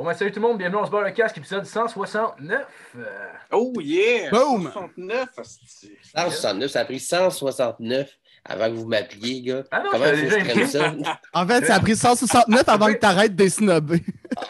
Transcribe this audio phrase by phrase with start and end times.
[0.00, 2.66] Bon, ben, salut tout le monde, bienvenue, on se barre le casque, épisode 169.
[2.96, 3.04] Euh,
[3.52, 4.30] Oh yeah!
[4.30, 4.70] Boom!
[4.72, 5.92] 69, asti.
[6.16, 8.08] 169, ça a pris 169
[8.46, 9.62] avant que vous m'appeliez, gars.
[9.70, 10.94] Ah non, Comment je déjà ça?
[11.34, 14.02] En fait, ça a pris 169 avant que tu arrêtes de snobber.
[14.40, 14.48] Ok,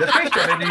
[0.00, 0.64] Le fait que je t'avais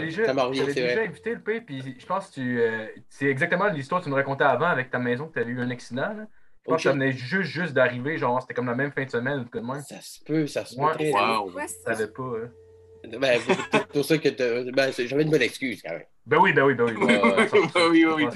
[0.00, 4.06] déjà, déjà, invité, le P, puis je pense que tu, euh, c'est exactement l'histoire que
[4.06, 6.14] tu me racontais avant avec ta maison, que tu avais eu un accident.
[6.16, 6.24] Là.
[6.64, 9.10] Je pense que ça venait juste, juste d'arriver, genre, c'était comme la même fin de
[9.10, 9.82] semaine, ou de même.
[9.82, 10.80] Ça se peut, ça se peut.
[10.80, 11.12] Ouais.
[11.12, 11.52] Wow.
[11.58, 11.94] Ça?
[11.94, 12.22] savais pas.
[12.22, 12.48] hein.
[13.18, 13.40] Ben,
[13.72, 16.04] c'est pour ça que ben, c'est- j'avais une bonne excuse quand même.
[16.26, 16.94] Ben oui, ben oui, ben oui.
[17.72, 18.26] Ça, oui, oui, oui.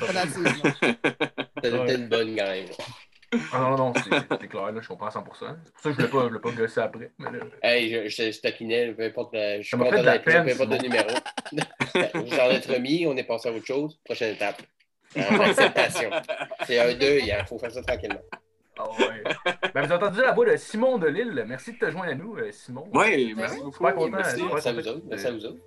[1.63, 2.67] T'as une bonne quand même.
[3.53, 5.23] Ah non, non, c'est clair, là, je comprends à 100%.
[5.23, 7.13] C'est pour ça que je voulais pas, pas gosser après.
[7.19, 10.03] Mais là, Hey, je, je, je taquinais, peu importe, la- je suis content fait de
[10.07, 11.09] la d'être là, peu importe le numéro.
[12.37, 13.99] J'en ai remis, on est passé à autre chose.
[14.05, 14.63] Prochaine étape.
[15.17, 16.09] Euh, L'acceptation.
[16.69, 18.21] C'est un deuil, il faut faire ça tranquillement.
[18.79, 19.23] Ah ouais.
[19.75, 21.45] Ben, vous avez entendu la voix de Simon de Lille.
[21.47, 22.89] Merci de te joindre à nous, euh, Simon.
[22.95, 23.63] Ouais, merci Ouais.
[23.65, 23.73] beaucoup.
[23.77, 24.43] Super content, Merci.
[24.43, 25.03] Merci à vous autres.
[25.09, 25.61] Merci à vous autres.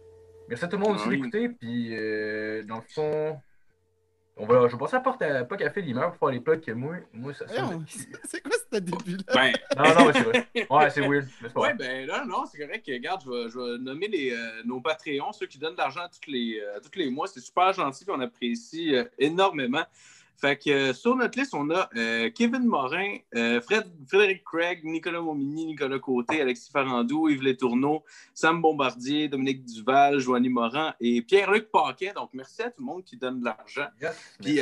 [0.49, 1.17] Merci à tout le monde aussi Oui.
[1.17, 1.49] d'écouter.
[1.49, 3.40] Puis, euh, dans le fond,
[4.35, 6.60] on va, je vais passer à la porte à pas café pour faire les plugs
[6.62, 7.85] que moi, moi ça sonne.
[7.87, 9.23] C'est quoi ce début-là?
[9.34, 10.48] Ben, Non, non, c'est vrai.
[10.71, 11.27] Ouais, c'est weird.
[11.54, 12.84] pas ouais, ben là, non, c'est correct.
[12.88, 16.01] Regarde, je vais, je vais nommer les, euh, nos Patreons, ceux qui donnent de l'argent
[16.12, 17.27] tous les, euh, tous les mois.
[17.27, 19.84] C'est super gentil, puis on apprécie euh, énormément.
[20.37, 24.81] Fait que euh, sur notre liste, on a euh, Kevin Morin, euh, Fred, Frédéric Craig,
[24.84, 28.03] Nicolas Momini, Nicolas Côté, Alexis Farandou, Yves Letourneau,
[28.34, 32.11] Sam Bombardier, Dominique Duval, Joanie Morin et Pierre-Luc Paquet.
[32.13, 33.87] Donc, merci à tout le monde qui donne de l'argent.
[34.01, 34.59] Yes, Puis,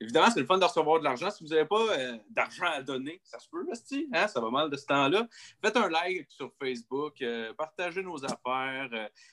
[0.00, 1.30] évidemment, c'est le fun de recevoir de l'argent.
[1.30, 1.84] Si vous n'avez pas
[2.30, 4.28] d'argent à donner, ça se peut, Esti, hein?
[4.28, 5.26] ça va mal de ce temps-là.
[5.62, 7.24] Faites un like sur Facebook,
[7.56, 8.88] partagez nos affaires,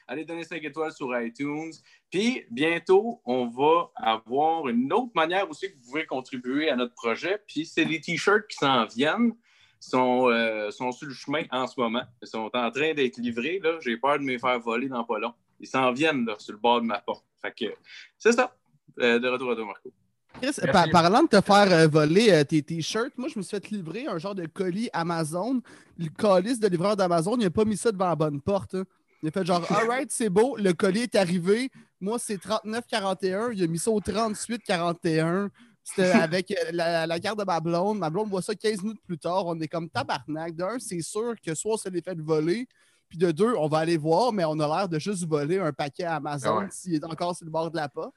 [0.07, 1.73] allez donner 5 étoiles sur iTunes.
[2.13, 6.93] Puis, bientôt, on va avoir une autre manière aussi que vous pouvez contribuer à notre
[6.93, 7.41] projet.
[7.47, 9.33] Puis, c'est les T-shirts qui s'en viennent.
[9.79, 12.03] Sont, euh, sont sur le chemin en ce moment.
[12.21, 13.59] Ils sont en train d'être livrés.
[13.63, 13.79] là.
[13.81, 15.33] J'ai peur de me faire voler dans pas long.
[15.59, 17.25] Ils s'en viennent là, sur le bord de ma porte.
[17.41, 17.73] Fait que
[18.19, 18.55] c'est ça.
[18.99, 19.91] Euh, de retour à toi, Marco.
[20.39, 23.57] Chris, par- parlant de te faire euh, voler euh, tes t-shirts, moi, je me suis
[23.57, 25.61] fait livrer un genre de colis Amazon.
[25.97, 28.75] Le colis de livreur d'Amazon, il n'a pas mis ça devant la bonne porte.
[28.75, 28.83] hein.
[29.23, 31.69] Il a fait genre, alright, c'est beau, le colis est arrivé.
[32.01, 33.53] Moi, c'est 39,41.
[33.53, 35.49] Il a mis ça au 38,41.
[35.81, 37.99] C'était avec euh, la, la carte de ma blonde.
[37.99, 39.45] Ma blonde voit ça 15 minutes plus tard.
[39.47, 40.55] On est comme tabarnak.
[40.55, 42.67] D'un, c'est sûr que soit on se l'est fait voler.
[43.07, 45.71] Puis de deux, on va aller voir, mais on a l'air de juste voler un
[45.71, 46.67] paquet Amazon Ah ouais.
[46.71, 48.13] s'il est encore sur le bord de la porte.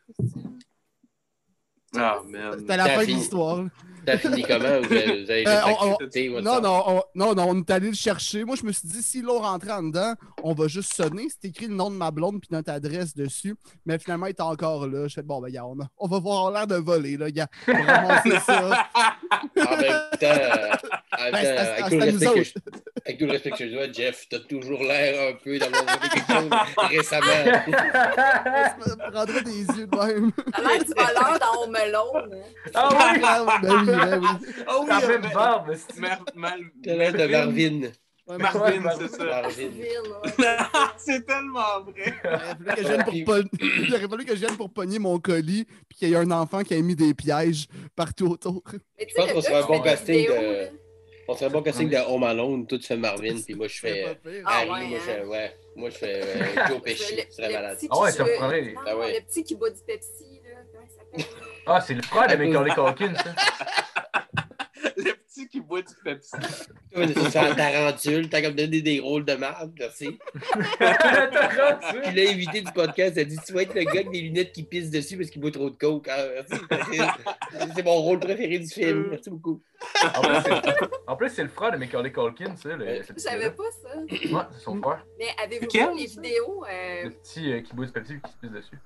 [1.98, 2.54] Ah, man.
[2.58, 3.64] C'était la fin de l'histoire.
[4.04, 4.58] T'as fini comment?
[4.82, 7.70] Vous avez, vous avez Euh, on- on- accepté Non, non, on, non, non, on est
[7.72, 8.44] allé le chercher.
[8.44, 10.14] Moi, je me suis dit, si l'on rentrait en dedans,
[10.44, 11.26] on va juste sonner.
[11.28, 13.56] C'est écrit le nom de ma blonde puis notre adresse dessus.
[13.84, 15.08] Mais finalement, il est encore là.
[15.08, 17.48] Je fais, bon, ben, gars, on, a- on va voir l'air de voler, là, gars.
[17.66, 18.86] On va ramasser ça.
[18.94, 20.28] En même temps,
[21.18, 22.52] en Ben, temps, avec, tout le respect que je,
[23.04, 26.08] avec tout le respect que je dois, Jeff, t'as toujours l'air un peu d'avoir vu
[26.10, 26.50] quelque chose
[26.90, 27.26] récemment.
[27.66, 30.30] Je me prendrais des yeux de même.
[30.58, 31.66] L'air du voleur dans.
[31.94, 32.28] Hein.
[32.74, 33.20] Ah oui!
[33.62, 34.54] ben oui, ben oui.
[34.68, 37.80] Oh oui, euh, même ben- barbe, c'est- Mar- Mal- T'as l'air de Marvin.
[38.28, 39.24] Marvin, c'est ça.
[39.24, 39.70] Marvin.
[40.98, 42.12] C'est tellement vrai.
[43.12, 46.16] Il aurait fallu que je vienne pour je pogner mon colis puis qu'il y ait
[46.16, 48.62] un enfant qui a mis des pièges partout autour.
[48.98, 50.68] Mais tu pense qu'on serait un bon fait casting de-.
[51.28, 54.18] On serait bon casting de Home Alone, tout fait Marvin, puis moi je C'est fais.
[54.44, 55.26] Ah Harry, moi je fais, hein.
[55.26, 57.78] ouais, moi je fais euh, Joe Pesci, le ce serait malade.
[57.90, 58.92] Ah ouais, ça me prendrait- Ah.
[58.94, 60.50] Le petit qui boit du Pepsi, là.
[60.72, 60.84] Comment
[61.16, 61.36] il s'appelle?
[61.66, 63.34] Ah, c'est le frère de Macaulay Culkin, ça.
[64.98, 66.30] Le petit qui boit du Pepsi.
[66.94, 70.18] Tu un tarentule, t'as comme donné des rôles de marde, merci.
[70.78, 71.74] T'as.
[72.02, 74.22] Puis l'as invité du podcast, elle a dit Tu vas être le gars avec des
[74.22, 76.08] lunettes qui pissent dessus parce qu'il boit trop de coke.
[76.10, 76.62] Ah, merci.
[77.74, 79.08] C'est- mon rôle préféré du film.
[79.10, 79.60] Merci beaucoup.
[81.06, 82.70] En plus, c'est- le frère de Macaulay Culkin, ça.
[82.74, 83.98] Le, Je savais pas ça.
[83.98, 85.04] Ouais, c'est son frère.
[85.18, 86.64] Mais avez-vous vu les vidéos?
[86.64, 88.78] euh, Le petit euh, qui boit du Pepsi et qui se pisse dessus.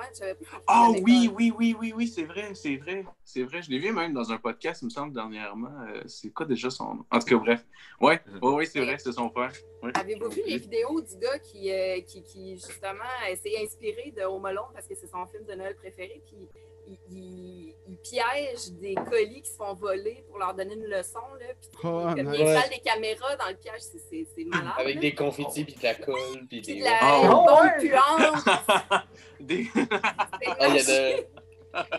[0.00, 0.44] Ouais, je savais pas.
[0.44, 3.04] qu'il Ah oui, oui, oui, oui, oui, c'est vrai, c'est vrai.
[3.22, 3.60] C'est vrai.
[3.60, 5.68] Je l'ai vu même dans un podcast, il me semble, dernièrement.
[5.88, 7.04] Euh, c'est quoi déjà son nom?
[7.10, 7.66] En tout cas, bref.
[8.00, 9.52] Ouais, ouais, ouais, c'est vrai, c'est son frère.
[9.82, 9.90] Ouais.
[9.94, 13.04] Avez-vous vu les vidéos du gars qui, euh, qui, qui, justement,
[13.42, 16.48] s'est inspiré de Home Alone parce que c'est son film de Noël préféré, puis
[16.90, 21.18] il, il- il piège des colis qui se font voler pour leur donner une leçon,
[21.40, 22.36] là, puis Oh, comme nice.
[22.38, 22.56] il Ouais.
[22.56, 24.72] installe des caméras dans le piège, c'est- malade.
[24.78, 25.00] Avec là.
[25.00, 26.46] des confettis puis de la colle.
[26.48, 26.80] Puis des.
[26.80, 29.04] de la bombe puante.
[29.40, 31.26] Des- Ah, il y a de.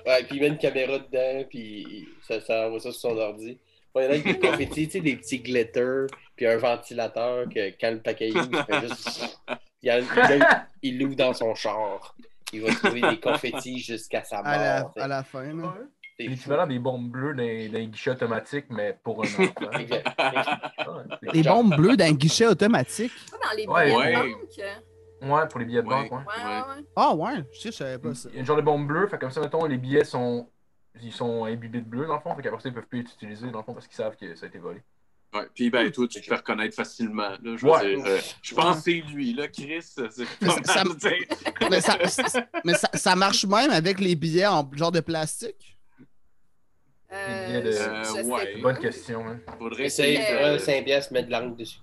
[0.06, 3.58] Ouais, puis il met une caméra dedans, puis ça, ça envoie ça sur son ordi.
[3.96, 6.58] Ouais, il y en a avec des confettis, tu sais, des petits glitters, puis un
[6.58, 9.40] ventilateur que quand le packaging, il fait juste.
[9.84, 12.16] Il, a- il a- il l'ouvre dans son char.
[12.54, 14.94] Il va trouver des confettis jusqu'à sa À la, mort.
[14.98, 15.44] à la fin.
[15.54, 15.74] là.
[16.20, 19.52] C'est l'équivalent des bombes bleues d'un d'un guichet automatique, mais pour un enfant.
[21.34, 23.12] Des bombes bleues d'un guichet automatique?
[23.32, 24.12] Dans les Ouais, billets ouais.
[24.14, 25.32] de banque?
[25.40, 26.10] Ouais, pour les billets de Ouais.
[26.10, 26.18] banque, ouais.
[26.18, 26.86] Ouais, ouais, ouais.
[26.96, 28.30] Ah ouais, je sais, je savais pas ça.
[28.30, 30.48] Il y a une genre de bombe bleue, fait comme ça, mettons, les billets sont.
[31.02, 33.14] Ils sont imbibés de bleu, dans le fond, fait qu'après ça, ils peuvent plus être
[33.14, 34.82] utilisés, dans le fond, parce qu'ils savent que ça a été volé.
[35.34, 35.48] Ouais.
[35.56, 37.30] Puis, ben, toi, tu te fais reconnaître facilement.
[37.42, 37.96] Là, je Ouais.
[37.96, 39.86] dire, euh, je pense que c'est lui, là, Chris.
[39.96, 41.18] Pas ça- mal, sais.
[41.70, 41.98] Mais, ça,
[42.66, 45.78] mais ça, ça marche même avec les billets en genre de plastique?
[47.14, 48.58] Euh, billets de- Euh, ouais.
[48.62, 49.40] Bonne question, hein.
[49.58, 50.34] Faudrait Essaye essayer.
[50.38, 51.80] euh, un 5 piastres, mettre de l'encre dessus.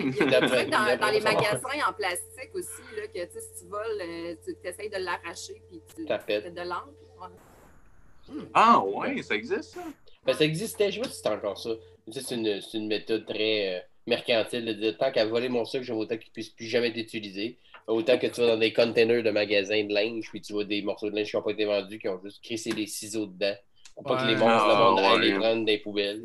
[0.00, 3.40] Il y a des dans, dans les magasins en plastique aussi, là, que tu sais,
[3.40, 6.88] si tu voles, euh, tu essayes de l'arracher puis tu Ça fais de l'encre.
[7.20, 8.42] ouais.
[8.54, 9.80] Ah, ouais, ça existe, ça?
[10.24, 11.70] Ben, ça existait, je sais pas si c'est encore ça.
[12.12, 15.84] C'est une, c'est une méthode très euh, mercantile de dire tant qu'à voler mon sucre,
[15.84, 17.58] je veux autant qu'il puisse plus jamais être utilisé.
[17.86, 20.82] Autant que tu vas dans des containers de magasins de linge, puis tu vois des
[20.82, 23.54] morceaux de linge qui n'ont pas été vendus, qui ont juste crissé des ciseaux dedans.
[23.94, 25.24] Pour pas que les monstres, le Ah, monde aille ouais.
[25.32, 26.22] les prendre des poubelles.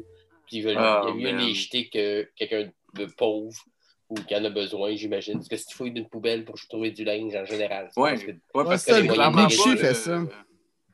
[0.47, 1.47] Puis ils veulent, Ah, il y a mieux man.
[1.47, 3.57] les jeter que quelqu'un de pauvre
[4.09, 5.35] ou qui en a besoin, j'imagine.
[5.35, 8.11] Parce que si tu fouilles d'une poubelle pour trouver du linge en général, c'est Ouais.
[8.11, 10.21] parce que- Ouais, parce que ça, c'est le clairement Big pas Chi le- fait ça.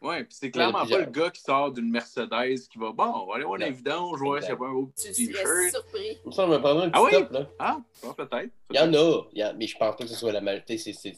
[0.01, 2.91] Ouais, puis c'est y en clairement pas le gars qui sort d'une Mercedes qui va,
[2.93, 3.65] bon, on va aller voir Non.
[3.65, 5.71] l'évidence, je vois s'il y a pas un beau Tu petit serais t-shirt.
[5.71, 6.17] surpris.
[6.25, 7.11] Il me prendre un petit Ah oui?
[7.11, 7.49] top, là.
[7.59, 8.49] Ah, bon, peut-être.
[8.71, 10.39] Il y en a, il y a- mais je pense pas que ce soit la
[10.39, 10.77] majorité.
[10.77, 11.15] C'est, c'est,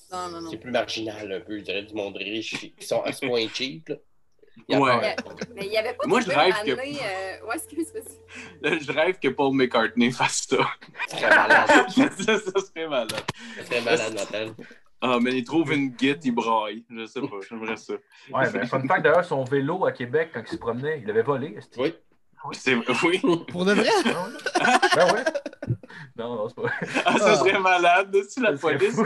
[0.50, 3.48] c'est plus marginal un peu, je dirais, du monde riche qui sont à ce point
[3.54, 3.90] cheap.
[3.90, 3.96] Là.
[4.68, 5.16] Il y a Ouais.
[5.56, 7.88] Mais il n'y avait pas Moi, de je rêve que- euh, Ouais, excuse.
[8.62, 10.58] Là, je rêve que Paul McCartney fasse ça.
[11.08, 11.68] Ça serait malade.
[11.98, 13.14] ça, ça serait malade.
[13.58, 14.56] Ça serait malade mental.
[15.02, 16.86] Ah, mais il trouve une guide, il braille.
[16.90, 17.96] Je sais pas, j'aimerais ça.
[18.32, 21.24] Ouais, ben, fun fact d'ailleurs, son vélo à Québec, quand il se promenait, il l'avait
[21.24, 21.58] volé.
[21.78, 21.96] Oui.
[22.54, 22.76] C'est...
[22.76, 23.20] Oui.
[23.50, 23.90] Pour de vrai?
[24.06, 24.32] Ah ouais?
[24.96, 25.24] Ben ouais.
[26.18, 26.70] Non, non, c'est pas.
[27.06, 28.16] Ah, ça serait malade.
[28.28, 29.00] Si police,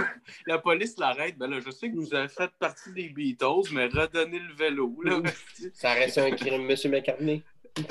[0.47, 3.87] la police l'arrête, ben là, je sais que vous avez fait partie des Beatles, mais
[3.87, 4.97] redonnez le vélo.
[5.03, 5.21] Là.
[5.73, 7.43] Ça reste un crime, Monsieur McCartney.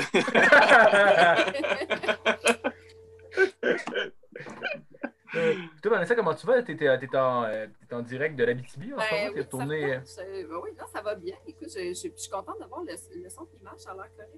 [5.37, 6.63] Euh, Toi, Vanessa, comment tu vas?
[6.63, 9.27] T'étais t'es en, euh, en direct de l'Abitibi en ce Ben moment?
[9.29, 9.95] oui, T'es ça tourné.
[9.95, 10.01] euh,
[10.49, 11.37] ben oui, non, ça va bien.
[11.47, 13.95] Écoute, je, je- je suis contente de voir le, le son qui marche, ça a
[13.95, 14.33] l'air correct.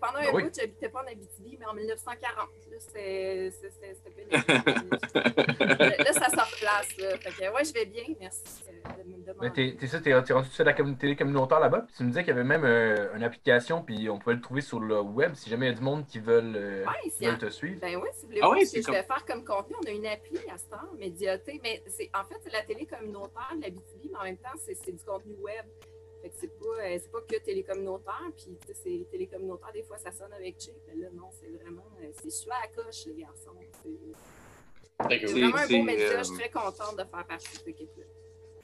[0.00, 0.42] Pendant un Ben oui.
[0.44, 2.48] bout, j'habitais pas en Abitibi, mais en 1940.
[2.70, 4.38] Là, c'est- c'est- c'est- c'était bien.
[6.04, 6.96] là, ça se replace.
[6.98, 7.16] Là.
[7.18, 8.04] Fait que, ouais, je vais bien.
[8.20, 9.52] Merci euh, de me Mais demander.
[9.52, 11.82] t'es t'es ça, t'es t'es rendu sur la télé communautaire là-bas?
[11.86, 14.40] Puis tu me disais qu'il y avait même euh, une application, puis on pouvait le
[14.40, 17.36] trouver sur le web si jamais il y a du monde qui veulent, euh, Ouais,
[17.38, 17.80] te suivre.
[17.80, 19.44] Ben oui, si vous voulez Ah voir oui, ce que c'est je vais faire comme
[19.44, 22.62] contenu, on a une appli à ce temps, Médiaté, mais c'est en fait c'est la
[22.62, 25.64] télé communautaire de la BTV, mais en même temps, c'est du contenu web.
[26.24, 29.26] Fait que c'est pas, euh, c'est pas que télé communautaire, puis tu sais, c'est télé
[29.26, 32.34] communautaire, des fois ça sonne avec cheap, mais là non, c'est vraiment, euh, c'est je
[32.34, 33.50] suis à la coche, les garçons.
[33.82, 37.68] C'est vraiment un beau média, euh, je suis très contente de faire partie de cette
[37.68, 38.04] équipe-là.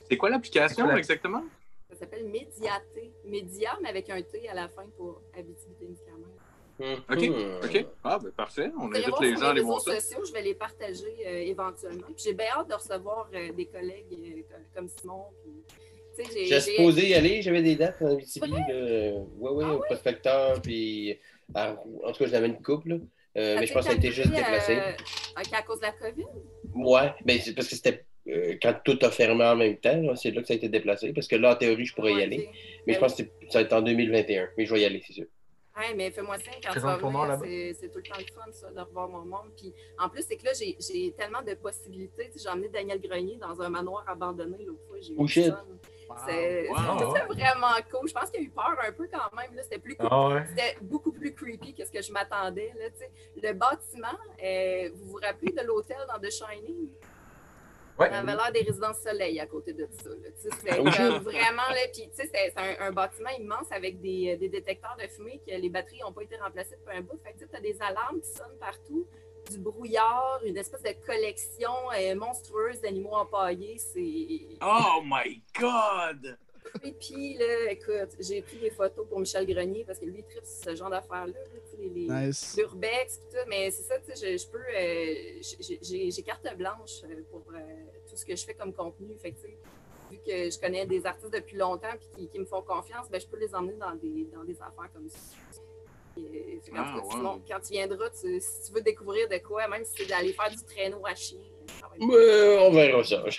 [0.08, 1.44] C'est quoi l'application C'est quoi la- exactement?
[1.90, 3.12] Ça s'appelle Médiaté.
[3.24, 6.38] Média, mais avec un T à la fin pour Abitibi-Témiscamingue.
[6.80, 7.28] OK.
[7.28, 7.60] Mhm.
[7.62, 7.86] OK.
[8.04, 8.70] Ah, ben parfait.
[8.78, 10.00] On invite les gens à réseaux voir ça.
[10.00, 12.06] sociaux, je vais les partager euh, éventuellement.
[12.16, 14.06] J'ai bien hâte de recevoir euh, des collègues
[14.50, 15.26] euh, comme- Simon.
[15.42, 15.52] Puis,
[16.46, 18.48] j'ai- supposé y aller, j'avais des dates en Abitibi.
[18.50, 18.60] Vrai?
[18.68, 19.12] là.
[19.38, 21.18] Ouais, ouais, Ah au prospecteur, puis
[21.54, 21.72] à.
[22.04, 22.90] En tout cas, j'avais une couple.
[22.90, 22.96] là.
[23.36, 24.76] Euh, Ça mais je pense que ça a été juste déplacé.
[24.76, 24.90] euh,
[25.38, 26.24] ok, à cause de la COVID?
[26.74, 30.30] Ouais, ben c'est parce que c'était euh, quand tout a fermé en même temps, c'est
[30.32, 31.12] là que ça a été déplacé.
[31.12, 32.48] Parce que là, en théorie, je pourrais y aller.
[32.86, 34.48] Mais je pense que ça va être en 2021.
[34.58, 35.26] Mais je vais y aller, c'est sûr.
[35.80, 38.52] Ouais, mais fais-moi signe quand tu vas venir, c'est c'est tout le temps le fun,
[38.52, 39.50] ça, de revoir mon monde.
[39.56, 42.30] Puis en plus, c'est que là, j'ai tellement de possibilités.
[42.36, 44.96] J'ai emmené Daniel Grenier dans un manoir abandonné l'autre fois.
[45.00, 45.52] J'ai eu Oh, shit.
[46.26, 47.14] C'est Wow.
[47.14, 48.08] c'était vraiment cool.
[48.08, 49.54] Je pense qu'il a eu peur un peu quand même.
[49.54, 49.62] là.
[49.62, 50.08] C'était plus cool.
[50.10, 50.44] Ah ouais.
[50.48, 52.72] C'était beaucoup plus creepy que ce que je m'attendais.
[53.36, 56.88] Le bâtiment, euh, vous vous rappelez de l'hôtel dans The Shining?
[58.00, 58.08] Ouais.
[58.12, 60.08] On avait l'air des résidences soleil à côté de ça.
[60.10, 60.14] là.
[60.40, 64.00] Tu sais, C'était Ah vraiment, là, puis tu sais, c'est un, un bâtiment immense avec
[64.00, 67.02] des, euh, des détecteurs de fumée que les batteries n'ont pas été remplacées depuis un
[67.02, 67.18] bout.
[67.22, 69.06] Fait que tu as des alarmes qui sonnent partout,
[69.50, 73.78] du brouillard, une espèce de collection euh, monstrueuse d'animaux empaillés.
[73.78, 76.38] C'est Oh my God!
[76.74, 77.70] creepy, là.
[77.72, 80.76] Écoute, j'ai pris des photos pour Michel Grenier parce que lui, il tripe sur ce
[80.76, 81.32] genre d'affaires-là.
[81.78, 82.54] les- les- Nice.
[82.58, 87.00] l'urbex, pis tout, mais c'est ça, tu sais, je, je peux, euh, j'ai- carte blanche
[87.30, 87.58] pour euh,
[88.10, 89.46] tout ce que je fais comme contenu, fait que, tu
[90.10, 93.20] vu que je connais des artistes depuis longtemps puis qui, qui me font confiance, ben,
[93.20, 95.18] je peux les emmener dans des, dans des affaires comme ça.
[96.16, 97.12] Et, qu'en Ah, tout cas, ouais.
[97.12, 100.32] Simon, quand tu viendras, tu- si tu veux découvrir de quoi, même si c'est d'aller
[100.32, 101.38] faire du traîneau à chien,
[102.00, 103.22] Mais on verra ça.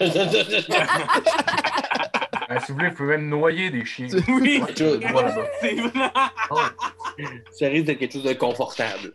[2.50, 4.08] Euh, si vous voulez, vous pouvez même noyer des chiens.
[4.28, 4.62] Oui!
[4.76, 4.84] Tu!
[4.84, 7.26] Ah ouais.
[7.52, 9.14] ça risque d'être quelque chose de confortable.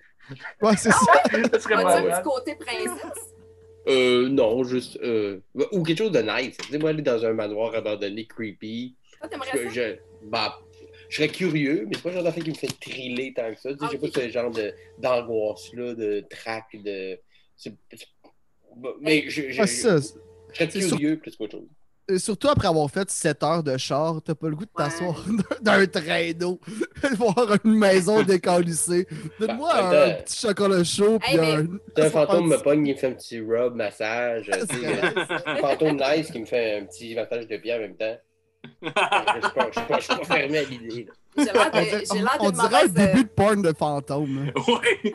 [0.63, 1.13] Ouais, c'est ça.
[1.53, 2.05] Ça serait malade.
[2.15, 3.35] petit côté princesse?
[3.89, 4.99] Euh, non, juste.
[5.03, 5.41] euh,
[5.73, 6.57] ou quelque chose de nice.
[6.59, 8.95] Tu sais, moi, aller dans un manoir abandonné, creepy.
[9.31, 9.71] T'aimerais Je, ça?
[9.71, 9.97] je,
[10.29, 10.59] bah,
[11.09, 13.61] je serais curieux, mais c'est pas le genre d'affaire qui me fait triller tant que
[13.61, 13.73] ça.
[13.75, 14.13] Tu sais, J'ai Ok.
[14.13, 17.19] pas ce genre de- d'angoisse-là, de trac, de.
[17.57, 17.75] c'est-
[18.77, 19.75] Bah, Mais je, je, Ah, je,
[20.53, 21.69] serais curieux plus qu'autre chose.
[22.11, 25.25] Euh, Surtout après avoir fait 7 heures de char, t'as pas le goût de t'asseoir
[25.61, 26.61] d'un traîneau,
[27.17, 27.35] voir
[27.65, 29.09] une maison décalissée.
[29.41, 31.67] Donne-moi Ben, un petit chocolat chaud, puis un.
[32.11, 34.49] Fantôme me pogne, il me fait un petit rub, massage.
[34.71, 34.87] C'est
[35.47, 38.17] Un fantôme nice qui me fait un petit massage de pied en même temps.
[38.83, 38.89] Je
[40.01, 41.05] suis pas, fermé à l'idée.
[41.09, 41.13] là.
[41.39, 44.53] J'ai l'air On, de- dirait- on un mauvaise, euh, début de porn de fantôme.
[44.69, 45.15] Oui!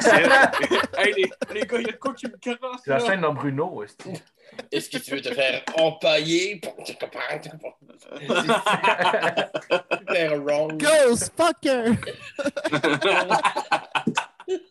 [0.00, 0.50] C'est vrai.
[0.98, 2.56] hey, les, les gars, il y a de quoi qui me casse.
[2.84, 3.82] C'est la scène dans Bruno.
[3.82, 4.10] esti.
[4.70, 6.92] Est-ce que tu veux te faire empailler pour te
[10.12, 10.76] faire wrong?
[10.80, 11.92] Ghost fucker!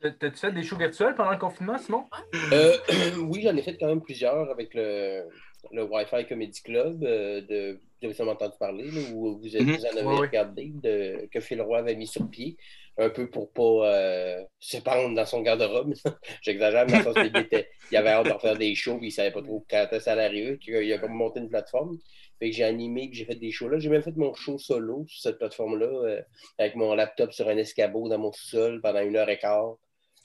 [0.00, 2.04] T'as- T'as-tu fait des shows virtuels pendant le confinement, Simon?
[2.52, 2.76] Euh,
[3.28, 5.24] oui, j'en ai fait quand même plusieurs avec le,
[5.72, 7.02] le Wi-Fi Comedy Club.
[7.02, 9.74] euh, de, vous avez sûrement entendu parler, là, où vous, êtes- Mhm.
[9.76, 10.16] vous en avez ouais.
[10.16, 12.56] regardé, de, que Phil Roy avait mis sur pied,
[12.98, 13.62] un peu pour pas
[13.96, 15.94] euh, se pendre dans son garde-robe.
[16.42, 19.30] J'exagère, mais sens qu'il était- il avait hâte de refaire des shows, puis il savait
[19.30, 20.56] pas trop quand ça allait arriver.
[20.56, 21.96] puis Il a comme monté une plateforme.
[22.38, 23.78] Fait que j'ai animé, puis j'ai fait des shows là.
[23.78, 26.22] J'ai même fait mon show solo sur cette plateforme-là, euh,
[26.58, 29.76] avec mon laptop sur un escabeau dans mon sous-sol pendant une heure et quart.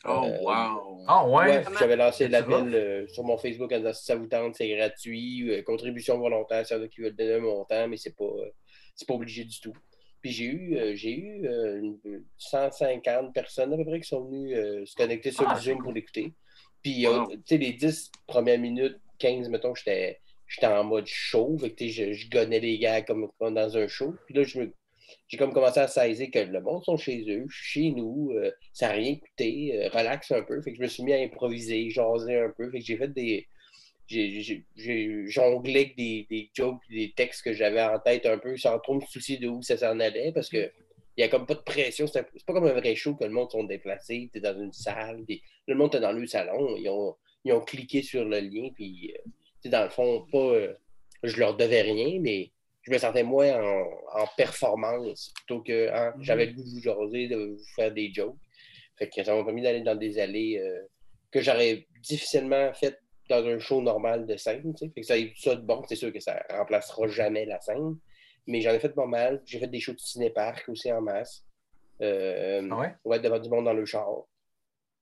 [0.06, 1.06] Oh, Euh, wow!
[1.08, 1.63] Ah ouais?
[1.80, 4.68] J'avais lancé C'est l'appel euh, sur mon Facebook en disant si ça vous tente, c'est
[4.70, 5.50] gratuit.
[5.50, 8.50] euh, contribution volontaire, a qui veulent donner un montant, mais c'est pas, euh,
[8.96, 9.74] c'est pas obligé du tout.
[10.24, 14.24] Puis j'ai eu, euh, j'ai eu euh, une- 150 personnes à peu près qui sont
[14.25, 16.34] venues euh, se connecter sur Ah, Zoom pour l'écouter.
[16.82, 17.27] Puis, euh, Wow.
[17.36, 21.58] tu sais, les 10 premières minutes, 15, mettons, j'étais j'étais en mode show.
[21.58, 24.13] Fait que, je, je gonnais les gars comme, comme dans un show.
[24.25, 24.74] Puis là, je me-
[25.27, 28.32] j'ai comme commencé à saisir que le monde sont chez eux, je suis chez nous,
[28.32, 30.62] euh, ça n'a rien coûté, euh, relax un peu.
[30.62, 32.70] Fait que je me suis mis à improviser, jaser un peu.
[32.72, 33.46] Fait que j'ai fait des.
[34.75, 38.79] J'ai jonglé avec des, des jokes, des textes que j'avais en tête un peu, sans
[38.79, 40.72] trop me soucier de où ça s'en allait, parce que
[41.15, 42.08] il n'y a comme pas de pression.
[42.08, 45.24] C'est pas comme un vrai show que le monde sont déplacés, dans une salle,
[45.67, 49.13] le monde est dans le salon, ils ont, ils ont cliqué sur le lien, puis,
[49.15, 50.74] euh, dans le fond, pas, euh,
[51.24, 52.51] je leur devais rien, mais
[52.82, 56.82] je me sentais moins en, en performance plutôt que hein, j'avais le goût de vous
[56.82, 58.36] jaser, de vous faire des jokes.
[58.98, 60.82] Fait que ça m'a permis d'aller dans des allées euh,
[61.32, 63.00] que j'aurais difficilement fait
[63.30, 64.74] dans un show normal de scène.
[64.75, 64.92] tu sais.
[64.94, 65.82] Fait que ça ça de bon.
[65.88, 67.98] C'est sûr que ça remplacera jamais la scène.
[68.48, 69.42] Mais j'en ai fait pas mal.
[69.46, 71.46] J'ai fait des shows de ciné-parc aussi en masse.
[72.01, 72.96] Euh, Ah ouais?
[73.06, 74.10] ouais, devant du monde dans le char.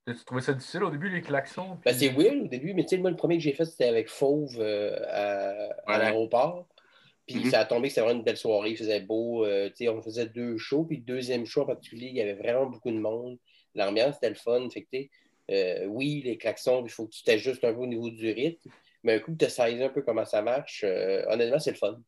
[0.06, 1.78] T'as-tu trouvé ça difficile au début, les klaxons?
[1.86, 3.86] Ben, c'est weird au début, mais tu sais, moi, le premier que j'ai fait, c'était
[3.88, 5.50] avec Fauve euh, à,
[5.86, 5.98] à Ouais.
[6.00, 6.68] l'aéroport.
[7.28, 7.52] Puis Mhm.
[7.52, 9.46] ça a tombé que c'était vraiment une belle soirée, il faisait beau.
[9.46, 12.22] euh, tu sais, on faisait deux shows, puis le deuxième show en particulier, il y
[12.22, 13.38] avait vraiment beaucoup de monde.
[13.76, 14.68] L'ambiance était le fun.
[14.70, 15.10] Fait que, tu sais,
[15.50, 18.70] euh, oui, les klaxons, il faut que tu t'ajustes un peu au niveau du rythme.
[19.04, 21.78] Mais un coup que tu saisi un peu comment ça marche, euh, honnêtement, c'est le
[21.78, 22.00] fun.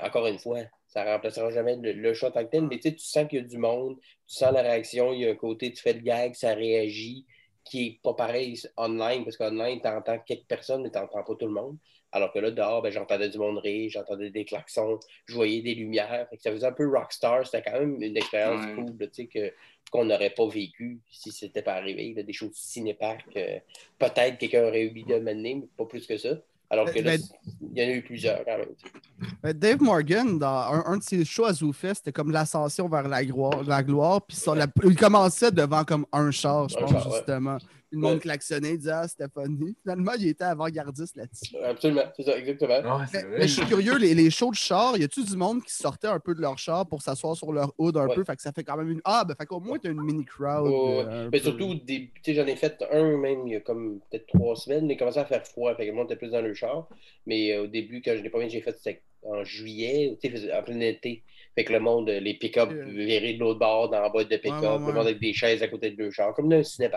[0.00, 0.58] Encore une fois,
[0.88, 3.40] ça ne remplacera jamais le, le show en tant que tel, mais tu sens qu'il
[3.40, 5.92] y a du monde, tu sens la réaction, il y a un côté, tu fais
[5.92, 7.24] le gag, ça réagit,
[7.64, 11.34] qui est pas pareil online, parce qu'online, tu entends quelques personnes, mais tu n'entends pas
[11.36, 11.76] tout le monde.
[12.10, 15.74] Alors que là, dehors, ben, j'entendais du monde rire, j'entendais des klaxons, je voyais des
[15.74, 16.28] lumières.
[16.38, 17.46] Ça faisait un peu rockstar.
[17.46, 18.74] C'était quand même une expérience Ouais.
[18.74, 19.54] cool là, tu sais, que,
[19.90, 22.14] qu'on n'aurait pas vécu si c'était pas arrivé.
[22.16, 23.26] là, des choses ciné-parc.
[23.36, 23.58] euh,
[23.98, 26.30] peut-être quelqu'un aurait eu l'idée de mener, mais pas plus que ça.
[26.70, 27.16] Alors que là,
[27.60, 29.52] il y en a eu plusieurs quand même.
[29.54, 33.22] Dave Morgan, dans un, un de ses shows à ZooFest, c'était comme l'ascension vers la
[33.24, 33.62] gloire.
[33.64, 37.12] La gloire puis ça, la- il commençait devant comme un char, je Un pense, char,
[37.14, 37.58] justement.
[37.92, 38.20] Le monde Ouais.
[38.20, 39.76] klaxonnait, il disait Ah, c'était funny.
[39.82, 41.54] Finalement, il était avant-gardiste là-dessus.
[41.62, 42.98] Absolument, c'est ça, exactement.
[43.38, 46.06] Mais, je suis curieux, les, les shows de char, y a-tu du monde qui sortait
[46.08, 48.14] un peu de leur char pour s'asseoir sur leur hood un Ouais.
[48.14, 48.24] peu?
[48.24, 49.00] Fait que ça fait quand même une.
[49.04, 50.68] Ah, ben fait qu'au moins, t'as une mini crowd.
[50.70, 51.44] Ouais, euh, Mais peu.
[51.44, 54.56] surtout, des- tu sais, j'en ai fait un même il y a comme peut-être trois
[54.56, 56.54] semaines, mais il commençait à faire froid, fait que le monde était plus dans le
[56.54, 56.88] char.
[57.26, 60.28] Mais euh, au début, quand je l'ai pas bien, j'ai fait, c'était en juillet, tu
[60.30, 61.22] sais, faisait- en plein été.
[61.54, 64.36] Fait que le monde, euh, les pick-up virés de l'autre bord dans la boîte de
[64.36, 66.56] pick-up, Ouais, ouais, le monde avec des chaises à côté de deux chars, comme dans
[66.56, 66.88] un sais.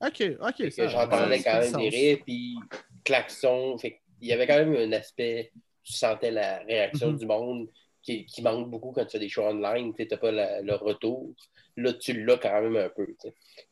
[0.00, 0.70] Ok, ok.
[0.88, 2.56] J'entendais quand même des rires, puis
[3.04, 3.78] klaxons.
[3.78, 5.50] Fait il y avait quand même un aspect,
[5.82, 7.18] tu sentais la réaction Mhm.
[7.18, 7.68] du monde
[8.02, 9.92] qui, qui manque beaucoup quand tu fais des shows online.
[9.96, 11.34] Tu n'as pas la- le retour.
[11.76, 13.06] Là, tu l'as quand même un peu.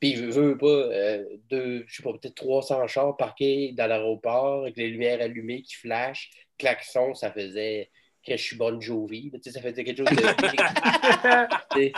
[0.00, 4.62] Puis, je veux pas, euh, deux, je sais pas, peut-être 300 chars parqués dans l'aéroport
[4.62, 7.90] avec les lumières allumées qui flashent, klaxons, ça faisait
[8.26, 9.30] que je suis Bon Jovi.
[9.32, 11.86] là, tu sais, ça faisait quelque chose de.
[11.86, 11.92] tu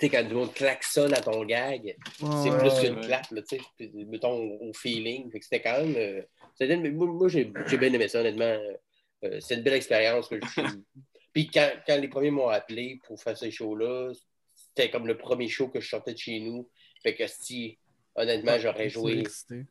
[0.00, 2.24] sais, quand du monde klaxonne à ton gag, c'est
[2.58, 3.06] plus ouais, qu'une ouais.
[3.06, 5.30] clap, là, tu sais, mettons, au, feeling.
[5.30, 5.94] Fait que c'était quand même.
[5.96, 6.22] euh,
[6.54, 8.58] c'était- moi, moi, j'ai j'ai bien aimé ça, honnêtement.
[9.24, 10.28] Euh, c'est une belle expérience.
[10.28, 10.60] que je-
[11.32, 14.12] Puis quand, quand les premiers m'ont appelé pour faire ce show-là,
[14.54, 16.68] c'était comme le premier show que je sortais de chez nous.
[17.02, 17.78] Fait que si,
[18.16, 19.22] honnêtement, j'aurais c'est joué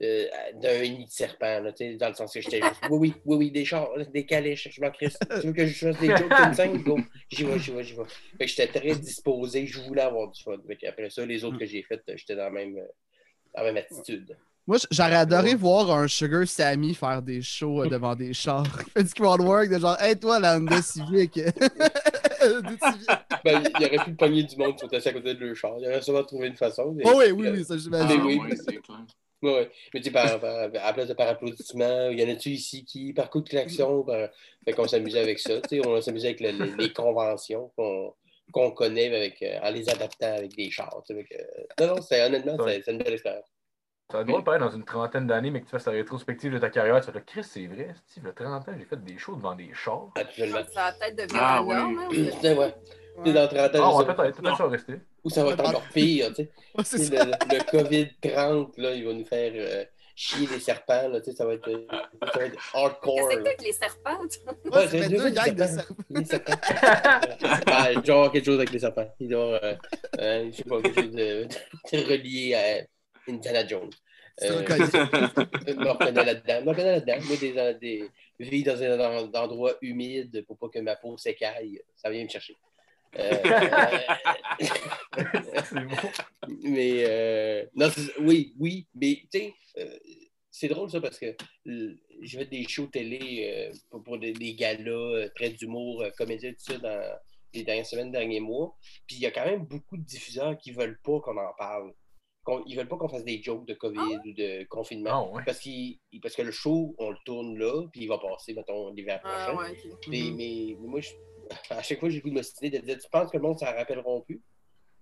[0.01, 3.37] euh, d'un nid de serpent, là, dans le sens que j'étais juste, oui, oui, oui,
[3.37, 5.17] oui, des chars, des calèches, je m'en crisse.
[5.41, 6.67] Tu veux que je fasse des jokes comme ça?
[6.67, 8.03] Go, j'y vais, j'y vais, j'y vais.
[8.37, 10.57] Fait que j'étais très disposé, je voulais avoir du fun.
[10.87, 14.35] Après ça, les autres que j'ai fait, j'étais dans la même, dans la même attitude.
[14.67, 18.65] Moi, j'aurais adoré voir un Sugar Sammy faire des shows euh, devant des chars.
[18.87, 21.39] Il fait du crowd work de genre, hey, toi, la Honda Civic.
[23.43, 25.73] Ben, il aurait pu pogner du monde qui sont assis à côté de leur char.
[25.79, 26.91] Il aurait sûrement trouvé une façon.
[26.91, 28.21] mais- Oh, oui, oui, oui, ça, Ah, j'imagine.
[28.23, 28.39] oui.
[28.55, 28.97] c'est clair.
[29.41, 29.71] Ouais, ouais.
[29.93, 32.49] Mais tu sais, par, par- à la place de par applaudissement, il y en a-tu
[32.49, 34.29] ici qui, par coup de klaxon, par...
[34.63, 35.59] fait qu'on s'amusait avec ça.
[35.61, 38.13] Tu sais, on s'amusait avec le- le- les conventions qu'on
[38.51, 41.01] qu'on connaît mais avec, euh, en les adaptant avec des chars.
[41.07, 42.75] tu sais, avec, euh, Non, non, c'est honnêtement, Ouais.
[42.75, 43.45] c'est c'est une belle expérience.
[44.11, 46.51] Ça va être drôle, pareil, dans une trentaine d'années, mais que tu fasses la rétrospective
[46.53, 48.67] de ta carrière, tu vas te dire, Chris, c'est vrai, Steve, il y a 30
[48.69, 50.09] ans, j'ai fait des shows devant des chars.
[50.15, 50.59] Absolument.
[50.73, 51.75] Ça va peut-être devenir Ah, la oui.
[51.75, 52.75] hein, Tu que- ouais.
[53.23, 54.93] Tu sais, dans 30 ans, Ah, ouais, peut-être, peut-être ça va rester.
[55.23, 56.27] ou ça va être encore pire.
[56.29, 56.51] Tu sais.
[56.77, 59.83] Ouais, c'est Tu le, le COVID-30, là, il va nous faire euh,
[60.15, 61.09] chier les serpents.
[61.09, 61.85] Là, tu sais, ça, va être, euh,
[62.33, 63.15] ça va être hardcore.
[63.15, 64.17] Qu'est-ce que c'est avec les serpents?
[64.17, 64.53] toi?
[64.65, 65.67] Ouais, Ouais, fait deux gangs de serpents.
[65.67, 65.95] serpents.
[66.09, 66.53] Les serpents.
[67.67, 69.13] Ah, il doit y avoir quelque chose avec les serpents.
[69.19, 69.75] Il doit y avoir, euh,
[70.19, 72.85] euh, je sais pas, quelque chose de, de relié à
[73.27, 73.89] Indiana Jones.
[74.37, 74.63] C'est Euh.
[74.67, 76.57] Je me reconnais là-dedans.
[76.59, 77.17] Je me reconnais là-dedans.
[77.25, 78.09] Moi, des, des,
[78.39, 82.29] vivre dans un en- endroit humide pour pas que ma peau s'écaille, ça vient me
[82.29, 82.55] chercher.
[83.17, 83.29] Euh,
[84.57, 85.95] c'est bon.
[86.63, 87.89] mais euh, non,
[88.21, 89.97] oui, oui, mais tu sais, euh,
[90.49, 91.35] c'est drôle ça parce que
[91.67, 96.01] euh, j'ai fait des shows télé euh, pour, pour des, des galas, euh, traits d'humour,
[96.03, 97.17] euh, comédien, tout ça dans
[97.53, 98.77] les dernières semaines, derniers mois.
[99.07, 101.91] Puis il y a quand même beaucoup de diffuseurs qui veulent pas qu'on en parle.
[102.65, 105.29] Ils veulent pas qu'on fasse des jokes de COVID ou de confinement.
[105.31, 105.43] Ah, ouais.
[105.45, 105.63] Parce,
[106.21, 109.45] parce que le show, on le tourne là, puis il va passer, mettons, l'hiver Ah,
[109.53, 109.57] prochain.
[109.57, 109.99] ouais, ok.
[110.07, 110.35] Mais, Mhm.
[110.35, 111.11] mais, mais moi, je-
[111.69, 113.65] à chaque fois, j'ai goût de m'ostiner de dire Tu penses que le monde s'en
[113.67, 114.41] rappelleront plus?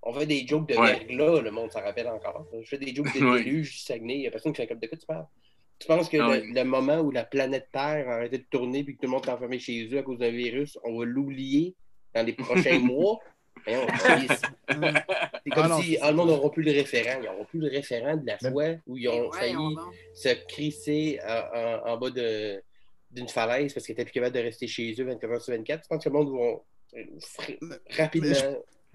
[0.02, 0.94] On fait des jokes de Ouais.
[0.98, 2.46] verglas, le monde s'en rappelle encore.
[2.54, 3.20] Je fais des jokes de
[3.54, 5.28] déluge Saguenay, il n'y a personne qui fait comme de quoi tu parles?
[5.80, 6.54] Tu penses que Ah le, oui.
[6.54, 9.26] le moment où la planète Terre a arrêté de tourner puis que tout le monde
[9.26, 11.76] est enfermé chez eux à cause d'un virus, on va l'oublier
[12.14, 13.18] dans les prochains mois?
[13.68, 14.28] c'est
[15.44, 17.20] c'est comme Ah non, si c'est ah, le monde n'aura plus le référent.
[17.22, 19.76] Ils n'auront plus le référent de la fois où ils ont Voyons failli
[20.14, 22.62] se crisser en, en- en bas de-
[23.12, 25.84] d'une falaise parce qu'ils étaient plus capables de rester chez eux 24 heures sur 24.
[25.84, 26.62] Je pense que le monde va
[27.98, 28.36] rapidement.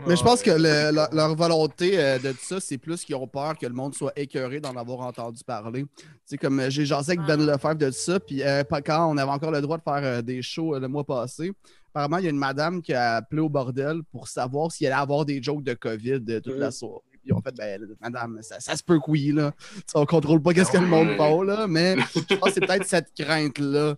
[0.07, 3.29] Mais je pense que le- leur, leur volonté euh, de ça, c'est plus qu'ils ont
[3.29, 5.85] peur que le monde soit écœuré d'en avoir entendu parler.
[6.25, 7.53] C'est comme euh, j'ai jasé avec Ben Ah.
[7.53, 10.21] Lefebvre de ça, puis euh, pas- quand on avait encore le droit de faire euh,
[10.23, 11.53] des shows euh, le mois passé,
[11.95, 14.97] apparemment, il y a une madame qui a appelé au bordel pour savoir s'il allait
[14.97, 16.73] avoir des jokes de COVID euh, toute la Mhm.
[16.73, 17.01] soirée.
[17.13, 19.53] Puis ils ont fait, ben, madame, ça, ça se peut que oui, là.
[19.59, 21.95] Tu sais, on contrôle pas qu'est-ce que le monde fait, là, mais
[22.29, 23.95] je pense que c'est peut-être cette crainte-là.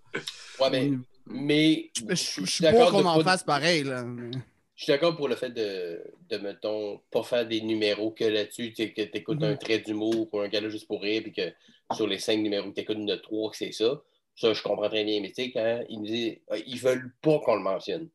[0.61, 0.93] Ouais, mais,
[1.27, 4.05] mais Je, je- je suis d'accord qu'on en fasse pareil, là.
[4.05, 4.31] mais-
[4.77, 8.75] Je suis d'accord pour le fait de, de, mettons, pas faire des numéros que là-dessus,
[8.75, 9.45] que tu écoutes Mhm.
[9.53, 11.51] un trait d'humour ou un gala juste pour rire, puis que
[11.95, 14.03] sur les cinq numéros que tu écoutes, il y en a trois que c'est ça.
[14.37, 15.21] Ça, je comprends très bien.
[15.21, 18.09] Mais tu sais, quand ils me disent, euh, ils veulent pas qu'on le mentionne.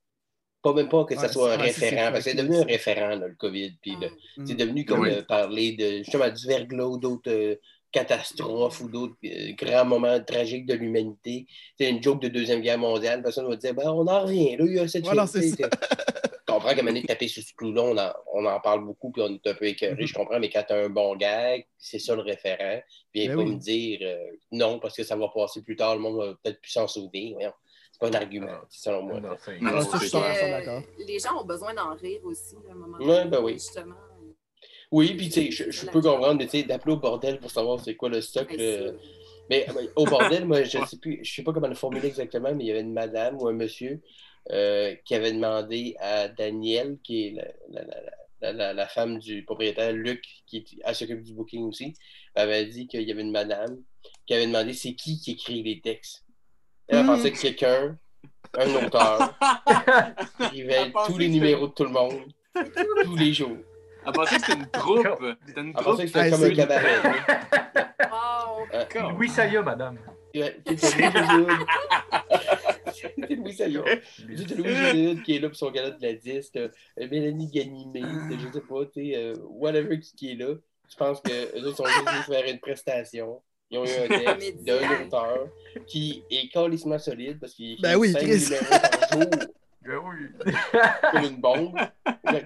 [0.63, 3.15] Pas même pas que ça Ouais, soit un référent, parce que c'est devenu un référent,
[3.15, 3.77] là, le COVID.
[3.81, 4.45] Puis Mm.
[4.45, 5.09] c'est devenu comme Oui.
[5.09, 7.55] euh, parler de justement du verglas ou d'autres euh,
[7.91, 11.47] catastrophes ou d'autres euh, grands moments tragiques de l'humanité.
[11.79, 13.23] C'est une joke de Deuxième Guerre mondiale.
[13.23, 15.55] Personne va dire ben, on en revient, là, il y a cette Voilà, chose,
[16.51, 18.83] comprends qu'à un moment donné, de taper sur ce clou-là, on en, on en parle
[18.85, 20.07] beaucoup, puis on est un peu écœuré, Mhm.
[20.07, 22.81] je comprends, mais quand tu as un bon gag, c'est ça le référent.
[23.11, 23.51] Puis Ben pas oui.
[23.55, 24.17] me dire euh,
[24.51, 27.33] non, parce que ça va passer plus tard, le monde va peut-être plus s'en souvenir.
[27.35, 27.53] Voyons.
[27.91, 28.65] C'est pas un argument, Ah.
[28.69, 29.19] selon moi.
[29.19, 30.81] Non, c'est- Non, ça, je suis c'est 100% Euh, d'accord.
[31.07, 33.53] les gens ont besoin d'en rire aussi, à un moment Ouais, ben oui.
[33.53, 33.95] Justement.
[34.91, 37.79] Oui, puis tu sais, je, peux comprendre, mais tu sais, d'appeler au bordel pour savoir
[37.79, 38.47] c'est quoi le stock.
[38.49, 38.99] Ben, le-.
[39.49, 42.63] Mais au bordel, moi, je sais plus, je sais pas comment le formuler exactement, mais
[42.63, 44.01] il y avait une madame ou un monsieur
[44.49, 48.01] euh, qui avait demandé à Danielle, qui est la, la- la-
[48.41, 51.93] la- la- la femme du propriétaire, Luc, qui est- s'occupe du booking aussi,
[52.35, 53.77] avait dit qu'il y avait une madame
[54.25, 56.23] qui avait demandé c'est qui qui écrit les textes.
[56.87, 57.07] Elle a Hmm.
[57.07, 57.97] pensé que quelqu'un,
[58.57, 59.37] un auteur,
[60.39, 62.21] écrivait pensait tous les numéros de tout le monde,
[63.03, 63.57] tous les jours.
[64.05, 65.07] Elle pensait que c'était une troupe.
[65.47, 66.95] C'était une Elle pensait que c'était comme un cabaret.
[68.11, 69.09] Wow.
[69.11, 69.99] Louis Saya, madame.
[70.33, 71.65] Ouais, C'était Louis Judud.
[73.17, 73.53] C'était Louis.
[73.53, 76.51] C'était Louis qui est là pour son gala de la 10.
[76.51, 80.35] T'as, euh, Mélanie Ganimé, t'as, je sais pas, tu sais, euh, whatever qui, qui est
[80.35, 80.55] là.
[80.89, 83.41] Je pense qu'eux autres sont juste venus faire une prestation.
[83.69, 85.47] Ils ont eu un texte d'un auteur
[85.87, 89.29] qui est calissement solide parce qu'il Ben oui, numéros par jour
[89.83, 90.53] Ben oui.
[91.11, 91.75] comme une bombe.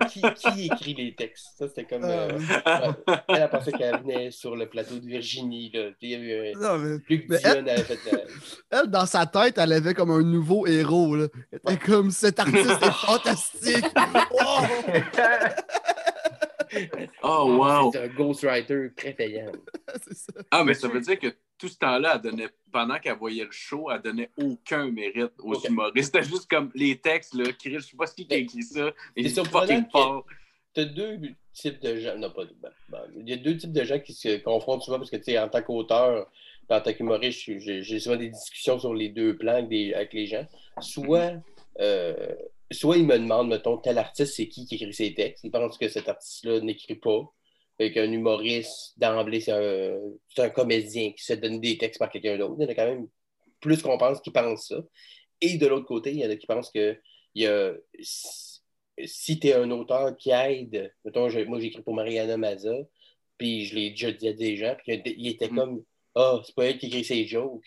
[0.09, 1.47] Qui, qui écrit les textes?
[1.57, 2.05] Ça, c'était comme.
[2.05, 2.91] euh, Euh.
[3.27, 5.69] Elle a pensé qu'elle venait sur le plateau de Virginie.
[5.73, 5.89] Là.
[5.89, 8.19] Tu sais, Il y avait un- non, mais Luc Mais Dion avait fait la-
[8.81, 11.15] elle, dans sa tête, elle avait comme un nouveau héros.
[11.15, 11.27] Là.
[11.51, 13.85] Elle était comme cet artiste est fantastique.
[14.31, 14.67] Wow!
[17.23, 17.91] Oh, wow.
[17.91, 19.51] C'est un ghostwriter très payant.
[20.11, 20.33] Ça.
[20.51, 23.51] Ah, mais ça veut dire que tout ce temps-là, elle donnait, pendant qu'elle voyait le
[23.51, 25.69] show, elle donnait aucun mérite aux Ok.
[25.69, 26.13] humoristes.
[26.13, 28.91] C'était juste comme les textes, là, qui, je sais pas ce qui a écrit ça,
[29.15, 30.25] mais C'est fucking fort.
[30.73, 31.17] T'as deux,
[31.53, 32.17] types de gens.
[32.17, 32.43] Non, pas.
[32.61, 35.15] ben, ben, il y a deux types de gens qui se confrontent souvent parce que,
[35.15, 36.29] tu sais, en tant qu'auteur,
[36.67, 40.25] en tant qu'humoriste, j'ai- souvent des discussions sur les deux plans avec, des- avec les
[40.25, 40.45] gens.
[40.81, 41.35] Soit,
[41.79, 42.13] euh,
[42.71, 45.43] soit ils me demandent, mettons, tel artiste, c'est qui qui écrit ses textes.
[45.43, 47.21] Ils pensent que cet artiste-là n'écrit pas.
[47.77, 49.99] Fait qu'un humoriste, d'emblée, c'est un,
[50.43, 52.55] un comédien qui se donne des textes par quelqu'un d'autre.
[52.59, 53.07] Il y en a quand même
[53.61, 54.77] plus qu'on pense qui pensent ça.
[55.41, 56.99] Et de l'autre côté, il y en a qui pensent que
[57.35, 57.73] il y a,
[59.05, 62.73] si, tu es un auteur qui aide, mettons, je- moi j'écris pour Mariana Maza,
[63.37, 65.55] puis je l'ai déjà dit à des gens, puis il était Mm.
[65.55, 65.83] comme
[66.17, 67.65] Ah, c'est pas elle qui écrit ses jokes.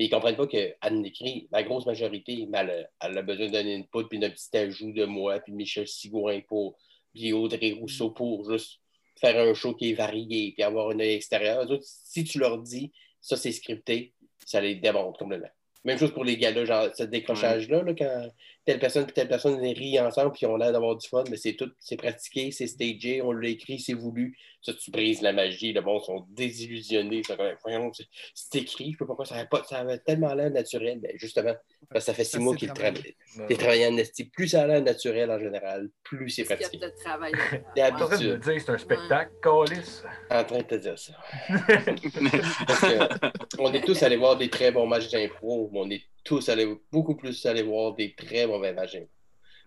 [0.00, 3.86] Mais ils comprennent pas qu'elle écrit, la grosse majorité, elle, a- elle a besoin une
[3.86, 6.78] poudre, puis d'un petit ajout de moi, puis Michel Sigouin pour,
[7.12, 8.80] puis Audrey Rousseau pour juste
[9.20, 11.68] faire un show qui est varié, puis avoir un œil extérieur.
[11.68, 14.14] Autres, si tu leur dis ça c'est scripté,
[14.46, 15.50] ça les démonte complètement.
[15.84, 18.30] Même chose pour les gars-là, genre ce décrochage-là, là, quand
[18.70, 21.36] telle personne et telle personne rient ensemble puis ils ont l'air d'avoir du fun, mais
[21.36, 24.36] c'est tout, c'est pratiqué, c'est stagé, on l'a écrit, c'est voulu.
[24.62, 27.22] Ça, tu brises la magie, le monde sont désillusionnés.
[27.64, 28.04] Voyons, c'est-
[28.34, 31.00] c'est écrit, je sais pas pourquoi ça avait, pas, ça avait tellement l'air naturel.
[31.00, 31.54] Ben, justement,
[31.88, 33.14] parce que ça fait six Ça, mois qu'il travaille.
[33.48, 34.24] T'es travaillé en esti.
[34.26, 36.76] Plus ça a l'air naturel en général, plus c'est pratiqué.
[36.76, 37.32] de travail.
[37.32, 40.02] T'es T'es en train de dire c'est un spectacle, Calis.
[40.30, 41.14] En train de te dire ça.
[42.66, 46.02] Parce que on est tous allés voir des très bons matchs d'impro, mais on est
[46.24, 48.98] tous allés, beaucoup plus allés voir des très mauvais matchs.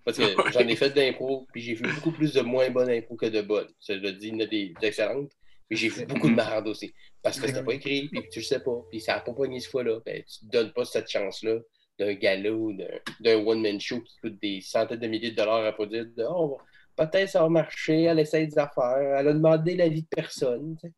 [0.05, 3.15] Parce que j'en ai fait d'impro, puis j'ai vu beaucoup plus de moins bonnes impro
[3.15, 3.69] que de bonnes.
[3.79, 5.31] Ça, je le dis, il y en a des excellentes,
[5.69, 6.93] mais j'ai vu beaucoup de marade aussi.
[7.21, 9.59] Parce que c'était pas écrit, puis tu le sais pas, puis ça n'a pas pogné
[9.59, 9.99] ce fois-là.
[10.05, 11.55] Ben, tu te donnes pas cette chance-là
[11.99, 12.73] d'un gala ou
[13.19, 16.05] d'un- one-man show qui coûte des centaines de milliers de dollars à produire.
[16.17, 16.57] De, oh,
[16.97, 20.75] peut-être ça va marcher, elle essaie des affaires, elle a demandé l'avis de personne.
[20.81, 20.93] tu sais.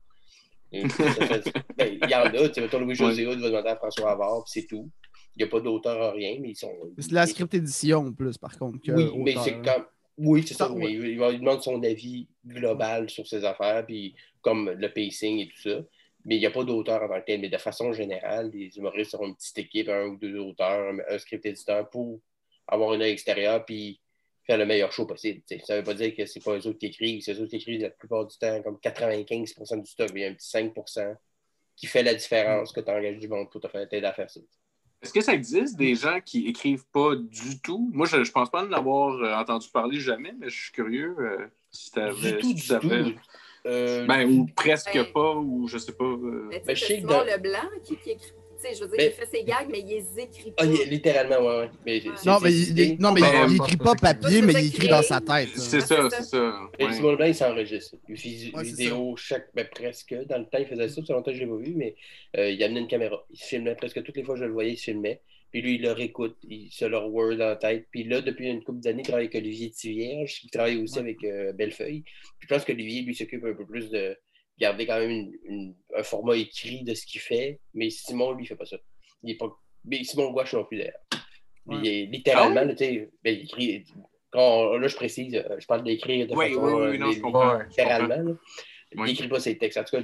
[1.77, 4.43] Ben, Il y en a, tu sais, mettons Louis-José Hood va demander à François Havard,
[4.45, 4.89] puis c'est tout.
[5.35, 6.73] Il n'y a pas d'auteur à rien, mais ils sont.
[6.97, 8.79] C'est de la script édition plus, par contre.
[8.81, 9.85] Que Oui, mais c'est comme.
[10.17, 14.93] Oui, c'est ça, mais il, demande son avis global sur ses affaires, puis comme le
[14.93, 15.81] pacing et tout ça.
[16.23, 17.41] Mais il n'y a pas d'auteur en tant que tel.
[17.41, 21.17] Mais de façon générale, les humoristes ont une petite équipe, un ou deux auteurs, un,
[21.17, 22.21] script éditeur pour
[22.67, 23.99] avoir un œil extérieur, puis
[24.47, 25.41] faire le meilleur show possible.
[25.65, 27.49] Ça ne veut pas dire que c'est pas eux autres qui écrivent, c'est eux autres
[27.49, 30.33] qui écrivent la plupart du temps, comme 95% du stock, mais il y a un
[30.33, 31.15] petit 5%
[31.75, 34.29] qui fait la différence que tu engages du monde pour te faire t'aider à faire
[34.29, 34.39] ça.
[35.05, 37.91] Est-ce que ça existe des gens qui écrivent pas du tout?
[37.93, 41.15] Moi, je, je pense pas en avoir euh, entendu parler jamais, mais je suis curieux
[41.19, 42.31] euh, si tu avais.
[42.31, 43.19] Du tout, si du tout.
[43.67, 46.05] Euh, Ben, ou presque Ben- pas, ou je sais pas.
[46.05, 47.01] euh, Mais tu Ben, sais,
[47.83, 48.31] qui, qui écrit.
[48.65, 50.63] Sais, je veux dire, Ben- il fait ses gags, mais il les écrit pas.
[50.63, 51.69] Ah, il- littéralement, ouais, ouais.
[51.85, 54.41] Mais c'est- Non, c'est mais, il, il- non, mais Ben, il écrit pas c'est- papier,
[54.41, 55.49] mais c'est il écrit dans sa tête.
[55.55, 56.59] C'est ça, c'est c'est ça.
[56.79, 56.91] Et.
[56.93, 57.95] Simon Leblanc, il s'enregistre.
[58.09, 60.15] Il fait Ouais, c'est vidéo chaque, ben, presque.
[60.27, 61.01] Dans le temps, il faisait ça.
[61.03, 61.95] Fait longtemps que je ne l'ai pas vu, mais
[62.37, 63.23] euh, il amenait une caméra.
[63.29, 65.21] Il se filmait presque toutes les fois que je le voyais, il se filmait.
[65.51, 66.35] Puis lui, il le réécoute.
[66.49, 67.85] Il se leur word en tête.
[67.91, 71.23] Puis là, depuis une couple d'années, il travaille avec Olivier Tivierge, qui travaille aussi avec
[71.23, 72.01] euh, Bellefeuille.
[72.01, 74.17] Puis je pense qu'Olivier, lui, s'occupe un peu plus de
[74.57, 77.59] garder quand même une- une- un format écrit de ce qu'il fait.
[77.73, 78.77] Mais Simon, lui, il fait pas ça.
[79.23, 79.49] Il est pas...
[79.83, 80.93] Mais Simon Gouache non plus, d'ailleurs.
[81.67, 81.77] Ouais.
[81.83, 83.83] il est littéralement, Ah tu sais, ben, il écrit.
[84.31, 86.61] Quand, là, je précise, euh, je parle d'écrire de Oui, façon.
[86.63, 87.57] oui, oui, euh, non, je les- comprends.
[87.59, 88.15] Littéralement.
[88.31, 88.31] là.
[88.93, 89.77] Il n'écrit pas ses textes.
[89.79, 90.03] En tout cas,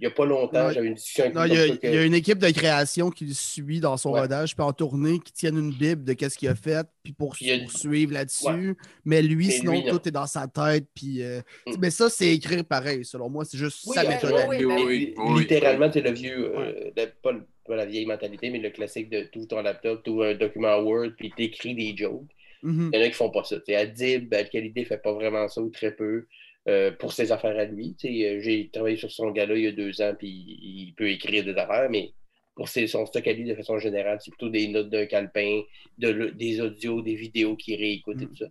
[0.00, 1.98] n'y a pas longtemps, j'avais une discussion avec Non, lui il y, ça il y
[1.98, 4.20] a une équipe de création qui le suit dans son Ouais.
[4.20, 7.36] rodage, puis en tournée, qui tiennent une bible de qu'est-ce qu'il a fait, puis pour,
[7.40, 8.46] Il y a- pour suivre là-dessus.
[8.70, 8.74] Ouais.
[9.04, 10.86] Mais lui, Mais sinon, lui, tout est dans sa tête.
[10.94, 11.72] Puis, euh, Mm.
[11.78, 13.44] Mais ça, c'est écrire pareil, selon moi.
[13.44, 14.32] C'est juste Oui, sa ouais, méthode.
[14.48, 15.40] oui, ben oui, oui.
[15.40, 19.08] Littéralement, c'est le vieux, euh, le- pas, le- pas la vieille mentalité, mais le classique
[19.10, 22.22] de tout ton laptop, tout un document Word, puis t'écris des jokes.
[22.62, 22.90] Mhm.
[22.92, 23.56] Il y en a qui font pas ça.
[23.76, 26.26] Adib, Al-Khalidé fait pas vraiment ça ou très peu
[26.68, 27.96] euh, pour ses affaires à lui.
[28.04, 31.44] Euh, J'ai travaillé sur son gars-là il y a deux ans, puis il peut écrire
[31.44, 32.12] des affaires, mais
[32.54, 35.62] pour ses- son stock à lui, de façon générale, c'est plutôt des notes d'un calepin,
[35.98, 38.28] de le- des audios, des vidéos qu'il réécoute et Mm.
[38.28, 38.46] tout ça.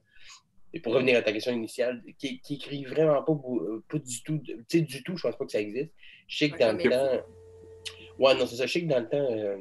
[0.76, 4.23] Et pour revenir à ta question initiale, qui, qui écrit vraiment pas, euh, pas du
[4.23, 5.91] tout, tu sais, du tout, je pense pas que ça existe.
[6.28, 7.26] Je sais que dans le temps.
[8.19, 8.65] Ouais, non, c'est ça.
[8.65, 9.58] Je sais que dans le temps, euh,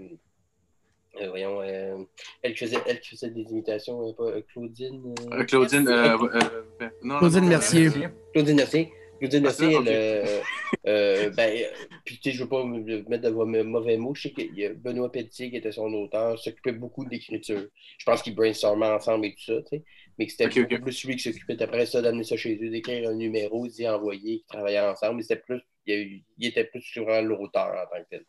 [1.20, 1.98] euh, voyons, euh,
[2.42, 5.14] elle, qui faisait, elle qui faisait des imitations, euh, pas, euh, Claudine.
[5.32, 5.88] euh, Euh, Claudine.
[5.88, 7.90] euh, euh, ben, non, Claudine non, non, Mercier.
[8.32, 8.92] Claudine Mercier.
[9.20, 10.40] Claudine Ah, Mercier, elle, euh,
[10.88, 11.64] euh, ben,
[12.04, 14.14] puis tu sais, je veux pas me me mettre de mauvais mots.
[14.16, 17.66] Je sais qu'il y a Benoît Pelletier, qui était son auteur, s'occupait beaucoup d'écriture.
[17.98, 19.84] Je pense qu'ils brainstormaient ensemble et tout ça, tu sais.
[20.18, 20.48] Mais que c'était
[20.80, 24.38] plus lui qui s'occupait après ça, d'amener ça chez eux, d'écrire un numéro, d'y envoyer,
[24.40, 25.16] qui travaillaient ensemble.
[25.18, 28.08] Mais c'était plus, il, y a eu- il était plus sur l'auteur en tant que
[28.10, 28.24] tel.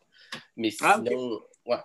[0.56, 1.76] Mais Ah, sinon, ouais.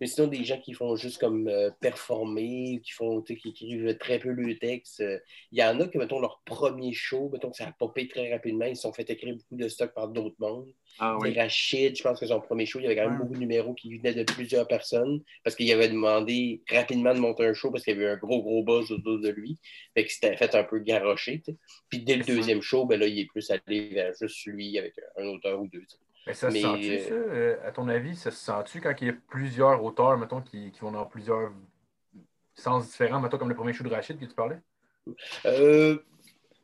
[0.00, 4.18] Mais sinon, des gens qui font juste comme euh, performer, qui font, qui écrivent très
[4.18, 5.00] peu le texte.
[5.00, 5.18] euh,
[5.52, 8.32] Il y en a qui, mettons, leur premier show, mettons que ça a popé très
[8.32, 10.72] rapidement, ils se sont fait écrire beaucoup de stock par d'autres mondes.
[10.98, 11.32] Ah oui.
[11.38, 13.74] Rachid, je pense que son premier show, il y avait quand même beaucoup de numéros
[13.74, 17.84] qui venaient de plusieurs personnes parce qu'il avait demandé rapidement de monter un show parce
[17.84, 19.56] qu'il y avait eu un gros, gros buzz autour de lui.
[19.94, 21.42] Fait que c'était fait un peu garroché.
[21.88, 24.94] Puis dès le deuxième show, ben là, il est plus allé vers juste lui avec
[25.16, 25.84] un auteur ou deux.
[26.26, 27.14] Mais ça se sent-tu, euh, ça?
[27.14, 30.70] euh, à ton avis, ça se sent-tu quand il y a plusieurs auteurs, mettons, qui,
[30.70, 31.50] qui vont dans plusieurs
[32.54, 34.58] sens différents, mettons, comme le premier show de Rachid que tu parlais?
[35.46, 35.98] Euh,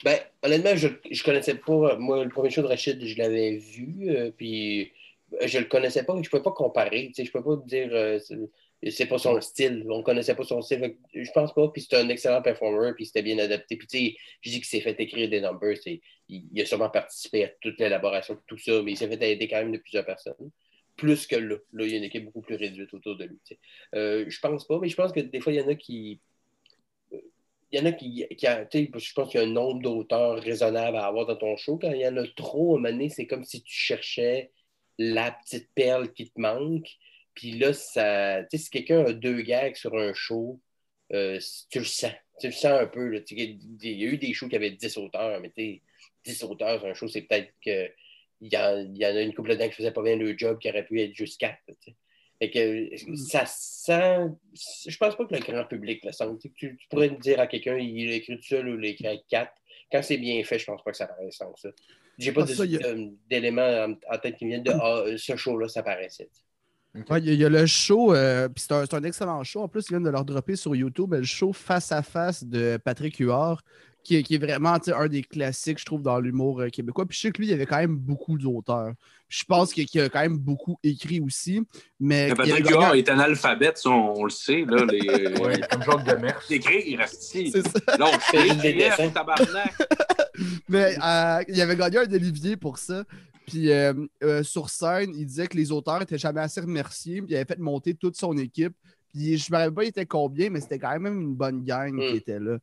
[0.04, 1.96] ben, honnêtement, je ne connaissais pas.
[1.96, 4.92] Moi, le premier show de Rachid, je l'avais vu, euh, puis
[5.42, 7.12] je le connaissais pas, mais je ne pouvais pas comparer.
[7.16, 8.18] Je ne peux pas dire euh,
[8.82, 9.84] c'est- pas son style.
[9.90, 10.96] On connaissait pas son style.
[11.14, 11.68] Je pense pas.
[11.68, 13.76] Puis c'est un excellent performer, puis c'était bien adapté.
[13.76, 15.78] Puis tu sais, je dis qu'il s'est fait écrire des numbers.
[15.86, 19.32] Il, il a sûrement participé à toute l'élaboration de tout ça, mais il s'est fait
[19.32, 20.50] aider quand même de plusieurs personnes.
[20.96, 21.56] Plus que là.
[21.72, 23.38] Là, il y a une équipe beaucoup plus réduite autour de lui.
[23.94, 26.20] Euh, je pense pas, mais je pense que des fois, il y en a qui
[27.72, 30.40] il y en a qui, qui a- je pense qu'il y a un nombre d'auteurs
[30.40, 31.78] raisonnables à avoir dans ton show.
[31.78, 34.50] Quand il y en a trop, à donné, c'est comme si tu cherchais
[34.98, 36.88] la petite perle qui te manque.
[37.36, 40.60] Puis là, ça, tu sais, si quelqu'un a deux gags sur un show,
[41.12, 41.38] euh,
[41.70, 42.10] tu le sens.
[42.40, 43.06] Tu le sens un peu.
[43.08, 43.20] là.
[43.20, 45.82] Tu sais, Il y a eu des shows qui avaient 10 auteurs, mais tu sais,
[46.24, 47.88] 10 auteurs sur un show, c'est peut-être que
[48.42, 50.36] il y, en, il y en a une couple dedans qui faisait pas bien le
[50.36, 51.56] job, qui aurait pu être juste 4.
[52.38, 54.26] Fait que ça sent.
[54.86, 56.40] Je pense pas que le grand public le sente.
[56.40, 59.06] Tu, tu pourrais dire à quelqu'un, il l'a écrit tout seul ou il l'a écrit
[59.06, 59.52] avec quatre.
[59.90, 61.70] Quand c'est bien fait, je pense pas que ça paraît sans ça.
[62.18, 65.68] J'ai pas Ah, a- euh, d'éléments en, en tête qui viennent de ah, ce show-là,
[65.68, 66.28] ça paraissait.
[67.10, 69.60] Ouais, Il y, a- il y a le show, euh, puis c'est un, excellent show.
[69.62, 72.78] En plus, ils viennent de leur dropper sur YouTube, le show Face à Face de
[72.82, 73.60] Patrick Huard,
[74.02, 77.06] qui, est- qui est vraiment un des classiques, je trouve, dans l'humour euh, québécois.
[77.06, 78.92] Puis je sais que lui, il y avait quand même beaucoup d'auteurs.
[79.28, 81.60] Je pense qu'il qu'il a quand même beaucoup écrit aussi.
[81.98, 84.64] Mais Patrick Huard est analphabète, ça, on, on le sait.
[84.68, 85.00] Là, les...
[85.40, 86.40] Ouais, comme Jacques Demers.
[86.48, 87.52] D'écrire, il reste ici.
[87.98, 89.08] Là, on Fait des dessins.
[89.10, 89.74] tabarnak.
[90.68, 93.04] Mais euh, il avait gagné un Olivier pour ça.
[93.46, 97.22] Puis euh, euh, sur scène, il disait que les auteurs n'étaient jamais assez remerciés.
[97.22, 98.74] Puis il avait fait monter toute son équipe.
[99.12, 101.64] Puis je ne me rappelle pas il était combien, mais c'était quand même une bonne
[101.64, 102.10] gang Mm.
[102.10, 102.58] qui était là.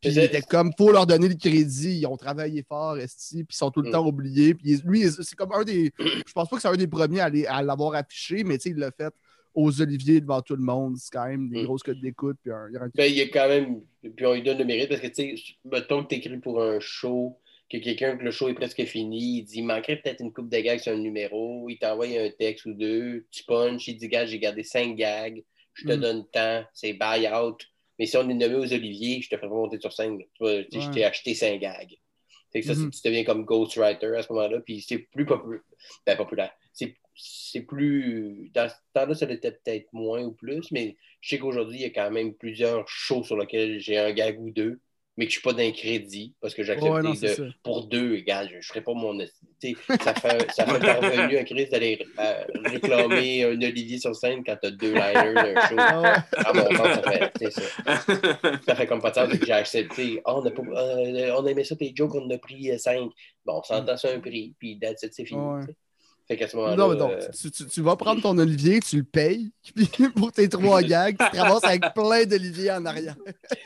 [0.00, 1.98] Puis il était comme, faut leur donner le crédit.
[2.00, 3.92] Ils ont travaillé fort, esti, puis ils sont tout le Mm.
[3.92, 4.54] temps oubliés.
[4.54, 5.90] Puis lui, c'est comme un des.
[5.98, 8.76] Je pense pas que c'est un des premiers à, l'avoir affiché, mais tu sais, il
[8.76, 9.12] l'a fait
[9.54, 10.96] aux Oliviers devant tout le monde.
[10.98, 11.64] C'est quand même des Mm.
[11.64, 12.36] grosses codes d'écoute.
[12.42, 13.80] Puis un, il y a un- Ben, il y a quand même.
[14.14, 16.62] Puis on lui donne le mérite parce que, tu sais, mettons que tu écris pour
[16.62, 17.38] un show,
[17.70, 20.48] que quelqu'un, que le show est presque fini, il dit il manquerait peut-être une coupe
[20.48, 24.08] de gags sur un numéro, il t'envoie un texte ou deux, tu punches, il dit
[24.08, 25.42] gars, j'ai gardé cinq gags,
[25.74, 26.00] je te Mm.
[26.00, 27.60] donne tant, c'est buy-out.
[27.98, 30.18] Mais si on est nommé aux Oliviers, je te ferai monter sur scène.
[30.18, 31.94] Tu vois, Je t'ai acheté cinq gags.
[32.54, 35.60] Que ça, c'est- tu deviens comme ghostwriter à ce moment-là, puis c'est plus populaire.
[36.06, 36.52] Ben, populaire.
[36.72, 38.50] C'est c'est plus.
[38.54, 41.86] Dans ce temps-là, ça l'était peut-être moins ou plus, mais je sais qu'aujourd'hui, il y
[41.86, 44.80] a quand même plusieurs shows sur lesquels j'ai un gag ou deux,
[45.16, 48.16] mais que je ne suis pas d'un crédit parce que Ouais, non, de- pour deux,
[48.16, 49.18] gars, je ne ferai pas mon.
[49.18, 54.56] Ça fait, ça fait parvenu à Chris d'aller euh, réclamer un Olivier sur scène quand
[54.60, 55.74] tu as deux liners d'un show.
[55.78, 56.44] Ah ouais.
[56.44, 60.20] À mon sens, ça fait, ça, ça fait comme pas de que J'ai accepté.
[60.24, 62.70] Ah, on, a pas, euh, on a aimé ça, tes jokes, on en a pris
[62.70, 63.10] euh, cinq.
[63.44, 65.40] Bon, on s'entend sur un prix, puis it, c'est fini.
[65.40, 65.62] Ouais.
[66.28, 66.76] Fait qu'à ce moment-là.
[66.76, 69.52] Non, mais non, euh, tu, tu- tu vas prendre ton Olivier, tu le payes,
[70.16, 73.14] pour tes trois gags, tu te ramasses avec plein d'Olivier en arrière.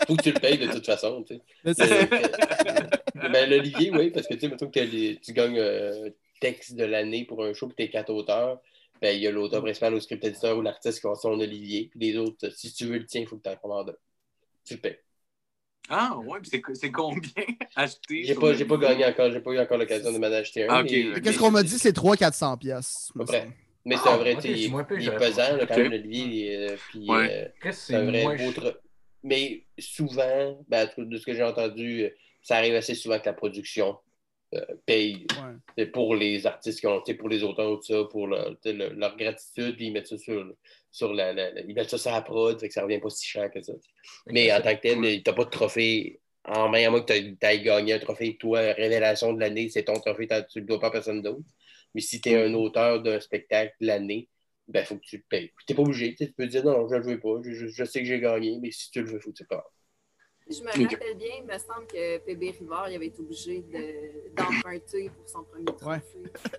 [0.06, 1.22] faut que tu le payes de toute façon.
[1.24, 1.42] tu sais.
[1.64, 6.10] Mais Euh, ben, l'Olivier, oui, parce que tu sais, mettons que les- tu gagnes euh,
[6.40, 8.60] texte de l'année pour un show, puis t'es quatre auteurs.
[9.00, 11.88] Ben, il y a l'auteur principal, le script éditeur ou l'artiste qui avoir son Olivier.
[11.90, 13.96] Puis les autres, si tu veux le tien, il faut que tu en commandes.
[14.66, 14.98] Tu le payes.
[15.88, 17.20] Ah, ouais, puis c'est- combien
[17.76, 18.24] acheté?
[18.24, 20.64] J'ai pas, le- j'ai pas gagné encore, j'ai pas eu encore l'occasion de m'en acheter
[20.64, 20.66] un.
[20.70, 21.78] Ah, mais- Qu'est-ce qu'on m'a dit?
[21.78, 23.10] C'est 300-400 pièces.
[23.84, 25.92] Mais c'est un vrai, il, moins pire, il est pesant, là, quand même,
[26.54, 27.50] euh, puis, Ouais.
[27.64, 28.52] euh, c'est un vrai beau
[29.22, 32.10] Mais souvent, ben, de ce que j'ai entendu, euh,
[32.42, 33.96] ça arrive assez souvent que la production
[34.54, 35.54] euh, paye Ouais.
[35.78, 39.16] C'est pour les artistes qui ont, pour les auteurs, tout ça, pour leur, le- leur
[39.16, 40.44] gratitude, puis ils mettent ça sur,
[40.90, 43.10] sur la, la- la- ils mettent ça sur la prod, fait que ça revient pas
[43.10, 43.72] si cher que ça.
[44.26, 47.36] Mais en tant que tel, t'as pas de trophée en main, à moins que tu
[47.46, 50.88] aies gagné un trophée, toi, révélation de l'année, c'est ton trophée, tu le dois pas
[50.88, 51.40] à personne d'autre.
[51.94, 54.28] Mais si tu es un auteur d'un spectacle de l'année,
[54.68, 55.50] ben, faut que tu le payes.
[55.66, 57.66] Tu n'es pas obligé, tu peux dire non, je ne le veux pas, je, je-
[57.66, 59.58] je sais que j'ai gagné, mais si tu le veux, faut que tu le payes.
[60.48, 64.34] Je me rappelle bien, il me semble que PB Rivard il avait été obligé de-
[64.34, 66.00] d'emprunter pour son premier trophée.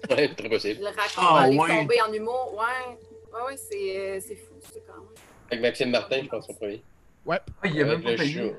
[0.10, 0.80] Ouais, très possible.
[0.80, 1.67] Le raconte Ah, ouais.
[1.67, 2.54] tombées en humour.
[2.58, 2.98] Ouais,
[3.34, 5.06] ouais, ouais c'est euh, c'est fou, c'est quand même.
[5.50, 6.82] Avec Maxime Martin, je pense, son premier.
[7.30, 8.34] Ah, il a même Avec pas le payé.
[8.34, 8.56] show.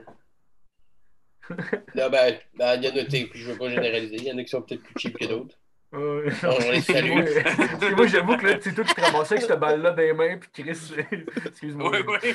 [1.95, 4.17] Là, ben, ben, il y en a, tu sais, puis je veux pas généraliser.
[4.17, 5.59] Il y en a qui sont peut-être plus cheap que d'autres.
[5.95, 7.25] Euh, On les salue.
[7.45, 9.91] Parce que moi, j'avoue que là, tu sais, toi, tu te ramassais avec cette balle-là
[9.91, 10.93] dans les mains, puis Chris,
[11.47, 11.91] excuse-moi.
[11.93, 12.33] Oui, oui.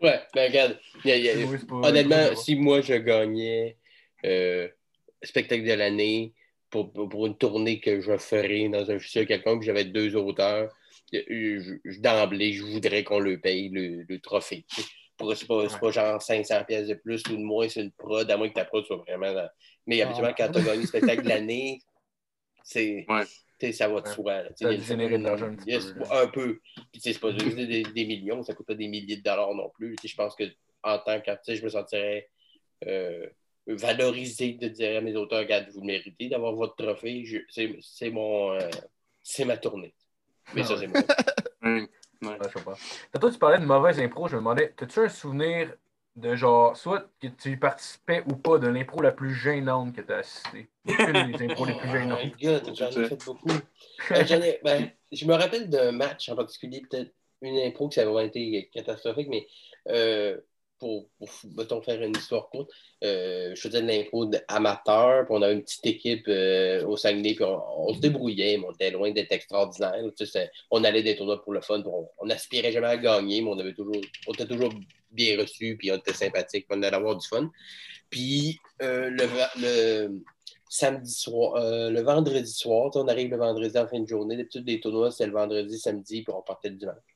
[0.00, 1.34] Ouais, mais regarde, y a- y a-
[1.68, 3.76] pas- honnêtement, si moi je gagnais
[4.24, 4.68] euh,
[5.22, 6.32] spectacle de l'année
[6.70, 10.72] pour, pour- une tournée que je ferais dans un futur quelconque, puis j'avais deux auteurs,
[12.00, 14.64] d'emblée, je voudrais qu'on le paye le, le trophée.
[14.70, 14.86] C'est
[15.46, 18.36] pas, c'est pas genre 500 pièces de plus ou de moins, c'est une prod, à
[18.36, 19.32] moins que ta prod soit vraiment...
[19.32, 19.48] dans-
[19.86, 20.06] Mais Ah.
[20.06, 21.80] habituellement, quand tu as gagné le spectacle de l'année,
[22.64, 23.04] c'est...
[23.08, 23.24] Ouais.
[23.24, 24.42] tu sais, ça va de soi.
[24.56, 26.22] Ça a de l'argent un petit Yes, peu, là.
[26.22, 26.60] un peu.
[26.74, 29.22] Puis, tu sais, c'est pas juste des, des millions, ça coûte pas des milliers de
[29.22, 29.96] dollars non plus.
[30.04, 30.44] Je pense que
[30.82, 32.28] en tant qu'artiste, je me sentirais
[32.88, 33.26] euh,
[33.66, 37.24] valorisé de dire à mes auteurs, regarde, vous le méritez d'avoir votre trophée.
[37.24, 38.52] Je- C'est c'est mon.
[38.52, 38.68] euh,
[39.22, 39.94] c'est ma tournée.
[40.54, 40.80] Mais Ah ça, ouais.
[40.80, 41.00] c'est moi.
[41.62, 41.88] Oui.
[42.22, 42.74] Ouais, je sais pas.
[43.12, 44.28] Tantôt, tu parlais de mauvaise impro.
[44.28, 45.74] Je me demandais, as-tu un souvenir
[46.14, 50.12] de genre, soit que tu participais ou pas, de l'impro la plus gênante que tu
[50.12, 50.68] as assisté?
[50.86, 52.20] Une des impros les plus Oh my gênantes.
[52.40, 53.48] God, j'en ai fait beaucoup.
[54.12, 58.02] Euh, ai- ben, je me rappelle d'un match en particulier, peut-être une impro qui ça
[58.02, 59.46] a vraiment été catastrophique, mais
[59.88, 60.38] euh,
[60.82, 61.08] pour,
[61.56, 62.68] mettons, faire une histoire courte,
[63.04, 67.34] euh, je faisais de l'impro amateur, puis on avait une petite équipe euh, au Saguenay,
[67.34, 70.02] puis on, se débrouillait, mais on était loin d'être extraordinaire.
[70.16, 73.42] Tu sais, on allait des tournois pour le fun, on, on aspirait jamais à gagner,
[73.42, 73.94] mais on, avait toujours,
[74.26, 74.72] on était toujours
[75.12, 77.48] bien reçus, puis on était sympathiques, puis on allait avoir du fun.
[78.10, 80.20] Puis euh, le,
[80.68, 81.54] samedi soir,
[81.90, 84.36] le vendredi soir, on arrive le vendredi en fin de journée.
[84.36, 87.11] D'habitude, les tournois, c'est le vendredi, samedi, puis on partait le dimanche.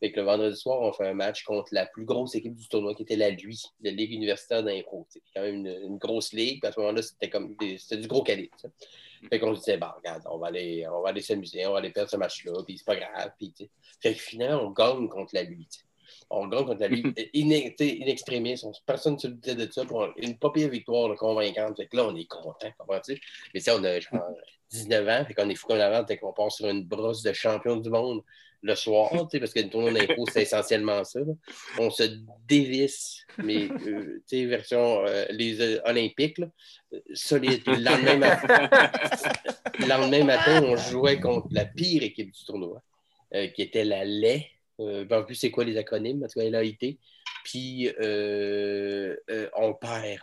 [0.00, 2.68] Fait que le vendredi soir, on fait un match contre la plus grosse équipe du
[2.68, 5.06] tournoi, qui était la LUI, la Ligue universitaire d'impro.
[5.08, 8.08] C'est quand même une, une grosse ligue, puis à ce moment-là, c'était comme des- du
[8.08, 8.56] gros calibre.
[9.30, 11.78] Fait qu'on se disait, bon, regarde, on va aller, on va aller s'amuser, on va
[11.78, 13.30] aller perdre ce match-là, puis c'est pas grave.
[13.38, 13.54] Puis,
[14.00, 15.66] fait que finalement, on gagne contre la LUI.
[16.30, 17.02] On gagne contre la LUI.
[17.34, 19.84] in, tu sais, in extremis, on- personne ne se doutait de ça.
[19.84, 21.76] Pour une pas pire victoire là, convaincante.
[21.76, 23.20] Fait que là, on est content, comprends-tu?
[23.54, 24.28] Mais tu sais, on a genre
[24.70, 27.32] 19 ans, fait qu'on est fou comme la fait qu'on part sur une brosse de
[27.32, 28.22] champion du monde
[28.64, 31.20] le soir, parce que le tournoi d'impro, c'est essentiellement ça.
[31.20, 31.34] là.
[31.78, 32.04] On se
[32.48, 36.46] dévisse, mais euh, version euh, les euh, Olympiques, là,
[37.00, 38.70] Le lendemain, matin,
[39.78, 42.82] le lendemain matin, on jouait contre la pire équipe du tournoi,
[43.34, 44.46] euh, qui était la LAI.
[44.80, 46.24] Euh, ben, en plus, c'est quoi les acronymes?
[46.24, 46.98] En tout cas, LAIT.
[47.44, 47.90] Puis,
[49.56, 50.20] on perd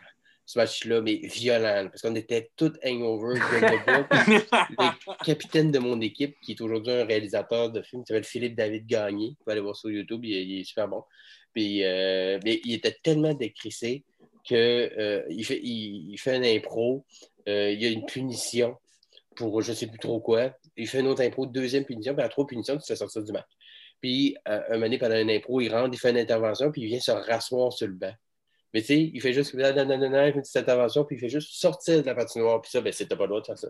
[0.52, 3.40] ce match-là, mais violent, parce qu'on était tous hangover.
[3.40, 8.56] Le capitaine de mon équipe, qui est aujourd'hui un réalisateur de films, qui s'appelle Philippe
[8.56, 9.30] David Gagné.
[9.30, 11.04] Vous pouvez aller voir sur YouTube, il, est- il est super bon.
[11.54, 14.04] Puis, euh, mais il était tellement décrissé
[14.44, 17.06] qu'il il fait, il, il fait une impro,
[17.48, 18.76] euh, il y a une punition
[19.36, 20.52] pour je ne sais plus trop quoi.
[20.76, 23.24] Il fait une autre impro, deuxième punition, puis à trois punitions, tu te fais sortir
[23.24, 23.48] du match.
[24.02, 26.82] Puis, euh, un moment donné, pendant une impro, il rentre, il fait une intervention, puis
[26.82, 28.14] il vient se rasseoir sur le banc.
[28.74, 32.02] Mais tu sais, il fait juste fait une petite intervention, puis il fait juste sortir
[32.02, 33.68] de la patinoire, puis ça, ben, c'était pas le droit de faire ça.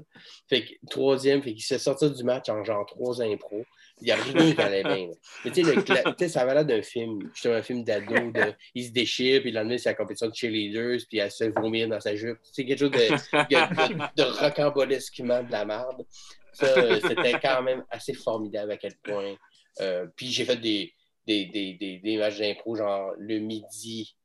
[0.47, 3.65] Fait que troisième, fait qu'il se du match en genre trois impros.
[3.99, 5.09] Il y a rien qui allait bien.
[5.45, 8.91] Mais tu sais, ça va l'air d'un film, justement un film d'ado, de, il se
[8.91, 12.39] déchire, puis lendemain, c'est la compétition de cheerleaders, puis elle se vomir dans sa jupe.
[12.43, 16.05] C'est quelque chose de, de, de, de rocambolesquement de la merde.
[16.53, 16.67] Ça,
[16.99, 19.35] c'était quand même assez formidable à quel point.
[19.79, 20.93] euh, puis j'ai fait des,
[21.25, 24.15] des, des, des, des matchs d'impro, genre le midi,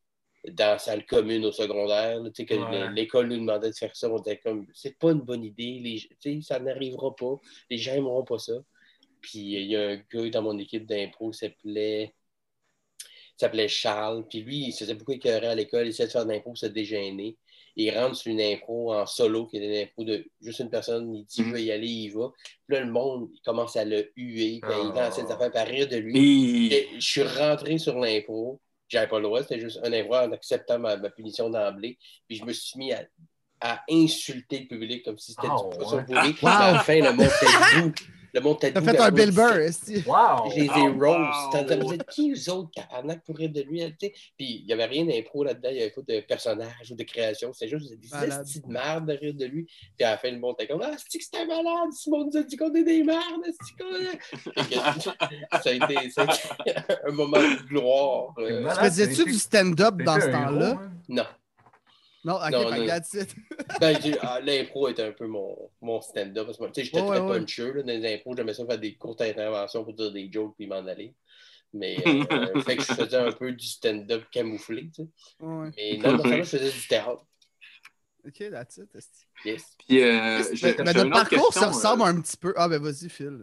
[0.53, 2.21] dans la salle commune au secondaire.
[2.23, 2.93] là, tu sais, que Ouais.
[2.93, 4.11] l'école nous demandait de faire ça.
[4.11, 5.81] On était comme, c'est pas une bonne idée.
[6.25, 7.35] Les, ça n'arrivera pas.
[7.71, 8.55] Les gens n'aimeront pas ça.
[9.21, 12.15] Puis il y a un gars dans mon équipe d'impro qui s'appelait
[13.03, 14.27] il s'appelait Charles.
[14.29, 16.55] Puis lui, il se faisait beaucoup écœurer à l'école, il essayait de faire de l'impro
[16.57, 17.37] se dégêner.
[17.79, 21.15] Il rentre sur une impro en solo, qui est une impro de juste une personne,
[21.15, 21.49] il dit, Mhm.
[21.49, 22.33] je veux y aller, il y va.
[22.67, 25.05] Puis là, le monde, il commence à le huer, puis il Ah.
[25.09, 26.73] lance ses affaires, puis à rire de lui.
[26.73, 28.59] Et je suis rentré sur l'impro.
[28.89, 31.99] J'avais pas le droit, c'était juste un impro en acceptant ma, ma punition d'emblée.
[32.29, 33.05] Puis je me suis mis à,
[33.61, 36.05] à insulter le public comme si c'était Ah, du poisson ouais.
[36.05, 36.33] pourri.
[36.35, 36.53] Puis Wow.
[36.53, 37.95] À la fin, le monde était debout.
[38.35, 39.31] Le monde était T'as fait un Bill.
[39.33, 39.55] Burr.
[40.07, 40.51] Wow!
[40.51, 41.71] Je les ai Oh, roast.
[41.71, 41.87] wow.
[41.87, 43.81] Vous êtes qui, eux autres, tabarnak, pour rire de lui?
[43.99, 44.13] tu sais?
[44.37, 47.03] Puis il n'y avait rien d'impro là-dedans, il n'y avait pas de personnage ou de
[47.05, 47.53] création.
[47.53, 49.67] C'était juste des estis de merde de rire de lui.
[49.97, 52.37] Puis à la fin, le monde était comme Ah, c'est que c'était malade, Simon nous
[52.39, 54.63] a dit qu'on est des merdes, c'est qu'on est.
[54.63, 58.35] Fait que ça a été, ça a été un moment de gloire.
[58.39, 60.71] euh, C'est Tu faisais-tu du stand-up dans ce temps-là?
[60.73, 60.91] hein?
[61.09, 61.25] non.
[62.27, 62.87] Non, ok, Non, non.
[62.87, 63.33] that's it.
[63.81, 66.47] Ben, ah, l'impro était un peu mon, mon stand-up.
[66.47, 68.35] Parce que, tu sais, j'étais Ouais, très ouais, là, dans les impros.
[68.37, 71.15] J'aimais ça faire des courtes interventions pour dire des jokes puis m'en aller.
[71.73, 71.97] Mais,
[72.33, 75.09] euh, fait que je faisais un peu du stand-up camouflé, tu sais.
[75.39, 75.71] Ouais.
[75.77, 77.25] Mais non, dans je faisais du théâtre.
[78.27, 78.89] Ok, that's it.
[79.45, 79.77] Yes.
[79.87, 82.55] Puis, euh, Mais- notre parcours, ça question, ressemble euh, un petit peu.
[82.57, 83.41] Ah, ben vas-y, Phil.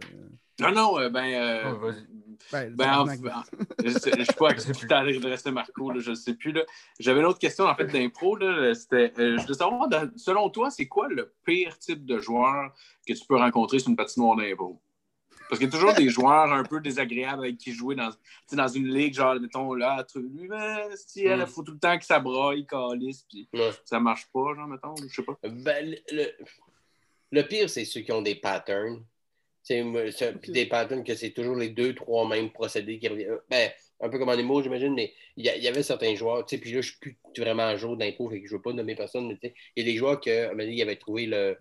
[0.59, 2.05] Non, non, euh, ben, euh, vas-y.
[2.51, 3.19] Ben, Ben, en- tabarnak.
[3.25, 3.43] en-
[3.83, 4.71] je sais je sais pas plus.
[4.87, 6.51] tu allais redresser Marco, là, je ne sais plus.
[6.51, 6.63] là.
[6.99, 8.35] J'avais une autre question en fait d'impro.
[8.35, 12.19] là, C'était, euh, je voulais savoir, dans- selon toi, c'est quoi le pire type de
[12.19, 12.73] joueur
[13.07, 14.79] que tu peux rencontrer sur une patinoire d'impro?
[15.49, 18.09] Parce qu'il y a toujours des joueurs un peu désagréables avec qui jouer dans,
[18.53, 21.47] dans une ligue, genre, mettons, là, tu- lui, ben, si elle, il Mm.
[21.47, 23.71] faut tout le temps que ça braille, calisse, puis Ouais.
[23.85, 25.37] ça marche pas, genre, mettons, je sais pas.
[25.43, 26.31] Ben, le-
[27.31, 29.03] le pire, c'est ceux qui ont des patterns.
[29.65, 33.37] Puis des patterns que c'est toujours les deux, trois mêmes procédés qui reviennent.
[33.49, 36.61] Ben, un peu comme en émo, j'imagine, mais il y, avait certains joueurs, tu sais,
[36.61, 38.95] puis là, je suis plus vraiment à jour d'impro, fait que je veux pas nommer
[38.95, 41.57] personne, mais tu sais, il y a des joueurs qui, avaient trouvé le,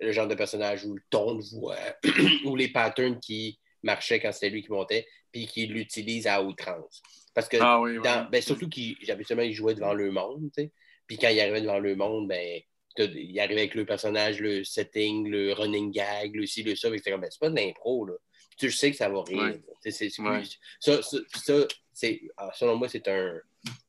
[0.00, 1.76] le genre de personnage ou le ton de voix
[2.44, 7.00] ou les patterns qui marchaient quand c'était lui qui montait, puis qui l'utilisent à outrance.
[7.32, 8.02] Parce que Ah oui, oui.
[8.02, 10.72] dans- ben, surtout qu'habituellement, ils jouaient devant le monde, tu sais.
[11.06, 12.60] Puis quand ils arrivaient devant le monde, ben,
[12.98, 16.88] ils arrivaient avec le personnage, le setting, le running gag, le ci, le ça.
[16.90, 18.14] que ben, c'est pas de l'impro, là.
[18.56, 19.42] Tu sais que ça va rire.
[19.84, 19.90] Ouais.
[19.90, 20.42] c'est- Ouais.
[20.78, 21.54] Ça, ça, ça,
[21.92, 23.40] c'est, ah, selon moi, c'est un.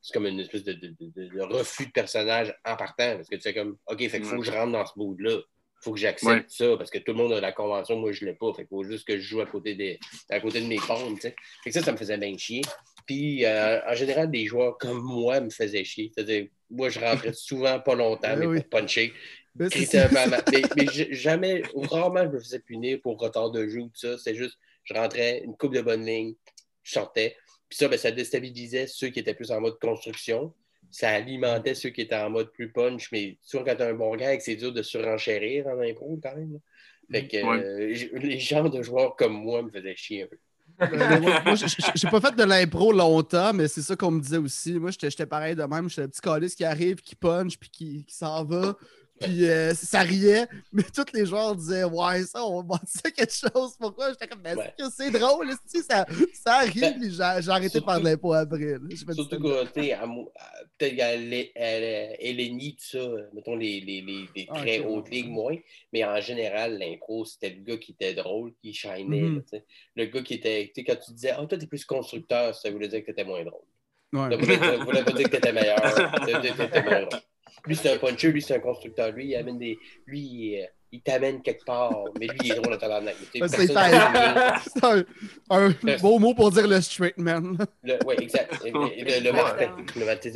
[0.01, 3.15] C'est comme une espèce de, de- de- refus de personnage en partant.
[3.17, 4.39] Parce que tu sais, comme, OK, fait qu'il faut Ouais.
[4.39, 5.39] que je rentre dans ce mood-là.
[5.81, 8.33] faut que j'accepte ça parce que tout le monde a la convention, moi je l'ai
[8.33, 8.51] pas.
[8.53, 9.99] Fait qu'il faut juste que je joue à côté, des,
[10.31, 11.13] à côté de mes pommes.
[11.15, 11.35] tu sais.
[11.63, 12.61] Fait que ça, ça me faisait bien chier.
[13.05, 16.11] Puis euh, en général, des joueurs comme moi me faisaient chier.
[16.13, 18.61] C'est-à-dire, moi je rentrais souvent pas longtemps, Ben mais oui.
[18.61, 19.13] pour puncher.
[19.53, 19.69] Ben,
[20.11, 23.91] ma- Mais, mais jamais, rarement je me faisais punir pour retard de jeu ou tout
[23.95, 24.17] ça.
[24.17, 26.33] C'est juste, je rentrais une coupe de bonne ligne,
[26.83, 27.35] je sortais.
[27.69, 30.53] Puis ça, ben, ça déstabilisait ceux qui étaient plus en mode construction.
[30.91, 33.11] Ça alimentait ceux qui étaient en mode plus punch.
[33.11, 36.35] Mais souvent, quand tu as un bon gag, c'est dur de surenchérir en impro quand
[36.35, 36.59] même.
[37.11, 37.63] Fait que Ouais.
[37.63, 40.37] euh, les genres de joueurs comme moi me faisaient chier un peu.
[40.81, 44.73] Euh, moi, j'ai pas fait de l'impro longtemps, mais c'est ça qu'on me disait aussi.
[44.73, 45.89] Moi, j'étais pareil de même.
[45.89, 48.75] J'étais le petit calice qui arrive, qui punch, puis qui s'en va.
[49.21, 53.31] Puis euh, ça riait, mais tous les joueurs disaient Ouais, ça, on va ça quelque
[53.33, 53.75] chose.
[53.79, 54.09] Pourquoi?
[54.11, 54.73] J'étais comme Ouais.
[54.93, 56.81] c'est drôle, esti, ça, ça arrive.
[56.81, 58.75] Ben, puis j'ai arrêté de de l'impro après.
[59.13, 59.97] Surtout que, tu sais,
[60.77, 65.11] peut-être l'É- à Hélénie, tout ça, mettons les, les, les, les Ah, très hautes ouais.
[65.11, 65.55] ligues, moins.
[65.93, 69.03] Mais en général, l'impro, c'était le gars qui était drôle, qui shinait.
[69.21, 69.35] Mhm.
[69.37, 69.65] là, tu sais.
[69.95, 70.65] Le gars qui était.
[70.75, 73.23] Tu sais, quand tu disais, ah, toi, t'es plus constructeur, ça voulait dire que t'étais
[73.23, 73.61] moins drôle.
[74.13, 74.29] Ouais.
[74.29, 75.79] Ça voulait, ça voulait pas dire que t'étais meilleur.
[75.79, 77.19] Ça voulait dire que t'étais moins drôle.
[77.65, 79.11] Lui, c'est un puncher, lui, c'est un constructeur.
[79.11, 79.77] Lui, il amène des.
[80.05, 81.91] Lui, il, euh, il t'amène quelque part.
[82.19, 83.15] Mais lui, il est drôle à tabarnak.
[83.33, 85.03] C'est un,
[85.49, 85.69] un,
[86.01, 87.57] beau mot pour dire le straight man.
[88.05, 88.63] Oui, exact.
[88.63, 89.75] Le, le, le Martin.
[89.95, 90.29] Le Martin,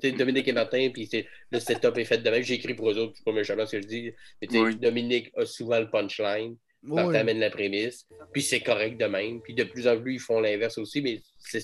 [0.00, 2.42] c'est Dominique et Martin, puis c'est- le setup est fait de même.
[2.42, 4.12] J'ai écrit pour eux autres, c'est pas méchamment ce que je dis.
[4.40, 4.76] Mais tu sais, Oui.
[4.76, 6.56] Dominique a souvent le punchline.
[6.82, 7.18] Martin Ouais.
[7.18, 8.06] amène la prémisse.
[8.32, 9.40] Puis c'est correct de même.
[9.42, 11.00] Puis de plus en plus, ils font l'inverse aussi.
[11.02, 11.62] Mais c'est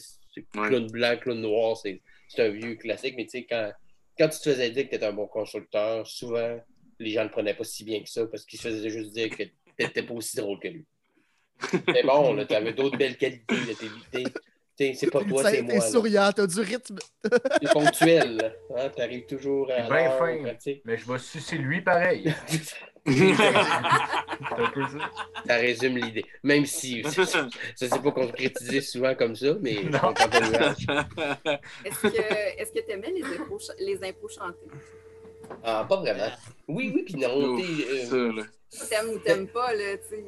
[0.53, 3.15] clown blanc, clown noir, c'est c'est un vieux classique.
[3.17, 3.71] Mais tu sais, quand,
[4.19, 6.59] quand tu te faisais dire que tu étais un bon constructeur, souvent,
[6.99, 9.13] les gens ne le prenaient pas si bien que ça parce qu'ils se faisaient juste
[9.13, 10.85] dire que tu n'étais pas aussi drôle que lui.
[11.89, 13.55] Mais bon, tu avais d'autres belles qualités.
[13.55, 13.87] là, t'es-
[14.25, 14.31] t'es-
[14.77, 15.75] t'es- C'est pas toi, T'es- c'est T'es moi.
[15.75, 15.81] là.
[15.91, 16.99] souriant, t'as du rythme.
[17.63, 18.57] C'est ponctuel.
[18.77, 18.91] Hein?
[18.97, 20.55] Tu arrives toujours à l'heure, fin.
[20.85, 22.33] Mais je vais sucer lui pareil.
[25.47, 25.57] Ça.
[25.57, 26.25] Résume l'idée.
[26.43, 29.73] Même si ça ça s'est pas concrétisé souvent comme ça, mais.
[31.85, 34.67] Est-ce que est-ce que tu aimais les impros, ch- les impros chantés?
[35.65, 36.31] Ah, pas vraiment.
[36.69, 37.59] Oui, oui, puis non.
[37.59, 38.43] Euh.
[38.89, 40.25] T'aimes ou t'aimes pas, là, tu sais.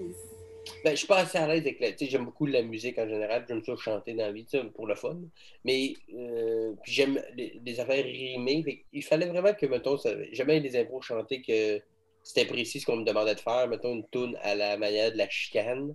[0.85, 1.93] ben, je suis pas assez à l'aise avec la.
[1.93, 3.45] Tu sais, j'aime beaucoup la musique en général.
[3.49, 5.16] J'aime ça chanter dans la vie, pour le fun.
[5.64, 8.85] Mais euh, puis j'aime les, les affaires rimées.
[8.93, 11.81] Il fallait vraiment que, mettons, ça- jamais des impros chantés que
[12.25, 13.68] c'était précis ce qu'on me demandait de faire.
[13.68, 15.95] Mettons une toune à la manière de la chicane.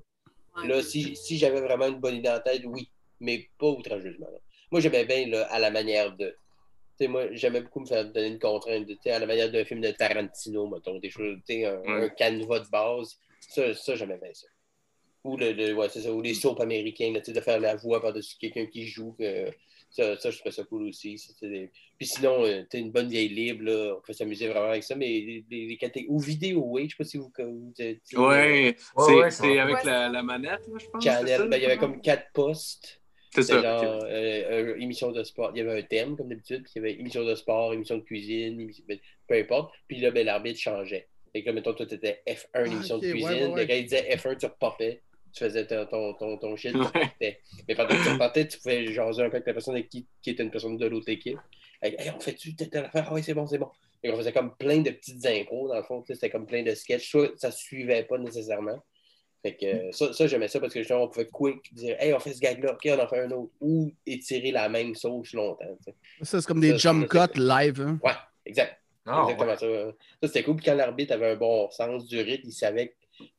[0.56, 0.68] Ouais.
[0.68, 4.28] Là, si, si j'avais vraiment une bonne idée en tête, oui, mais pas outrageusement.
[4.32, 4.38] là.
[4.72, 6.28] Moi, j'aimais bien là, à la manière de.
[6.98, 9.26] Tu sais, moi, j'aimais beaucoup me faire donner une contrainte, de, tu sais, à la
[9.26, 12.04] manière d'un film de Tarantino, mettons, des choses, tu sais, un, Ouais.
[12.06, 13.18] un canevas de base.
[13.42, 14.48] Ça, ça j'aimais bien ça.
[15.24, 17.60] Ou, le, le- ouais, c'est ça, ou les soaps américains, là, tu sais, de faire
[17.60, 19.16] la voix par-dessus quelqu'un qui joue.
[19.90, 21.18] Ça, ça, je trouvais ça cool aussi.
[21.18, 24.48] ça, c'est des- Puis sinon, euh, tu une bonne vieille libre, là, on peut s'amuser
[24.48, 27.18] vraiment avec ça, mais les, les, les catég- Ou vidéo, oui, je sais pas si
[27.18, 27.32] vous.
[27.38, 29.82] vous- sais, Ouais, Ouais, c'est avec Ouais.
[29.86, 31.04] la, la manette, là, je pense.
[31.04, 33.02] ben, il y avait comme quatre postes.
[33.32, 33.62] C'est ça.
[33.62, 34.06] genre ok.
[34.06, 35.52] euh, euh, émission de sport.
[35.54, 37.98] Il y avait un thème, comme d'habitude, puis il y avait émission de sport, émission
[37.98, 39.72] de cuisine, émission- ben, peu importe.
[39.88, 41.08] Puis là, ben, l'arbitre changeait.
[41.32, 43.30] Fait que là, mettons, toi, tu étais F1, Ah, émission de cuisine.
[43.30, 43.62] ouais, ouais.
[43.62, 45.02] Le gars, il disait F1, tu repopais.
[45.34, 47.28] Tu faisais ton, ton, ton, ton shit, tu.
[47.68, 50.08] Mais pendant que tu repartais, tu pouvais jaser un peu avec la personne avec qui,
[50.22, 51.38] qui était une personne de l'autre équipe.
[51.82, 53.06] Hey, hey, on fait-tu telle affaire?
[53.10, 53.70] Ah oui, c'est bon, c'est bon.
[54.04, 56.02] Et on faisait comme plein de petites impros, dans le fond.
[56.02, 57.10] tu sais, C'était comme plein de sketchs.
[57.10, 58.84] Soit ça suivait pas nécessairement.
[59.42, 62.14] Fait que euh, ça, ça j'aimais ça parce que justement, on pouvait quick dire Hey,
[62.14, 63.52] on fait ce gag-là, ok, on en fait un autre.
[63.62, 65.78] Ou étirer la même sauce longtemps.
[66.22, 67.82] Ça, c'est comme des Ça, jump cuts live.
[67.82, 68.00] hein.
[68.04, 68.12] Ouais,
[68.46, 68.76] exact.
[69.06, 69.92] Ah, Exactement ça.
[70.22, 70.58] Ça, c'était cool.
[70.58, 72.96] Puis quand l'arbitre avait un bon sens du rythme, il savait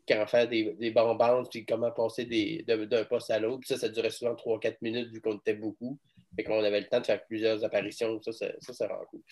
[0.09, 2.25] quand faire des, des bonbons, puis comment passer
[2.67, 3.61] d'un poste à l'autre.
[3.61, 5.99] Puis ça, ça durait souvent 3-4 minutes vu qu'on était beaucoup.
[6.37, 8.21] Fait qu'on avait le temps de faire plusieurs apparitions.
[8.23, 9.23] Ça, ça, ça, ça rend cool.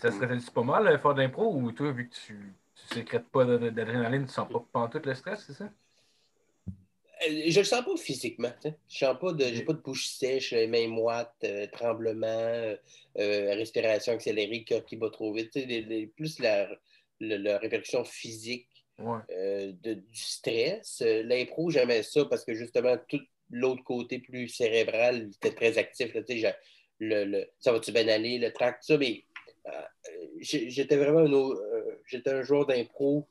[0.00, 3.28] Ça se stressait pas mal, euh, faire d'impro, ou toi, vu que tu ne sécrètes
[3.28, 5.70] pas d'adrénaline, tu sens pas pantoute le stress, c'est ça?
[7.28, 8.50] Euh, Je le sens pas physiquement.
[8.60, 8.68] tu.
[8.88, 9.44] Je sens pas de.
[9.44, 12.76] J'ai pas de bouche sèche, main moite, euh, tremblement, euh,
[13.18, 15.50] euh, respiration accélérée, cœur qui bat trop vite.
[15.52, 16.68] tu sais, les- les- plus la,
[17.20, 18.68] le- la répercussion physique
[19.30, 21.02] Euh, de- du stress.
[21.02, 23.20] Euh, L'impro, j'aimais ça parce que justement, tout
[23.50, 26.14] l'autre côté plus cérébral était très actif.
[26.14, 26.22] là,
[27.00, 29.24] le, le- ça va-tu bien aller, le tout ça, mais
[29.66, 29.70] euh,
[30.40, 31.60] j'étais vraiment un, au-
[32.06, 33.26] j'étais un joueur d'impro,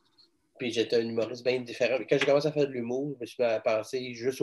[0.59, 1.97] puis j'étais un humoriste bien différent.
[2.09, 4.41] Quand j'ai commencé à faire de l'humour, je me suis penser juste.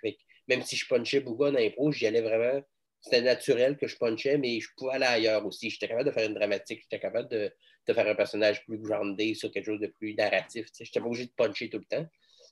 [0.00, 2.60] Fait que même si je punchais beaucoup en impro, j'y allais vraiment.
[3.00, 5.70] C'était naturel que je punchais, mais je pouvais aller ailleurs aussi.
[5.70, 7.50] J'étais capable de faire une dramatique, j'étais capable de,
[7.86, 10.66] de faire un personnage plus groundé sur quelque chose de plus narratif.
[10.78, 12.06] Je n'étais pas obligé de puncher tout le temps.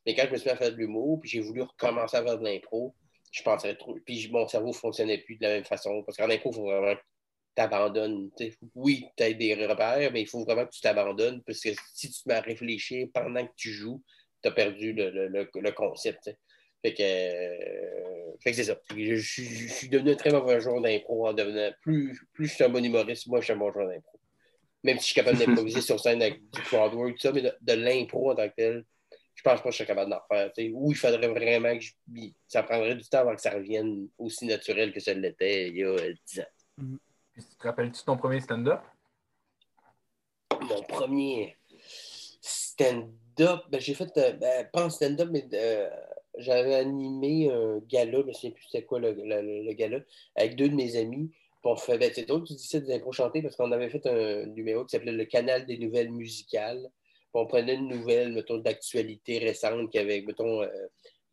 [0.06, 2.24] Mais quand je me suis mis à faire de l'humour, puis j'ai voulu recommencer à
[2.24, 2.94] faire de l'impro,
[3.30, 3.96] je pensais trop.
[4.06, 6.02] Puis mon cerveau ne fonctionnait plus de la même façon.
[6.04, 7.00] Parce qu'en impro, il faut vraiment que
[7.56, 11.42] tu sais, Oui, tu as des repères, mais il faut vraiment que tu t'abandonnes.
[11.44, 14.02] Parce que si tu te mets à réfléchir pendant que tu joues,
[14.42, 16.30] tu as perdu le, le- le- concept.
[16.82, 18.76] Fait que, euh, fait que c'est ça.
[18.90, 21.70] Je, je suis- je suis devenu un très mauvais joueur d'impro en devenant.
[21.82, 24.18] Plus, plus je suis un bon humoriste, moi je suis un bon joueur d'impro.
[24.84, 27.42] Même si je suis capable d'improviser sur scène avec du crowd work, tout ça, mais
[27.42, 28.84] de, de l'impro en tant que tel,
[29.34, 30.50] je pense pas que je suis capable d'en faire.
[30.72, 31.92] Ou il faudrait vraiment que je.
[32.46, 35.82] Ça prendrait du temps avant que ça revienne aussi naturel que ça l'était il y
[35.84, 36.44] a euh, 10 ans.
[37.32, 38.80] Puis, tu te rappelles-tu de ton premier stand-up?
[40.60, 41.56] Mon premier
[42.40, 45.88] stand-up, ben, j'ai fait, euh, ben, pas un stand-up, mais euh,
[46.38, 50.00] j'avais animé un gala, je me souviens plus c'était quoi le, le- le gala,
[50.34, 51.30] avec deux de mes amis.
[51.60, 53.72] Puis on fait, ben, c'est drôle que tu dis ça des impros chantés parce qu'on
[53.72, 56.88] avait fait un numéro qui s'appelait Le Canal des nouvelles musicales.
[57.32, 60.68] Puis on prenait une nouvelle, mettons, d'actualité récente qui avait, mettons, euh,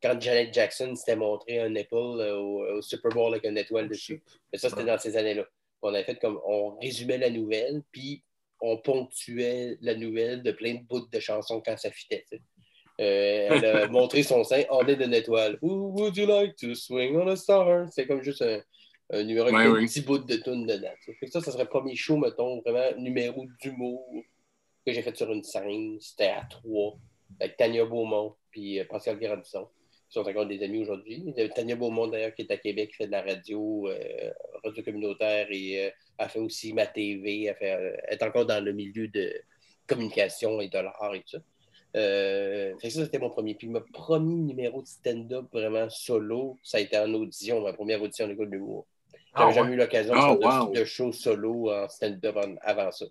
[0.01, 3.87] quand Janet Jackson s'était montré un nipple euh, au, au Super Bowl avec une étoile
[3.87, 4.23] dessus.
[4.51, 5.45] Mais ça, c'était dans ces années-là.
[5.83, 8.23] On avait fait comme, on résumait la nouvelle, puis
[8.61, 12.25] on ponctuait la nouvelle de plein de bouts de chansons quand ça fitait.
[12.29, 12.43] tu sais.
[13.01, 15.57] Euh, elle a montré son sein orné d'une étoile.
[15.61, 17.87] Who would you like to swing on a star?
[17.91, 18.61] C'est comme juste un,
[19.11, 19.85] un numéro avec Ouais, un oui.
[19.85, 20.93] petit bout de tune dedans.
[21.05, 24.05] Fait que ça, ça serait le premier show, mettons, vraiment numéro d'humour
[24.85, 25.97] que j'ai fait sur une scène.
[25.99, 26.97] C'était à trois,
[27.39, 29.67] avec Tania Beaumont puis euh, Pascal Grandisson.
[30.09, 31.33] Ils sont encore des amis aujourd'hui.
[31.53, 34.31] Tania Beaumont, d'ailleurs, qui est à Québec, qui fait de la radio, euh,
[34.63, 35.89] radio communautaire et euh,
[36.19, 37.45] elle fait aussi ma TV.
[37.45, 39.33] Elle, fait, euh, elle est encore dans le milieu de
[39.87, 41.39] communication et de l'art et tout ça.
[41.95, 43.55] Euh, fait que ça, c'était mon premier.
[43.55, 48.01] Puis mon premier numéro de stand-up vraiment solo, ça a été en audition, ma première
[48.01, 48.85] audition à l'école de l'humour.
[49.37, 49.75] J'avais Ah, jamais ouais?
[49.75, 50.73] eu l'occasion de Ah, faire de- wow.
[50.73, 53.05] de, show solo en stand-up avant ça.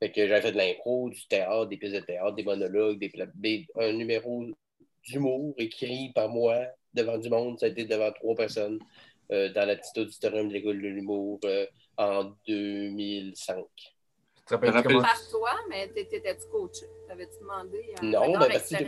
[0.00, 2.98] Fait que j'avais fait de l'impro, du théâtre, des pièces de théâtre, des monologues,
[3.34, 4.44] des, un numéro
[5.06, 6.58] d'humour écrit par moi
[6.92, 7.58] devant du monde.
[7.60, 8.80] Ça a été devant trois personnes
[9.30, 13.64] euh, dans la petite auditorium de l'école de l'humour euh, en 2005.
[13.74, 15.00] Tu te rappelles?
[15.00, 16.86] Par toi, mais t'étais-tu coaché?
[17.12, 18.84] T'avais-tu demandé un Non, ben, parce que?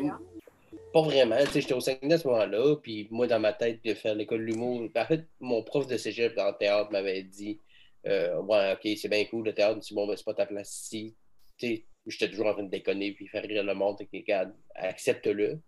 [0.94, 1.36] Pas vraiment.
[1.52, 4.44] J'étais au Saguenay à ce moment-là, puis moi, dans ma tête, de faire l'école de
[4.46, 4.88] l'humour.
[4.96, 7.60] En fait, mon prof de cégep en théâtre m'avait dit
[8.06, 10.46] euh, Ouais, OK, c'est bien cool le théâtre, mais c'est bon, ben, c'est pas ta
[10.46, 11.14] place ici.
[11.58, 13.98] J'étais toujours en train de déconner puis faire rire le monde.
[14.10, 15.60] Regarde, accepte-le.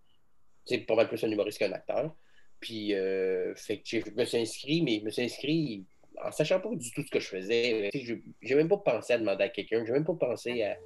[0.64, 2.16] C'est pas mal plus un humoriste qu'un acteur.
[2.58, 5.84] Puis, euh, fait que je me suis inscrit, mais je me suis inscrit
[6.24, 7.90] en sachant pas du tout ce que je faisais.
[8.40, 9.84] J'ai même pas pensé à demander à quelqu'un.
[9.84, 10.78] J'ai même pas pensé à.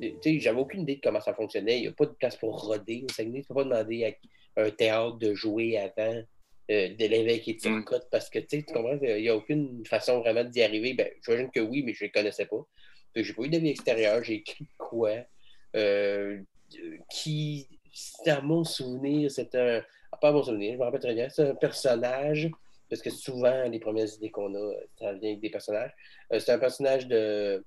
[0.00, 1.78] J'avais aucune idée de comment ça fonctionnait.
[1.78, 3.42] Il n'y a pas de place pour roder au Saguenay.
[3.42, 4.04] Tu peux pas demander
[4.56, 6.22] à un théâtre de jouer avant
[6.70, 7.60] euh, de l'évêque et de.
[7.60, 10.94] Turcotte parce que tu comprends, il n'y a aucune façon vraiment d'y arriver.
[10.94, 12.66] Ben, j'imagine que oui, mais je ne les connaissais pas.
[13.14, 14.22] J'ai pas eu d'avis extérieur.
[14.22, 15.12] J'ai écrit quoi
[15.74, 16.38] euh,
[17.10, 17.68] qui,
[18.26, 19.82] à mon souvenir, c'est un.
[20.12, 21.28] ah, Pas à mon souvenir, je me rappelle très bien.
[21.28, 22.50] C'est un personnage,
[22.90, 25.92] parce que souvent, les premières idées qu'on a, ça vient avec des personnages.
[26.32, 27.64] Euh, c'est un personnage de,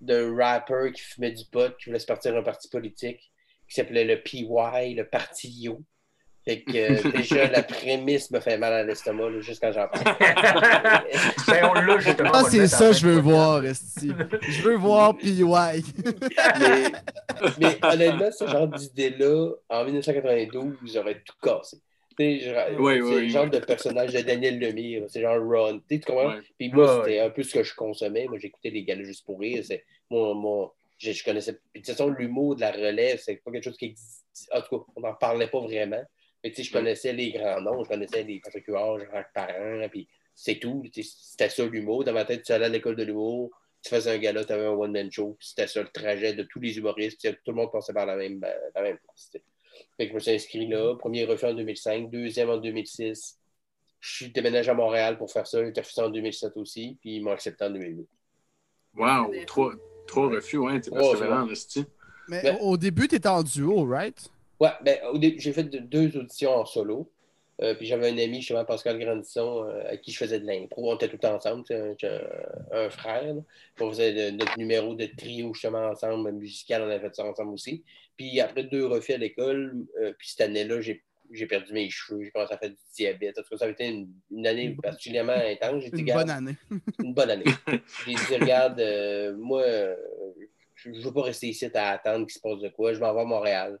[0.00, 3.30] de rapper qui fumait du pot, qui voulait se partir un parti politique,
[3.68, 4.46] qui s'appelait le PY,
[4.94, 5.82] le Parti Yo.
[6.44, 9.88] Fait que euh, déjà, la prémisse me fait mal à l'estomac, là, juste quand j'en
[9.88, 10.16] parle.
[11.46, 12.30] Ben, on l'a justement.
[12.32, 14.12] Ah, c'est ça je veux voir, Esti.
[14.48, 15.42] Je veux voir PY.
[15.42, 16.92] mais,
[17.58, 21.78] mais honnêtement, ce genre d'idée-là, en 1992, j'aurais tout cassé.
[22.78, 23.30] Oui, c'est le oui.
[23.30, 25.80] genre de personnage de Daniel Lemire, c'est genre Ron.
[25.88, 26.34] Tu comprends?
[26.58, 28.26] Puis moi, Ouais, c'était un peu ce que je consommais.
[28.26, 29.62] Moi, j'écoutais les galas juste pour rire.
[29.64, 31.52] C'est mon, mon, je, je connaissais.
[31.72, 34.26] Puis de toute façon, l'humour de la relève, c'est pas quelque chose qui existe.
[34.52, 36.02] En tout cas, on n'en parlait pas vraiment.
[36.42, 39.88] Mais tu sais, je connaissais les grands noms, je connaissais les Patrick Huard, Jacques Parent,
[39.90, 40.82] puis c'est tout.
[40.92, 42.04] C'était ça l'humour.
[42.04, 43.50] Dans ma tête, tu allais à l'école de l'humour,
[43.82, 46.42] tu faisais un gala, tu avais un one-man show, puis c'était ça le trajet de
[46.44, 47.20] tous les humoristes.
[47.44, 48.40] Tout le monde passait par la même,
[48.74, 49.30] la même place.
[49.30, 49.42] t'sais.
[49.96, 50.94] Fait que je me suis inscrit là.
[50.96, 53.38] Premier refus en 2005, deuxième en 2006.
[54.00, 55.58] Je suis déménagé à Montréal pour faire ça.
[55.64, 58.06] J'ai refusé en 2007 aussi, puis ils m'ont accepté en 2008.
[58.96, 59.72] Wow, trois,
[60.06, 61.46] trois refus, ouais, t'es Ouais, persévérant.
[62.28, 64.30] Mais Ben- au au début, tu étais en duo, right?
[64.60, 67.10] Ouais, ben, au début, j'ai fait de- deux auditions en solo.
[67.60, 70.92] Euh, puis j'avais un ami, justement, Pascal Grandisson, euh, à qui je faisais de l'impro.
[70.92, 73.34] On était tout ensemble, un, un- un frère.
[73.34, 73.40] là.
[73.80, 77.52] On faisait de- notre numéro de trio, justement, ensemble, musical, on avait fait ça ensemble
[77.54, 77.82] aussi.
[78.18, 82.30] Puis après deux refus à l'école, euh, puis cette année-là, j'ai perdu mes cheveux, j'ai
[82.30, 83.38] commencé à faire du diabète.
[83.38, 85.84] En tout cas, ça a été une, une année particulièrement intense.
[85.84, 86.56] J'ai dit, Une bonne année.
[87.02, 87.44] une bonne année.
[88.06, 89.62] J'ai dit, regarde, euh, moi,
[90.74, 92.92] je ne veux pas rester ici à attendre qu'il se passe de quoi.
[92.92, 93.78] Je m'en vais à Montréal.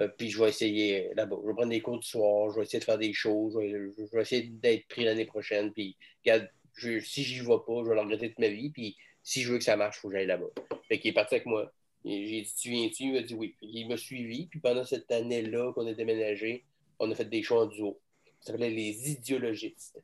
[0.00, 1.36] Euh, puis je vais essayer là-bas.
[1.42, 2.50] Je vais prendre des cours du soir.
[2.50, 3.54] Je vais essayer de faire des choses.
[3.54, 5.72] Je vais, je vais essayer d'être pris l'année prochaine.
[5.72, 8.70] Puis, regarde, je- si j'y vais pas, je vais le regretter toute ma vie.
[8.70, 10.50] Puis, si je veux que ça marche, il faut que j'aille là-bas.
[10.88, 11.72] Fait qu'il est parti avec moi.
[12.04, 13.04] J'ai dit, tu viens-tu?
[13.04, 13.54] Il m'a dit oui.
[13.58, 14.46] Puis, il m'a suivi.
[14.46, 16.64] Puis, pendant cette année-là qu'on a déménagé,
[16.98, 17.98] on a fait des shows en duo.
[18.40, 19.98] Ça s'appelait Les Idéologistes.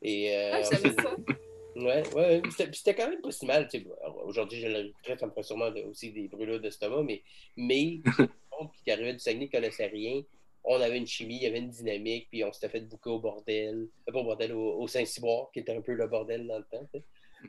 [0.00, 1.16] Et, euh, Ah, j'avais ça.
[1.74, 3.66] Ouais, ouais, puis c'était quand même pas si mal.
[4.24, 7.22] Aujourd'hui, je le regrette, ça me ferait sûrement aussi des brûlures d'estomac, mais,
[7.56, 8.28] mais le
[8.60, 10.22] monde qui arrivait du Saguenay ne connaissait rien.
[10.64, 13.18] On avait une chimie, il y avait une dynamique, puis on s'était fait bouquer au
[13.20, 16.58] bordel, euh, pas au bordel, au, au Saint-Cyboire, qui était un peu le bordel dans
[16.58, 16.86] le temps.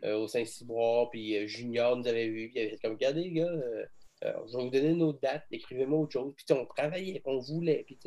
[0.03, 3.45] Au Saint-Cyboire, puis euh, Junior nous avait vu, puis il avait comme, regardez, les gars,
[3.45, 3.85] euh,
[4.25, 6.33] euh, je vais vous donner nos dates, écrivez-moi autre chose.
[6.35, 7.97] Puis on travaillait, on voulait, puis.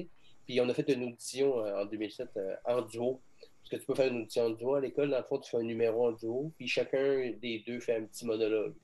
[0.47, 3.21] Puis on a fait une audition euh, en 2007 euh, en duo.
[3.41, 5.51] Parce que tu peux faire une audition en duo à l'école, dans le fond, tu
[5.51, 8.75] fais un numéro en duo, puis chacun des deux fait un petit monologue.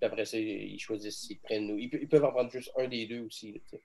[0.00, 1.78] Puis après ça, ils choisissent s'ils prennent nous.
[1.78, 3.52] Ils, pe- ils peuvent en prendre juste un des deux aussi.
[3.52, 3.78] là.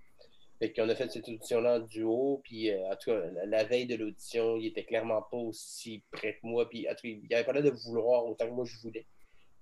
[0.59, 3.63] Fait qu'on a fait cette audition-là en duo, puis euh, en tout cas, la, la
[3.63, 7.09] veille de l'audition, il était clairement pas aussi près que moi, puis en tout cas,
[7.09, 9.05] il avait pas l'air de vouloir autant que moi je voulais.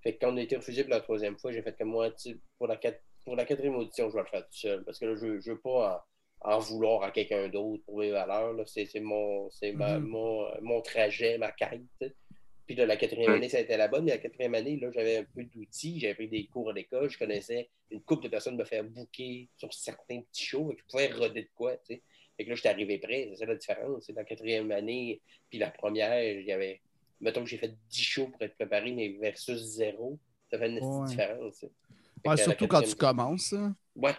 [0.02, 2.10] Fait que quand on a été refusé pour la troisième fois, j'ai fait comme moi,
[2.58, 2.78] pour la,
[3.24, 5.50] pour la quatrième audition, je vais le faire tout seul, parce que là, je, je
[5.50, 6.02] veux pas
[6.42, 8.52] en, en vouloir à quelqu'un d'autre pour mes valeurs.
[8.54, 8.64] là.
[8.66, 9.98] C'est mon, c'est Mhm.
[9.98, 11.82] mon, mon trajet, ma quête.
[12.66, 14.90] Puis là, la quatrième année, ça a été la bonne, mais la quatrième année, là,
[14.92, 18.28] j'avais un peu d'outils, j'avais pris des cours à l'école, je connaissais une couple de
[18.28, 21.94] personnes me faire booker sur certains petits shows, et je pouvais roder de quoi, tu
[21.94, 22.02] sais.
[22.36, 24.04] Fait que là, j'étais arrivé prêt, c'est ça la différence.
[24.04, 26.80] C'est la quatrième année, puis la première, il y avait,
[27.20, 30.18] mettons que j'ai fait 10 shows pour être préparé, mais versus zéro,
[30.50, 31.06] ça fait une petite Ouais.
[31.08, 31.54] différence.
[31.54, 31.72] tu sais.
[32.22, 33.52] Fait Ouais, surtout quand tu commences.
[33.52, 33.76] hein.
[33.94, 34.12] Ouais.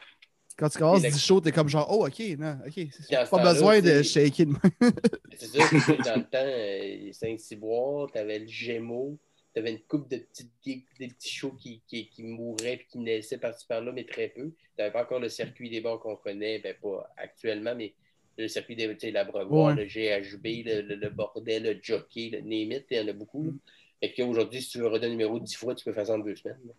[0.58, 3.30] Quand tu commences Et la- 10 shows, t'es comme genre, oh, ok, non, ok.
[3.30, 4.60] Pas besoin de shaker de main.
[5.38, 9.18] C'est tu sais, dans le temps, euh, Saint-Cyboire, t'avais le Gémeaux,
[9.54, 12.98] t'avais une coupe de petites gigs, des petits shows qui, qui, qui mouraient puis qui
[13.00, 14.52] naissaient par-ci par-là, mais très peu.
[14.76, 17.94] T'avais pas encore le circuit des bars qu'on connaît, ben pas actuellement, mais
[18.40, 19.84] le circuit des, tu sais, l'Abreuvoir, Ouais.
[19.84, 23.14] le GHB, le, le- le bordel, le jockey, le name it, il y en a
[23.14, 23.44] beaucoup.
[23.44, 23.52] là.
[24.00, 26.20] Fait qu'aujourd'hui, si tu veux redonner un numéro 10 fois, tu peux faire ça en
[26.20, 26.60] deux semaines.
[26.66, 26.74] là.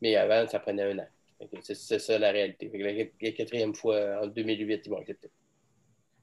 [0.00, 1.06] Mais avant, ça prenait un an.
[1.62, 2.70] C'est ça la réalité.
[2.70, 5.30] Que la, quatrième fois, en 2008, ils m'ont accepté.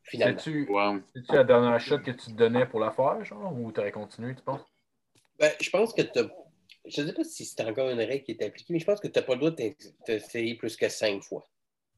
[0.03, 0.37] Finalement.
[0.39, 0.99] C'est-tu Wow.
[1.13, 4.33] c'est-tu la dernière shot que tu te donnais pour la faire, genre, ou t'aurais continué,
[4.35, 4.61] tu penses?
[5.39, 6.19] Ben, je pense que tu
[6.85, 8.99] Je ne sais pas si c'est encore une règle qui est appliquée, mais je pense
[8.99, 9.73] que tu n'as pas le droit de
[10.05, 11.47] t'essayer plus que cinq fois.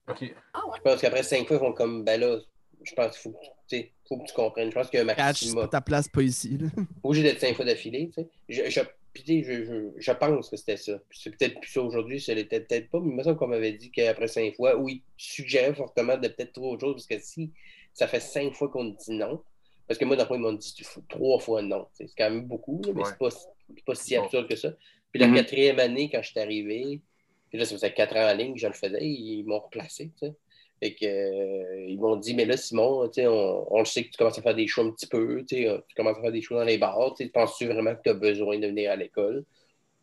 [0.10, 0.34] OK.
[0.54, 0.74] Ah ouais.
[0.78, 2.40] Je pense qu'après cinq fois, ils vont comme, ben là,
[2.84, 4.70] je pense qu'il faut, tu faut que tu comprennes.
[4.70, 5.70] Je pense qu'il y a un Catch, maximum.
[5.70, 6.58] ta place pas ici.
[6.58, 6.68] là.
[7.04, 8.10] obligé d'être cinq fois d'affilée.
[8.10, 8.30] tu sais.
[8.50, 8.82] Je, je,
[9.14, 11.00] puis, tu sais, je, je, je pense que c'était ça.
[11.12, 13.74] C'est peut-être plus ça aujourd'hui, ça l'était peut-être pas, mais il me semble qu'on m'avait
[13.74, 17.52] dit qu'après cinq fois, oui, suggérait fortement de peut-être trouver autre chose, parce que si
[17.94, 19.44] ça fait cinq fois qu'on te dit non,
[19.88, 20.74] parce que moi, fond, ils m'ont dit
[21.10, 21.88] trois fois non.
[21.94, 23.10] C'est quand même beaucoup, là, mais Ouais.
[23.10, 23.30] c'est pas,
[23.86, 24.24] pas si Bon.
[24.24, 24.74] absurde que ça.
[25.12, 25.36] Puis la Mhm.
[25.36, 27.02] quatrième année, quand je suis arrivé,
[27.50, 30.12] puis là, ça faisait quatre ans en ligne que je le faisais, ils m'ont replacé.
[30.18, 30.34] tu sais.
[30.82, 34.18] Fait que, euh, ils m'ont dit, mais là, Simon, on, on le sait que tu
[34.18, 36.42] commences à faire des shows un petit peu, tu euh, tu commences à faire des
[36.42, 39.46] shows dans les bars, tu penses-tu vraiment que tu as besoin de venir à l'école?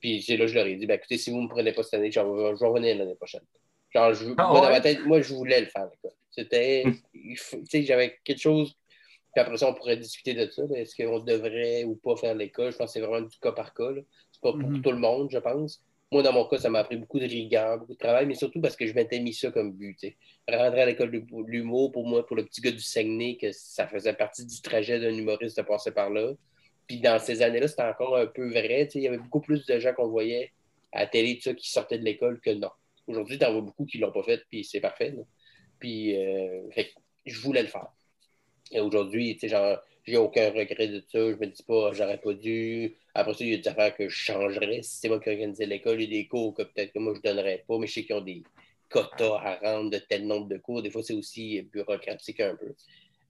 [0.01, 1.95] Puis là je leur ai dit, ben, écoutez, si vous ne me prenez pas cette
[1.95, 2.27] année, je vais
[2.67, 3.43] revenir l'année prochaine.
[3.95, 6.17] Genre, je, Ah moi, dans ma tête, moi, je voulais le faire, l'école.
[6.31, 6.85] C'était,
[7.69, 8.77] sais, j'avais quelque chose,
[9.35, 12.73] puis après ça, on pourrait discuter de ça, est-ce qu'on devrait ou pas faire l'école?
[12.73, 13.91] Je pense que c'est vraiment du cas par cas.
[14.33, 14.83] C'est pas pour Mhm.
[14.83, 15.83] tout le monde, je pense.
[16.11, 18.61] Moi, dans mon cas, ça m'a appris beaucoup de rigueur, beaucoup de travail, mais surtout
[18.63, 19.99] parce que je m'étais mis ça comme but.
[20.49, 23.87] Rentrer à l'école de l'humour, pour moi, pour le petit gars du Saguenay, que ça
[23.87, 26.33] faisait partie du trajet d'un humoriste de passer par là.
[26.87, 28.89] Puis dans ces années-là, c'était encore un peu vrai.
[28.95, 30.53] Il y avait beaucoup plus de gens qu'on voyait
[30.93, 32.71] à la télé qui sortaient de l'école que non.
[33.07, 35.15] Aujourd'hui, t'en vois beaucoup qui l'ont pas fait, puis c'est parfait.
[35.79, 36.63] Puis euh,
[37.27, 37.89] je voulais le faire.
[38.71, 39.79] Et aujourd'hui, genre,
[40.09, 41.19] j'ai aucun regret de ça.
[41.19, 42.95] Je me dis pas, j'aurais pas dû.
[43.15, 44.81] Après ça, il y a des affaires que je changerais.
[44.83, 47.15] Si c'est moi qui organisais l'école, il y a des cours que peut-être que moi
[47.17, 48.43] je donnerais pas, mais je sais qu'ils ont des
[48.91, 50.83] quotas à rendre de tel nombre de cours.
[50.83, 52.73] Des fois, c'est aussi bureaucratique un peu.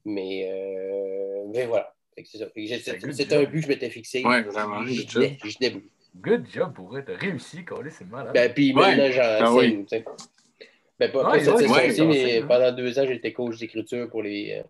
[0.05, 1.95] Mais, euh, mais voilà.
[2.25, 2.43] C'est
[3.33, 4.25] un but que je m'étais fixé.
[4.25, 5.25] Ouais, vraiment, Je good job.
[5.45, 5.87] je tenais beaucoup.
[6.17, 7.05] Good job pour eux.
[7.07, 8.33] T'as réussi, Colin, c'est malade.
[8.35, 9.85] Ben, puis maintenant, Ah j'enseigne.
[9.85, 10.05] tu sais.
[10.99, 13.59] Ben, pas, pas Ouais, cette ouais, saison-ci, ouais, mais j'enseigne, pendant deux ans, j'étais coach
[13.59, 14.63] d'écriture pour les, euh,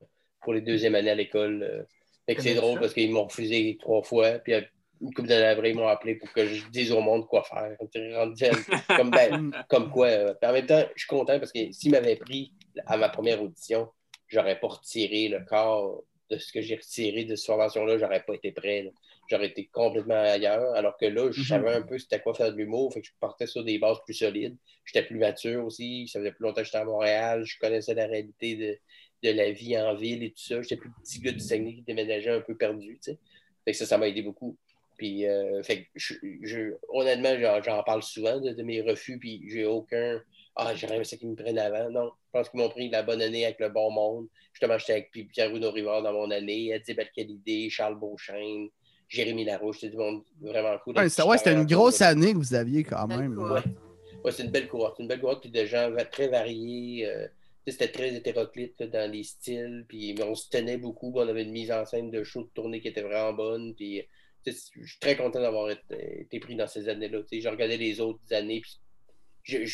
[0.42, 1.86] pour les deuxièmes années à l'école.
[2.28, 4.32] Fait que c'est drôle parce qu'ils m'ont refusé trois fois.
[4.40, 4.52] Puis
[5.00, 7.74] une couple d'années après, ils m'ont appelé pour que je dise au monde quoi faire.
[8.96, 10.06] Comme, ben, comme quoi.
[10.08, 10.34] euh.
[10.40, 12.52] Puis en même temps, je suis content parce que s'ils m'avaient pris
[12.86, 13.88] à ma première audition,
[14.26, 17.96] j'aurais pas retiré le corps de ce que j'ai retiré de cette formation-là.
[17.96, 18.92] J'aurais pas été prêt.
[19.30, 20.74] J'aurais été complètement ailleurs.
[20.74, 21.46] Alors que là, je Mhm.
[21.46, 22.92] savais un peu c'était quoi faire de l'humour.
[22.92, 24.56] Fait que je partais sur des bases plus solides.
[24.84, 26.08] J'étais plus mature aussi.
[26.08, 27.44] Ça faisait plus longtemps que j'étais à Montréal.
[27.44, 28.78] Je connaissais la réalité de,
[29.22, 30.62] de la vie en ville et tout ça.
[30.62, 32.98] J'étais plus petit gars du Saguenay qui déménageait un peu perdu.
[33.02, 33.18] tu sais.
[33.64, 34.56] Fait que ça, ça m'a aidé beaucoup.
[34.96, 39.42] Puis, euh, fait que je, je- honnêtement, j'en, parle souvent de, de mes refus, puis
[39.48, 40.20] j'ai aucun.
[40.56, 41.88] Ah, j'aurais aimé ça qu'ils me prennent avant.
[41.90, 44.26] Non, je pense qu'ils m'ont pris la bonne année avec le bon monde.
[44.52, 48.68] Justement, j'étais avec Pierre Bruno Rivard dans mon année, Eddie Alcalidé, Charles Beauchesne,
[49.08, 50.96] Jérémy Larouche, c'était du monde vraiment cool.
[50.98, 53.36] Ouais, c'était ouais, c'était une grosse année que vous aviez quand même.
[53.36, 53.66] cohorte.
[54.24, 54.94] Ouais, c'est une belle cohorte.
[54.96, 57.06] C'est une belle cohorte puis de gens très variés.
[57.06, 57.28] euh,
[57.70, 59.84] c'était très hétéroclite dans les styles.
[59.88, 61.12] Puis, mais on se tenait beaucoup.
[61.14, 63.74] On avait une mise en scène de show de tournée qui était vraiment bonne.
[63.74, 64.02] Puis,
[64.46, 67.20] je suis très content d'avoir été, pris dans ces années-là.
[67.30, 68.60] Je regardais les autres années.
[69.42, 69.66] Puis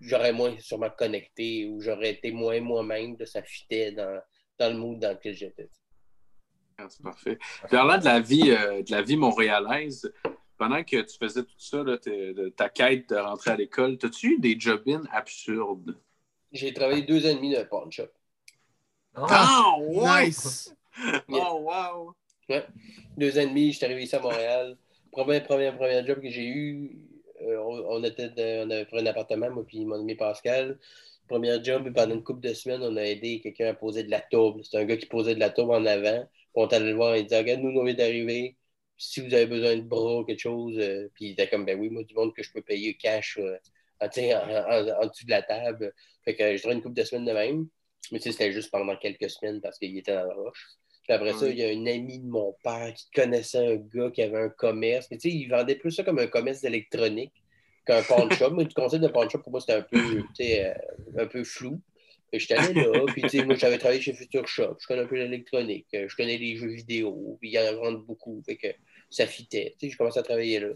[0.00, 3.16] j'aurais moins sûrement connecté ou j'aurais été moins moi-même.
[3.16, 4.20] de Ça fitait dans,
[4.58, 5.68] dans le mood dans lequel j'étais.
[6.78, 7.38] Ah, C'est parfait.
[7.70, 10.12] Parlant de la vie, euh, de la vie montréalaise,
[10.56, 11.98] pendant que tu faisais tout ça, là,
[12.56, 15.98] ta quête de rentrer à l'école, as-tu eu des job-ins absurdes?
[16.54, 18.08] J'ai travaillé deux ans et demi dans un pawn shop.
[19.16, 20.26] Ah, ouais!
[20.26, 20.72] Nice!
[21.28, 22.14] Oh, wow!
[23.16, 24.76] deux ans et demi, j'étais arrivé ici à Montréal.
[25.10, 26.96] Premier, premier, premier job que j'ai eu,
[27.42, 28.30] euh, on, était
[28.64, 30.78] on avait pris un appartement, moi puis mon ami Pascal.
[31.26, 34.20] Premier job, pendant une couple de semaines, on a aidé quelqu'un à poser de la
[34.20, 34.62] tourbe.
[34.62, 36.28] C'était un gars qui posait de la tourbe en avant.
[36.54, 38.56] On est allé le voir et il dit Regarde, nous, on vient d'arriver.
[38.96, 41.78] Si vous avez besoin de bras ou quelque chose, euh, puis il était comme Ben
[41.80, 43.56] oui, moi, du monde que je peux payer cash euh,
[44.06, 45.92] en, sais, en, en- dessous de la table.
[46.24, 47.66] Fait que je dirais une couple de semaines de même.
[48.12, 50.66] Mais tu sais, c'était juste pendant quelques semaines parce qu'il était dans la roche.
[51.04, 51.50] Puis après ça, Oui.
[51.52, 54.48] il y a une amie de mon père qui connaissait un gars qui avait un
[54.48, 55.06] commerce.
[55.10, 57.32] Mais tu sais, il vendait plus ça comme un commerce d'électronique
[57.86, 58.50] qu'un pawn shop.
[58.50, 59.98] Moi, le concept de pawn shop, pour moi, c'était un peu,
[60.40, 60.74] euh,
[61.18, 61.80] un peu flou.
[62.32, 64.76] J'étais allé là, puis tu sais, moi, j'avais travaillé chez Future Shop.
[64.80, 65.86] Je connais un peu l'électronique.
[65.94, 67.38] euh, Je connais les jeux vidéo.
[67.40, 68.42] Puis ils en vendent beaucoup.
[68.44, 68.66] Fait que
[69.08, 69.74] ça fitait.
[69.78, 70.70] Tu sais, j'ai commencé à travailler là.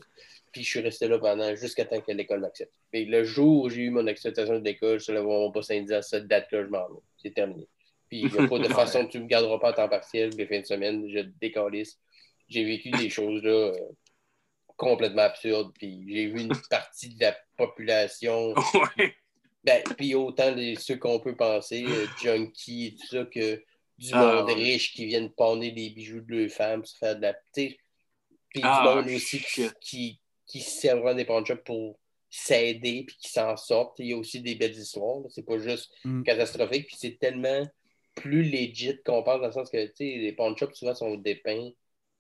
[0.59, 2.74] Puis je suis resté là pendant jusqu'à temps que l'école m'accepte.
[2.92, 5.98] Et le jour où j'ai eu mon acceptation de l'école, je ne mon pas syndicat
[5.98, 7.00] à cette date-là, je m'en vais.
[7.22, 7.68] C'est terminé.
[8.09, 10.30] Puis il n'y a pas de façon tu ne me garderas pas à temps partiel
[10.30, 11.96] les fins de semaine, je décalisse.
[12.48, 13.72] J'ai vécu des choses là euh,
[14.76, 15.70] complètement absurdes.
[15.78, 18.52] Puis j'ai vu une partie de la population
[18.98, 19.14] Ouais.
[19.62, 23.62] ben, puis autant les, ceux qu'on peut penser, euh, junkies et tout ça, que
[23.96, 24.54] du Ah, monde ouais.
[24.54, 27.34] riche qui viennent pawner des bijoux de leurs femmes, se faire de la.
[27.54, 29.40] Puis Ah, du monde aussi
[29.80, 31.99] qui, qui se servent des pawn shops pour
[32.30, 33.99] s'aider puis qui s'en sortent.
[34.01, 35.22] Il y a aussi des belles histoires.
[35.30, 36.22] C'est pas juste Mm.
[36.24, 36.86] catastrophique.
[36.88, 37.66] Puis c'est tellement
[38.14, 41.16] plus legit qu'on pense dans le sens que tu sais, les pawn shops souvent sont
[41.16, 41.70] dépeints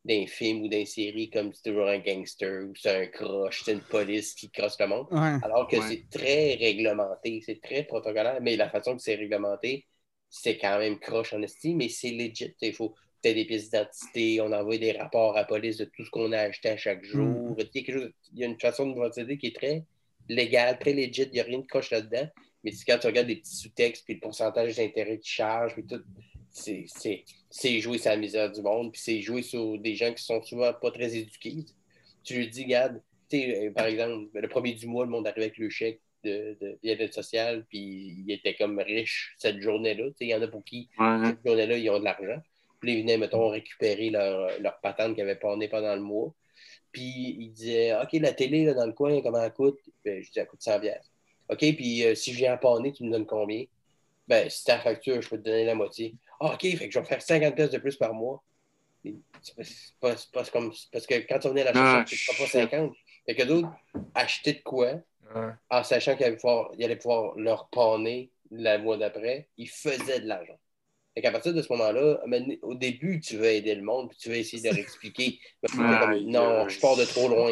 [0.04, 3.72] d'un film ou d'une série comme c'est toujours un gangster ou c'est un croche, c'est
[3.72, 5.06] une police qui crosse le monde.
[5.10, 5.38] Ouais.
[5.42, 5.82] Alors que Ouais.
[5.82, 9.86] c'est très réglementé, c'est très protocolaire, mais la façon que c'est réglementé,
[10.30, 12.54] c'est quand même croche en estime, mais c'est legit.
[12.62, 16.04] Il faut peut-être des pièces d'identité, on envoie des rapports à la police de tout
[16.04, 17.54] ce qu'on a acheté à chaque jour.
[17.58, 19.84] Il, y a quelque chose- il y a une façon de procéder qui est très
[20.28, 22.28] légale, très legit, il n'y a rien de croche là-dedans.
[22.64, 26.02] Mais quand tu regardes les petits sous-textes, puis le pourcentage d'intérêt qui charge, puis tout,
[26.50, 30.42] c'est- jouer sur la misère du monde, puis c'est jouer sur des gens qui sont
[30.42, 31.64] souvent pas très éduqués.
[32.24, 33.00] Tu lui dis, regarde,
[33.30, 36.00] tu sais, euh, par exemple, le premier du mois, le monde arrivait avec le chèque
[36.24, 37.78] de, de bien-être social, puis
[38.26, 40.08] il était comme riche cette journée-là.
[40.20, 41.26] Il y en a pour qui, Ouais.
[41.26, 42.42] cette journée-là, ils ont de l'argent.
[42.80, 46.32] Puis ils venaient, mettons, récupérer leur, leur patente qu'ils avaient panné pendant le mois.
[46.92, 49.78] Puis ils disaient, OK, la télé là, dans le coin, comment elle coûte?
[50.04, 51.10] Ben, je dis, elle coûte 100 piastres.
[51.48, 53.64] OK, puis euh, si je viens à panner, tu me donnes combien?
[54.26, 56.14] Ben, si ta facture, je peux te donner la moitié.
[56.40, 58.42] Ah, OK, fait que je vais faire 50 pièces de plus par mois.
[59.40, 59.54] C'est
[60.00, 62.52] pas, comme, parce que quand tu venais la chercher, Ah, tu ne pas shit.
[62.52, 62.92] 50.
[63.26, 63.70] Fait que d'autres
[64.14, 65.00] achetaient de quoi
[65.70, 66.70] en sachant qu'il allait pouvoir,
[67.00, 69.48] pouvoir leur panner le mois d'après.
[69.56, 70.58] Ils faisaient de l'argent.
[71.18, 72.20] Fait qu'à partir de ce moment-là,
[72.62, 75.40] au début, tu veux aider le monde, puis tu veux essayer de leur expliquer.
[75.76, 77.50] Comme, non, je pars de trop loin.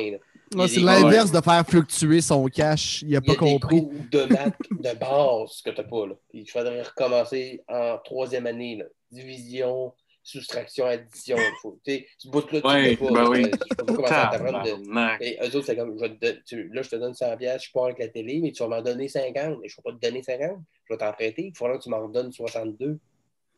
[0.69, 3.03] c'est l'inverse de faire fluctuer son cash.
[3.03, 3.81] Il a Il y pas a compris.
[3.83, 6.07] des de maths de base que tu n'as pas.
[6.07, 6.15] Là.
[6.33, 8.77] Il faudrait recommencer en troisième année.
[8.77, 8.85] Là.
[9.11, 9.93] Division,
[10.23, 11.37] soustraction, addition.
[11.61, 13.07] Faut, tu sais, ce bout-là, tu Ouais, ne pas.
[13.07, 13.31] ben là.
[13.31, 13.43] oui.
[13.43, 15.25] Je peux pas commencer à t'apprendre de...
[15.25, 17.37] Et eux autres, c'est comme, je vais te don- tu- là, je te donne 100
[17.37, 19.35] pièces, je pars avec la télé, mais tu vas m'en donner 50.
[19.65, 20.51] Et je ne vais pas te donner 50.
[20.89, 21.47] Je vais t'en prêter.
[21.53, 23.01] Il faudra que tu m'en redonnes 62.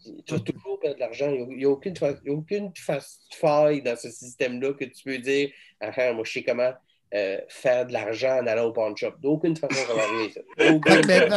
[0.05, 1.31] Tu vas toujours perdre de l'argent.
[1.31, 2.99] Il n'y a, aucune, fa- il y a aucune fa-
[3.35, 6.73] faille dans ce système-là que tu peux dire, ah, moi, je sais comment
[7.15, 9.13] euh, faire de l'argent en allant au pawn shop.
[9.21, 10.41] D'aucune façon, ça va arriver, ça.
[10.73, 11.29] Aucune fait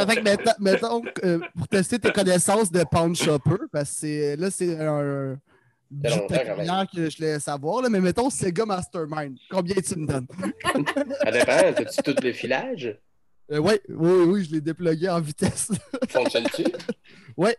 [0.59, 5.39] mettons, euh, pour tester tes connaissances de Pound Shopper, parce que là, c'est un
[6.27, 9.37] péculier que je voulais savoir, là, mais mettons Sega Mastermind.
[9.49, 10.27] Combien tu me donnes?
[11.23, 11.81] Ça dépend.
[11.81, 12.97] As-tu tout le filage?
[13.51, 15.71] Euh, ouais, oui, oui, je l'ai déplugué en vitesse.
[16.09, 16.63] Fonctionne-tu?
[17.37, 17.55] Ouais.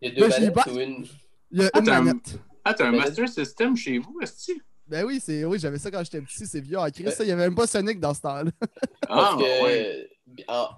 [0.00, 0.64] Il y a deux manettes pas.
[0.70, 1.04] ou une?
[1.50, 2.38] Il y a Ah, une t'as un- manette.
[2.64, 5.78] Ah, t'as un Mais- Master System chez vous, est-ce que Ben oui, c'est oui, j'avais
[5.78, 7.24] ça quand j'étais petit, c'est vieux en Christ, ça.
[7.24, 8.50] Il n'y avait même pas Sonic dans ce temps-là.
[9.08, 10.10] Ah, Parce que, ouais.
[10.48, 10.68] en-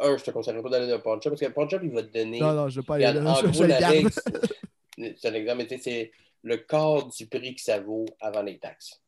[0.00, 1.78] un, je te conseillerais pas d'aller dans un pawn shop parce que le pawn shop,
[1.82, 2.40] il va te donner.
[2.40, 3.22] Non, non, je ne vais pas aller là.
[3.30, 6.12] en Je, gros, la règle, c'est c'est un exemple, mais tu sais, c'est
[6.42, 9.00] le quart du prix que ça vaut avant les taxes.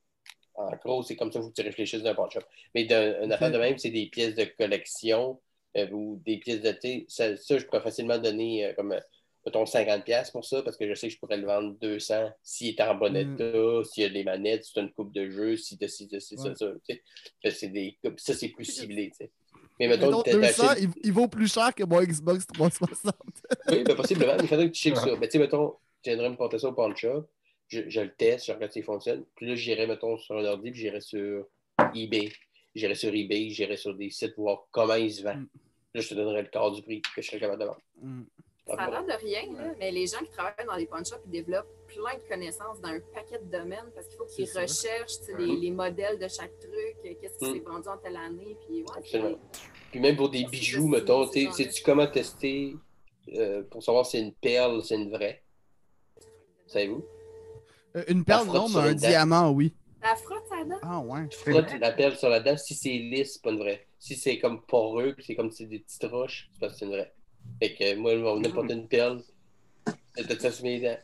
[0.55, 2.41] En gros, c'est comme ça qu'il faut que tu réfléchisses d'un pawn shop.
[2.75, 5.41] Mais d'un- une affaire de même, c'est des pièces de collection
[5.77, 7.07] euh, ou des pièces de thé.
[7.09, 9.01] Ça, ça, je pourrais facilement donner euh, comme, euh,
[9.47, 12.69] mettons, 50$ pour ça parce que je sais que je pourrais le vendre 200 s'il
[12.69, 13.17] est en bon Mm.
[13.35, 15.85] état, s'il y a des manettes, si tu as une coupe de jeu, si tu
[15.87, 16.55] as ci, ça, Ouais.
[16.55, 16.67] ça.
[16.87, 17.03] tu sais.
[17.43, 19.11] Ça, c'est des- ça, c'est plus ciblé.
[19.11, 19.31] tu sais.
[19.81, 23.15] Mais mettons, Mettons, t'as- 200, t'achètes- il, il vaut plus cher que mon Xbox 360.
[23.71, 25.11] oui, ben possiblement, mais il faudrait que tu checkes Ouais.
[25.13, 25.17] ça.
[25.19, 27.25] Mais tu sais, mettons, tu viendrais me compter ça au pawn shop,
[27.73, 29.25] je, je le teste, je regarde s'il fonctionne.
[29.35, 31.47] Puis là, j'irai, mettons, sur un ordi, puis j'irai sur
[31.95, 32.31] eBay.
[32.75, 35.41] J'irai sur eBay, j'irai sur des sites voir comment ils se vendent.
[35.41, 35.59] Mm.
[35.95, 37.81] Là, je te donnerai le quart du prix que je serais capable de vendre.
[38.01, 38.23] Mm.
[38.67, 41.17] Ça a l'air de rien, là, mais les gens qui travaillent dans les pawn shops,
[41.27, 45.19] ils développent plein de connaissances dans un paquet de domaines parce qu'il faut qu'ils recherchent
[45.19, 47.55] tu sais, les, les modèles de chaque truc, euh, qu'est-ce qui Mm.
[47.55, 48.57] s'est vendu en telle année.
[48.67, 49.41] Puis, ouais, Absolument.
[49.91, 52.77] Puis même pour des bijoux, mettons, tu sais, sais-tu comment tester
[53.35, 55.43] euh, pour savoir si c'est une perle, c'est une vraie?
[56.67, 57.05] Savez-vous?
[57.97, 59.75] Euh, Une perle, non, mais un diamant, oui.
[60.03, 60.57] La frotte, ça.
[60.83, 61.29] Ah, ouais.
[61.29, 63.87] Tu frottes la perle sur la dent, si c'est lisse, c'est pas une vraie.
[63.99, 66.79] Si c'est comme poreux, puis c'est comme si c'est des petites roches, c'est parce que
[66.81, 67.13] c'est une vraie.
[67.61, 69.23] Fait que moi, n'importe une perle,
[70.17, 70.97] c'est peut-être ça sur mes dents.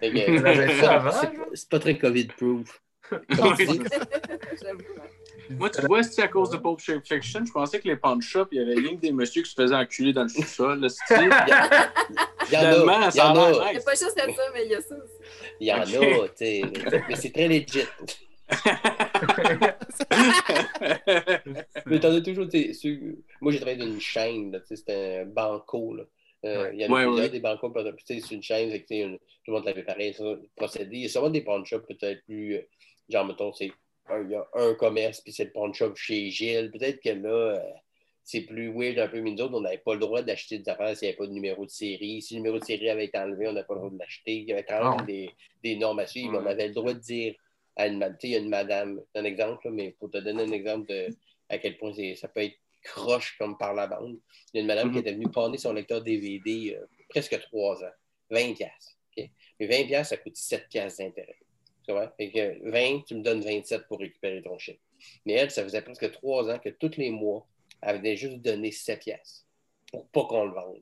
[0.00, 2.80] Fait que, pas- c'est pas très COVID-proof.
[5.50, 8.48] Moi, tu vois, c'est à cause de Pulp Fiction, je pensais que les pawn shops,
[8.52, 10.80] il y avait rien que des messieurs qui se faisaient enculer dans le sous-sol.
[10.80, 13.74] là, c'est- Il y en a, Finalement, il y ça en a a, l'air C'est
[13.74, 13.84] nice.
[13.84, 15.12] pas juste ça, mais il y a ça aussi.
[15.60, 15.92] il y en a, tu
[16.36, 16.62] sais.
[17.08, 17.86] Mais, c'est très legit.
[21.86, 24.66] Mais t'en as toujours, tu sais, ceux- Moi, j'ai travaillé dans une chaîne, là, tu
[24.68, 26.04] sais, c'était un banco, là.
[26.44, 26.70] Euh.
[26.74, 27.30] Il y en a Ouais, plusieurs ouais.
[27.30, 29.52] des bancos, puis, tu sais, c'est une chaîne, fait que, tu sais, une- tout le
[29.54, 30.24] monde l'avait pareil, ça,
[30.56, 30.96] procédé.
[30.96, 32.60] Il y a sûrement des pawn shops peut-être plus, euh,
[33.08, 33.70] genre, mettons, c'est
[34.08, 36.70] un, il y a un commerce, puis c'est le pawn shop chez Gilles.
[36.72, 37.60] Peut-être que là, euh,
[38.24, 40.68] c'est plus weird un peu, mais nous autres, on n'avait pas le droit d'acheter des
[40.68, 42.22] affaires s'il n'y avait pas de numéro de série.
[42.22, 44.36] Si le numéro de série avait été enlevé, on n'avait pas le droit de l'acheter.
[44.36, 45.04] Il y avait quand même Ah.
[45.04, 45.30] des,
[45.62, 46.38] des normes à suivre.
[46.40, 47.34] On avait le droit de dire
[47.76, 50.42] à une madame, il y a une madame, un exemple, là, mais pour te donner
[50.42, 51.08] un exemple de
[51.48, 54.18] à quel point ça peut être croche comme par la bande.
[54.52, 54.92] Il y a une madame Mhm.
[54.94, 57.92] qui était venue panner son lecteur DVD euh, presque trois ans.
[58.30, 58.96] 20 piastres.
[59.16, 59.28] ok?
[59.60, 61.36] Mais 20 piastres, ça coûte 7 piastres d'intérêt.
[61.86, 62.08] Tu vois?
[62.16, 64.80] Fait que 20, tu me donnes 27 pour récupérer ton chèque.
[65.26, 67.46] Mais elle, ça faisait presque trois ans que tous les mois,
[67.80, 69.44] elle venait juste donner 7 piastres
[69.90, 70.80] pour pas qu'on le vende.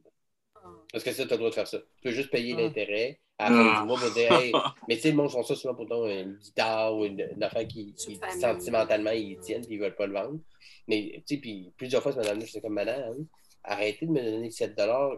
[0.56, 0.68] Ah.
[0.92, 1.78] Parce que ça, tu as le droit de faire ça.
[1.78, 2.60] Tu peux juste payer Ah.
[2.62, 3.80] l'intérêt à la fin Ah.
[3.80, 4.52] du mois pour dire Hey,
[4.88, 7.42] mais tu sais, le monde font ça souvent pour ton- une guitare ou une, une
[7.42, 7.94] affaire qui,
[8.38, 10.38] sentimentalement ils tiennent puis ils veulent pas le vendre.
[10.86, 13.26] Mais tu sais, puis plusieurs fois, cette madame-là, j'étais comme madame,
[13.64, 14.74] arrêtez de me donner 7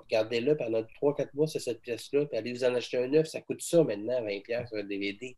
[0.08, 3.40] gardez-le pendant 3-4 mois, c'est cette pièce-là, puis allez vous en acheter un neuf, ça
[3.40, 5.36] coûte ça maintenant, 20$ piastres sur un DVD.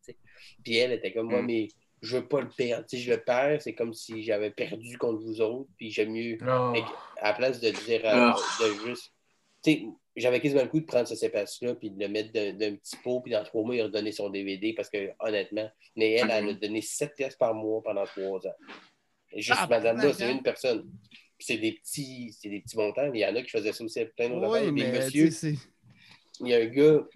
[0.62, 1.46] Puis elle était comme moi, Mm.
[1.46, 1.68] mais
[2.02, 2.84] je veux pas le perdre.
[2.88, 6.36] Sais, je le perds, c'est comme si j'avais perdu contre vous autres, puis j'aime mieux
[6.36, 8.36] que, à la place de dire, euh, Ah.
[8.60, 9.12] de juste.
[10.16, 13.20] J'avais quasiment le coup de prendre ce CPS-là puis de le mettre d'un petit pot,
[13.20, 16.48] puis dans trois mois, il a redonné son DVD parce que, honnêtement, mais elle, elle
[16.50, 18.54] a donné 7 pièces par mois pendant trois ans.
[19.34, 20.30] Juste, Ah, madame-là, c'est hein?
[20.36, 20.88] une personne.
[21.38, 23.84] C'est des petits, c'est des petits montants, mais il y en a qui faisaient ça
[23.84, 25.54] aussi plein d'autres Oui, mais monsieur, c'est-
[26.40, 27.06] il y a un gars,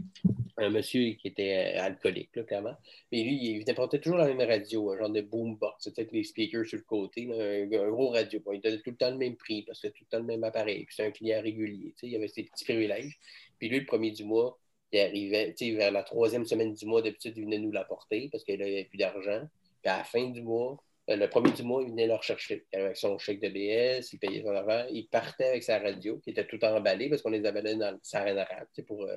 [0.58, 2.76] un monsieur qui était euh, alcoolique, là, clairement.
[3.10, 5.84] Mais lui, il venait porter toujours la même radio, un genre de boombox.
[5.84, 8.40] C'était avec les speakers sur le côté, là, un, un gros radio.
[8.44, 10.20] Bon, il donnait tout le temps le même prix parce que c'était tout le temps
[10.20, 10.84] le même appareil.
[10.84, 11.92] Puis c'était un client régulier.
[11.92, 13.18] tu sais, Il avait ses petits privilèges.
[13.58, 14.58] Puis lui, le premier du mois,
[14.92, 18.28] il arrivait, tu sais, vers la troisième semaine du mois, d'habitude, il venait nous l'apporter
[18.30, 19.42] parce qu'il n'avait plus d'argent.
[19.82, 20.82] Puis à la fin du mois,
[21.16, 22.66] le premier du mois, il venait le rechercher.
[22.72, 24.86] Avec son chèque de BS, il payait son affaire.
[24.90, 27.98] Il partait avec sa radio, qui était tout emballée parce qu'on les emballait dans le
[28.02, 29.16] sais, pour, euh,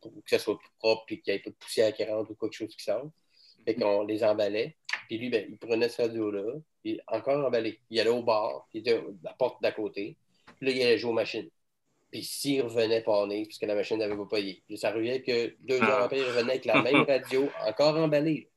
[0.00, 2.30] pour que ça soit plus propre et qu'il n'y ait pas de poussière qui rentre
[2.30, 3.10] ou quelque chose qui sort.
[3.64, 4.76] Fait qu'on les emballait.
[5.06, 7.78] Puis lui, ben, il prenait ce radio-là, puis encore emballé.
[7.90, 10.16] Il allait au bar, il était à la porte d'à côté.
[10.56, 11.50] Puis là, il allait jouer aux machines.
[12.10, 14.62] Puis s'il revenait panner, puisque la machine n'avait pas payé.
[14.66, 16.04] Puis ça arrivait que deux heures Ah.
[16.04, 18.48] après, il revenait avec la même radio, encore emballée.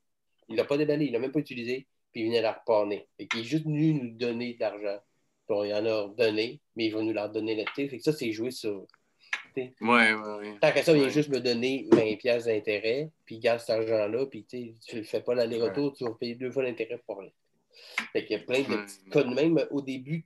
[0.49, 3.07] Il l'a pas déballé, il l'a même pas utilisé, puis il venait la repanner.
[3.17, 4.99] Fait qu'il est juste venu nous donner de l'argent.
[5.47, 7.89] Puis on en a donné, mais il va nous la redonner l'été.
[7.89, 8.85] Fait que ça, c'est joué sur.
[9.81, 10.57] Ouais, ouais, ouais.
[10.61, 13.71] Tant qu'à ça, il vient juste me donner 20$ piastres d'intérêt, puis il garde cet
[13.71, 17.29] argent-là, puis tu ne fais pas l'aller-retour, tu vas payer deux fois l'intérêt pour rien.
[18.13, 19.59] Fait qu'il y a plein de petits cas de même.
[19.71, 20.23] Au début,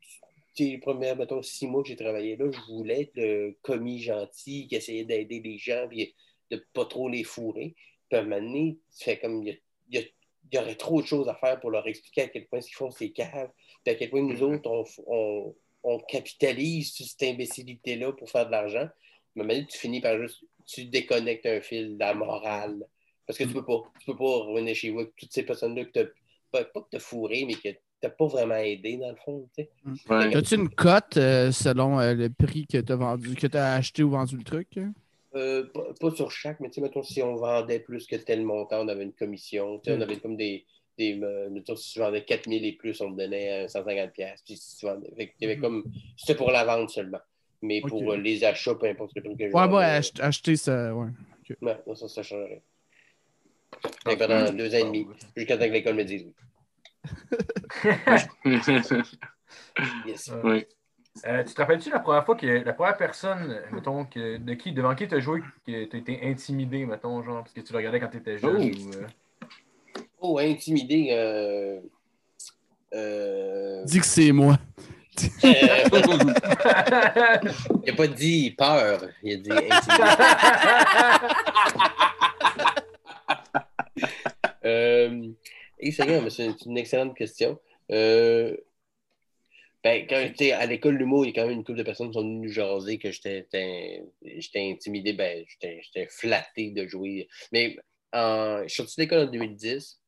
[0.56, 3.58] tu sais, les premiers, mettons, six mois que j'ai travaillé là, je voulais être le
[3.62, 6.14] commis gentil qui essayait d'aider les gens puis
[6.52, 7.76] de pas trop les fourrer.
[8.10, 9.58] Puis à un moment donné, tu fais comme il y, a-
[9.92, 10.08] il y a-
[10.52, 12.68] il y aurait trop de choses à faire pour leur expliquer à quel point ce
[12.68, 13.50] qu'ils font, c'est cave.
[13.84, 18.46] Puis à quel point nous autres, on, on- on capitalise sur cette imbécilité-là pour faire
[18.48, 18.80] de l'argent.
[18.80, 18.90] À un
[19.36, 22.86] moment donné, tu finis par juste, tu déconnectes un fil de la morale.
[23.26, 23.84] Parce que tu peux pas.
[24.00, 26.06] Tu peux pas revenir chez vous avec toutes ces personnes-là que t'as,
[26.52, 29.16] pas, pas que tu as fourré, mais que tu n'as pas vraiment aidé, dans le
[29.18, 29.50] fond.
[29.58, 29.70] tu sais.
[30.10, 30.36] Ouais.
[30.36, 33.74] As-tu une cote euh, selon euh, le prix que tu as vendu, que tu as
[33.76, 34.78] acheté ou vendu le truc?
[34.78, 34.94] hein?
[35.38, 35.66] Euh,
[36.00, 38.88] pas, sur chaque, mais tu sais, mettons, si on vendait plus que tel montant, on
[38.88, 39.80] avait une commission.
[39.80, 40.02] Tu sais, On Mm.
[40.02, 40.66] avait comme des.
[40.98, 44.12] des euh, mettons, si tu vendais 4000 et plus, on te donnait euh, 150$.
[44.12, 44.44] piastres.
[44.46, 45.10] Puis si tu vendais.
[45.16, 45.84] fait y avait comme.
[46.18, 47.20] C'était pour la vente seulement.
[47.62, 50.12] Mais pour euh, les achats, peu importe le prix que je Ouais, ouais, euh, ach-
[50.20, 51.10] acheter ça, ouais.
[51.62, 52.62] ouais, non, ça, ça changerait.
[54.06, 56.34] Que pendant deux ans et demi, jusqu'à temps que l'école me dise oui.
[60.06, 60.32] Yes.
[60.44, 60.66] oui.
[61.26, 64.72] Euh, tu te rappelles-tu la première fois que la première personne, mettons, que, de qui,
[64.72, 67.74] devant qui tu as joué, que tu as été intimidé, mettons, genre, parce que tu
[67.74, 69.08] le regardais quand tu étais jeune ou, euh,
[70.20, 71.10] Oh, intimidé.
[71.12, 71.80] Euh...
[72.94, 73.84] Euh...
[73.86, 74.58] Dis que c'est moi.
[75.44, 75.90] euh,
[77.84, 80.04] il n'a pas dit peur, il a dit intimidé.
[84.66, 85.32] Euh,
[86.30, 87.58] c'est une excellente question.
[87.92, 88.56] Euh,
[89.84, 91.84] ben, quand j'étais à l'école de l'humour, il y a quand même une couple de
[91.84, 93.48] personnes qui sont venues jaser que j'étais
[94.56, 97.28] intimidé, ben, j'étais flatté de jouer.
[97.52, 97.78] Mais
[98.14, 100.00] en, je suis sorti de l'école en 2010,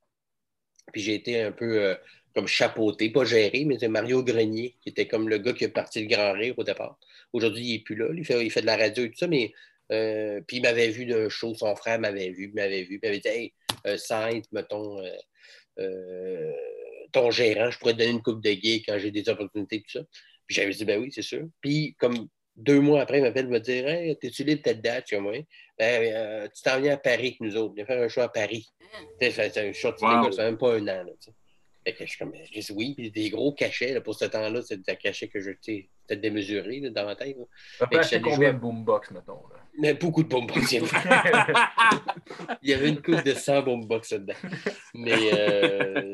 [0.92, 1.96] puis j'ai été un peu euh,
[2.36, 5.70] comme chapeauté, pas géré, mais c'est Mario Grenier, qui était comme le gars qui a
[5.70, 7.00] parti le grand rire au départ.
[7.34, 9.28] Aujourd'hui, il n'est plus là, il fait, il fait de la radio et tout ça,
[9.28, 9.54] mais
[9.92, 13.20] euh, puis il m'avait vu d'un show, son frère m'avait vu, m'avait vu, il m'avait
[13.20, 13.54] dit Hey,
[13.88, 13.98] euh,
[14.52, 15.02] mettons,
[15.80, 16.54] euh,
[17.12, 20.00] ton gérant, je pourrais te donner une coupe de gay quand j'ai des opportunités, tout
[20.00, 20.02] ça.
[20.48, 21.48] Puis j'avais dit Ben oui, c'est sûr.
[21.62, 25.04] Puis comme deux mois après, il m'appelle me dire Hey, t'es-tu libre telle date?
[25.10, 25.46] Je suis comme, Oui.
[25.78, 28.30] Ben, euh, tu t'en viens à Paris avec nous autres, viens faire un show à
[28.32, 28.68] Paris.
[29.20, 30.32] Tu sais, C'est c'est un show de Wow.
[30.32, 31.04] ça fait même pas un an.
[31.04, 31.32] Là, tu sais.
[31.86, 34.26] Fait que je suis comme, je dis oui, puis des gros cachets, là, pour ce
[34.26, 35.88] temps-là, c'est des cachets que je, c'était
[36.18, 37.38] démesuré là, dans ma tête.
[37.38, 37.46] là.
[38.04, 39.48] Fait que combien de boombox, mettons?
[39.48, 39.59] Là?
[39.80, 40.54] Mais beaucoup de bonbons.
[40.72, 40.88] Il y avait-
[42.62, 44.34] il y avait une coupe de 100 boombox là-dedans.
[44.94, 46.14] Mais, euh,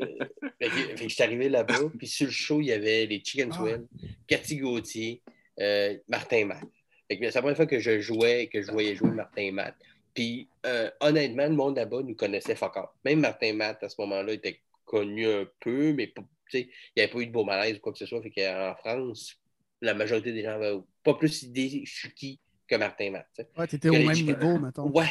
[0.60, 3.06] fait que, fait que je suis arrivé là-bas, puis sur le show, il y avait
[3.06, 3.56] les Chicken Ah.
[3.56, 3.86] Swell,
[4.26, 5.20] Cathy Gauthier,
[5.60, 6.64] euh, Martin Matt.
[7.08, 9.74] Fait que c'est la première fois que je jouais, que je voyais jouer Martin Matt.
[10.14, 12.74] Puis, euh, honnêtement, le monde là-bas nous connaissait fuck.
[13.04, 16.70] Même Martin Matt, à ce moment-là, était connu un peu, mais pas- tu sais, il
[16.96, 18.22] n'y avait pas eu de beau malaise ou quoi que ce soit.
[18.22, 19.36] Fait qu'en France,
[19.82, 23.26] la majorité des gens avaient pas plus idée je suis qui que Martin Matt.
[23.34, 23.48] tu sais.
[23.56, 24.90] Ouais, t'étais au Que les même niveau, mettons.
[24.90, 25.06] Ouais.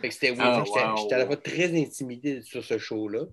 [0.00, 0.34] Fait que c'était.
[0.38, 0.96] Ah, Fait que j'étais- wow.
[0.96, 3.24] J'étais à la fois très intimidé sur ce show-là.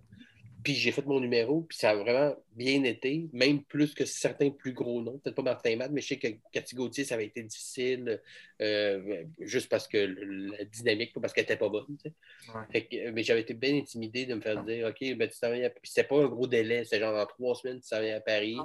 [0.63, 4.51] Puis j'ai fait mon numéro, puis ça a vraiment bien été, même plus que certains
[4.51, 5.17] plus gros noms.
[5.17, 8.22] Peut-être pas Martin Matt, mais je sais que Cathy Gauthier, ça avait été difficile,
[8.61, 11.88] euh, juste parce que la dynamique, pas parce qu'elle était pas bonne.
[12.03, 12.13] tu sais.
[12.53, 12.61] Ouais.
[12.72, 15.51] Fait que, mais j'avais été bien intimidé de me faire dire OK, ben, tu t'en
[15.51, 15.69] viens à...
[15.72, 18.22] Puis c'était pas un gros délai, c'était genre dans trois semaines, tu t'en viens à
[18.22, 18.57] Paris.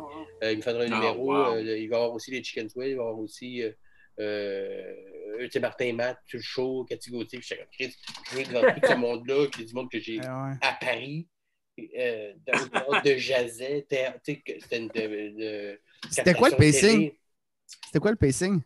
[0.45, 1.33] Euh, il me faudra un Ah, numéro.
[1.33, 1.55] wow.
[1.55, 3.63] euh, il va y avoir aussi les Chicken Swell, il va y avoir aussi
[4.19, 4.95] euh,
[5.41, 7.41] euh, Martin Matt, sur le show, Cathy Gauthier.
[7.71, 7.95] Puis
[8.31, 10.55] je vais devant tout ce monde-là, qui est du monde que j'ai ouais.
[10.61, 11.29] à Paris,
[11.79, 12.53] euh, dans
[12.95, 13.87] le de Jazet.
[14.23, 14.89] C'était une.
[14.89, 17.13] de- de- C'était quoi le pacing?
[17.87, 18.61] C'était quoi le pacing?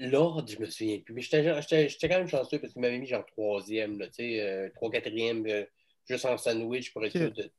[0.00, 1.14] L'ordre, je me souviens plus.
[1.14, 4.90] Mais j'étais quand même chanceux parce qu'il m'avait mis genre troisième, tu sais, euh, trois,
[4.90, 5.46] quatrième,
[6.08, 7.50] juste en sandwich pour être sûr de.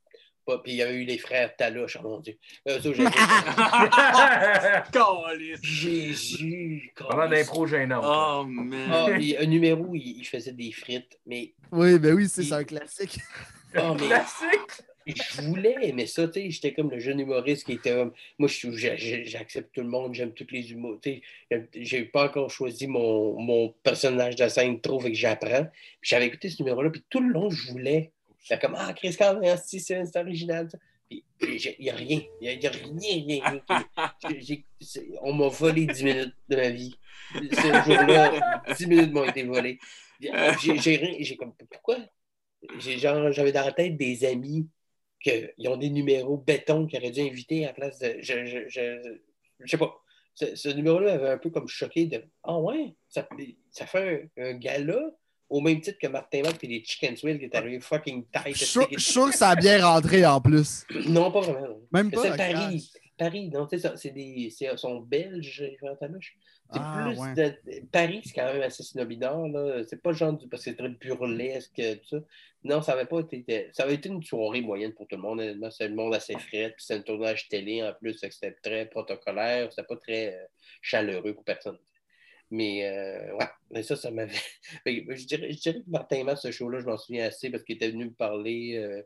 [0.46, 2.36] Pas, puis il y avait eu les frères Taloche, oh mon Dieu.
[2.68, 2.78] Euh.
[5.62, 6.92] Jésus!
[6.96, 8.04] Pendant d'impro gênante.
[8.06, 8.90] Oh, man.
[8.92, 11.54] Ah, puis un numéro, il, il faisait des frites, mais.
[11.72, 13.18] Oui, ben oui, c'est un classique.
[13.72, 14.84] mais Classique!
[15.06, 16.50] je voulais aimer ça, tu sais.
[16.50, 18.12] J'étais comme le jeune humoriste qui était comme.
[18.38, 20.98] Moi, j'accepte tout le monde, j'aime tous les humours.
[21.00, 25.68] Tu sais, j'ai pas encore choisi mon, mon personnage de scène trop, fait que j'apprends.
[26.02, 28.12] J'avais écouté ce numéro-là, puis tout le long, je voulais.
[28.44, 30.68] J'étais comme, ah, Chris Carver, c'est original.
[31.08, 32.20] Puis il n'y a rien.
[32.42, 33.62] Il n'y a, rien, rien,
[34.30, 34.64] rien.
[35.22, 36.94] On m'a volé 10 minutes de ma vie.
[37.32, 39.78] Ce jour-là, 10 minutes m'ont été volées.
[40.20, 41.16] J'ai rien.
[41.20, 41.96] J'ai comme, pourquoi?
[42.78, 44.68] J'avais dans la tête des amis
[45.20, 48.16] qui ont des numéros béton qu'ils auraient dû inviter à la place de.
[48.20, 49.18] Je, je, je,
[49.60, 49.98] je sais pas.
[50.34, 53.26] Ce, ce numéro-là avait un peu comme choqué de Ah ouais, ça,
[53.70, 55.00] ça fait un, un gala?
[55.48, 58.56] Au même titre que Martin Mac et les Chicken Swell qui est arrivé fucking tight.
[58.56, 60.84] Je suis sûr- que ça a bien rentré en plus.
[61.06, 61.68] Non, pas vraiment.
[61.68, 61.80] non.
[61.92, 62.22] Même pas?
[62.22, 62.36] C'est.
[62.36, 62.90] Paris.
[63.16, 64.50] Paris, non, tu sais, ça, c'est des.
[64.50, 65.62] C'est, sont belges,
[66.00, 66.34] Taloche.
[66.72, 67.34] C'est Ah, plus ouais.
[67.34, 69.82] de- Paris, c'est quand même assez snobinard, là.
[69.86, 70.48] C'est pas le genre du...
[70.48, 72.16] parce que c'est très burlesque, tout ça.
[72.64, 73.68] Non, ça avait pas été.
[73.72, 75.38] Ça avait été une soirée moyenne pour tout le monde.
[75.40, 75.70] honnêtement.
[75.70, 76.72] C'était le monde assez frais.
[76.74, 78.14] Puis c'était un tournage télé en plus.
[78.18, 79.68] C'était très protocolaire.
[79.70, 80.44] C'était pas très euh,
[80.80, 81.76] chaleureux pour personne.
[82.50, 84.32] Mais euh, ouais, mais ça, ça m'avait.
[84.86, 87.76] Je dirais, je dirais que Martin Matt, ce show-là, je m'en souviens assez parce qu'il
[87.76, 88.76] était venu me parler.
[88.76, 89.02] euh,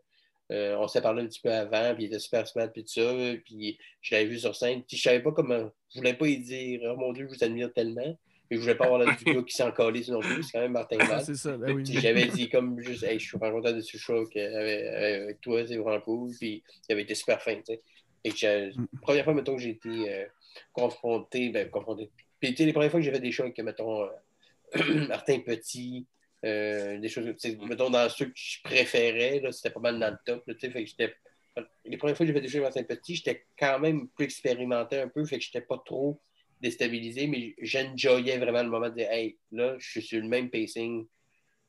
[0.50, 2.92] euh, on s'est parlé un petit peu avant, puis il était super smart, puis tout
[3.00, 3.12] ça.
[3.44, 4.82] Puis je l'avais vu sur scène.
[4.84, 5.70] Puis je savais pas comment.
[5.92, 8.18] Je voulais pas y dire, oh mon Dieu, je vous admire tellement.
[8.50, 10.42] Mais je voulais pas avoir l'air du gars qui s'en calait non plus.
[10.42, 11.24] C'est quand même Martin Ah, Matt.
[11.26, 11.84] c'est ça, ben oui.
[11.84, 15.66] J'avais dit comme juste, hey, je suis vraiment content de ce show avec, avec toi,
[15.66, 16.30] c'est vraiment cool.
[16.38, 17.82] Puis il avait été super fin, tu sais.
[18.24, 18.86] Et que Mm.
[19.02, 20.26] première fois, mettons, que j'ai été
[20.72, 22.10] confronté, ben, confronté.
[22.40, 24.08] Puis, tu sais, les premières fois que j'ai fait des shows avec, mettons, euh,
[25.08, 26.06] Martin Petit,
[26.44, 27.26] euh, des choses,
[27.68, 30.70] mettons, dans ceux que je préférais, là, c'était pas mal dans le top, tu sais,
[30.70, 31.14] fait que j'étais.
[31.84, 34.24] Les premières fois que j'ai fait des shows avec Martin Petit, j'étais quand même plus
[34.26, 36.20] expérimenté un peu, fait que j'étais pas trop
[36.60, 40.50] déstabilisé, mais j'enjoyais vraiment le moment de dire, hey, là, je suis sur le même
[40.50, 41.06] pacing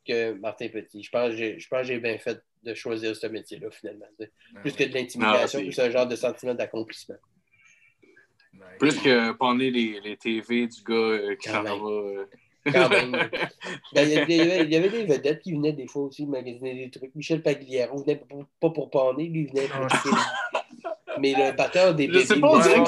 [0.06, 1.04] que Martin Petit.
[1.04, 1.36] Je pense que
[1.84, 4.06] j'ai- bien fait de choisir ce métier-là, finalement.
[4.20, 4.32] sais.
[4.62, 7.16] Plus que de l'intimidation, Ah, c'est- plus un genre de sentiment d'accomplissement.
[8.60, 8.78] Nice.
[8.80, 11.72] Plus que pendre les, les TV du gars euh, qui s'en va.
[11.74, 12.26] euh.
[12.72, 13.12] Quand même.
[13.94, 16.90] Ben, il, y avait, il y des vedettes qui venaient des fois aussi magasiner des
[16.92, 17.16] trucs.
[17.16, 20.18] Michel Pagliaro venait pour- pas pour paner, lui, il venait pour.
[21.20, 22.84] Mais le batteur des Je sais bébés, pas, on dirait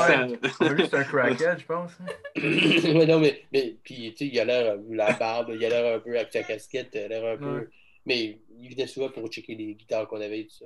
[0.76, 1.92] que c'est un crackhead, je pense.
[2.02, 2.06] hein.
[2.98, 5.70] Ouais, non, mais, mais puis, tu sais, il a l'air, vu la barbe, il a
[5.70, 7.60] l'air un peu avec sa casquette, il a l'air un peu.
[7.60, 7.68] Ouais.
[8.06, 10.66] Mais il venait souvent pour checker les guitares qu'on avait et tout ça.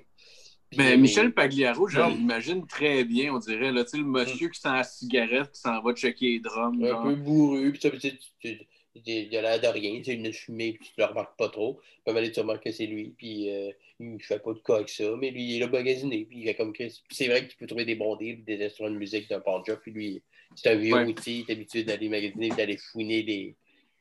[0.77, 3.71] Mais mais- Michel Pagliaro, je l'imagine très bien, on dirait.
[3.71, 6.83] Là, le monsieur qui sent la cigarette, qui s'en va checker les drums.
[6.83, 7.03] un genre.
[7.03, 8.65] peu bourru, puis ça, puis tu sais, tu- tu-
[9.05, 11.79] il a l'air de rien, tu de fumer, puis tu le remarques pas trop.
[12.07, 14.89] Moment donné, tu remarques que c'est lui, puis euh, il fait pas de cas avec
[14.89, 16.73] ça, mais lui, il est là magasiné, puis il fait comme
[17.09, 19.79] c'est vrai que tu peux trouver des bons deals, des instruments de musique d'un job,
[19.81, 20.21] puis lui,
[20.55, 21.05] c'est un vieux Ouais.
[21.05, 23.55] outil, il est habitué d'aller magasiner, d'aller fouiner des.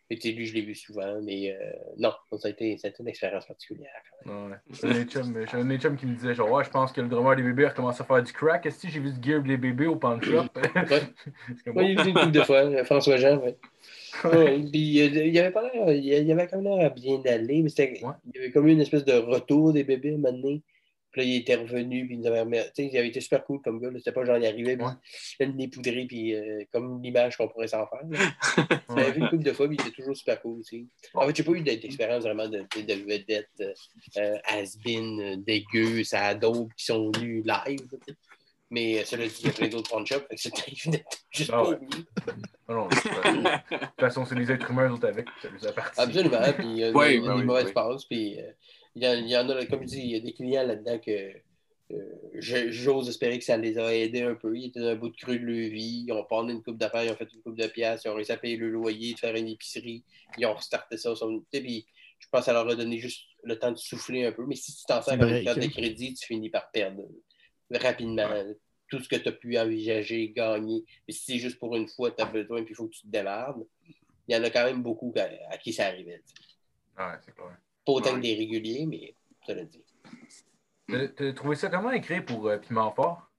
[0.09, 2.91] Fait que, lui, je l'ai vu souvent, mais euh, non, ça a, été, ça a
[2.91, 3.89] été une expérience particulière.
[4.27, 4.57] Ouais.
[4.71, 5.19] J'ai
[5.57, 7.67] un mes chums qui me disait genre ouais je pense que le drummer des bébés
[7.67, 8.67] a recommencé à faire du crack.
[8.67, 10.45] Est-ce que j'ai vu du gear des bébés au pawn shop?
[11.65, 13.53] Comme, Oui, il est venu une couple de fois, euh, François Jean, oui.
[14.25, 17.63] Ouais, puis euh, il avait pas l'air, il avait quand même l'air à bien aller,
[17.63, 18.13] mais c'était, Ouais.
[18.27, 20.63] il y avait comme eu une espèce de retour des bébés à un moment donné.
[21.15, 23.61] Puis là, il était revenu, puis il nous avait sais, il avait été super cool
[23.63, 23.89] comme gars.
[23.99, 24.93] C'était pas genre, il arrivait, puis Ouais.
[25.39, 28.03] il avait le nez poudré, puis euh, comme l'image qu'on pourrait s'en faire.
[28.89, 28.97] Ouais.
[29.03, 30.89] J'avais vu une couple de fois, puis il était toujours super cool aussi.
[31.15, 33.73] En fait, j'ai pas eu d'expérience vraiment de, de, de vedettes euh,
[34.19, 37.79] euh, has-been, euh, dégueu, ça d'autres qui sont venus live.
[38.71, 40.73] Mais euh, cela dit, il y a plein d'autres pawn shops, fait que c'était
[41.31, 41.77] juste Ah pas ouais.
[41.77, 42.05] venu.
[42.69, 45.27] Non, non, de toute façon- c'est des êtres humains, autres avec.
[45.43, 46.01] Ça les appartient.
[46.01, 46.53] Absolument.
[46.57, 47.73] Puis il y a, Oui, il y a ben oui, mauvaises oui.
[47.73, 48.05] passes.
[48.07, 48.51] Puis euh,
[48.95, 50.67] il, y en, il y en a, comme je dis, il y a des clients
[50.67, 51.33] là-dedans que
[51.93, 52.31] euh,
[52.71, 54.57] j'ose espérer que ça les a aidés un peu.
[54.57, 56.05] Ils étaient dans un bout de creux de leur vie.
[56.07, 58.15] Ils ont parlé une coupe d'affaires, ils ont fait une coupe de pièces, ils ont
[58.15, 60.05] réussi à payer le loyer, de faire une épicerie.
[60.39, 61.15] Ils ont restarté ça.
[61.15, 61.45] Sur une...
[61.45, 61.87] Puis
[62.19, 64.47] je pense que ça leur a donné juste le temps de souffler un peu.
[64.47, 65.69] Mais si tu t'en sers comme une carte de hein.
[65.69, 67.03] crédit, tu finis par perdre
[67.71, 68.29] rapidement.
[68.89, 70.85] Tout ce que tu as pu envisager, gagner.
[71.07, 73.03] Mais si c'est juste pour une fois, tu as besoin et il faut que tu
[73.03, 73.57] te démarres,
[74.29, 76.23] il y en a quand même beaucoup à, à qui ça arrivait.
[76.97, 77.57] Ouais, c'est clair.
[77.85, 79.15] Pas autant que des réguliers, mais
[79.47, 79.85] ça le dit.
[80.89, 83.31] T'as- trouvé ça comment écrire pour euh, Piment Fort?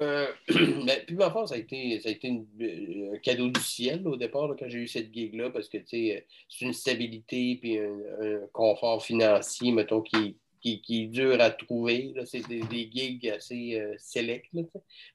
[0.00, 3.60] Euh, ben, ma part, ça a été, ça a été une- euh, un cadeau du
[3.60, 7.58] ciel au départ là, quand j'ai eu cette gig-là, parce que euh, c'est une stabilité
[7.60, 12.14] puis un, un confort financier, mettons, qui, qui, qui est dur à trouver.
[12.24, 14.50] C'est des, des gigs assez sélects.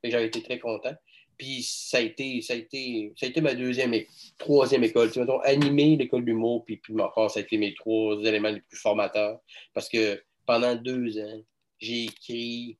[0.03, 0.93] J'avais été très content.
[1.39, 5.09] Puis ça a été, ça a été, ça a été ma deuxième et troisième école.
[5.09, 8.59] Tu mettons, animer l'école d'humour, puis puis part, ça a été mes trois éléments les
[8.61, 9.39] plus formateurs.
[9.73, 11.41] Parce que pendant deux ans,
[11.79, 12.77] j'ai écrit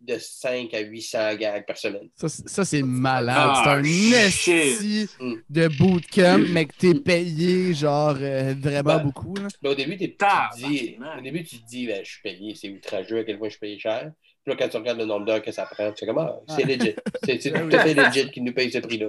[0.00, 2.10] de 5 à 800 gags par semaine.
[2.14, 3.36] Ça, c'est- ça, c'est malade.
[3.38, 3.82] Ah, c'est un
[4.26, 5.34] esti Mm.
[5.48, 9.34] de bootcamp, mais que t'es payé, genre, euh, vraiment Ben, beaucoup.
[9.34, 9.48] Là.
[9.62, 12.22] Là, au début, t'es- tu te dis, au début, tu te dis, ben, je suis
[12.22, 14.12] payé, c'est outrageux à quel point je suis payé cher.
[14.44, 16.40] Puis là, quand tu regardes le nombre d'heures que ça prend, tu fais comme, ah,
[16.48, 16.94] c'est legit.
[17.24, 19.08] C'est tout à fait legit qu'ils nous payent ce prix-là.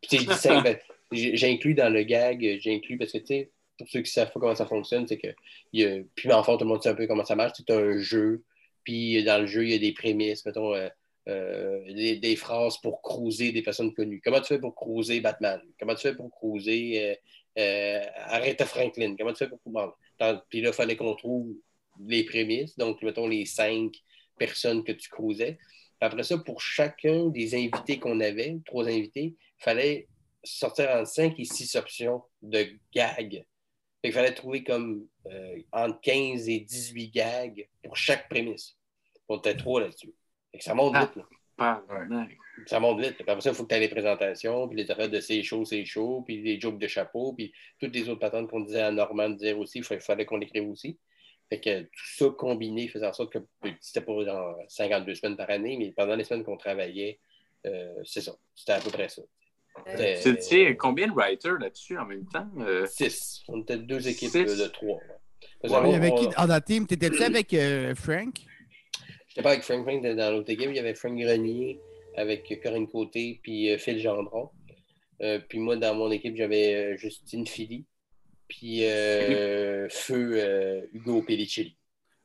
[0.00, 0.78] Puis sais, ben,
[1.12, 4.40] j'inclus dans le gag, j'inclus parce que, tu sais, pour ceux qui ne savent pas
[4.40, 5.28] comment ça fonctionne, c'est que,
[5.72, 7.52] il y a, puis en fond, tout le monde sait un peu comment ça marche.
[7.56, 8.42] C'est un jeu,
[8.84, 10.88] puis dans le jeu, il y a des prémices, mettons, euh,
[11.28, 14.22] euh, des, des phrases pour cruiser des personnes connues.
[14.24, 15.60] Comment tu fais pour cruiser Batman?
[15.78, 17.14] Comment tu fais pour cruiser euh,
[17.58, 19.14] euh, Aretha Franklin?
[19.18, 19.60] Comment tu fais pour...
[19.66, 19.92] Bon,
[20.48, 21.54] puis là, il fallait qu'on trouve
[22.06, 23.92] les prémices, donc mettons les cinq
[24.40, 25.58] personnes que tu cruisais.
[26.00, 30.08] Après ça, pour chacun des invités qu'on avait, trois invités, il fallait
[30.42, 33.44] sortir en cinq et six options de gags.
[34.02, 38.76] Qu'il fallait trouver comme euh, entre 15 et 18 gags pour chaque prémisse.
[39.28, 40.14] On était trois là-dessus.
[40.54, 41.04] Que ça monte Ah.
[41.04, 41.16] vite.
[41.16, 41.28] Là.
[42.66, 43.16] Ça monte vite.
[43.20, 45.66] Après ça, il faut que tu aies les présentations, puis les affaires de c'est chaud,
[45.66, 48.90] c'est chaud, puis les jokes de chapeau, puis toutes les autres patentes qu'on disait à
[48.90, 50.98] Normand de dire aussi, il fallait qu'on l'écrive aussi.
[51.50, 53.38] Fait que tout ça combiné faisait en sorte que
[53.80, 57.18] c'était pas genre 52 semaines par année, mais pendant les semaines qu'on travaillait,
[57.66, 58.32] euh, c'est ça.
[58.54, 59.22] C'était à peu près ça.
[59.88, 62.46] Euh, Tu sais, combien de writers là-dessus en même temps?
[62.58, 63.42] Euh, Six.
[63.48, 64.58] On était deux équipes Six?
[64.58, 64.98] de, trois.
[65.64, 65.94] ouais.
[65.94, 66.86] Avait qui dans la team?
[66.86, 68.34] T'étais-tu avec euh, Frank?
[69.28, 70.70] J'étais pas avec Frank Frank dans l'autre équipe.
[70.70, 71.80] Il y avait Frank Grenier
[72.16, 74.50] avec Corinne Côté puis euh, Phil Gendron.
[75.22, 77.84] Euh, puis moi, dans mon équipe, j'avais euh, Justine Philly
[78.50, 81.76] puis euh, Feu euh, Hugo Pellicelli,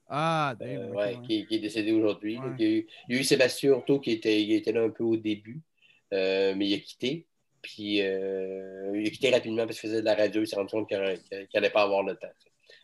[0.07, 1.21] Ah, euh, ok, ouais, ouais.
[1.25, 2.37] Qui, qui est décédé aujourd'hui.
[2.37, 2.45] Ouais.
[2.59, 4.81] Il, y a eu- il y a eu Sébastien Hurtaud qui était, il était là
[4.83, 5.61] un peu au début,
[6.13, 7.27] euh, mais il a quitté.
[7.61, 10.41] Puis euh, il a quitté rapidement parce qu'il faisait de la radio.
[10.41, 10.97] Il s'est rendu compte qu'il
[11.53, 12.27] n'allait pas avoir le temps.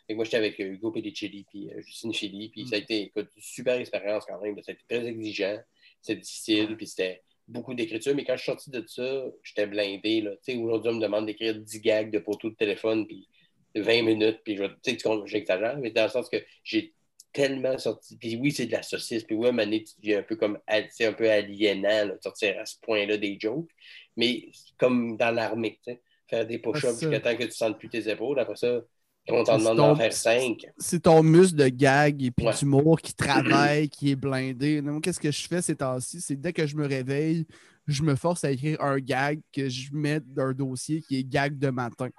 [0.10, 2.50] Et moi, j'étais avec euh, Hugo Pellicelli puis euh, Justine Philly.
[2.50, 2.68] Puis Mm.
[2.68, 4.56] ça a été écoute, une super expérience quand même.
[4.64, 5.60] Ça a été très exigeant.
[6.02, 6.76] C'était difficile.
[6.76, 8.16] Puis c'était beaucoup d'écriture.
[8.16, 10.28] Mais quand je suis sorti de ça, j'étais blindé.
[10.58, 13.06] Aujourd'hui, on me demande d'écrire 10 gags de poteaux de téléphone.
[13.06, 13.28] Puis
[13.76, 14.40] 20 minutes.
[14.44, 15.78] Puis je- tu sais, j'exagère.
[15.78, 16.94] Mais dans le sens que j'ai
[17.34, 18.18] tellement sorti.
[18.18, 19.24] Puis oui, c'est de la saucisse.
[19.24, 22.20] Puis oui, à un tu deviens un peu comme c'est un peu aliénant là, de
[22.22, 23.70] sortir à ce point-là des jokes.
[24.18, 27.90] Mais comme dans l'armée, tu sais, faire des push-ups jusqu'à temps que tu sentes plus
[27.90, 28.40] tes épaules.
[28.40, 28.82] Après ça,
[29.30, 30.66] on t'en demande d'en faire cinq.
[30.78, 32.54] C'est ton muscle de gag et puis Ouais.
[32.58, 34.82] d'humour qui travaille, qui est blindé.
[35.02, 36.20] Qu'est-ce que je fais ces temps-ci?
[36.20, 37.46] C'est dès que je me réveille,
[37.88, 41.58] je me force à écrire un gag que je mets d'un dossier qui est gag
[41.58, 42.10] de matin.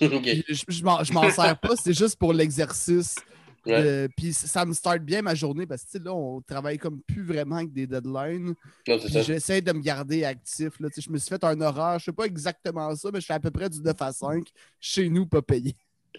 [0.48, 3.16] Je, je m'en- sers pas, c'est juste pour l'exercice.
[3.68, 7.22] Euh, puis ça me start bien ma journée parce que là, on travaille comme plus
[7.24, 8.54] vraiment avec des deadlines.
[9.06, 10.80] J'essaie de me garder actif.
[10.80, 10.88] Là.
[10.96, 13.40] Je me suis fait un horaire, je sais pas exactement ça, mais je fais à
[13.40, 14.48] peu près du 9 à 5
[14.80, 15.76] chez nous, pas payé.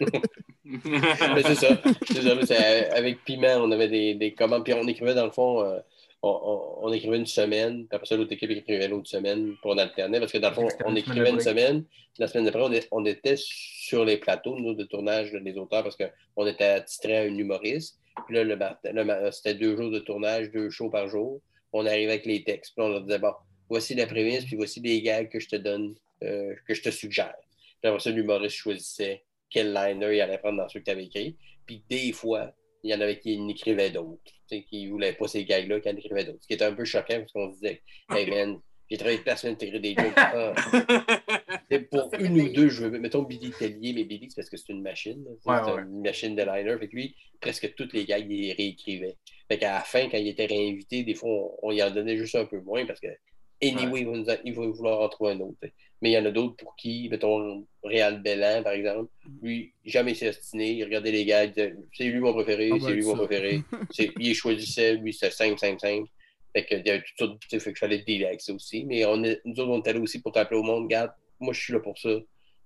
[0.66, 1.80] C'est ça.
[2.06, 2.96] C'est ça.
[2.96, 4.64] avec Piment, on avait des, des commandes.
[4.64, 5.78] Puis on écrivait, dans le fond, euh,
[6.26, 7.86] on, on- on écrivait une semaine.
[7.86, 10.18] Puis après ça, l'autre équipe écrivait l'autre semaine pour en alterner.
[10.20, 13.04] Parce que dans le fond, on écrivait une semaine puis La semaine d'après, on, on
[13.06, 17.36] était sur les plateaux, nous, de tournage des auteurs, parce qu'on était attitrés à un
[17.36, 17.98] humoriste.
[18.26, 18.56] Puis là, le
[19.32, 21.40] c'était deux jours de tournage, deux shows par jour.
[21.72, 22.74] On arrivait avec les textes.
[22.76, 23.32] Puis on leur disait, bon,
[23.68, 26.90] voici la prémisse, puis voici les gags que je te donne, euh, que je te
[26.90, 27.34] suggère.
[27.80, 31.06] Puis après ça, l'humoriste choisissait quel liner il allait prendre dans ceux que tu avais
[31.06, 31.36] écrits.
[31.66, 32.52] Puis des fois,
[32.84, 35.44] il y en avait qui en écrivaient d'autres, tu sais, qui ne voulaient pas ces
[35.44, 36.42] gags-là, qui en écrivaient d'autres.
[36.42, 39.36] Ce qui était un peu choquant parce qu'on se disait, hey man, j'ai travaillé la
[39.36, 40.12] semaine, t'écris des jokes.
[40.16, 40.52] Ah.
[41.90, 44.72] Pour une ou deux, je veux, mettons Billy Tellier, mais Billy, c'est parce que c'est
[44.72, 45.24] une machine.
[45.46, 45.82] Ouais, c'est ouais.
[45.82, 46.76] une machine de liner.
[46.78, 49.16] Fait que lui, presque tous les gags, il les réécrivait.
[49.48, 52.16] Fait qu'à la fin, quand il était réinvité, des fois, on, on y en donnait
[52.16, 53.08] juste un peu moins parce que,
[53.62, 55.56] anyway, il, va nous en- il va vouloir en trouver un autre.
[56.02, 59.10] Mais il y en a d'autres pour qui, mettons, Réal Bellan, par exemple,
[59.42, 62.76] lui, jamais s'est ostiné, il regardait les gars, il disait, c'est lui mon préféré, Ah,
[62.80, 63.24] c'est ben, lui mon ça.
[63.26, 63.62] préféré.
[63.90, 66.04] C'est- il choisissait, lui, c'était 5, 5, 5.
[66.52, 68.52] Fait que, il y avait toutes sortes, tu sais, fait que fallait dealer avec ça
[68.52, 68.84] aussi.
[68.84, 71.10] Mais on est, nous autres, on est allés aussi pour t'appeler au monde, regarde,
[71.40, 72.10] moi, je suis là pour ça.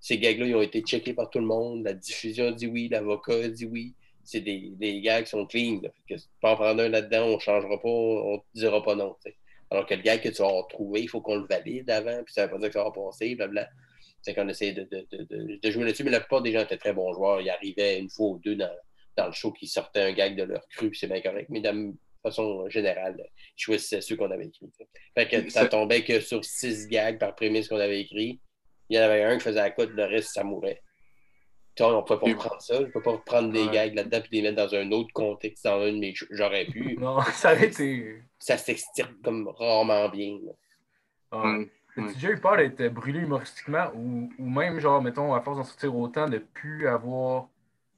[0.01, 1.85] Ces gags-là, ils ont été checkés par tout le monde.
[1.85, 3.94] La diffusion dit oui, l'avocat dit oui.
[4.23, 5.81] C'est des, des gags qui sont clean.
[5.82, 5.89] Là.
[6.06, 8.82] Fait que, peux en prendre un là-dedans, on ne changera pas, on ne te dira
[8.82, 9.16] pas non.
[9.70, 12.32] Alors que le gag que tu vas retrouver, il faut qu'on le valide avant, puis
[12.32, 13.69] ça ne veut pas dire que ça va passer, blabla.
[14.23, 16.61] C'est qu'on essaie de, de, de, de- de jouer là-dessus, mais la plupart des gens
[16.61, 17.40] étaient très bons joueurs.
[17.40, 18.70] Ils arrivaient une fois ou deux dans,
[19.16, 21.49] dans le show qui sortaient un gag de leur cru, puis c'est bien correct.
[21.51, 21.93] Mais de
[22.23, 23.16] façon générale,
[23.57, 24.70] ils choisissaient ceux qu'on avait écrits.
[25.15, 28.40] Fait que ça tombait que sur six gags par prémisse qu'on avait écrit,
[28.89, 30.82] il y en avait un qui faisait la cote, le reste, ça mourait.
[31.81, 32.77] On ne pouvait pas reprendre ça.
[32.77, 33.73] Je ne peux pas reprendre des Ouais.
[33.73, 36.15] gags là-dedans et les mettre dans un autre contexte, dans un de mes.
[36.31, 36.97] J'aurais pu.
[37.01, 38.23] Non, ça aurait été.
[38.39, 40.39] Ça s'extirpe comme rarement bien.
[41.33, 41.39] Ouais.
[41.39, 41.69] Ouais.
[41.97, 45.65] As-tu déjà eu peur d'être brûlé humoristiquement ou, ou même, genre, mettons, à force d'en
[45.65, 47.49] sortir autant, de plus avoir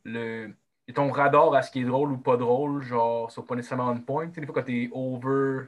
[0.04, 0.52] le.
[0.94, 3.98] ton radar à ce qui est drôle ou pas drôle, genre, sur pas nécessairement on
[4.00, 4.28] point.
[4.28, 5.66] Tu sais, des fois, quand t'es over?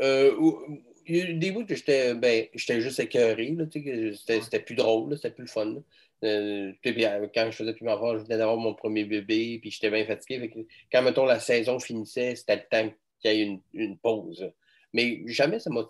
[0.00, 0.60] Euh, ou-
[1.06, 3.50] il y a eu des bouts que j'étais ben, j'étais juste écœuré.
[3.56, 5.74] là, tu sais, que C'était c'était plus drôle, c'était plus le fun.
[6.22, 9.90] Euh, euh, quand je faisais plus enfant, je venais d'avoir mon premier bébé, puis j'étais
[9.90, 10.50] bien fatigué.
[10.50, 10.60] Que
[10.92, 14.50] quand, mettons, la saison finissait, c'était le temps qu'il y ait une, une pause.
[14.92, 15.88] Mais jamais ça m'a.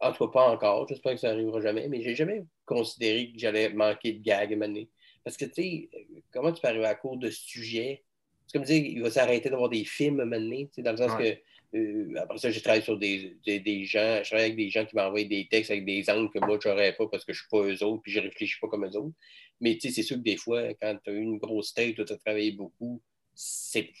[0.00, 0.86] En tout cas, pas encore.
[0.88, 1.88] J'espère que ça n'arrivera jamais.
[1.88, 4.88] Mais j'ai jamais considéré que j'allais manquer de gag à un moment donné.
[5.24, 5.90] Parce que, tu sais,
[6.32, 8.04] comment tu peux arriver à court de sujets?
[8.46, 10.82] C'est comme dire, il va s'arrêter d'avoir des films à un moment donné, tu sais,
[10.82, 11.34] dans le sens Ouais.
[11.34, 11.40] que
[11.74, 14.96] euh, après ça, j'ai travaillé sur des, des, gens, je travaille avec des gens qui
[14.96, 17.42] m'envoient des textes avec des angles que moi, je n'aurais pas parce que je ne
[17.42, 19.14] suis pas eux autres, puis je ne réfléchis pas comme eux autres.
[19.60, 22.00] Mais tu sais, c'est sûr que des fois, quand tu as une grosse tête, tu
[22.00, 23.02] as travaillé beaucoup,
[23.34, 23.92] c'est,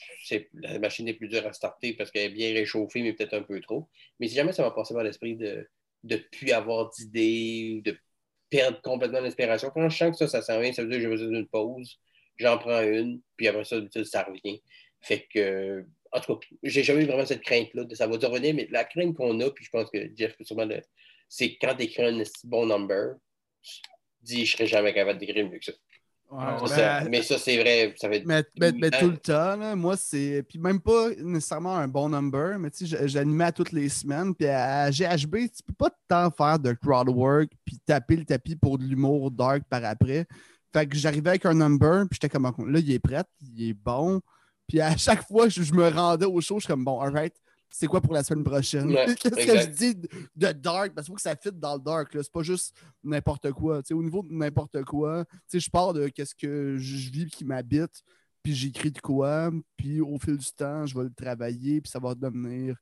[0.54, 3.42] la machine est plus dure à starter parce qu'elle est bien réchauffée, mais peut-être un
[3.42, 3.88] peu trop.
[4.18, 5.68] Mais si jamais ça m'a passé par l'esprit de
[6.04, 7.96] ne plus avoir d'idées, de
[8.50, 11.02] perdre complètement l'inspiration, quand je sens que ça, ça s'en vient, ça veut dire que
[11.02, 12.00] j'ai besoin d'une pause,
[12.36, 14.60] j'en prends une, puis après ça, ça revient.
[15.00, 18.54] Fait que, en tout cas, j'ai jamais eu vraiment cette crainte-là de ça va revenir,
[18.54, 20.80] mais la crainte qu'on a, puis je pense que Jeff peut sûrement le.
[21.28, 23.16] C'est quand tu écris un bon number,
[24.22, 25.72] dis je serais jamais capable d'écrire mieux que ça.
[26.30, 27.94] Ouais, Ça, ben, mais ça, c'est vrai.
[27.96, 30.42] Ça fait Mais, mais- mais tout le temps, là, moi, c'est.
[30.46, 34.34] Puis même pas nécessairement un bon number, mais tu sais, j'animais à toutes les semaines.
[34.34, 38.56] Puis à GHB, tu peux pas tant faire de crowd work puis taper le tapis
[38.56, 40.26] pour de l'humour dark par après.
[40.70, 43.74] Fait que j'arrivais avec un number, puis j'étais comme, là, il est prêt, il est
[43.74, 44.20] bon.
[44.68, 47.34] Puis à chaque fois, je, je me rendais au show, je suis comme, bon, alright,
[47.70, 48.88] c'est quoi pour la semaine prochaine?
[48.90, 49.94] Ouais, Qu'est-ce que je dis
[50.36, 50.94] de dark?
[50.94, 52.14] Parce qu'il faut que ça fit dans le dark.
[52.14, 52.22] là.
[52.22, 53.80] C'est pas juste n'importe quoi.
[53.90, 58.02] Au niveau de n'importe quoi, je pars de qu'est-ce que je vis qui m'habite,
[58.42, 61.98] puis j'écris de quoi, puis au fil du temps, je vais le travailler, puis ça
[61.98, 62.76] va devenir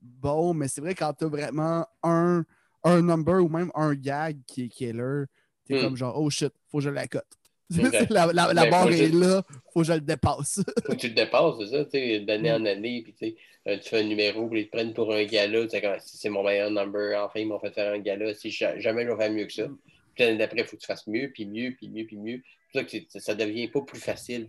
[0.00, 0.54] bon.
[0.54, 2.44] Mais c'est vrai, quand t'as vraiment un,
[2.82, 5.24] un number ou même un gag qui est killer,
[5.64, 5.82] t'es Hmm.
[5.82, 7.24] comme genre, oh shit, faut que je la cote.
[7.70, 8.10] Exact.
[8.10, 9.42] la la, la Ben, barre est juste- là,
[9.72, 10.62] faut que je le dépasse.
[10.86, 12.62] faut que tu le dépasses, c'est ça, tu sais, d'année Mm.
[12.62, 13.36] en année, puis tu sais,
[13.68, 16.16] euh, tu fais un numéro, puis ils te prennent pour un gala, tu sais, si
[16.18, 19.10] c'est mon meilleur number, enfin, ils m'ont fait faire un gala, si ja- jamais je
[19.10, 19.66] vais faire mieux que ça.
[19.68, 19.78] Mm.
[20.14, 22.40] Puis l'année d'après, il faut que tu fasses mieux, puis mieux, puis mieux, puis mieux.
[22.72, 24.48] C'est pour ça que ça devient pas plus facile,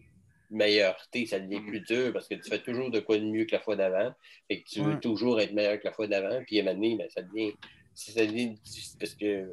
[0.52, 1.68] meilleurté, ça devient Mm.
[1.68, 4.14] plus dur, parce que tu fais toujours de quoi de mieux que la fois d'avant,
[4.50, 6.76] et que tu veux toujours être meilleur que la fois d'avant, puis à un moment
[6.82, 7.54] donné, ben, ça devient...
[8.18, 9.50] Devient difficile, parce que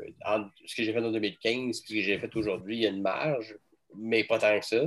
[0.66, 2.90] ce que j'ai fait en 2015 et ce que j'ai fait aujourd'hui, il y a
[2.90, 3.56] une marge,
[3.96, 4.82] mais pas tant que ça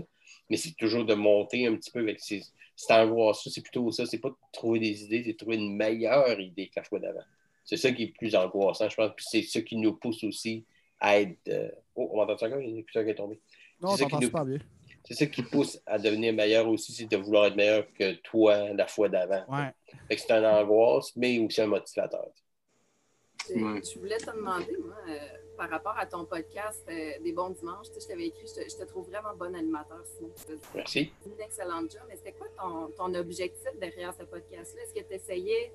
[0.49, 2.43] mais c'est toujours de monter un petit peu avec ces.
[2.75, 4.05] C'est angoisseux, c'est plutôt ça.
[4.05, 6.99] C'est pas de trouver des idées, c'est de trouver une meilleure idée que la fois
[6.99, 7.23] d'avant.
[7.63, 9.11] C'est ça qui est plus angoissant, je pense.
[9.15, 10.63] Puis c'est ça qui nous pousse aussi
[10.99, 11.35] à être.
[11.47, 12.59] euh, Oh, on m'entend ça encore?
[12.59, 13.39] Il y a une écouteur qui est tombé.
[13.81, 14.59] Non, qui nous- super bien.
[15.03, 18.71] C'est ça qui pousse à devenir meilleur aussi, c'est de vouloir être meilleur que toi
[18.73, 19.43] la fois d'avant.
[19.49, 19.71] Ouais.
[20.15, 22.27] C'est un angoisse, mais aussi un motivateur.
[23.49, 23.81] Je, Ouais.
[23.83, 25.17] je voulais te demander, moi, euh,
[25.57, 28.61] par rapport à ton podcast euh, Des bons dimanches, tu sais, je t'avais écrit, je
[28.61, 30.03] te, je te trouve vraiment bon animateur,
[30.47, 31.11] fais Merci.
[31.25, 32.01] une excellente job.
[32.07, 34.81] Mais c'était quoi ton, ton objectif derrière ce podcast-là?
[34.83, 35.71] Est-ce que tu essayais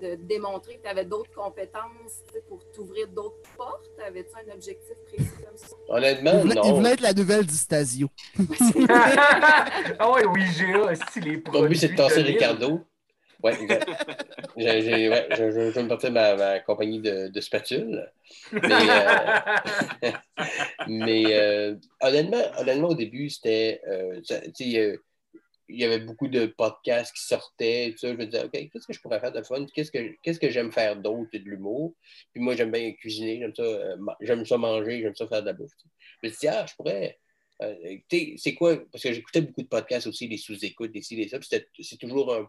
[0.00, 3.90] de démontrer que tu avais d'autres compétences tu sais, pour t'ouvrir d'autres portes?
[4.06, 5.74] Avais-tu un objectif précis comme ça?
[5.88, 6.74] Honnêtement, Il voulait, il non.
[6.76, 8.08] voulait être la nouvelle d'Istasio.
[9.98, 11.68] ah ouais, oui, GA, si les Mon produits.
[11.70, 12.22] but, c'est de tasser.
[12.22, 12.80] Ricardo.
[13.42, 13.88] Ouais, exact.
[14.56, 18.10] J'ai- j'ai- ouais, je, je- me partir ma, ma compagnie de, de spatules.
[18.62, 19.32] Mais, euh,
[20.86, 23.80] mais euh, honnêtement, honnêtement, au début, c'était.
[23.88, 24.20] euh,
[25.68, 27.90] il y avait beaucoup de podcasts qui sortaient.
[27.92, 29.66] Tout ça, je me disais, OK, qu'est-ce que je pourrais faire de fun?
[29.74, 31.94] Qu'est-ce que, que j'aime faire d'autre de l'humour?
[32.32, 35.72] Puis moi, j'aime bien cuisiner, j'aime ça, ça manger, j'aime ça faire de la bouffe.
[36.22, 37.18] Je me dit, ah, je pourrais.
[37.62, 37.74] euh,
[38.38, 38.76] c'est quoi?
[38.90, 41.38] Parce que j'écoutais beaucoup de podcasts aussi, les sous-écoutes, des ci, des ça.
[41.80, 42.48] C'est toujours un.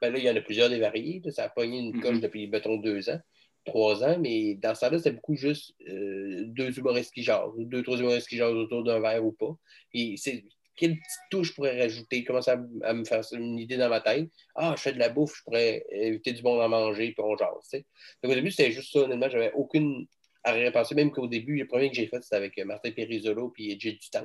[0.00, 1.22] Ben là, il y en a plusieurs des variés.
[1.30, 2.00] Ça a pogné une Mhm.
[2.02, 3.20] coche depuis, mettons, deux ans,
[3.64, 4.18] trois ans.
[4.20, 7.98] Mais dans ce temps-là, c'était beaucoup juste euh, deux humoristes qui jasent, ou deux, trois
[7.98, 9.56] humoristes qui jasent autour d'un verre ou pas.
[9.94, 10.44] Et c'est
[10.76, 12.22] quelle petite touche je pourrais rajouter?
[12.22, 14.28] Commence à, à me faire une idée dans ma tête?
[14.54, 17.36] Ah, je fais de la bouffe, je pourrais éviter du bon à manger, puis on
[17.36, 17.82] jase.
[18.22, 19.00] Donc, au début, c'était juste ça.
[19.00, 20.06] Honnêtement, j'avais aucune
[20.44, 20.94] arrière-pensée.
[20.94, 24.22] Même qu'au début, le premier que j'ai fait, c'était avec Martin Périsolo et Jay sais,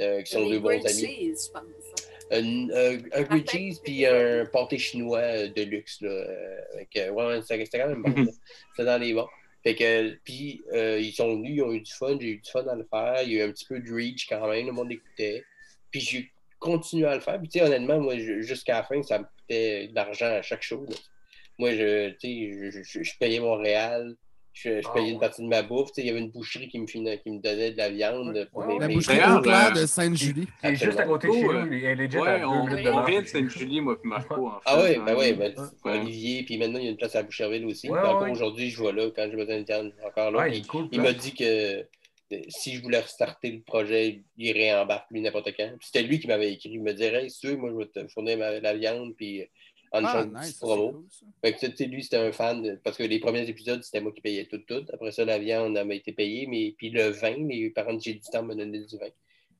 [0.00, 0.84] euh, qui sont Les deux bons amis.
[0.84, 2.11] cheese, je pense.
[2.32, 6.00] Un, euh, un grilled cheese puis un pâté chinois de luxe.
[6.00, 6.24] Là,
[6.74, 8.10] avec, euh, ouais, c'était c'était quand même bon.
[8.10, 8.30] Mhm.
[8.70, 9.28] C'était dans les bons.
[9.62, 12.50] Fait que, puis, euh, ils sont venus, ils ont eu du fun, j'ai eu du
[12.50, 13.22] fun à le faire.
[13.22, 15.44] Il y a eu un petit peu de reach quand même, le monde écoutait.
[15.90, 17.38] Puis j'ai continué à le faire.
[17.38, 20.62] Puis, tu sais, honnêtement, moi, jusqu'à la fin, ça me coûtait de l'argent à chaque
[20.62, 20.84] show.
[20.88, 20.96] là.
[21.58, 24.16] Moi, je, tu sais, je, je, je payais Montréal,
[24.54, 25.88] je, je Ah, payais une partie de ma bouffe.
[25.88, 26.98] Tu sais, il y avait une boucherie qui me, qui
[27.30, 28.34] me donnait de la viande.
[28.34, 28.78] Ouais, pour ouais, mes-.
[28.80, 30.46] La mes- boucherie clair euh, de Sainte-Julie.
[30.60, 33.04] Qui est juste à côté de chez nous, elle est legit à Ouais, on, on
[33.04, 34.46] vient de Sainte-Julie, moi et Marco.
[34.46, 35.02] En fait, Ah oui, hein.
[35.06, 35.54] ben oui, ben,
[35.84, 35.98] Ouais.
[36.00, 37.88] Olivier, puis maintenant il y a une place à Boucherville aussi.
[37.90, 38.30] Ouais, Puis encore ouais.
[38.30, 40.38] aujourd'hui, je vois là, quand j'ai besoin de viande, encore là.
[40.38, 40.88] Ouais, Puis il est cool.
[40.92, 41.44] il m'a dit que
[41.80, 41.82] euh,
[42.48, 45.68] si je voulais restarter le projet, il réembarque lui n'importe quand.
[45.78, 46.70] Puis c'était lui qui m'avait écrit.
[46.72, 49.14] Il me dirait, hey, si tu veux, moi je vais te fournir ma- la viande,
[49.16, 49.42] puis
[49.92, 50.58] en Ah, nice.
[50.58, 51.04] promo.
[51.10, 51.32] c'est cool.
[51.44, 54.12] Fait que, tu sais, lui, c'était un fan, parce que les premiers épisodes, c'était moi
[54.12, 54.84] qui payais tout, tout.
[54.92, 58.20] Après ça, la viande m'a été payée, mais puis le vin, mes parents j'ai du
[58.20, 59.06] temps me donner du vin.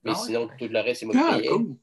[0.04, 0.26] Mais Ah ouais?
[0.26, 1.48] sinon, tout le reste, c'est moi qui Ah, payais.
[1.48, 1.76] cool.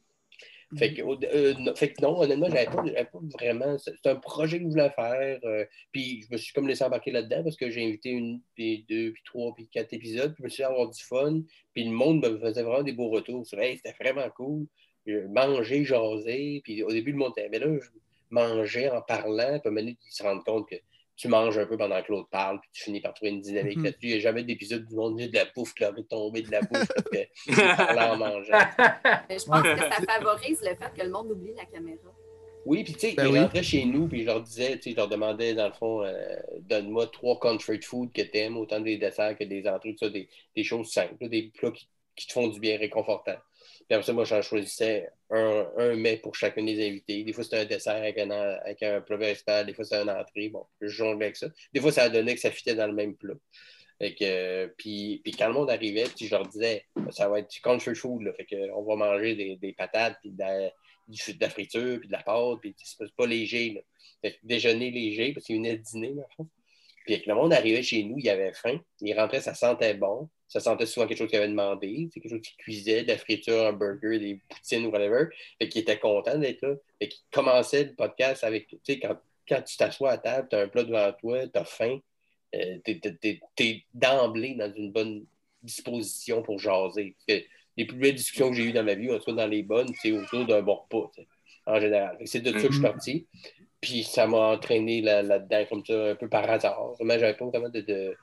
[0.78, 3.76] Fait que, au- euh, non, fait que non, honnêtement, j'avais pas, pas vraiment.
[3.80, 5.40] C'est un projet que je voulais faire.
[5.44, 8.86] euh, puis je me suis comme laissé embarquer là-dedans parce que j'ai invité une, puis
[8.88, 10.32] deux, puis trois, puis quatre épisodes.
[10.36, 11.42] Puis je me suis dit avoir du fun.
[11.74, 13.48] Puis le monde me faisait vraiment des beaux retours.
[13.48, 14.68] sur Hey, c'était vraiment cool.
[15.08, 16.62] Euh, Manger, jaser.
[16.64, 17.50] Puis au début, le monde était.
[17.50, 17.90] Mais là, je
[18.32, 19.60] mangeais en parlant.
[19.60, 20.76] Puis à un moment donné, ils se rendent compte que
[21.16, 22.60] tu manges un peu pendant que l'autre parle.
[22.62, 23.84] Puis tu finis par trouver une dynamique Mhm.
[23.86, 24.00] là-dessus.
[24.04, 26.52] Il n'y a jamais d'épisode du monde, a de la bouffe qui aurait tombé de
[26.52, 28.58] la bouffe parce que tu parlais en mangeant.
[29.30, 32.10] Mais je pense que ça favorise le fait que le monde oublie la caméra.
[32.66, 33.40] Oui, puis tu sais, Ben ils oui.
[33.40, 36.04] rentraient chez nous, puis je leur disais, tu sais, je leur demandais, dans le fond,
[36.04, 40.10] euh, donne-moi trois comfort food que t'aimes, autant des desserts que des entrées, tout ça,
[40.10, 41.88] des, des choses simples, là, des plats qui,
[42.18, 43.38] qui te font du bien, réconfortants.
[43.90, 47.24] Puis après ça, moi, j'en choisissais un, un mets pour chacun des invités.
[47.24, 49.18] Des fois, c'était un dessert avec un, avec un plat.
[49.64, 50.50] Des fois, c'était une entrée.
[50.50, 51.48] Bon, je jonglais avec ça.
[51.74, 53.34] Des fois, ça donné que ça fitait dans le même plat.
[53.98, 57.40] Fait que, euh, puis, puis quand le monde arrivait, puis je leur disais, ça va
[57.40, 58.22] être du country food.
[58.22, 61.98] Là, fait que, on va manger des, des patates, puis de la, de la friture,
[62.00, 62.60] puis de la pâte.
[62.62, 63.72] Puis c'est pas- léger.
[63.72, 63.82] Là.
[64.22, 66.48] Fait que déjeuner léger, parce qu'ils venaient dîner, dans le fond.
[67.18, 68.80] Puis quand le monde arrivait chez nous, il avait faim.
[69.02, 70.30] Il rentrait, ça sentait bon.
[70.48, 72.10] Ça sentait souvent quelque chose qu'il avait demandé.
[72.12, 75.26] C'est quelque chose qui cuisait, de la friture, un burger, des poutines ou whatever.
[75.60, 76.76] Fait qu'il était content d'être là.
[77.00, 79.16] Fait qu'il commençait le podcast avec, tu sais, quand,
[79.48, 82.00] quand tu t'assois à table, tu as un plat devant toi, tu as faim,
[82.56, 83.00] euh, t'es-
[83.56, 85.26] t'es d'emblée dans une bonne
[85.62, 87.16] disposition pour jaser.
[87.28, 87.46] Parce que
[87.78, 90.12] les plus belles discussions que j'ai eues dans ma vie, soit dans les bonnes, c'est
[90.12, 91.22] autour d'un bon repas, tu
[91.66, 92.18] en général.
[92.26, 92.82] C'est de ça que je suis Mhm.
[92.92, 93.28] parti.
[93.82, 96.94] Puis ça m'a entraîné là- là-dedans comme ça, un peu par hasard.
[97.00, 98.16] Vraiment, j'avais pas vraiment de, de,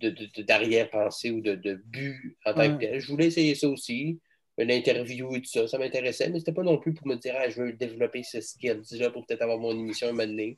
[0.00, 3.00] de- de- de- d'arrière-pensée ou de, de but en tant que tel.
[3.00, 4.18] Je voulais essayer ça aussi,
[4.58, 7.48] l'interview et tout ça, ça m'intéressait, mais c'était pas non plus pour me dire, ah,
[7.48, 10.56] je veux développer ce skill-là pour peut-être avoir mon émission un moment donné.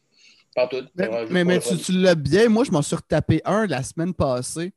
[0.54, 0.84] Pas tout.
[0.96, 2.48] Mais, mais, tu, tu l'as bien.
[2.48, 4.72] Moi, je m'en suis retapé un la semaine passée.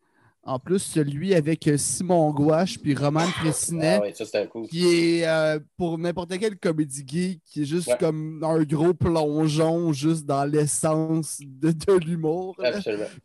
[0.48, 3.95] En plus, celui avec euh, Simon Gouache puis Roman Fressinet.
[3.98, 4.65] Ah ouais, ça c'était un coup.
[4.65, 4.86] qui
[5.19, 7.98] est euh, pour n'importe quel comédie geek, qui est juste Ouais.
[7.99, 12.56] comme un gros plongeon juste dans l'essence de, de l'humour.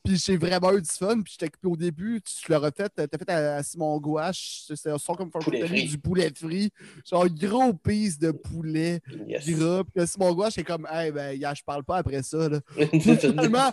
[0.04, 1.20] Puis j'ai vraiment eu du fun.
[1.22, 4.98] Puis j'étais au début, tu l'as refait, t'as fait à, à Simon Gouache, c'est un
[4.98, 6.70] son comme Poulet du poulet frit.
[7.08, 9.48] Genre gros piece de poulet Yes.
[9.48, 9.82] gras.
[9.94, 12.48] Puis Simon Gouache est comme, hey, ben, gars, je parle pas après ça.
[12.48, 12.58] Là.
[13.00, 13.70] Finalement,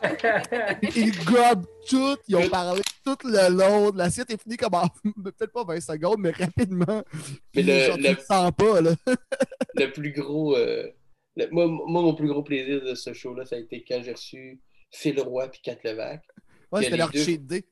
[0.96, 3.92] ils grabent tout, ils ont parlé tout le long.
[3.94, 4.88] L'assiette est finie comme en
[5.24, 7.04] peut-être pas 20 secondes, mais rapidement.
[7.56, 8.92] Mais le- genre, le- le sens pas, là.
[9.76, 10.58] le plus gros.
[10.58, 10.88] euh,
[11.38, 14.12] le- moi, moi, mon plus gros plaisir de ce show-là, ça a été quand j'ai
[14.12, 14.60] reçu
[14.92, 16.22] Phil Roy et Kat Levac.
[16.72, 17.24] Ouais, c'était leur deux.
[17.24, 17.64] cheat day.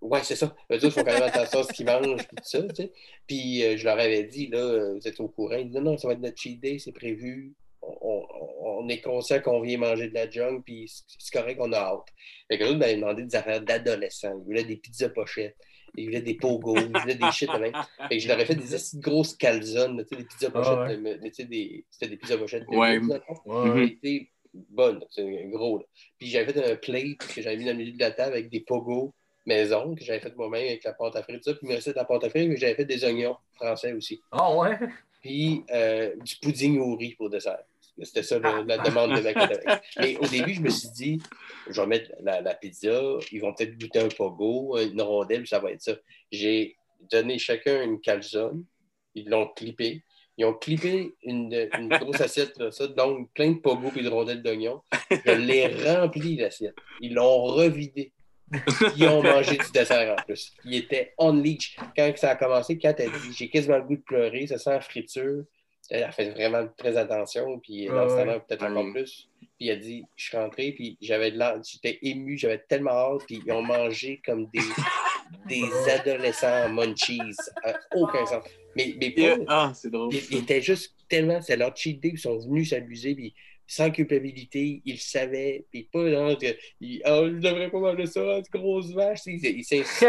[0.00, 0.54] Ouais, c'est ça.
[0.70, 2.92] Eux autres font quand même attention à ce qu'ils mangent et tout ça, tu sais.
[3.26, 5.56] Puis euh, je leur avais dit, là, euh, vous êtes au courant.
[5.56, 7.54] Ils disaient, non, non, ça va être notre cheat day, c'est prévu.
[8.00, 12.08] On, est conscient qu'on vient manger de la junk, puis c'est correct, on a hâte.
[12.48, 14.36] Fait que l'autre m'avait demandé des affaires d'adolescents.
[14.38, 15.56] Ils voulaient des pizzas pochettes.
[15.96, 17.72] Ils voulaient des pogos, ils voulaient des shit de même.
[18.08, 20.78] Fait que je leur ai fait des assez grosses calzones, tu sais, des pizzas pochettes.
[20.78, 20.96] ouais.
[20.98, 22.64] mais, mais tu sais, des- c'était des pizzas pochettes.
[22.68, 22.98] de Ouais.
[24.70, 25.78] bonne, c'est gros.
[25.78, 25.84] Là.
[26.18, 28.50] Puis j'avais fait un plate que j'avais mis dans le milieu de la table avec
[28.50, 29.14] des pogos
[29.46, 31.52] maison que j'avais fait moi-même avec la pâte à frire, tout ça.
[31.52, 33.92] Puis il me restait de la pâte à frire, mais j'avais fait des oignons français
[33.92, 34.20] aussi.
[34.32, 34.78] Ah ouais?
[35.22, 37.62] Puis euh, du pudding au riz pour dessert.
[38.02, 39.60] C'était ça le- la demande de ma avec.
[39.98, 41.22] Mais au début, je me suis dit,
[41.70, 43.00] je vais mettre la, la pizza,
[43.30, 45.94] ils vont peut-être goûter un pogo, une rondelle, puis ça va être ça.
[46.32, 46.76] J'ai
[47.12, 48.64] donné chacun une calzone,
[49.14, 50.02] ils l'ont clippé.
[50.36, 54.08] Ils ont clippé une, une grosse assiette, là, ça, donc plein de pogos et de
[54.08, 54.80] rondelles d'oignons.
[55.10, 56.74] Je l'ai rempli, l'assiette.
[57.00, 58.12] Ils l'ont revidé.
[58.96, 60.52] Ils ont mangé du dessert en plus.
[60.64, 61.76] Ils étaient on leash.
[61.96, 64.70] Quand ça a commencé, Kat a dit J'ai quasiment le goût de pleurer, ça sent
[64.70, 65.44] la friture.
[65.90, 68.20] Elle a fait vraiment très attention, puis dans ce Ouais.
[68.24, 69.28] temps-là, peut-être encore plus.
[69.58, 71.40] Puis elle a dit Je suis rentré, puis j'avais de
[71.70, 74.60] j'étais ému, j'avais tellement hâte, puis ils ont mangé comme des,
[75.48, 77.20] des adolescents munchies.
[77.94, 78.44] Aucun sens.
[78.76, 79.36] Mais, mais Yeah.
[79.46, 80.12] Ah, c'est drôle.
[80.12, 83.34] ils, ils étaient juste tellement, c'est leur cheat day, ils sont venus s'amuser, puis
[83.66, 86.46] sans culpabilité, ils le savaient, puis pas genre que,
[86.80, 90.06] ils, oh, je devrais pas manger ça, grosse vache, ils ils s'insultaient.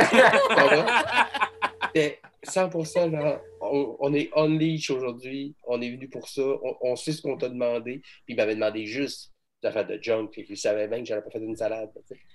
[1.96, 6.76] C'était 100% genre, on, on est on leash aujourd'hui, on est venu pour ça, on,
[6.82, 9.32] on sait ce qu'on t'a demandé, puis ils m'avaient demandé juste
[9.64, 11.90] de faire de junk, puis ils savaient bien que j'allais pas faire une salade.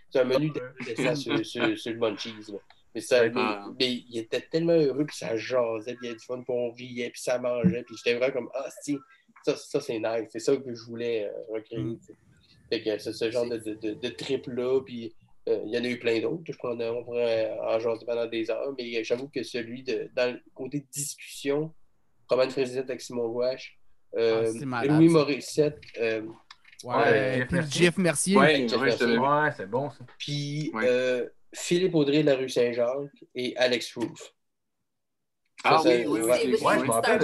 [0.09, 2.33] C'est un menu de sur, sur, sur le munchies.
[2.49, 2.59] là.
[2.95, 3.67] Mais, ça, mais, Ah.
[3.79, 6.47] mais il était tellement heureux, puis ça jasait, puis il y avait du fun, puis
[6.57, 8.97] on riait, puis ça mangeait, puis j'étais vraiment comme, ah, si,
[9.45, 11.81] ça, ça c'est nice, c'est ça que je voulais euh, recréer.
[11.83, 11.99] Mm.
[12.71, 15.15] Fait que c'est ce genre de, de trip-là, puis
[15.49, 18.27] euh, il y en a eu plein d'autres, je prends, on pourrait en jaser pendant
[18.27, 21.73] des heures, mais euh, j'avoue que celui de, dans le côté discussion,
[22.29, 23.79] Roman Frézette avec Simon Gouache,
[24.17, 25.09] euh, Ah, Louis.
[25.09, 26.23] Morissette, euh,
[26.83, 27.85] Ouais, Jeff puis Mercier.
[27.85, 28.37] Jeff Mercier.
[28.39, 29.19] Ouais, Jeff ouais, je t'avais vu.
[29.19, 29.99] Ouais, c'est bon ça.
[30.19, 30.85] puis Ouais.
[30.87, 34.33] euh, Philippe Audrey de la rue Saint-Jacques et Alex Roof.
[35.63, 37.21] Ah oui, oui, je me c'est rappelle.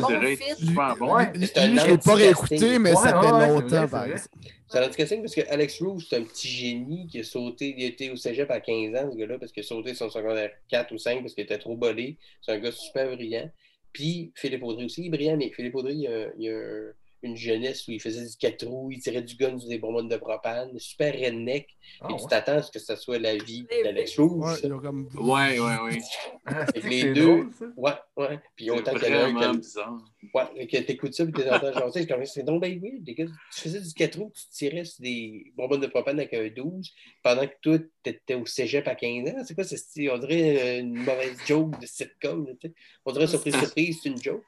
[0.59, 1.19] Super bon.
[1.35, 4.29] Je l'ai pas réécouté, mais ça fait longtemps, par c'est exemple.
[4.69, 8.11] C'est un parce que Alex Roof, c'est un petit génie qui a sauté, il était
[8.11, 10.99] au cégep à 15 ans, ce gars-là, parce qu'il a sauté son secondaire 4 ou
[10.99, 12.19] 5 parce qu'il était trop bolé.
[12.43, 13.49] C'est un gars super brillant.
[13.93, 16.93] Puis Philippe Audrey aussi, il est brillant, mais Philippe Audrey, il a, il a un,
[17.23, 20.09] une jeunesse où il faisait du 4 roues, il tirait du gun sur des bonbonnes
[20.09, 21.67] de propane, super redneck.
[22.01, 22.19] Ah, et ouais.
[22.21, 24.61] tu t'attends à ce que ça soit la vie d'Alex Ouais, Rouge.
[24.63, 25.09] ils ont comme...
[25.15, 25.99] Ouais, ouais, ouais.
[26.47, 27.65] Ah, les deux- drôle, ça.
[27.77, 28.41] Ouais, ouais.
[28.55, 29.99] Puis autant qu'il y en a un vraiment que- bizarre.
[30.35, 33.27] Ouais, que t'écoutes ça, puis t'es entends sais, comme, c'est donc ben oui, les gars,
[33.55, 36.91] tu faisais du 4 roues, tu tirais sur des bonbonnes de propane avec un 12,
[37.23, 37.79] pendant que toi,
[38.13, 39.43] t'étais au cégep à 15 ans.
[39.47, 40.11] C'est quoi, ce style?
[40.13, 42.75] On dirait une mauvaise joke de sitcom, là, tu sais.
[43.05, 44.43] On dirait surprise, surprise, c'est une joke.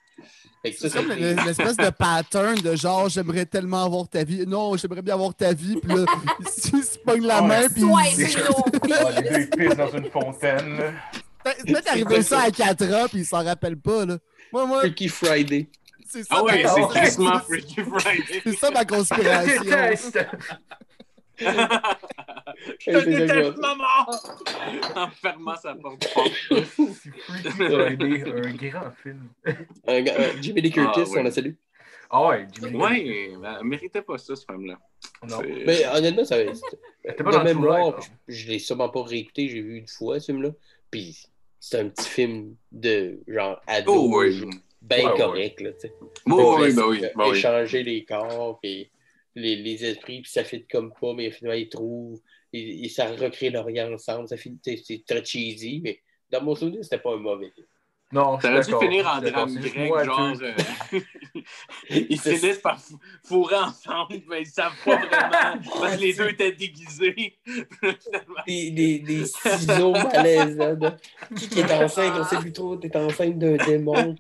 [0.65, 4.45] C'est comme l'espèce de pattern de genre, j'aimerais tellement avoir ta vie.
[4.47, 5.77] Non, j'aimerais bien avoir ta vie.
[5.77, 6.05] Puis là,
[6.75, 7.69] il se pogne la main.
[7.69, 7.83] Puis
[8.17, 10.77] il- les deux, ils pissent dans une fontaine.
[10.77, 10.93] là.
[11.65, 14.05] peut-être arrivé ça à 4 ans, puis il s'en rappelle pas.
[14.07, 14.19] Là.
[14.53, 15.69] Moi, moi, Freaky Friday.
[16.05, 16.35] c'est ça.
[16.37, 16.83] Ah ouais, ma- c'est
[17.49, 18.41] Freaky Friday.
[18.43, 19.63] C'est ça ma conspiration.
[22.81, 24.10] Je te déteste, ça, maman!
[24.97, 26.06] En fermant sa porte.
[27.56, 27.94] C'est un
[28.55, 29.28] grand film.
[29.86, 31.20] Un gars- un Jimmy Lee Curtis, Ah, ouais.
[31.20, 31.52] on la salue.
[32.10, 34.78] Ah ouais, Jimmy Lee Ouais, elle méritait pas ça, ce film-là.
[35.28, 35.40] Non.
[35.66, 39.77] Mais honnêtement, ça T'es pas de mémoire, je, je l'ai sûrement pas réécouté, j'ai vu
[39.78, 40.51] une fois ce film-là.
[40.90, 41.27] Puis
[41.60, 44.44] c'est un petit film de genre ado, Oh oui.
[44.82, 45.16] bien Ouais, ouais.
[45.19, 45.94] correct, là, tu sais.
[46.27, 47.36] Oh, oui, ben oui, ben oui.
[47.36, 48.90] Échanger les corps, puis
[49.39, 52.20] les, les esprits, puis ça fait comme pas, mais finalement ils trouvent,
[52.52, 54.28] et, et ça recrée leur lien ensemble.
[54.28, 56.01] Ça finit, c'est très cheesy, mais
[56.31, 57.66] dans mon souvenir, c'était pas un mauvais film.
[58.10, 60.32] Non, suis T'aurais dû finir en drame grec, genre.
[60.40, 60.55] euh,
[61.90, 65.60] ils se finissent par fou- fourrer ensemble, mais ils savent pas vraiment.
[65.78, 67.39] Parce que les deux étaient déguisés.
[68.47, 70.78] Des, des, des ciseaux malaisants.
[70.81, 70.97] là.
[71.36, 74.15] Qui, qui est enceinte, on sait plus trop, t'es enceinte d'un démon.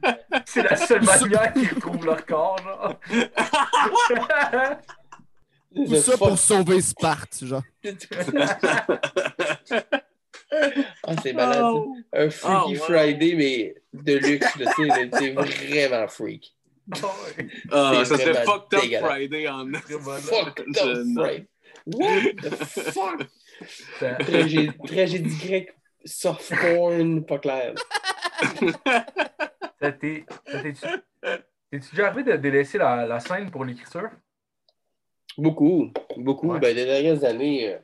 [0.44, 2.94] C'est la seule manière qu'ils retrouvent leur corps, genre.
[5.74, 7.62] Tout ça pour sauver Sparte, genre.
[11.04, 11.74] Ah, c'est malade.
[12.12, 12.74] Un Freaky Ah, ouais.
[12.76, 16.54] Friday, mais de luxe, là, tu sais, là, c'est vraiment freak.
[17.70, 19.10] Ah ça serait vraiment Fucked Up dégueulasse.
[19.10, 19.66] Friday en.
[19.70, 20.12] Vraiment.
[20.22, 21.26] Fuck Je the note.
[21.26, 21.48] Friday.
[21.86, 22.54] What the
[22.92, 23.26] fuck?
[24.20, 25.74] Tragédie, tragédie grecque,
[26.06, 27.74] soft porn, pas clair.
[29.80, 30.86] ça t'est- ça t'es-tu
[31.70, 34.08] t'es-tu déjà arrivé de délaisser la, la scène pour l'écriture?
[35.38, 36.48] Beaucoup, beaucoup.
[36.52, 36.60] Ouais.
[36.60, 37.78] Ben, les dernières années, euh,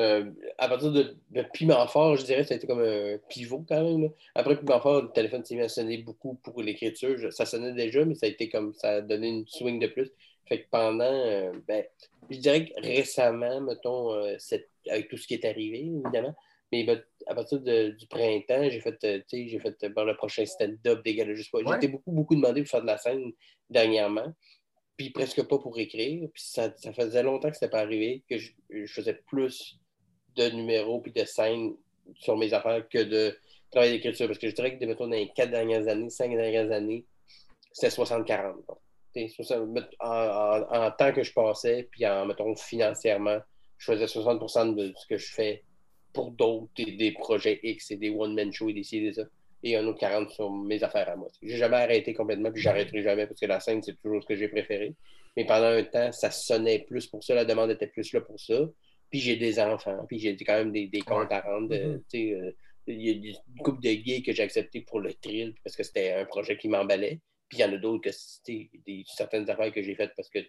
[0.00, 3.18] euh, à partir de, de Piment Fort, je dirais que ça a été comme un
[3.28, 4.02] pivot quand même.
[4.04, 4.08] là.
[4.34, 7.32] Après Piment Fort, le téléphone s'est mis à sonner beaucoup pour l'écriture.
[7.32, 10.10] Ça sonnait déjà, mais ça a été comme ça a donné une swing de plus.
[10.46, 11.84] Fait que pendant, euh, ben,
[12.30, 16.34] je dirais que récemment, mettons, euh, cette- avec tout ce qui est arrivé, évidemment,
[16.70, 20.16] mais ben, à partir de- du printemps, j'ai fait, tu sais, j'ai fait bon, le
[20.16, 21.58] prochain stand-up des gars, juste pas.
[21.60, 21.76] J'ai Ouais.
[21.76, 23.32] été beaucoup, beaucoup demandé pour faire de la scène
[23.70, 24.32] dernièrement
[24.96, 26.28] puis presque pas pour écrire.
[26.32, 28.52] Puis ça, ça faisait longtemps que c'était pas arrivé, que je,
[28.86, 29.78] faisais plus
[30.36, 31.74] de numéros puis de scènes
[32.16, 33.36] sur mes affaires que de
[33.70, 34.26] travail d'écriture.
[34.26, 37.04] Parce que je dirais que, mettons, dans les quatre dernières années, cinq dernières années,
[37.72, 38.54] c'était 60-40.
[38.66, 38.76] bon.
[39.12, 43.38] T'sais, 60 met- En, en- en temps que je passais, puis en, mettons, financièrement,
[43.78, 45.62] je faisais 60% de ce que je fais
[46.12, 49.12] pour d'autres, des, des projets X et des one-man shows et des ci et des
[49.14, 49.22] ça.
[49.66, 51.28] Et un autre 40 sur mes affaires à moi.
[51.42, 54.36] J'ai jamais arrêté complètement, puis j'arrêterai jamais parce que la scène, c'est toujours ce que
[54.36, 54.94] j'ai préféré.
[55.36, 58.38] Mais pendant un temps, ça sonnait plus pour ça, la demande était plus là pour
[58.38, 58.68] ça.
[59.10, 61.68] Puis j'ai des enfants, puis j'ai quand même des, des comptes à rendre.
[61.70, 62.52] de- tu sais, euh,
[62.86, 65.82] Il y a une couple de gays que j'ai accepté pour le thrill parce que
[65.82, 67.20] c'était un projet qui m'emballait.
[67.48, 68.68] Puis il y en a d'autres que c'était
[69.06, 70.40] certaines affaires que j'ai faites parce que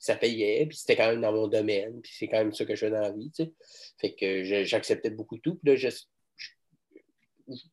[0.00, 2.74] ça payait, puis c'était quand même dans mon domaine, puis c'est quand même ça que
[2.74, 3.52] je fais dans la vie, tu sais.
[4.00, 5.56] Fait que j'acceptais beaucoup tout.
[5.56, 5.88] Puis là, je-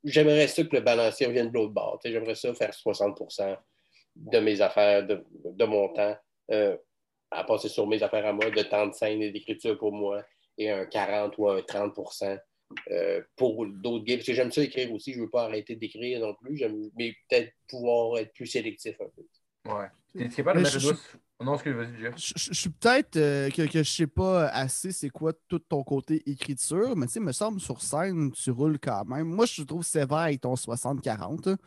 [0.03, 1.99] j'aimerais ça que le balancier revienne de l'autre bord.
[2.01, 2.13] tu sais.
[2.13, 3.57] J'aimerais ça faire 60%
[4.15, 6.15] de mes affaires, de, de mon temps,
[6.51, 6.77] euh,
[7.31, 10.23] à passer sur mes affaires à moi, de temps de scène et d'écriture pour moi,
[10.57, 12.37] et un 40 ou un 30%
[12.91, 14.17] euh, pour d'autres gays.
[14.17, 16.89] Parce que j'aime ça écrire aussi, je ne veux pas arrêter d'écrire non plus, j'aime-
[16.95, 19.71] mais peut-être pouvoir être plus sélectif un peu.
[19.71, 19.87] Ouais.
[20.15, 20.79] T'es capable de mettre
[21.44, 22.14] non, vas-y, Jeff.
[22.18, 26.22] Je, suis peut-être euh, que, que je sais pas assez c'est quoi tout ton côté
[26.30, 29.28] écriture, mais tu sais, me semble sur scène, tu roules quand même.
[29.28, 31.49] Moi, je trouve sévère avec ton 60-40.
[31.49, 31.57] hein.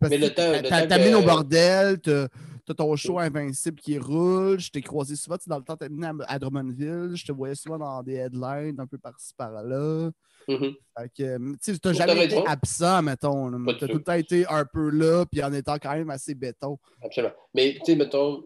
[0.00, 2.26] Mais le que temps- T'amènes que- au bordel, t'as
[2.66, 4.58] t'as ton show invincible qui roule.
[4.58, 7.12] Je t'ai croisé souvent, tu dans le temps, t'es venu à, à Drummondville.
[7.14, 10.10] Je te voyais souvent dans des headlines un peu par-ci par-là.
[10.48, 10.72] Mhm.
[10.98, 13.50] Fait que, euh, tu sais, t'as T'as jamais été absent, mettons.
[13.66, 13.86] T'as tout.
[13.88, 16.78] tout le temps été un peu là, puis en étant quand même assez béton.
[17.02, 17.34] Absolument.
[17.54, 18.42] Mais, tu sais, mettons,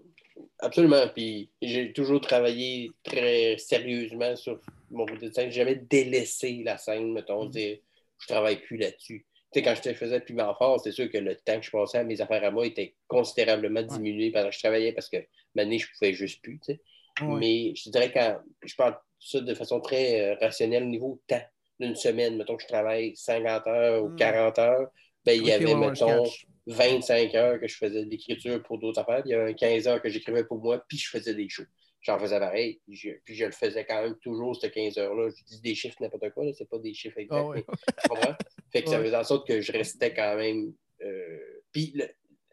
[0.60, 1.06] absolument.
[1.14, 4.60] Puis, j'ai toujours travaillé très sérieusement sur
[4.90, 5.50] mon routine de scène.
[5.50, 7.50] J'ai jamais délaissé la scène, mettons, Mhm.
[7.50, 7.78] dire,
[8.20, 9.26] je travaille plus là-dessus.
[9.52, 11.70] Tu sais, quand je te faisais Piment Fort, c'est sûr que le temps que je
[11.70, 15.16] passais à mes affaires à moi était considérablement diminué pendant que je travaillais parce que
[15.54, 16.80] maintenant, je pouvais juste plus, tu sais.
[17.24, 17.38] Ouais.
[17.40, 21.20] Mais je dirais quand je parle de ça de façon très euh, rationnelle au niveau
[21.26, 21.40] temps
[21.80, 24.16] d'une semaine, mettons que je travaille 50 heures ou Mm.
[24.16, 24.88] 40 heures,
[25.24, 26.46] ben, il y avait, ouais, mettons, catch.
[26.66, 29.22] 25 heures que je faisais de l'écriture pour d'autres affaires.
[29.22, 31.48] Puis il y avait un 15 heures que j'écrivais pour moi, puis je faisais des
[31.48, 31.64] shows.
[32.02, 32.80] J'en faisais pareil.
[32.86, 35.30] Puis je, puis je le faisais quand même toujours, ces 15 heures-là.
[35.30, 37.40] Je dis des chiffres n'importe quoi, c'est pas des chiffres exacts.
[37.40, 37.64] Ah ouais.
[38.10, 38.34] mais?
[38.72, 40.72] Fait que ça faisait en sorte que je restais quand même.
[41.02, 41.38] euh,
[41.72, 42.06] Puis le,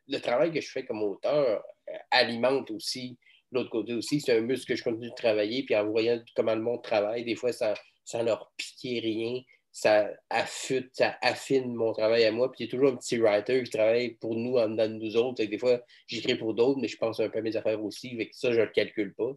[0.07, 3.17] le travail que je fais comme auteur euh, alimente aussi
[3.51, 4.19] l'autre côté aussi.
[4.21, 5.63] C'est un muscle que je continue de travailler.
[5.63, 7.73] Puis en voyant comment le monde travaille, des fois, ça,
[8.03, 9.41] sans leur piquer rien,
[9.77, 12.49] ça affûte, ça affine mon travail à moi.
[12.49, 14.93] Puis il y a toujours un petit writer qui travaille pour nous en dedans de
[14.93, 15.35] nous autres.
[15.35, 17.83] Fait que des fois, j'écris pour d'autres, mais je pense un peu à mes affaires
[17.83, 18.15] aussi.
[18.15, 19.33] Fait que ça, je ne le calcule pas.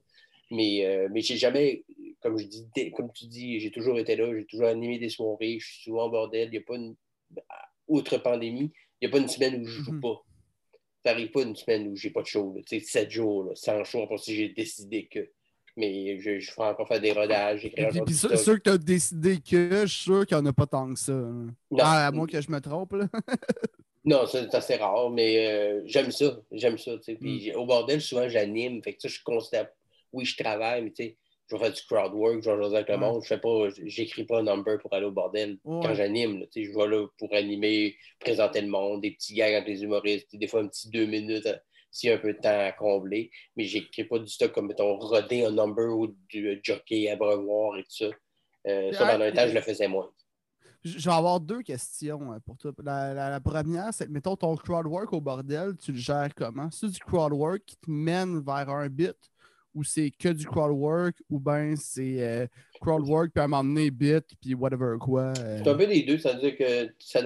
[0.52, 1.82] Mais, euh, mais j'ai jamais,
[2.20, 5.59] comme je dis, comme tu dis, j'ai toujours été là, j'ai toujours animé des soirées,
[5.59, 6.47] je suis souvent en bordel.
[6.47, 6.94] Il n'y a pas une.
[7.89, 8.70] Outre pandémie,
[9.01, 10.01] il n'y a pas une semaine où je ne joue Mhm.
[10.01, 10.23] pas.
[11.05, 12.55] Ça n'arrive pas une semaine où j'ai pas de show.
[12.65, 15.28] Tu sais, sept jours, là, sans show, pour si j'ai décidé que.
[15.78, 19.38] Mais je, je ferai encore faire des rodages, puis, puis sûr que tu as décidé
[19.38, 21.12] que, je suis sûr qu'il n'y en a pas tant que ça.
[21.12, 21.46] hein.
[21.70, 21.78] Non.
[21.80, 23.06] Ah, à moins que je me trompe, là.
[24.05, 26.38] Non, c'est assez rare, mais euh, j'aime ça.
[26.50, 26.92] J'aime ça.
[27.05, 27.38] Puis Mm.
[27.40, 28.82] j'ai- au bordel, souvent, j'anime.
[28.82, 29.68] Fait que ça, je considère.
[30.12, 31.16] Oui, je travaille, mais tu sais,
[31.50, 33.22] je vais faire du crowd work, je vais jaser avec le monde.
[33.22, 35.80] Je fais pas, j'écris pas un number pour aller au bordel Ouais.
[35.86, 36.40] quand j'anime.
[36.40, 36.46] là.
[36.50, 39.82] Tu sais, Je vais là pour animer, présenter le monde, des petits gags avec les
[39.82, 41.46] humoristes, des fois un petit deux minutes
[41.90, 43.31] s'il y a un peu de temps à combler.
[43.56, 47.77] Mais j'écris pas du stock comme, mettons, roder un number ou du euh, jockey, abreuvoir
[47.78, 48.06] et tout ça.
[48.66, 50.10] Euh, ça, pendant un temps, je le faisais moins.
[50.85, 52.73] Je vais avoir deux questions euh, pour toi.
[52.85, 56.70] La, la- la première, c'est mettons, ton crowd work au bordel, tu le gères comment?
[56.70, 59.16] C'est du crowd work qui te mène vers un bit
[59.78, 62.46] ou c'est que du crowd work ou bien c'est euh,
[62.84, 65.22] work puis à un moment bit puis whatever quoi?
[65.22, 65.62] euh.
[65.64, 67.20] C'est un peu des deux, ça veut dire que ça,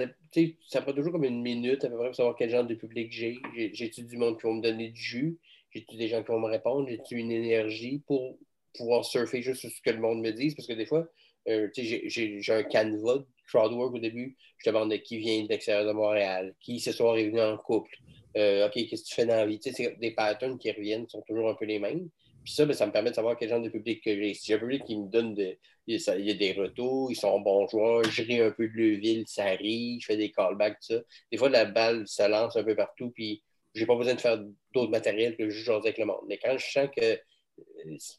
[0.67, 3.11] ça prend toujours comme une minute à peu près pour savoir quel genre de public
[3.11, 3.37] j'ai.
[3.55, 5.37] J'ai- J'ai-tu du monde qui va me donner du jus?
[5.71, 6.87] J'ai-tu des gens qui vont me répondre?
[6.89, 8.37] J'ai-tu une énergie pour
[8.75, 10.55] pouvoir surfer juste sur ce que le monde me dise?
[10.55, 11.07] Parce que des fois,
[11.47, 14.37] euh, j'ai- un canevas de crowdwork au début.
[14.57, 17.57] Je demande de qui vient de l'extérieur de Montréal, qui ce soir est venu en
[17.57, 17.95] couple.
[18.37, 19.59] Euh, OK, qu'est-ce que tu fais dans la vie?
[19.59, 22.09] Tu sais, c'est des patterns qui reviennent, sont toujours un peu les mêmes.
[22.43, 24.33] Puis ça, ben, ça me permet de savoir quel genre de public que j'ai.
[24.33, 25.57] Si j'ai un public qui me donne de,
[25.87, 29.25] il y a des retours, ils sont bons joueurs, je ris un peu de Leuville,
[29.27, 31.01] ça rit, je fais des callbacks, tout ça.
[31.31, 33.43] Des fois, la balle se lance un peu partout, puis
[33.73, 34.37] j'ai pas besoin de faire
[34.73, 36.23] d'autres matériels que juste jaser avec le monde.
[36.27, 37.17] Mais quand je sens que, euh,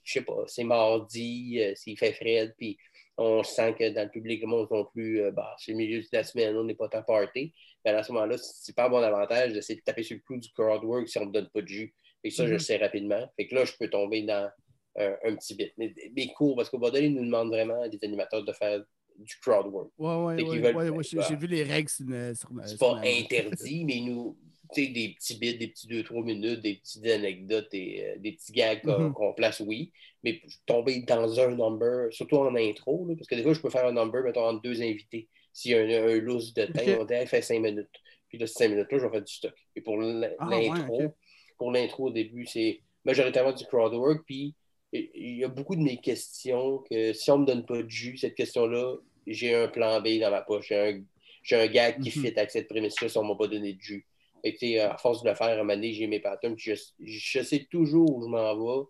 [0.05, 2.77] je sais pas, c'est mardi, euh, s'il fait frais, puis
[3.17, 6.01] on sent que dans le public, le monde non plus, euh, bah, c'est le milieu
[6.01, 7.53] de la semaine, on n'est pas tant party,
[7.85, 10.39] ben à ce moment-là, c'est pas un bon avantage d'essayer de taper sur le clou
[10.39, 11.95] du crowdwork si on me donne pas de jus.
[12.25, 12.59] Et ça, je le Mhm.
[12.59, 13.31] sais rapidement.
[13.37, 14.51] Fait que là, je peux tomber dans
[14.99, 15.73] un, un petit bit.
[15.79, 18.83] Mais mes cours, parce qu'au bordel, ils nous demandent vraiment à des animateurs de faire
[19.19, 19.91] du crowd work.
[19.99, 21.91] Ouais, ouais, ouais, j'ai vu les règles
[22.65, 24.37] C'est pas interdit, mais nous,
[24.73, 28.33] tu sais, des petits bits, des petits 2-3 minutes, des petites anecdotes et euh, des
[28.33, 29.35] petits gags qu'on Mhm.
[29.35, 29.93] place, oui.
[30.23, 33.71] Mais tomber dans un number, surtout en intro, là, parce que des fois, je peux
[33.71, 35.29] faire un number, mettons, entre deux invités.
[35.53, 37.01] S'il y a un, un loose de temps, Ok.
[37.01, 37.89] on dit, Hey, fait 5 minutes.
[38.29, 39.55] Puis là, ces 5 minutes-là, je vais faire du stock.
[39.77, 39.99] Et pour
[40.39, 41.15] Ah, ouais, l'intro.
[41.59, 44.25] Pour l'intro au début, c'est majoritairement du crowdwork.
[44.27, 44.55] Puis
[44.93, 48.17] il y a beaucoup de mes questions que si on me donne pas de jus,
[48.17, 50.69] cette question-là, j'ai un plan B dans ma poche.
[50.69, 51.03] J'ai un,
[51.43, 52.25] j'ai un gag qui Mhm.
[52.27, 54.07] fit avec cette prémisse-là si on m'a pas donné de jus.
[54.59, 56.55] Sais, à force de le faire, à un moment donné, j'ai mes patterns.
[56.59, 58.87] Je, je sais toujours où je m'en vais.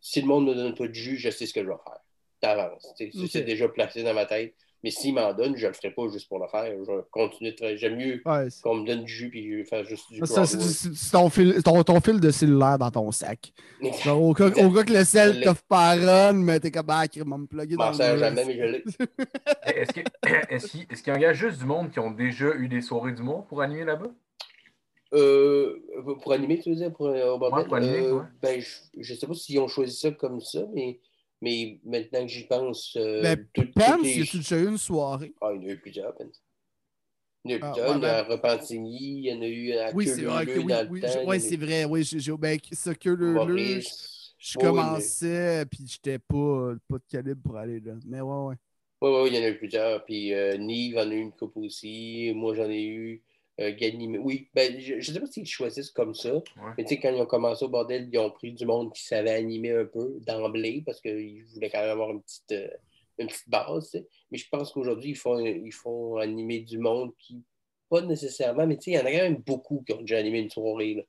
[0.00, 1.74] Si le monde ne me donne pas de jus, je sais ce que je vais
[1.84, 1.98] faire.
[2.40, 2.94] D'avance.
[2.96, 3.28] tu sais, Ok.
[3.30, 4.54] C'est déjà placé dans ma tête.
[4.84, 6.64] Mais s'il m'en donne, je le ferai pas juste pour le faire.
[6.64, 7.78] Je vais continuer de travailler.
[7.78, 11.12] J'aime mieux Ouais, qu'on me donne du jus puis je vais faire juste du c'est-
[11.12, 13.52] ton fil, ton, ton fil de cellulaire dans ton sac.
[14.04, 15.44] Genre, au, cas, au cas que le sel Je l'ai.
[15.46, 18.64] t'offre pas run, mais t'es comme, ah, me plugger Je dans le jamais, mais je
[18.64, 18.84] l'ai.
[20.50, 23.62] Est-ce qu'il y a juste du monde qui ont déjà eu des soirées d'humour pour
[23.62, 24.10] animer là-bas?
[25.14, 25.78] Euh,
[26.22, 27.36] pour animer, tu veux dire, pour, euh?
[27.36, 28.22] Ouais, pour animer, Euh, ouais.
[28.40, 28.60] ben,
[28.98, 31.00] je ne sais pas s'ils ont choisi ça comme ça, mais,
[31.42, 35.34] mais maintenant que j'y pense, euh, Ben, tout- Pence, les- y déjà eu une soirée?
[35.42, 36.42] Ah, il y en a eu plusieurs, Pence.
[37.44, 37.88] Il y en a eu Ah, plusieurs.
[37.88, 40.24] ouais, il y en a ben- Repentigny, il y en a eu à Oui, c'est
[40.24, 40.48] vrai.
[40.84, 41.84] Oui, je- il ouais, c'est vrai.
[41.84, 43.80] Oui, j'ai, ben, ça que le,
[44.38, 47.94] je commençais, puis j'étais pas, pas de calibre pour aller là.
[48.06, 48.56] Mais ouais, ouais.
[49.02, 50.04] Oui, oui, il y en a eu plusieurs.
[50.04, 52.32] Puis euh, Nive en a eu une coupe aussi.
[52.34, 53.22] Moi, j'en ai eu.
[53.62, 54.20] Euh.
[54.22, 56.42] Oui, ben, je ne sais pas s'ils choisissent comme ça.
[56.76, 59.04] Mais tu sais, quand ils ont commencé au bordel, ils ont pris du monde qui
[59.04, 62.68] savait animer un peu d'emblée parce qu'ils voulaient quand même avoir une petite, euh,
[63.18, 64.04] une petite base.
[64.30, 67.42] Mais je pense qu'aujourd'hui, ils font, ils font animer du monde qui,
[67.88, 70.18] pas nécessairement, mais tu sais, il y en a quand même beaucoup qui ont déjà
[70.18, 70.94] animé une soirée.
[70.94, 71.02] là.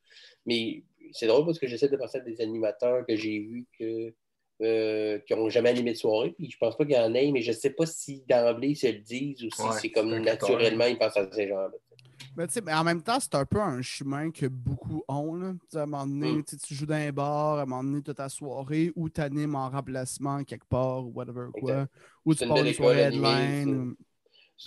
[0.45, 4.13] Mais c'est drôle parce que j'essaie de penser à des animateurs que j'ai vus que,
[4.61, 6.31] euh, qui n'ont jamais animé de soirée.
[6.37, 8.69] Puis je pense pas qu'il y en ait, mais je ne sais pas si d'emblée
[8.69, 11.71] ils se le disent ou si Ouais, c'est comme naturellement ils pensent à ces gens-là.
[12.37, 15.35] Mais tu sais, mais en même temps, c'est un peu un chemin que beaucoup ont.
[15.35, 15.53] Là.
[15.75, 16.43] À un moment donné, Mm.
[16.43, 19.21] tu joues dans un bar, à un moment donné, tu as ta soirée, ou tu
[19.21, 21.87] animes en remplacement quelque part, ou whatever quoi.
[22.25, 23.95] Ou tu pars belle une soirée headline.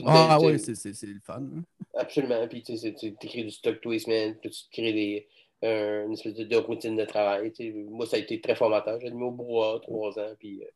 [0.04, 1.40] Ah ouais, c'est c'est- c'est le fun.
[1.56, 1.62] hein.
[1.94, 2.46] Absolument.
[2.48, 5.26] Puis tu sais, tu écris du stock tous les semaines, puis tu crées des,
[5.64, 7.52] euh, une espèce de, de routine de travail.
[7.88, 9.00] Moi, ça a été très formateur.
[9.00, 10.34] J'ai mis au bois trois ans.
[10.38, 10.66] Puis, euh,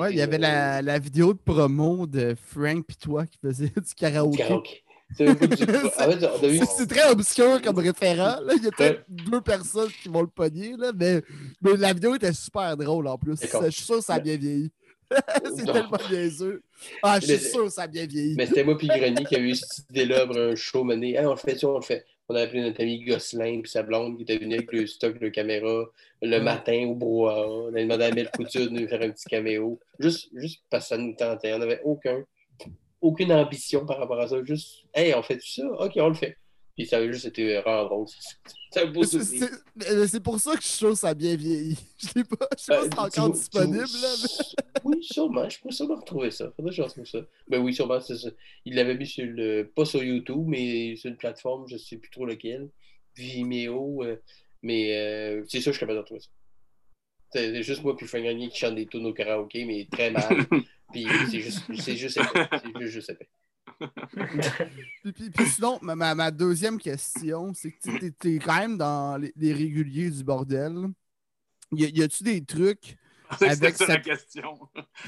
[0.00, 3.68] Ouais, il y avait la, la vidéo de promo de Frank pis toi qui faisait
[3.68, 4.82] du du karaoké.
[5.16, 8.40] C'est En fait, très obscur comme référent.
[8.40, 8.54] Là.
[8.56, 11.22] Il y a peut-être deux personnes qui vont le pogner, là, mais,
[11.62, 13.36] mais la vidéo était super drôle en plus.
[13.40, 14.70] Je suis sûr que ça a bien vieilli.
[15.56, 16.62] c'est tellement niaiseux.
[17.02, 18.34] Ah, je suis sûr que ça a bien vieilli.
[18.36, 21.14] Mais c'était moi puis Grenier qui a eu cette idée-là pour un show mené.
[21.14, 22.04] Hey, on le fait on le fait.
[22.28, 25.18] On a appelé notre ami Gosselin puis sa blonde qui était venue avec le stock
[25.18, 25.84] de caméra
[26.22, 27.46] le matin au brouhaha.
[27.46, 29.78] On a demandé à Mel Couture de nous faire un petit caméo.
[29.98, 31.52] Juste, juste parce que ça nous tentait.
[31.52, 32.24] On n'avait aucun,
[33.04, 34.42] aucune ambition par rapport à ça.
[34.44, 35.66] Juste, hey, on fait tout ça?
[35.66, 36.36] OK, on le fait.
[36.76, 38.06] Puis ça a juste été vraiment drôle.
[38.72, 39.48] C'est un beau C'est- souvenir.
[39.78, 41.78] C'est mais c'est pour ça que je suis sûr que ça a bien vieilli.
[41.98, 43.78] Je sais pas, je sais pas Euh, si c'est encore vois- disponible.
[44.02, 45.48] Là, mais- Oui, sûrement.
[45.48, 46.50] Je pourrais sûrement retrouver ça.
[46.56, 47.20] Faudrait que je retrouve ça.
[47.46, 48.00] Ben oui, sûrement.
[48.00, 48.30] c'est ça.
[48.64, 49.70] Il l'avait mis sur le.
[49.76, 52.68] Pas sur YouTube, mais sur une plateforme, je sais plus trop lequel.
[53.16, 54.02] Vimeo.
[54.02, 54.16] euh,
[54.62, 56.28] mais euh, c'est sûr que je suis capable de retrouver ça.
[57.34, 60.46] C'est juste moi puis Frank Grenier qui chante des tunes au karaoké, mais très mal.
[60.92, 62.48] puis c'est juste, c'est juste épais.
[62.52, 63.28] C'est juste, juste épais.
[65.02, 68.78] Puis, puis- puis sinon, ma, ma- ma deuxième question, c'est que tu es, quand même
[68.78, 70.74] dans les, les réguliers du bordel.
[71.72, 72.96] Y, a- y a-tu des trucs?
[73.38, 74.52] C'est Avec ça la cette- question.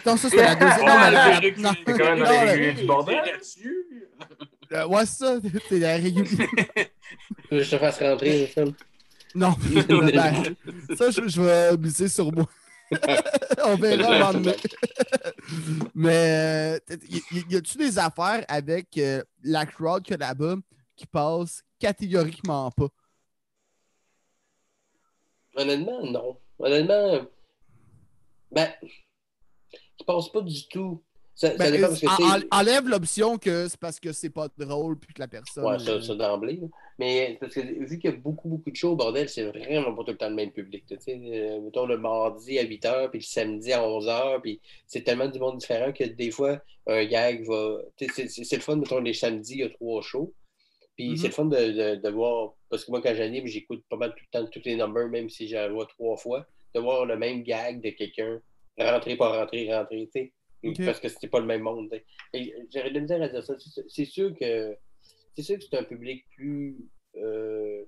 [0.05, 1.61] Non, ça, c'est la deuxième.
[1.63, 3.17] Non, mais quand même non, dans les la- réguliers du bordel?
[3.25, 3.87] là-dessus?
[4.73, 5.39] euh, ouais, c'est ça,
[5.69, 6.49] t'es la régulier.
[7.53, 8.53] Je te fasse rentrer?
[9.37, 9.55] Non,
[9.89, 10.57] ben,
[10.97, 12.47] ça, je, je vais miser sur moi.
[13.65, 14.55] On verra le.
[15.95, 20.55] Mais euh, y, y- a-tu des affaires avec euh, la crowd que là-bas
[20.97, 22.89] qui passe catégoriquement pas?
[25.57, 26.39] Honnêtement, non.
[26.59, 27.27] Honnêtement,
[28.51, 31.03] ben, je pense pas du tout.
[31.39, 34.99] Ça, ça Ben, dépend parce que enlève l'option que c'est parce que c'est pas drôle
[34.99, 35.67] puis que la personne.
[35.67, 36.61] Ouais, ça, euh, ça d'emblée.
[36.99, 39.95] Mais parce que vu qu'il y a beaucoup, beaucoup de shows au bordel, c'est vraiment
[39.95, 40.85] pas tout le temps le même public.
[40.89, 45.03] Tu sais, Euh, mettons le mardi à 8h, puis le samedi à 11h, puis c'est
[45.03, 47.83] tellement du monde différent que des fois, un gag va.
[47.99, 50.33] C'est le fun, mettons, les samedis, il y a trois shows.
[50.97, 51.17] Puis Mhm.
[51.19, 54.15] c'est le fun de, de- de voir, parce que moi, quand j'anime, j'écoute pas mal
[54.15, 57.19] tout le temps tous les numbers, même si j'en vois trois fois, de voir le
[57.19, 58.41] même gag de quelqu'un
[58.79, 60.33] rentrer, pas rentrer, rentrer, tu sais.
[60.87, 61.91] Parce que c'était pas le même monde.
[62.73, 63.55] J'aurais de la misère à dire ça.
[63.89, 64.77] C'est- sûr que
[65.37, 66.77] c'est sûr que c'est un public plus
[67.17, 67.85] euh,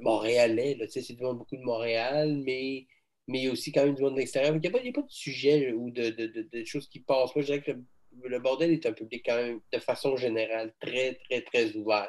[0.00, 0.78] montréalais.
[0.88, 2.86] C'est du monde beaucoup de Montréal, mais,
[3.28, 4.54] mais il y a aussi quand même du monde de l'extérieur.
[4.54, 7.34] Il n'y a, a pas de sujet ou de, de, de- de choses qui passent.
[7.34, 7.84] Moi, je dirais que le,
[8.28, 12.08] le bordel est un public quand même, de façon générale, très, très, très ouvert,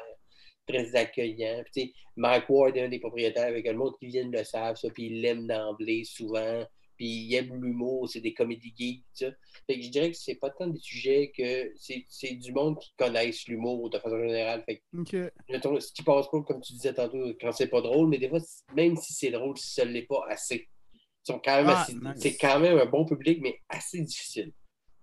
[0.66, 1.62] très accueillant.
[1.72, 4.88] Puis, Mike Ward est un des propriétaires avec le monde qui vient le savent, ça,
[4.90, 6.64] puis il l'aime d'emblée souvent.
[6.98, 9.30] Puis il aime l'humour, c'est des comédies geeks, tout ça.
[9.66, 12.76] Fait que je dirais que c'est pas tant des sujets que c'est c'est du monde
[12.80, 14.62] qui connaissent l'humour de façon générale.
[14.66, 14.82] Fait que
[15.48, 18.28] mettons, ce qui passe pas, comme tu disais tantôt, quand c'est pas drôle, mais des
[18.28, 18.40] fois,
[18.74, 20.68] même si c'est drôle, si ça l'est pas assez.
[20.94, 22.22] Ils sont quand même Ah, nice.
[22.22, 24.52] C'est quand même un bon public, mais assez difficile.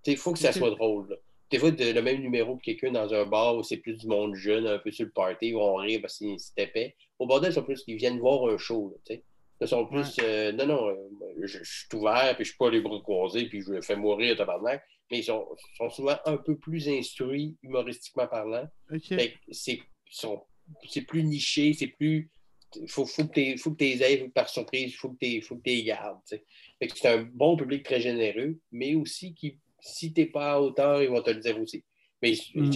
[0.05, 1.09] Il faut que ça soit drôle.
[1.09, 1.15] là.
[1.51, 4.07] Des fois, de- le même numéro que quelqu'un dans un bar où c'est plus du
[4.07, 6.95] monde jeune, un peu sur le party, ils vont rire parce que c'est épais.
[7.19, 8.89] Au bordel, ils sont plus, ils viennent voir un show.
[8.89, 9.23] Là, tu sais.
[9.61, 10.95] Ils sont plus, euh, non, non, euh,
[11.43, 13.95] je, je suis ouvert, puis je suis pas les bras croisés, puis je me fais
[13.95, 14.83] mourir, tabarnak.
[15.11, 18.67] Mais ils sont, sont souvent un peu plus instruits, humoristiquement parlant.
[19.51, 19.79] C'est
[20.89, 22.29] c'est plus niché, c'est plus.
[22.87, 25.61] Faut, faut que tu faut que t'es aies par surprise, faut que tu faut que
[25.61, 26.19] t'es gardes.
[26.27, 26.39] tu
[26.95, 31.09] c'est un bon public très généreux, mais aussi qui, si t'es pas à hauteur, ils
[31.09, 31.85] vont te le dire aussi.
[32.21, 32.71] Mais Mm.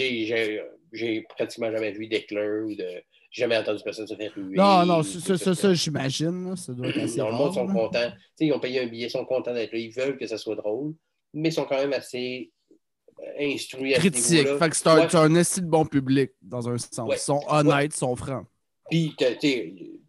[0.93, 3.03] j'ai pratiquement jamais vu d'éclairs ou de.
[3.31, 4.55] J'ai jamais entendu personne se faire ruer.
[4.57, 6.55] Non, non, ça, ça, j'imagine.
[6.55, 8.11] Ça doit être assez non, le monde sont contents.
[8.39, 9.77] Ils ont payé un billet, ils sont contents d'être là.
[9.79, 10.95] Ils veulent que ça soit drôle,
[11.33, 14.47] mais ils sont quand même assez euh, instruits à Critique.
[14.47, 15.15] Fait que c'est un, Ouais.
[15.15, 17.07] un de bon public, dans un sens.
[17.07, 17.17] Ouais.
[17.17, 18.45] Ils sont honnêtes, ils sont francs.
[18.89, 19.15] Puis,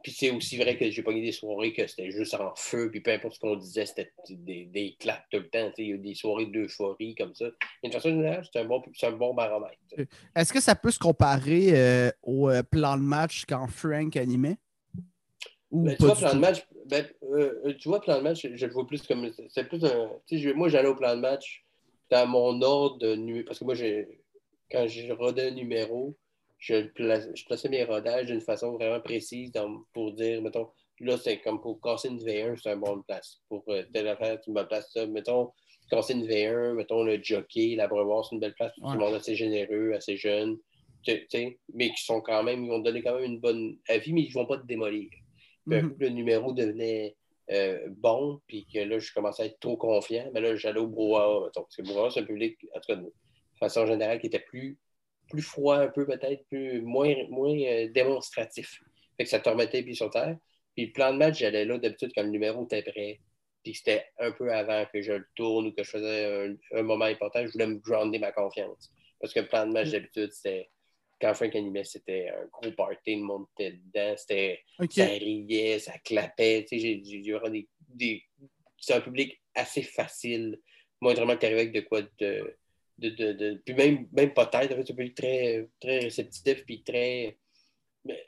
[0.07, 3.13] c'est aussi vrai que j'ai pogné des soirées que c'était juste en feu, puis peu
[3.13, 5.71] importe ce qu'on disait, c'était des, des claques tout le temps.
[5.77, 7.47] Il y a eu des soirées d'euphorie comme ça.
[7.83, 9.77] Mais de façon générale, c'est un bon, un bon baromètre.
[9.89, 10.09] t'sais.
[10.35, 14.57] Est-ce que ça peut se comparer euh, au euh, plan de match quand Frank animait?
[15.71, 18.67] Ou Ben, tu vois, plan de match, ben, euh, tu vois, plan de match, je,
[18.67, 19.31] le vois plus comme.
[19.51, 20.11] C'est plus un.
[20.55, 21.65] Moi, j'allais au plan de match
[22.11, 23.45] dans mon ordre de numéro.
[23.47, 23.75] Parce que moi,
[24.71, 26.17] quand je rodais un numéro,
[26.61, 30.69] je, place- je plaçais mes rodages d'une façon vraiment précise dans- pour dire, mettons,
[31.01, 33.41] là, c'est comme pour casser une V1, c'est un bon place.
[33.49, 35.07] Pour euh, telle affaire, tu me places ça.
[35.07, 35.51] Mettons,
[35.91, 38.73] casser une V1, mettons, le jockey, la brevoire, c'est une belle place.
[38.75, 38.93] Tout Ouais.
[38.93, 40.59] le monde assez généreux, assez jeune.
[41.03, 43.41] tu tu sais, mais qui sont quand même, ils vont te donner quand même une
[43.41, 45.09] bonne avis, mais ils ne vont pas te démolir.
[45.67, 47.17] Puis un coup que le numéro devenait
[47.51, 50.87] euh, bon, puis que là, je commençais à être trop confiant, mais là, j'allais au
[50.87, 53.11] brouhaha, mettons, parce que le brouhaha, c'est un public, en tout cas, de
[53.59, 54.79] façon générale, qui était plus
[55.31, 58.83] plus froid un peu, peut-être, plus, moins, moins euh, démonstratif.
[59.17, 60.37] Fait que ça te remettait pieds sur terre.
[60.77, 63.21] Puis le plan de match, j'allais là d'habitude quand le numéro était prêt.
[63.63, 66.83] Puis c'était un peu avant que je le tourne ou que je faisais un, un
[66.83, 68.91] moment important, je voulais me grounder ma confiance.
[69.21, 70.71] Parce que le plan de match, d'habitude, c'était
[71.21, 75.93] quand Frank animait, c'était un gros party, le monde était dedans, c'était, ça riait, ça
[75.99, 76.65] clapait.
[76.67, 78.23] Tu sais, j'ai, vraiment des, des-
[78.79, 80.59] c'est un public assez facile.
[81.03, 82.57] Moi, vraiment, que t'arrives avec de quoi de.
[83.01, 86.83] De, de, de- puis même, même pas tête, en fait, c'est très, très réceptif, puis
[86.83, 87.39] très.
[88.05, 88.19] mais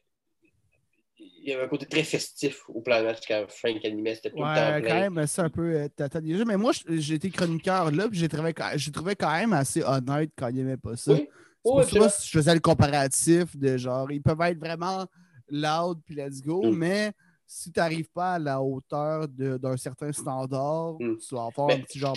[1.18, 4.30] il y avait un côté très festif au plan de match quand Frank animait, c'était
[4.30, 4.88] tout le temps Ouais, plein.
[5.08, 6.44] quand même, c'est un peu euh, tata déjà.
[6.44, 8.54] Mais moi, j'ai été chroniqueur là, puis j'ai trouvé,
[8.92, 11.12] trouvé quand même assez honnête quand il aimait pas ça.
[11.12, 11.28] Oui,
[11.64, 15.06] oui, pour ça je faisais le comparatif de genre, ils peuvent être vraiment
[15.48, 16.76] loud puis let's go, Mm.
[16.76, 17.12] mais
[17.46, 21.18] si tu n'arrives pas à la hauteur d'un certain standard, Mm.
[21.18, 22.16] tu vas avoir Mais- un petit genre.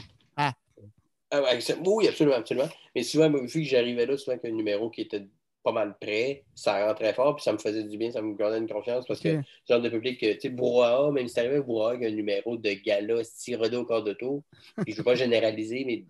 [1.31, 1.41] Ah
[1.85, 2.69] oui, absolument, absolument.
[2.95, 5.25] Mais souvent, vu que j'arrivais là, souvent qu'un numéro qui était
[5.63, 8.59] pas mal prêt, ça rentrait fort, puis ça me faisait du bien, ça me gardait
[8.59, 11.57] une confiance parce que ce genre de public, euh, tu sais, Brouhaha, même si t'arrivais
[11.57, 14.43] à Brouhaha avec un numéro de gala, si rodé au corps de tour,
[14.83, 16.05] puis je veux pas généraliser, mais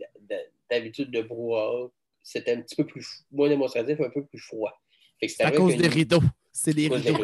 [0.69, 1.89] d'habitude de Brouhaha,
[2.21, 4.77] c'était un petit peu plus, moins démonstratif, un peu plus froid.
[5.21, 6.21] Fait que à cause des rideaux.
[6.51, 7.23] C'est les rideaux.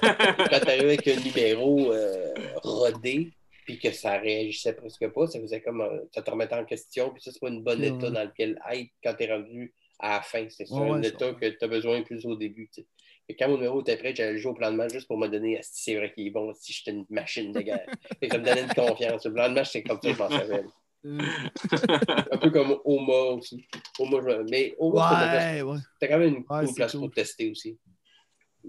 [0.00, 3.32] Quand t'arrivais avec un numéro euh, rodé,
[3.66, 7.10] puis que ça réagissait presque pas, ça faisait comme euh, ça te remettait en question,
[7.10, 10.22] puis ça, c'est pas une bonne état dans lequel être quand t'es rendu à la
[10.22, 10.46] fin.
[10.48, 11.34] C'est Ouais, un état ça.
[11.34, 12.70] que t'as besoin plus au début.
[12.72, 12.82] tu.
[13.28, 15.26] Et quand mon numéro était prêt, j'allais jouer au plan de match juste pour me
[15.26, 17.86] donner si c'est vrai qu'il est bon, si j'étais une machine de guerre.
[18.22, 19.26] Et ça me donnait une confiance.
[19.26, 20.64] Le plan de match, c'est comme ça, je m'en savais.
[21.04, 21.18] Euh,
[22.32, 23.66] Un peu comme Oma aussi.
[23.98, 27.00] Oma, je- Mais Oma, c'était ouais, c'était quand même une Ouais, cool c'est place cool.
[27.00, 27.78] pour tester aussi.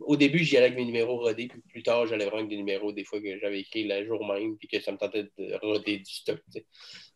[0.01, 2.57] Au début, j'y allais avec mes numéros rodés, puis plus tard, j'allais vraiment avec des
[2.57, 5.59] numéros des fois que j'avais écrit le jour même, puis que ça me tentait de
[5.61, 6.39] roder du stock.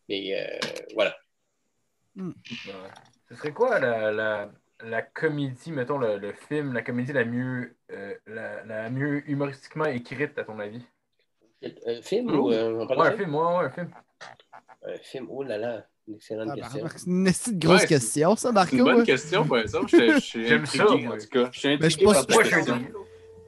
[0.08, 0.58] Mais euh,
[0.94, 1.16] voilà.
[2.16, 2.32] Ouais.
[3.28, 7.76] Ce serait quoi la, la, la comédie, mettons le, le film, la comédie la mieux,
[7.90, 10.84] euh, la, la mieux humoristiquement écrite, à ton avis?
[11.86, 12.48] Un film Oh.
[12.48, 13.90] ou euh, on parle Ouais, de un film, ouais, ouais, un film.
[14.84, 16.88] Un film, oh là là, une excellente Ah, question.
[16.96, 18.76] C'est une petite grosse Ouais, question, ça, C'est Marco.
[18.76, 19.04] une bonne ouais.
[19.04, 19.88] question, par exemple.
[20.34, 21.48] J'aime ça, en tout cas.
[21.52, 22.78] Je suis Mais je intrigué par ta question.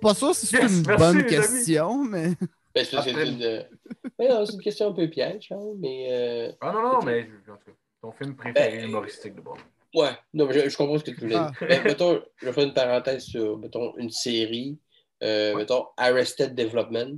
[0.00, 2.28] Pas sûr si c'est Yes, une merci, bonne question, mais.
[2.74, 7.22] Ben, c'est c'est une, question un peu piège, hein, mais euh, Ah non, non, mais
[7.48, 7.72] en tout cas,
[8.02, 9.56] ton film préféré Ben, humoristique de bord.
[9.94, 11.52] ouais, non, mais je, je comprends ce que tu voulais Ah.
[11.58, 11.68] dire.
[11.68, 14.76] Ben, mettons, je vais faire une parenthèse sur, mettons, une série,
[15.22, 15.58] euh, Ouais.
[15.60, 17.16] mettons, Arrested Development.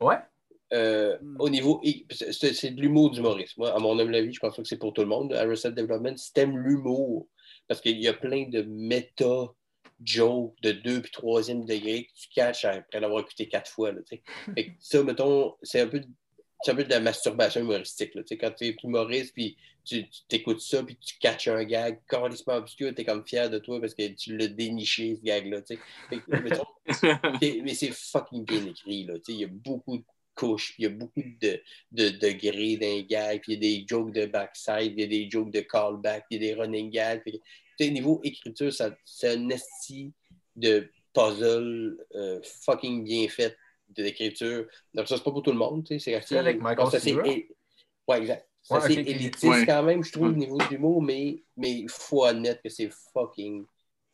[0.00, 0.16] Ouais?
[0.72, 1.36] Euh, Hmm.
[1.40, 1.80] Au niveau.
[2.10, 3.56] C'est c'est de l'humour d'humoriste.
[3.56, 5.32] Moi, à mon humble avis, je pense pas que c'est pour tout le monde.
[5.32, 7.26] Arrested Development, si t'aimes l'humour,
[7.66, 9.46] parce qu'il y a plein de méta
[10.04, 13.92] jokes de deux puis troisième degré que tu catches après l'avoir écouté quatre fois.
[13.92, 14.18] Là, fait
[14.66, 16.00] que ça, mettons, c'est un peu.
[16.64, 18.16] C'est un peu de la masturbation humoristique.
[18.16, 21.62] Là, tu sais, quand tu es humoriste, puis tu t'écoutes ça, puis tu catches un
[21.62, 25.22] gag carrément obscur, tu es comme fier de toi parce que tu l'as déniché, ce
[25.22, 25.60] gag-là.
[27.40, 29.04] c'est- mais c'est fucking bien écrit.
[29.04, 29.14] Là.
[29.18, 30.04] Tu sais, Il y a beaucoup de
[30.38, 31.60] couches, puis il y a beaucoup de,
[31.92, 35.06] de degrés d'un gag, puis il y a des jokes de backside, il y a
[35.06, 37.22] des jokes de callback, il y a des running gags.
[37.78, 40.12] Sais, niveau écriture, ça- c'est un esti
[40.56, 43.56] de puzzle euh, fucking bien fait
[43.90, 44.66] de l'écriture.
[44.94, 45.84] Donc ça, c'est pas pour tout le monde.
[45.84, 47.26] tu sais, C'est assez, C'est avec Michael Cera?
[47.28, 47.48] é-
[48.06, 48.48] Ouais, exact.
[48.62, 49.64] C'est Ouais, élitiste Ouais.
[49.66, 50.36] quand même, je trouve, au Ouais.
[50.36, 53.64] niveau de l'humour, mais mais il faut admettre que c'est fucking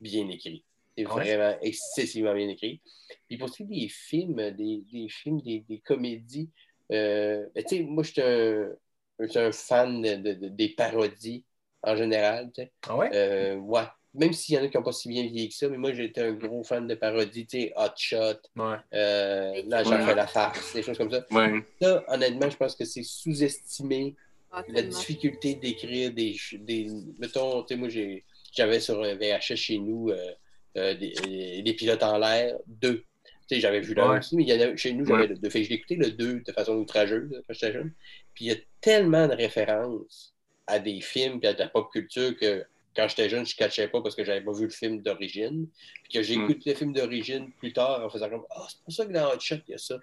[0.01, 0.64] bien écrit.
[0.96, 1.12] C'est ouais?
[1.36, 2.80] vraiment excessivement bien écrit.
[3.28, 6.50] Puis pour ce qui est des films, des, des films, des, des comédies,
[6.92, 8.68] euh, ben, tu sais, moi, je suis un,
[9.46, 11.44] un fan de- de- de- des parodies
[11.82, 12.50] en général.
[12.54, 12.72] tu sais.
[12.88, 13.10] Ah ouais?
[13.12, 13.82] Euh, ouais.
[14.14, 15.92] Même s'il y en a qui n'ont pas si bien vieilli que ça, mais moi,
[15.92, 18.76] j'étais un gros fan de parodies, tu sais, Hot Shot, Ouais.
[18.94, 20.04] euh, là, j'en Ouais.
[20.06, 21.26] fais la farce, des choses comme ça.
[21.32, 21.64] Ouais.
[21.82, 24.14] Ça, honnêtement, je pense que c'est sous-estimé
[24.52, 26.88] Ah, la difficulté d'écrire des, des.
[27.18, 30.32] Mettons, tu sais, moi, j'ai- j'avais sur un VHS chez nous euh,
[30.76, 33.05] euh, des, des pilotes en l'air, deux.
[33.48, 34.18] Tu sais, j'avais vu l'un Ouais.
[34.18, 35.26] aussi, mais il y en a, chez nous, j'avais Ouais.
[35.28, 35.51] le deux.
[35.51, 37.92] Fait que je le deux de façon outrageuse là, quand j'étais jeune.
[38.34, 40.34] Puis il y a tellement de références
[40.66, 42.64] à des films et à de la pop culture que
[42.96, 45.66] quand j'étais jeune, je ne catchais pas parce que j'avais pas vu le film d'origine.
[46.05, 49.05] Puis que j'écoute le film d'origine plus tard en faisant comme Ah, c'est pour ça
[49.06, 49.98] que dans Hot Shot, il y a ça.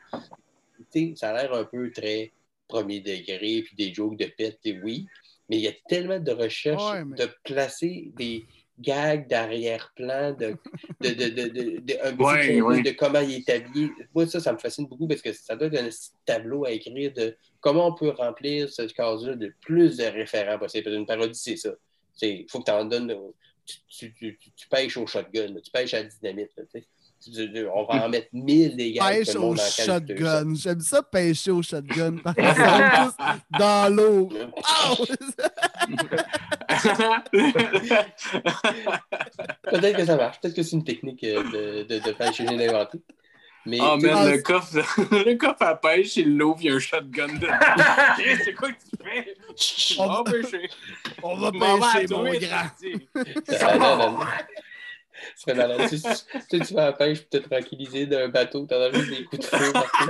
[0.92, 2.32] Tu sais, ça a l'air un peu très
[2.68, 5.08] premier degré, puis des jokes de pète, et oui.
[5.50, 8.46] Mais il y a tellement de recherches Ouais, mais- de placer des
[8.80, 10.56] gags d'arrière-plan, de,
[11.02, 12.82] de, de, de, un petit Ouais, contenu ouais.
[12.82, 13.90] de comment il est habillé.
[14.16, 16.72] Moi, ça, ça me fascine beaucoup parce que ça doit être un petit tableau à
[16.72, 20.84] écrire de comment on peut remplir ce case-là de plus de référents possible.
[20.86, 21.72] Parce qu'une parodie, c'est ça.
[22.22, 23.16] Il faut que tu en donnes.
[23.66, 25.62] Tu, tu, tu, tu- tu pêches au shotgun, là.
[25.62, 26.50] tu pêches à la dynamite.
[26.58, 26.64] là,
[27.74, 29.08] on va en mettre mille des gags.
[29.26, 30.54] Pêche au shotgun.
[30.56, 32.18] J'aime ça, pêcher au shotgun.
[32.24, 33.20] Par exemple, juste
[33.60, 34.30] dans l'eau.
[39.64, 40.40] Peut-être que ça marche.
[40.42, 43.00] Peut-être que c'est une technique euh, de, de, de pêche que j'ai inventé.
[43.66, 44.76] Mais Oh man, Ah, le coffre,
[45.12, 47.48] le coffre à pêche, il l'ouvre, il y a un shotgun dedans.
[48.44, 49.36] C'est quoi que tu fais?
[50.00, 50.70] On va- pêcher.
[51.22, 52.70] On va pêcher, mon grand.
[55.36, 55.82] Serait malade.
[55.90, 56.10] Tu, sais,
[56.50, 59.24] tu, tu vas à la pêche pour te tranquilliser d'un bateau, t'en as juste des
[59.26, 60.08] coups de feu partout.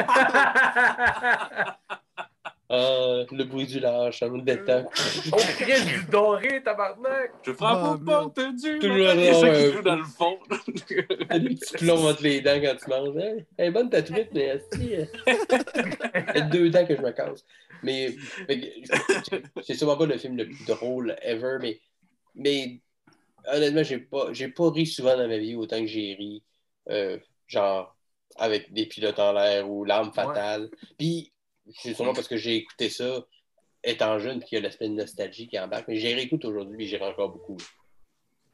[2.73, 4.85] Ah, le bruit du large, ça me détend.
[5.33, 7.31] Oh, Chris, du doré, tabarnak!
[7.43, 9.13] Je frappe Ah, aux portes du Toujours matin.
[9.19, 10.37] Il y a ça avoir qui un- joue dans le fond.
[11.29, 13.17] T'as des petits plombs entre les dents quand tu manges.
[13.17, 13.43] Hein?
[13.57, 17.11] Elle est bonne ta truite, mais esti, euh, ça fait deux dents que je me
[17.11, 17.43] casse.
[17.83, 18.15] Mais
[19.63, 21.79] c'est sûrement pas le film le plus drôle ever, mais,
[22.35, 22.79] mais
[23.47, 26.43] honnêtement, j'ai pas, j'ai pas ri souvent dans ma vie autant que j'ai ri,
[26.89, 27.95] euh, genre
[28.37, 30.69] avec des pilotes en l'air ou l'arme fatale.
[30.97, 31.31] Puis
[31.75, 33.25] c'est sûrement parce que j'ai écouté ça
[33.83, 36.77] étant jeune, puis qu'il y a l'aspect de nostalgie qui embarque, mais j'ai réécoute aujourd'hui,
[36.77, 37.57] puis j'ai encore beaucoup.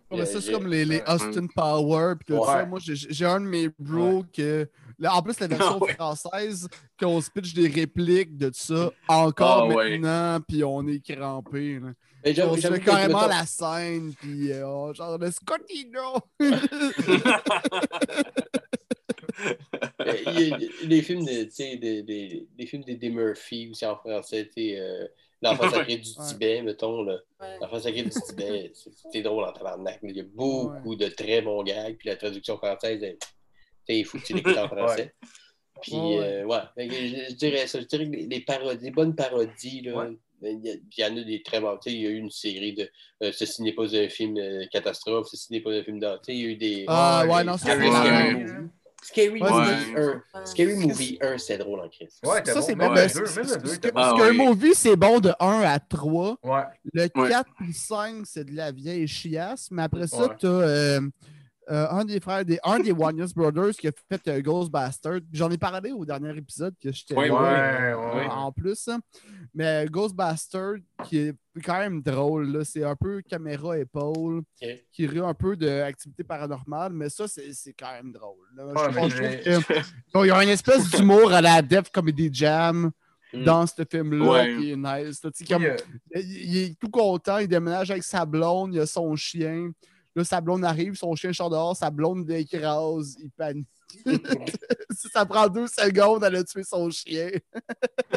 [0.09, 1.01] Ouais, mais ça, c'est comme les, les.
[1.05, 2.13] Austin Power.
[2.15, 2.45] Puis tout Ouais.
[2.47, 2.65] ça.
[2.65, 4.69] Moi, j'ai un de mes bros que.
[4.97, 5.93] là, en plus, la version ouais.
[5.95, 9.97] française, qu'on se pitch des répliques de ça encore Ah ouais.
[9.97, 11.79] maintenant, puis on est crampé.
[11.81, 11.89] là.
[12.27, 16.15] Mais j'avoue fait que, carrément mettons- la scène, puis euh, genre le Scotino!
[20.01, 23.69] Euh, il y a- les films de, tu sais, des- des- des films d'Eddie Murphy
[23.69, 25.05] aussi en français, tu sais, euh,
[25.43, 26.25] L'enfant sacré du Ouais.
[26.27, 27.19] Tibet, mettons, là.
[27.39, 27.59] Ouais.
[27.61, 28.71] L'enfant sacré du Tibet,
[29.13, 29.99] c'est- drôle en tabarnak.
[30.01, 33.05] mais Il y a beaucoup de très bons gags, puis la traduction française,
[33.87, 35.13] il faut que tu l'écoutes en français.
[35.83, 36.19] Puis, Ouais.
[36.41, 37.79] euh, ouais, Fait que je, je dirais ça.
[37.79, 40.17] Je dirais que les, les parodies, les bonnes parodies, là, Ouais.
[40.43, 41.77] Il y, a- il y en a des très bons.
[41.81, 42.89] Tu il y a eu une série de
[43.23, 46.21] euh, Ceci n'est pas un film euh, catastrophe, Ceci n'est pas un film d'art.
[46.21, 46.85] Tu il y a eu des.
[46.87, 47.99] Ah Ouais, ouais, les non, Scary, c'est Ouais.
[47.99, 48.33] Scary.
[48.33, 48.69] Movie.
[49.03, 50.07] Scary Ouais, Movie c'est- 1.
[50.07, 50.45] Ouais.
[50.45, 52.19] Scary Movie 1, c'est drôle en crise.
[52.25, 52.95] Ouais, Ça, c'est Même bon.
[53.95, 54.37] Ah oui.
[54.37, 56.37] movie, c'est bon de 1 à 3.
[56.43, 56.61] Ouais.
[56.93, 57.29] Le Ouais.
[57.29, 59.69] 4 puis 5, c'est de la vieille chiasse.
[59.71, 60.35] Mais après ça, Ouais.
[60.39, 60.99] t'as euh,
[61.69, 65.19] euh, un des frères, des, un des Brothers qui a fait euh, Ghostbusters.
[65.33, 67.35] J'en ai parlé au dernier épisode que j'étais Oui, là,
[68.15, 68.87] oui, euh, en plus.
[68.87, 68.99] hein.
[69.53, 70.75] Mais Ghostbusters,
[71.05, 73.21] qui est quand même drôle, là, c'est un peu
[73.67, 74.67] caméra-épaule, Ok.
[74.91, 78.45] qui rit un peu d'activité paranormale, mais ça, c'est c'est quand même drôle.
[78.55, 78.65] là.
[78.67, 79.81] Ouais, je, que-
[80.13, 82.91] Bon, il y a une espèce d'humour à la Def Comedy Jam
[83.33, 83.43] Mm.
[83.43, 84.55] dans ce film-là Ouais.
[84.57, 85.21] qui est nice.
[85.21, 85.31] là.
[85.31, 85.75] Tu sais, Puis, comme- euh,
[86.15, 89.69] il, il est tout content, il déménage avec sa blonde, il a son chien.
[90.17, 93.67] Là, sa blonde arrive, son chien sort dehors, sa blonde l'écrase, il panique.
[94.89, 97.29] Si ça prend deux secondes, elle a tué son chien.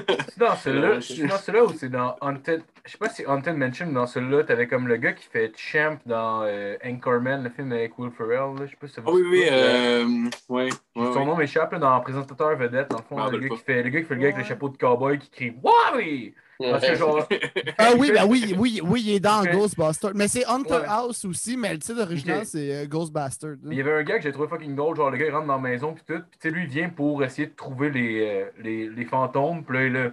[0.06, 2.62] C'est dans celui-là, dans celui-là ou c'est dans Haunted.
[2.86, 5.52] Je sais pas si Haunted Mansion, mais dans celui-là, t'avais comme le gars qui fait
[5.58, 8.58] Champ dans euh, Anchorman, le film avec Will Ferrell.
[8.58, 8.64] Là.
[8.64, 10.06] Je sais pas si ça vous Ah oui, oui, euh,
[10.48, 11.24] ouais, ouais, Son ouais.
[11.26, 14.06] nom m'échappe dans Présentateur Vedette, dans le fond, le gars, qui fait, le gars qui
[14.06, 16.34] fait le gars avec le chapeau de cowboy qui crie Wowie!
[16.60, 17.26] Parce que genre.
[17.78, 19.42] Ah oui, ben oui, oui, oui, il est dans.
[19.44, 20.12] Ghostbusters.
[20.14, 20.86] Mais c'est Hunter Ouais.
[20.86, 23.56] House aussi, mais le titre original, c'est euh, Ghostbusters.
[23.64, 25.46] Il y avait un gars que j'ai trouvé fucking drôle, genre le gars il rentre
[25.46, 27.90] dans la maison puis tout, puis tu sais lui il vient pour essayer de trouver
[27.90, 30.10] les, euh, les, les fantômes, puis là il là,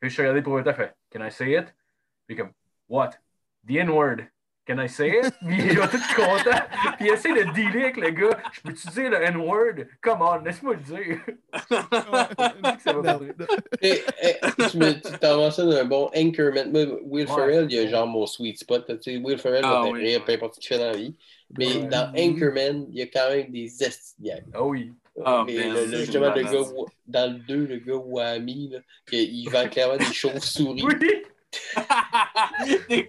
[0.00, 1.74] puis je suis regardé pour le temps, fait Can I say it?
[2.26, 2.52] Puis comme
[2.88, 3.10] What?
[3.66, 4.26] The N-word.
[4.64, 5.32] Can I say it?
[5.44, 6.56] Puis il est tout content,
[6.96, 8.38] puis il essaie de dealer avec le gars.
[8.52, 9.86] Je peux-tu dire le N-word?
[10.00, 11.18] Come on, laisse-moi le dire.
[11.68, 13.18] Ça va.
[13.80, 14.34] Eh, eh,
[14.70, 16.70] tu me- tu t'en mentionnes un bon Anchorman.
[16.70, 17.34] Moi, Will Ouais.
[17.34, 18.86] Ferrell, il y a genre mon sweet spot.
[18.86, 20.24] Tu sais, Will Ferrell Ah va oui, rire, ouais.
[20.24, 21.16] peu importe ce qu'il fait dans la vie.
[21.58, 21.86] Mais Ouais.
[21.88, 24.44] dans Anchorman, il y a quand même des esti de gags.
[24.54, 24.92] Ah oui.
[25.24, 29.48] Ah, le- le- c'est justement, le gars, dans le 2, le gars là, que- il
[29.50, 30.82] vend clairement des chauves-souris.
[30.84, 31.22] Oui!
[32.88, 33.08] The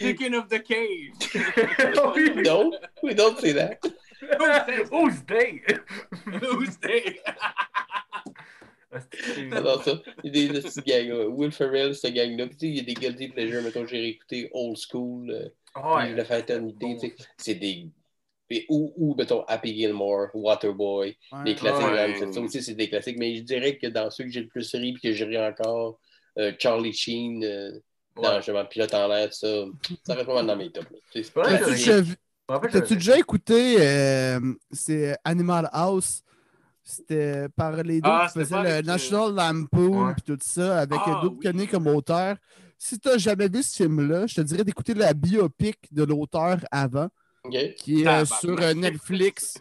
[0.00, 1.12] chicken of the cage.
[2.44, 2.72] Non,
[3.02, 3.78] we don't say that.
[4.90, 5.62] Who's they?
[6.40, 7.20] Who's they?
[9.12, 10.02] C'est- J'adore ça.
[10.24, 11.08] Il y a des petits gangs.
[11.08, 11.28] là.
[11.28, 12.46] Will Ferrell, ce gang-là.
[12.48, 13.62] Puis, tu sais, il y a des guilty pleasures.
[13.62, 16.96] Mettons, j'ai réécouté Old School, euh, Ah puis La Fraternité.
[17.00, 17.14] tu sais.
[17.36, 17.86] C'est des.
[18.50, 21.44] et- Ou, ou, mettons, Happy Gilmore, Waterboy, Ouais.
[21.44, 21.86] des classiques.
[21.86, 22.12] Ouais.
[22.12, 23.18] vraiment, Ça aussi, c'est des classiques.
[23.18, 25.38] Mais je dirais que dans ceux que j'ai le plus ri et que je ris
[25.38, 26.00] encore,
[26.38, 27.70] euh, Charlie Sheen, euh,
[28.16, 28.36] Ouais.
[28.36, 29.46] justement Pilote en l'air, ça,
[30.04, 30.86] ça reste pas mal dans mes tops.
[32.72, 34.40] T'as-tu déjà écouté euh,
[34.72, 36.22] c'est Animal House?
[36.82, 40.14] C'était par les deux Ah, qui c'était faisaient le euh, National Lampoon Ouais.
[40.14, 41.38] puis tout ça, avec Ah, Doug oui.
[41.40, 42.36] Kenny comme auteur.
[42.78, 47.08] Si t'as jamais vu ce film-là, je te dirais d'écouter la biopic de l'auteur avant,
[47.44, 47.54] Ok.
[47.76, 49.58] qui est euh, sur euh, Netflix.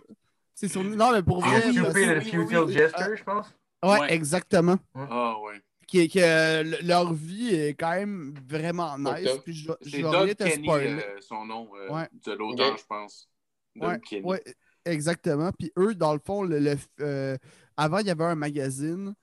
[0.55, 0.83] C'est sur...
[0.83, 1.57] Non, mais pour vrai.
[1.57, 2.73] Ah, Futile oui, oui.
[2.73, 3.47] Gesture, je pense.
[3.83, 4.13] Ouais, Ouais.
[4.13, 4.77] exactement.
[4.95, 5.61] Ah, ouais.
[5.89, 9.27] Qui, que euh, le- leur vie est quand même vraiment nice.
[9.43, 11.01] Puis je, je C'est Doug te Kenny, spoiler.
[11.03, 12.07] euh, son nom euh, Ouais.
[12.25, 13.27] de l'auteur, je pense.
[13.75, 14.23] Doug Ouais, Kenny.
[14.23, 14.43] ouais,
[14.85, 15.51] exactement.
[15.57, 17.37] Puis eux, dans le fond, le, le- euh,
[17.75, 19.15] avant, il y avait un magazine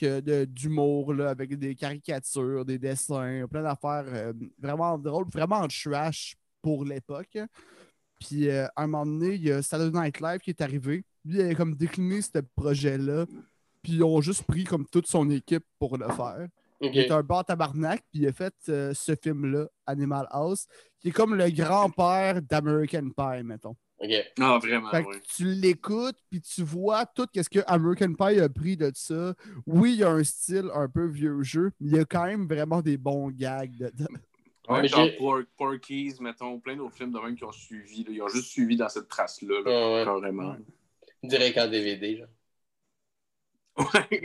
[0.00, 6.36] de- d'humour, là, avec des caricatures, des dessins, plein d'affaires euh, vraiment drôles, vraiment trash
[6.62, 7.38] pour l'époque.
[8.20, 11.04] Puis euh, à un moment donné, il y a Saturday Night Live qui est arrivé.
[11.24, 13.26] Lui, il a comme décliné ce projet-là.
[13.84, 16.48] Puis ils ont juste pris comme toute son équipe pour le faire.
[16.80, 16.90] Ok.
[16.92, 20.66] Il est un bar tabarnak, puis il a fait euh, ce film-là, Animal House,
[21.00, 23.76] qui est comme le grand-père d'American Pie, mettons.
[23.98, 24.10] Ok.
[24.40, 25.16] Ah, vraiment, Fait que oui.
[25.36, 29.34] tu l'écoutes, puis tu vois tout ce que American Pie a pris de ça.
[29.66, 32.24] Oui, il y a un style un peu vieux jeu, mais il y a quand
[32.24, 34.06] même vraiment des bons gags dedans.
[34.68, 35.08] Ouais, genre
[35.56, 38.02] Porky's, mettons, plein d'autres films de même qui ont suivi.
[38.04, 38.10] là.
[38.10, 40.04] Ils ont juste suivi dans cette trace-là, là, Ouais, ouais.
[40.04, 40.56] carrément.
[41.22, 42.26] Direct en DVD, genre.
[43.76, 44.22] Ouais.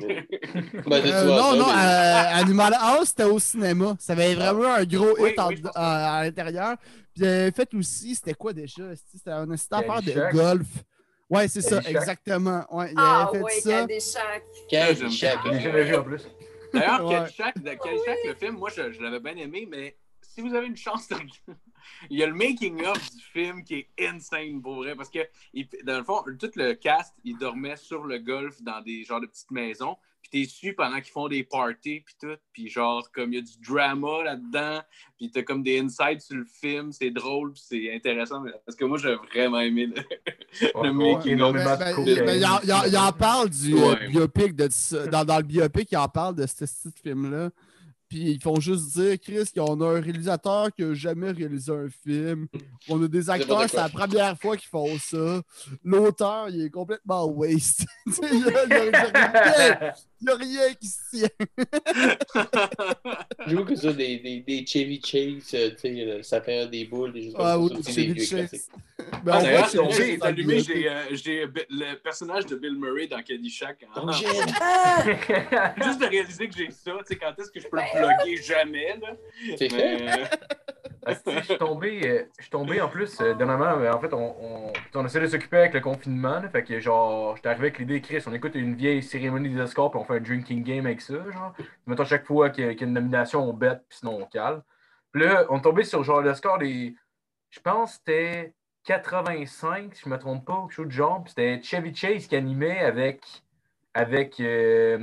[0.86, 3.96] Ben, tu Euh, vois non, ça, non, euh, Animal House, c'était au cinéma.
[4.00, 6.76] Ça avait vraiment un gros Oui, hit en- oui, à, à l'intérieur.
[7.16, 8.84] Puis il avait fait aussi, c'était quoi déjà?
[9.12, 10.68] C'était une petite affaire de golf.
[11.32, 12.64] Ouais, c'est ça, exactement.
[12.72, 13.52] Ouais, il Ah avait fait ouais,
[14.00, 14.30] ça.
[14.70, 15.46] Caddyshack.
[15.46, 16.28] L'ai jamais vu en plus.
[16.74, 17.16] D'ailleurs, Ouais.
[17.16, 17.56] Caddyshack,
[18.26, 19.96] le film, moi, je, je l'avais bien aimé, mais
[20.40, 21.34] si vous avez une chance de regarder,
[22.10, 25.20] il y a le making-of du film qui est insane, pour vrai, parce que,
[25.54, 29.20] il- dans le fond, tout le cast, il dormait sur le golf dans des genres
[29.22, 33.10] de petites maisons, puis t'es su pendant qu'ils font des parties, puis tout, puis genre,
[33.12, 34.82] comme il y a du drama là-dedans,
[35.18, 38.86] puis t'as comme des insights sur le film, c'est drôle, puis c'est intéressant, parce que
[38.86, 41.54] moi, j'ai vraiment aimé le, Ouais, le ouais, making-of.
[41.54, 41.96] Ben, ben,
[42.26, 44.08] ben, il, en, il en- il en parle du euh, Ouais.
[44.08, 45.06] biopic de ça.
[45.08, 47.50] Dans, dans le biopic, il en parle de ce petit film-là.
[48.10, 51.88] Puis ils font juste dire, Chris, qu'on a un réalisateur qui n'a jamais réalisé un
[52.04, 52.48] film.
[52.90, 55.42] On a des acteurs, c'est la première fois qu'ils font ça.
[55.84, 57.86] L'auteur, il est complètement waste.
[58.08, 61.30] Il a, il a- il a il y a rien qui se tient.
[63.48, 67.14] J'avoue que ça, des, des, des Chevy Chase, euh, tu sais, le sapin des boules,
[67.14, 68.70] des choses Ah comme oui, ça, Chevy Chase.
[69.24, 70.90] Ben, Ah, D'ailleurs, voit Chevy j'ai Chase allumé, j'ai
[71.44, 73.84] euh, le personnage de Bill Murray dans Caddyshack.
[73.84, 74.02] hein.
[74.04, 74.26] Oh, j'ai-
[75.84, 78.42] Juste de réaliser que j'ai ça, tu sais, quand est-ce que je peux le plugger
[78.44, 79.16] jamais, là.
[79.58, 80.00] C'est fait.
[80.00, 80.26] Mais, euh,
[81.06, 83.80] Asti, Je suis tombé, euh, je suis tombé en plus euh, dernièrement.
[83.80, 84.36] euh, En fait, on,
[84.68, 86.40] on, on essaie de s'occuper avec le confinement.
[86.42, 89.62] là, fait que genre, j'étais arrivé avec l'idée, Chris, on écoute une vieille cérémonie des
[89.62, 91.14] Oscars puis on fait un drinking game avec ça.
[91.32, 91.54] Genre,
[91.88, 94.20] mettons chaque fois qu'il y, a qu'il y a une nomination, on bête puis sinon
[94.22, 94.62] on cale.
[95.12, 96.96] Puis là, on est tombé sur genre le score des.
[97.50, 98.54] Je pense que c'était
[98.86, 101.24] 85, si je me trompe pas, quelque chose de genre.
[101.24, 103.24] Puis c'était Chevy Chase qui animait avec.
[103.94, 104.40] Avec.
[104.40, 105.00] euh,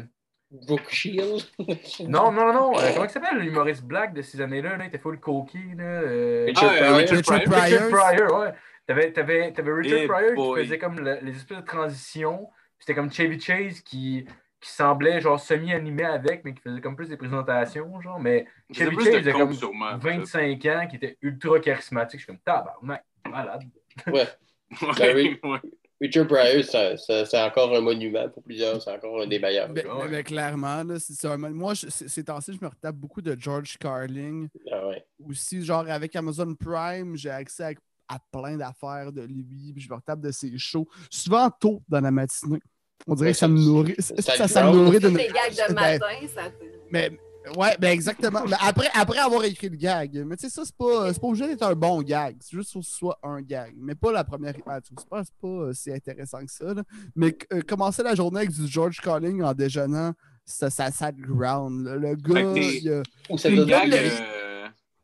[0.88, 1.42] Shield.
[2.08, 2.78] Non, non, non.
[2.78, 4.76] euh, comment il s'appelle l'humoriste black de ces années-là?
[4.76, 4.84] Là?
[4.84, 5.74] Il était full coquille.
[5.76, 6.96] Là, euh, Richard Ah, Pryor.
[6.96, 7.62] Richard Richard Pryor.
[7.64, 8.26] Richard Pryor.
[8.28, 8.54] Pryor, ouais.
[8.86, 10.60] T'avais, t'avais, t'avais Richard Eh Pryor boy.
[10.60, 12.46] qui faisait comme le- les espèces de transitions.
[12.46, 14.26] Puis C'était comme Chevy Chase qui,
[14.66, 18.01] qui semblait genre semi-animé avec, mais qui faisait comme plus des présentations.
[18.01, 18.18] Genre.
[18.18, 19.97] Mais c'est Chevy plus Chase coke, comme sûrement.
[19.98, 22.20] 25 ans, qui était ultra charismatique.
[22.20, 23.62] Je suis comme tabarnak, malade.
[24.09, 24.26] Ouais.
[24.82, 25.40] Ouais, Ben oui.
[25.44, 25.60] ouais.
[26.01, 28.82] Richard Pryor, c'est encore un monument pour plusieurs.
[28.82, 29.68] C'est encore un des meilleurs.
[29.68, 30.09] Ben, Ouais.
[30.09, 33.78] ben, clairement, là, un- moi, je- c'est- ces temps-ci, je me retape beaucoup de George
[33.78, 34.48] Carling.
[34.72, 35.06] Ah ouais.
[35.24, 37.62] Aussi, genre, avec Amazon Prime, j'ai accès
[38.09, 41.80] à, à plein d'affaires de lui, puis je me retape de ses shows, souvent tôt
[41.88, 42.60] dans la matinée.
[43.06, 43.94] On dirait Ouais, que ça me nourrit.
[43.98, 45.09] ça Ça, me nourrit de.
[45.09, 46.43] Les gags de Ben, matin, ça.
[46.90, 47.10] Mais,
[47.56, 48.43] ouais, ben exactement.
[48.48, 51.27] Mais après, après avoir écrit le gag, mais tu sais, ça, c'est pas, c'est pas
[51.28, 52.36] obligé d'être un bon gag.
[52.40, 53.74] C'est juste que ce soit un gag.
[53.77, 54.55] Mais pas la première.
[54.55, 56.74] tu sais, C'est pas, c'est pas euh, si intéressant que ça.
[56.74, 56.82] là.
[57.14, 60.12] Mais euh, commencer la journée avec du George Calling en déjeunant,
[60.44, 61.85] ça, ça, ça le ground.
[61.86, 61.97] là.
[61.97, 63.01] Le gars,
[63.31, 63.48] Ou ça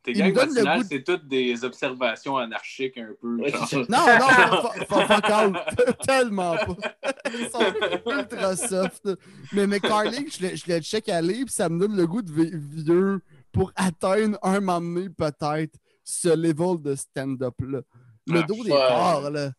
[0.03, 3.35] Tes matinales, c'est toutes des observations anarchiques un peu.
[3.37, 3.85] Ouais, genre.
[3.87, 5.97] Non, non, fuck out.
[6.05, 6.75] Tellement pas.
[7.33, 9.09] Ils sont ultra soft.
[9.53, 12.21] Mais, mais Carling, je le, je le check aller, puis ça me donne le goût
[12.21, 13.21] de vi- vieux
[13.53, 17.79] pour atteindre un moment donné, peut-être, ce level de stand-up-là.
[18.27, 18.87] Le Ah, dos des ouais.
[18.89, 19.51] forts, là.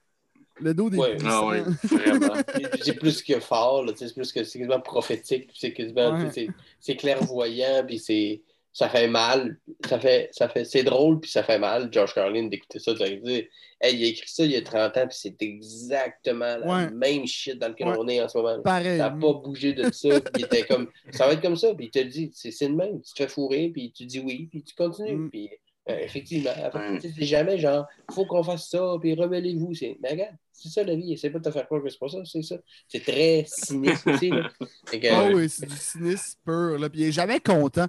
[0.61, 1.17] Le dos des Ouais.
[1.25, 2.35] Ah oui, vraiment.
[2.83, 6.49] C'est plus que fort, c'est plus que c'est quasiment prophétique, c'est quasiment, Ouais.
[6.81, 8.43] c'est clairvoyant, puis c'est
[8.77, 9.57] ça fait mal,
[9.89, 12.99] ça fait, ça fait, c'est drôle, puis ça fait mal, George Carlin, d'écouter ça, de
[12.99, 13.45] dire,
[13.81, 16.91] hey, il a écrit ça il y a 30 ans, puis c'est exactement la Ouais.
[16.91, 17.97] même shit dans lequel Ouais.
[17.99, 18.61] on est en ce moment.
[18.63, 18.99] Pareil.
[18.99, 21.73] Ça n'a pas bougé de ça, puis il était comme, ça va être comme ça,
[21.75, 24.21] puis il te dit, c'est c'est le même, tu te fais fourrer, puis tu dis
[24.21, 25.31] oui, puis tu continues, Mm.
[25.31, 25.51] puis
[25.91, 26.99] euh, effectivement, après, Ouais.
[26.99, 30.69] tu sais, c'est jamais genre, faut qu'on fasse ça, puis rebellez-vous, c'est, mais regarde, c'est
[30.71, 32.57] ça la vie, essaie pas de te faire croire que c'est pas ça, c'est ça.
[32.89, 34.49] C'est très cynique aussi, là.
[34.91, 36.79] Que, Ah oui, c'est du cynisme pur.
[36.79, 36.89] Là.
[36.89, 37.87] Puis il est jamais content.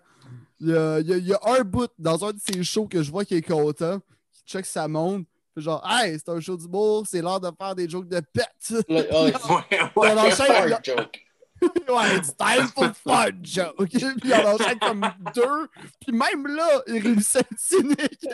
[0.62, 2.64] Il y a, il y a- il y a un bout dans un de ses
[2.64, 4.00] shows que je vois qui est content,
[4.32, 5.26] qui check sa montre.
[5.54, 8.86] Fait genre, hey, c'est un show d'humour, c'est l'heure de faire des jokes de pète.
[8.90, 9.34] ouais, Ouais,
[9.96, 10.12] On ouais.
[10.12, 11.22] enchaîne, joke.
[11.90, 13.76] ouais, it's time for fun joke.
[13.90, 15.68] Puis il en enchaîne comme deux.
[16.02, 18.28] Puis même là, il réussit à être cynique.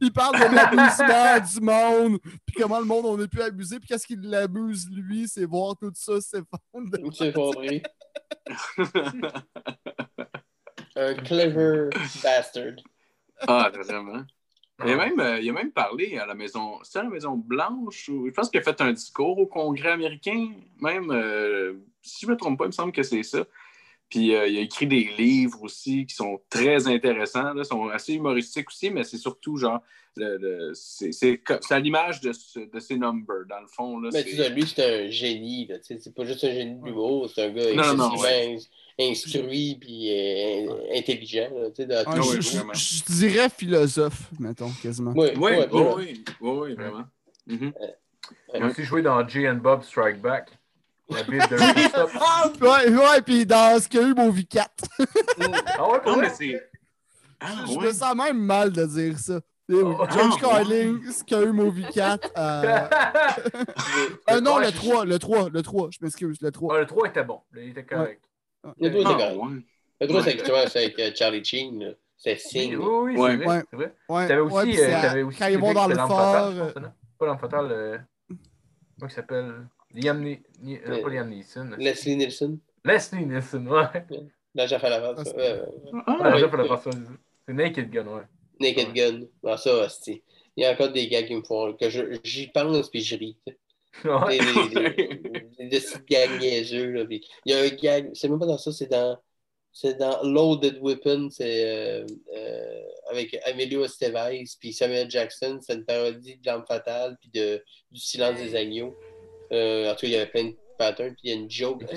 [0.00, 2.18] Il parle de l'abusement du monde.
[2.44, 3.78] Puis comment le monde, on est pu abuser.
[3.78, 7.02] Puis qu'est-ce qui l'abuse, lui, c'est voir tout ça s'effondrer.
[7.12, 7.82] S'effondrer.
[10.96, 11.90] Un clever
[12.22, 12.76] bastard.
[13.46, 14.24] ah, vraiment.
[14.84, 16.78] Il a, même, euh, il a même parlé à la Maison.
[16.82, 19.92] C'est à la Maison Blanche ou je pense qu'il a fait un discours au Congrès
[19.92, 20.52] américain.
[20.80, 23.46] Même, euh, si je ne me trompe pas, il me semble que c'est ça.
[24.10, 27.54] Puis euh, il a écrit des livres aussi qui sont très intéressants.
[27.54, 29.82] Là, sont assez humoristiques aussi, mais c'est surtout genre.
[30.16, 33.66] Le- le- c'est c'est co- c'est à l'image de, ce- de ses numbers, dans le
[33.68, 33.98] fond.
[34.00, 35.66] Là, Mais c'est- tu sais, lui, c'est un génie.
[35.66, 38.10] là, tu sais, C'est pas juste un génie de l'humour, c'est un gars Non,
[38.98, 41.48] instruit puis euh, intelligent.
[41.54, 45.12] là, dans Ah je, je- dirais philosophe, mettons, quasiment.
[45.14, 47.04] Oui, Oui, oui, oui, oui, oui, oui, vraiment.
[47.46, 47.72] Mhm.
[48.54, 50.48] Il a aussi joué dans Jay and Bob Strike Back.
[51.08, 52.16] La bite de Christophe.
[52.60, 54.66] Ouais, ouais, puis dans ce qu'il y a eu, mon V4.
[55.78, 56.28] Ah ouais, pour Non, vrai?
[56.28, 56.68] mais c'est.
[57.38, 57.86] Ah, Je ouais.
[57.86, 59.40] me sens même mal de dire ça.
[59.68, 62.18] Oui, Oh, James ah, Carling, ce qu'il y a eu, mon V4.
[62.38, 62.88] Euh...
[64.30, 66.74] euh, non, Ouais, le je- 3, le 3, le 3, je m'excuse, le 3.
[66.76, 67.40] Ah, le 3 était bon.
[67.56, 68.22] Il était correct.
[68.80, 69.36] Le droit, Ah, c'est correct.
[69.36, 69.62] ouais.
[70.00, 71.82] Le droit, c'est justement, c'est avec euh, Charlie Sheen.
[71.84, 71.90] là.
[72.16, 72.76] C'est Oui, signe.
[72.76, 73.30] oui, oui, Ouais.
[73.38, 73.46] c'est vrai.
[73.46, 73.64] Ouais.
[73.72, 73.92] vrai.
[74.08, 76.08] Ouais, T'avais ouais, aussi, euh, aussi quand ils vont dans le fait fort.
[76.18, 76.88] fatale, je euh, pense, non?
[77.18, 77.68] Pas l'âme fatale.
[77.72, 77.98] Euh...
[78.28, 79.54] Comment il s'appelle?
[79.94, 80.40] Liam Ni...
[80.62, 81.70] Ni- euh, Euh, Pas Liam Neeson.
[81.76, 82.58] Leslie Nielsen.
[82.84, 83.82] Leslie Nielsen, ouais.
[84.54, 85.28] Là, j'ai fait la Ah, face.
[85.28, 85.60] c'est- Ouais,
[85.92, 86.00] ouais.
[86.06, 86.32] Ah, Ouais, oui.
[86.34, 86.90] déjà, fallait faire ça.
[87.46, 88.22] C'est Naked Gun, ouais.
[88.60, 89.20] Naked Gun.
[89.42, 90.22] Bon, ça, hostie.
[90.56, 91.72] Il y a encore des gars qui me font.
[91.74, 93.36] que je- j'y pense puis je ris.
[94.04, 94.38] Ouais.
[95.58, 95.80] Des, des,
[96.10, 96.90] gags niaiseux.
[96.92, 99.18] Là, puis il y a un gag, c'est même pas dans ça, c'est dans.
[99.72, 105.58] C'est dans Loaded Weapon, c'est euh, euh, avec Emilio Estevez puis Samuel Jackson.
[105.60, 108.96] C'est une parodie de L'Arme Fatale puis de, du Silence des Agneaux.
[109.52, 111.10] Euh, en tout cas, il y avait plein de patterns.
[111.12, 111.82] Puis il y a une joke.
[111.82, 111.90] Ok.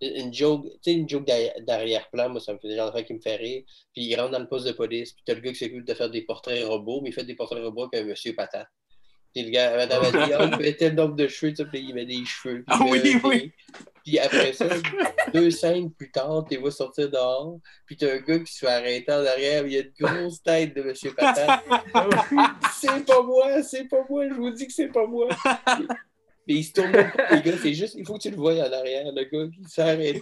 [0.00, 3.12] Une joke, tu sais, une joke d'arri- d'arrière-plan, moi, ça me fait des gens qui
[3.12, 3.62] me fait rire.
[3.92, 5.94] Puis il rentre dans le poste de police, puis t'as le gars qui s'occupe de
[5.94, 8.66] faire des portraits robots, mais il fait des portraits robots avec un monsieur patate.
[9.34, 11.64] Puis le gars, madame a dit, ah, il met tel nombre de cheveux, tu sais,
[11.66, 12.64] puis il met des cheveux.
[12.66, 13.52] Ah oui, oui.
[14.04, 14.66] Puis après ça,
[15.32, 18.72] deux scènes plus tard, tu vois sortir dehors, puis t'as un gars qui se fait
[18.72, 21.60] arrêter en arrière, il y a une grosse tête de monsieur patate.
[22.72, 25.28] c'est pas moi, c'est pas moi, je vous dis que c'est pas moi.
[26.46, 28.72] Puis il se tourne, les gars, c'est juste, il faut que tu le vois en
[28.72, 30.20] arrière, le gars qui s'est arrêté.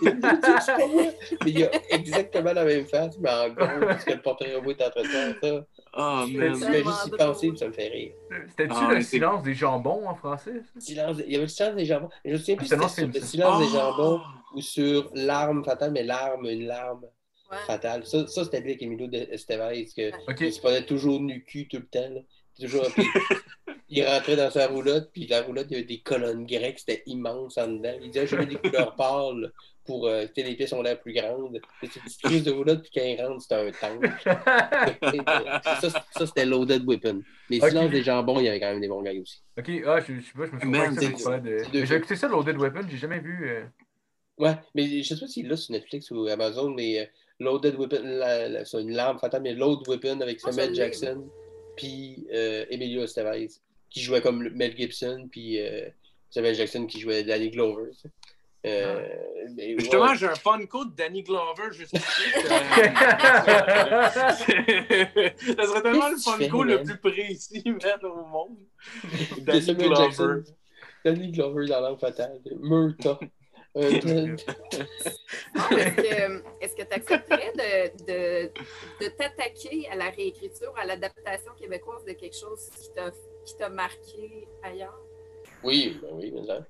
[1.45, 4.70] Mais il a exactement la même face, mais en gros, parce que le portrait robot
[4.73, 5.66] est en train de faire ça.
[5.95, 8.12] Ah, Je fais juste y penser, puis ça me fait rire.
[8.49, 10.61] C'était-tu Ah, le mais silence des jambons en français?
[10.74, 10.81] ça?
[10.81, 12.09] Silence, il y avait le silence des jambons.
[12.24, 13.78] Je me souviens plus si Ah, c'était sur le silence des Ah!
[13.97, 14.20] jambons
[14.55, 17.05] ou sur l'arme fatale, mais l'arme, une larme
[17.51, 17.57] Ouais.
[17.66, 18.05] fatale.
[18.05, 20.11] Ça, ça c'était avec Emilio de Estevez, que
[20.45, 22.11] il se prenait toujours nu cul tout le temps.
[22.15, 22.20] là.
[22.61, 23.07] Toujours, puis
[23.89, 27.03] il rentrait dans sa roulotte, puis la roulotte, il y avait des colonnes grecques, c'était
[27.07, 27.95] immense en dedans.
[28.03, 29.53] Il disait, je veux des couleurs pâles
[29.85, 31.61] pour euh, que les pièces ont l'air plus grandes.
[31.83, 34.03] C'est une petite crise de roulotte, puis quand il rentre, c'était un tank.
[35.81, 37.23] ça, ça, c'était Loaded Weapon.
[37.49, 37.69] Les Ok.
[37.71, 39.43] silences des jambons, il y avait quand même des bons gars aussi.
[39.59, 41.85] ok, ah, je, je sais pas, je me souviens pas que ça, de.
[41.87, 43.49] J'ai écouté ça, Loaded Weapon, j'ai jamais vu.
[43.49, 43.65] euh,
[44.39, 47.05] Ouais, mais je sais pas s'il est là sur Netflix ou Amazon, mais euh,
[47.41, 51.29] Loaded Weapon, la, la- c'est une larme fatale, mais Loaded Weapon avec je Samuel Jackson,
[51.79, 53.49] puis euh, Emilio Estevez,
[53.89, 55.89] qui jouait comme Mel Gibson, puis euh,
[56.31, 57.91] Samuel Jackson qui jouait Danny Glover.
[57.93, 58.11] tu sais.
[58.67, 59.07] Euh,
[59.55, 59.77] mais ouais.
[59.79, 62.05] Justement, j'ai un fun code de Danny Glover juste ici.
[62.49, 68.57] Euh, ça serait tellement le fun code le plus précis man, au monde.
[69.39, 70.05] de Danny Samuel Glover.
[70.05, 70.45] Jackson.
[71.05, 72.41] Danny Glover dans l'arme fatale.
[72.61, 73.19] Murta.
[73.77, 74.36] Euh,
[75.77, 78.53] Est-ce que est-ce que tu accepterais de, de,
[79.01, 83.11] de t'attaquer à la réécriture, à l'adaptation québécoise de quelque chose qui t'a
[83.45, 84.99] qui t'a marqué ailleurs?
[85.62, 86.66] oui, ben oui, là.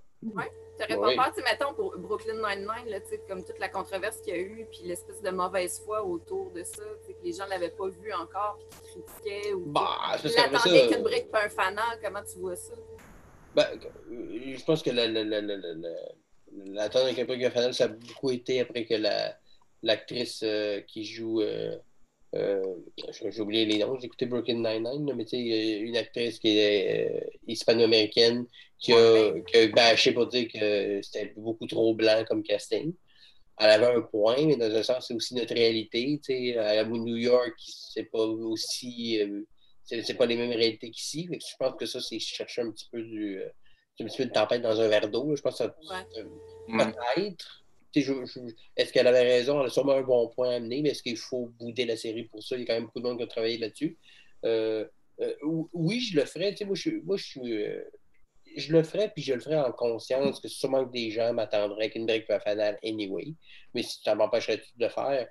[0.78, 1.16] T'aurais Oui.
[1.16, 4.38] pas peur, tu sais, mettons, pour Brooklyn Nine-Nine, là, comme toute la controverse qu'il y
[4.38, 7.88] a eu, puis l'espèce de mauvaise foi autour de ça, que les gens l'avaient pas
[7.88, 11.44] vu encore, puis qui critiquaient, ou Bah, c'est qui parce qu'après l'attendaient qu'une brique pas
[11.46, 12.74] un fanal, comment tu vois ça?
[13.54, 13.66] Ben,
[14.10, 16.12] euh, je pense que la, la, la, la, la, la-
[16.66, 19.36] l'attente avec un peu de Fanal, ça a beaucoup été après que la,
[19.82, 21.40] l'actrice euh, qui joue.
[21.42, 21.76] Euh,
[22.34, 22.62] euh,
[23.30, 27.26] j'ai oublié les noms, j'ai écouté Broken Nine-Nine, mais tu sais, une actrice qui est
[27.46, 28.46] hispano-américaine
[28.78, 32.92] qui a, qui a bâché pour dire que c'était beaucoup trop blanc comme casting.
[33.58, 36.20] Elle avait un point, mais dans un sens, c'est aussi notre réalité.
[36.24, 39.20] Tu sais, à New York, c'est pas aussi.
[39.20, 39.42] euh,
[39.84, 41.28] c'est c'est pas les mêmes réalités qu'ici.
[41.32, 43.40] Je pense que ça, c'est chercher un petit peu du.
[44.00, 45.34] Euh, un petit peu de tempête dans un verre d'eau.
[45.36, 45.76] Je pense que ça,
[46.68, 46.84] Ouais.
[47.16, 47.64] Peut-être.
[47.92, 48.04] Tu
[48.76, 49.60] Est-ce qu'elle avait raison?
[49.60, 52.24] Elle a sûrement un bon point à amener, mais est-ce qu'il faut bouder la série
[52.24, 52.54] pour ça?
[52.56, 53.96] Il y a quand même beaucoup de monde qui a travaillé là-dessus.
[54.44, 54.86] Euh,
[55.20, 55.34] euh,
[55.72, 56.50] oui, je le ferais.
[56.52, 57.64] Tu sais, moi, je, suis- moi, je suis.
[57.64, 57.82] euh,
[58.56, 61.90] je le ferais, puis je le ferais en conscience que sûrement que des gens m'attendraient
[61.90, 63.34] qu'une brique fanale anyway.
[63.74, 65.28] Mais si ça m'empêcherait de le faire,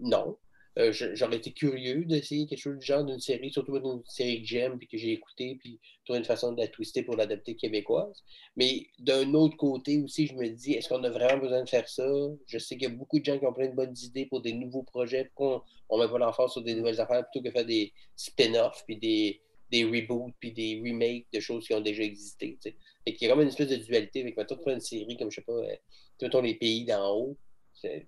[0.00, 0.36] non.
[0.78, 4.48] Euh, J'aurais été curieux d'essayer quelque chose du genre d'une série, surtout d'une série que
[4.48, 8.24] j'aime puis que j'ai écoutée, puis trouver une façon de la twister pour l'adapter québécoise.
[8.56, 11.88] Mais d'un autre côté aussi, je me dis, est-ce qu'on a vraiment besoin de faire
[11.88, 12.06] ça?
[12.46, 14.40] Je sais qu'il y a beaucoup de gens qui ont plein de bonnes idées pour
[14.42, 15.26] des nouveaux projets.
[15.26, 18.96] Pourquoi on met pas l'emphase sur des nouvelles affaires plutôt que faire des spin-offs, puis
[18.96, 19.40] des,
[19.70, 22.58] des reboots, puis des remakes de choses qui ont déjà existé?
[22.60, 22.76] tu sais.
[23.04, 25.36] Fait qu'il y a comme une espèce de dualité avec, mettons, une série comme, je
[25.36, 25.76] sais pas, euh,
[26.20, 27.36] mettons, Les Pays d'en haut.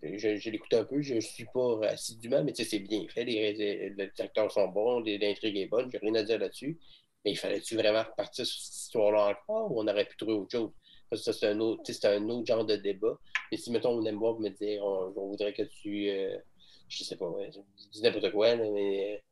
[0.02, 3.06] Je, je l'écoute un peu, je ne suis pas assidûment, mais tu sais, c'est bien
[3.08, 3.24] fait.
[3.24, 6.78] Les, acteurs sont bons, l'intrigue est bonne, j'ai rien à dire là-dessus.
[7.24, 10.50] Mais il fallait-tu vraiment repartir sur cette histoire-là encore ou on aurait pu trouver autre
[10.52, 10.70] chose?
[11.10, 13.18] Parce que c'est un, autre, un autre genre de débat.
[13.50, 16.08] Mais si, mettons, on aime voir me dire, on, voudrait que tu.
[16.10, 16.36] euh,
[16.88, 19.22] je sais pas, je dis n'importe quoi, mais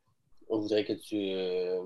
[0.49, 1.17] on voudrait que tu.
[1.17, 1.81] euh,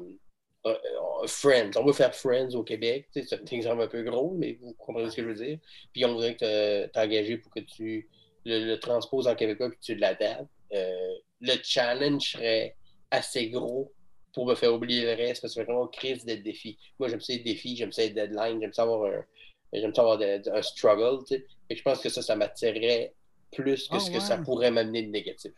[0.66, 0.74] euh,
[1.22, 3.09] euh, Friends, on veut faire Friends au Québec.
[3.12, 5.59] C'est un exemple un peu gros, mais vous comprenez ce que je veux dire.
[5.93, 8.09] Puis on voudrait que tu engagé pour que tu
[8.49, 10.49] le, le transposes en québécois puis tu l'adaptes.
[10.75, 12.77] Euh, le challenge serait
[13.11, 13.93] assez gros
[14.35, 16.79] pour me faire oublier le reste parce que c'est vraiment crise de défi.
[16.99, 19.25] Moi, j'aime ça les défis, j'aime ça les deadlines, j'aime ça avoir un,
[19.73, 21.25] j'aime ça avoir de- de- un struggle.
[21.27, 21.47] Tu sais.
[21.70, 23.15] Et je pense que ça, ça m'attirerait
[23.53, 24.20] plus que Ah ce que ouais.
[24.20, 25.53] ça pourrait m'amener de négatif.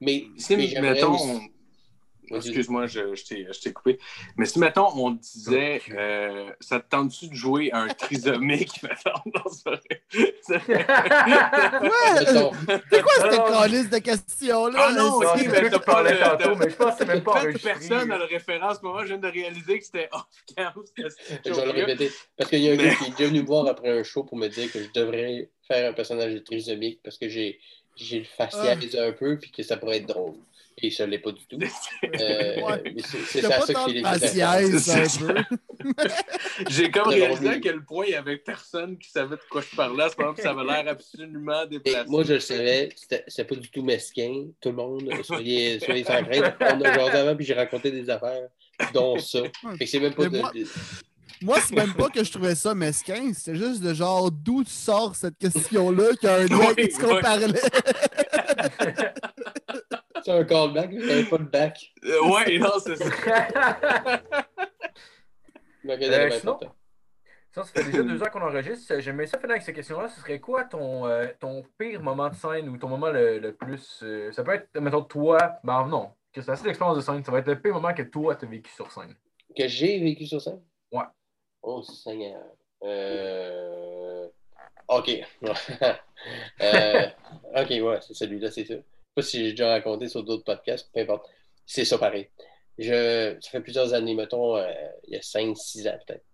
[0.00, 1.50] Mais, Si, mais j'aimerais mettons, aussi-
[2.30, 3.98] excuse-moi, je, je t'ai je t'ai coupé.
[4.36, 9.20] Mais si, mettons, on te disait, euh, ça te tente-tu de jouer un trisomique, mettons,
[9.34, 9.68] dans ce...
[10.66, 12.50] Ouais!
[12.90, 13.58] C'est quoi cette Ah.
[13.62, 14.78] calice de questions-là?
[14.80, 17.32] Ah non, Non, ok, mais t'as de- tantôt, mais je pense que c'est même pas
[17.40, 17.72] enregistré.
[17.72, 18.82] personne n'a le référence.
[18.82, 20.72] Moi, je viens de réaliser que c'était off-cam.
[20.96, 22.10] cette Je vais le répéter.
[22.36, 24.24] Parce qu'il y a un gars qui est déjà venu me voir après un show
[24.24, 27.58] pour me dire que je devrais faire un personnage de trisomique parce que j'ai
[27.96, 30.34] j'ai le facialisé un peu puis que ça pourrait être drôle.
[30.82, 31.58] Et ça ne l'est pas du tout.
[32.20, 32.94] Euh, Ouais.
[33.30, 35.44] c'est ça, pas ça tant que peu.
[36.68, 39.62] J'ai comme C'est réalisé à quel point il n'y avait personne qui savait de quoi
[39.62, 42.08] je parlais à ce moment, ça avait l'air absolument Et déplacé.
[42.08, 44.46] moi, je le savais, c'était pas du tout mesquin.
[44.60, 46.54] Tout le monde, soyez, soyez sans crainte.
[46.60, 48.48] On a jasé avant, puis j'ai raconté des affaires,
[48.92, 49.40] dont ça.
[49.86, 50.66] C'est même pas Mais de- moi- de-
[51.42, 54.70] Moi, c'est même pas que je trouvais ça mesquin, c'était juste de genre d'où tu
[54.70, 57.22] sors cette question-là qui a un lien avec ce qu'on Oui, oui.
[57.22, 57.46] parlait.
[60.24, 61.92] C'est un callback, j'avais pas de back.
[62.04, 63.04] Euh, ouais, non, c'est ça.
[65.84, 66.58] Donc, Euh, sinon-.
[67.52, 68.98] Ça, ça fait déjà deux ans qu'on enregistre.
[68.98, 70.08] J'aimerais ça finir avec cette question-là.
[70.08, 73.54] Ce serait quoi ton, euh, ton pire moment de scène ou ton moment le, le
[73.54, 74.00] plus.
[74.02, 75.38] euh, ça peut être, mettons, toi.
[75.64, 77.24] Ben non, que c'est assez l'expérience de scène.
[77.24, 79.14] Ça va être le pire moment que toi, tu as vécu sur scène.
[79.56, 80.60] Que j'ai vécu sur scène?
[80.92, 81.04] Ouais.
[81.62, 82.42] Oh, Seigneur.
[82.82, 84.28] Euh...
[84.88, 85.10] OK.
[86.60, 87.06] Euh,
[87.54, 88.80] OK, ouais, c'est celui-là, c'est sûr.
[89.16, 91.26] Pas si j'ai déjà raconté sur d'autres podcasts, peu importe.
[91.66, 92.28] C'est ça pareil.
[92.78, 93.36] Je...
[93.40, 94.70] Ça fait plusieurs années, mettons, euh,
[95.08, 96.24] il y a 5-6 ans peut-être.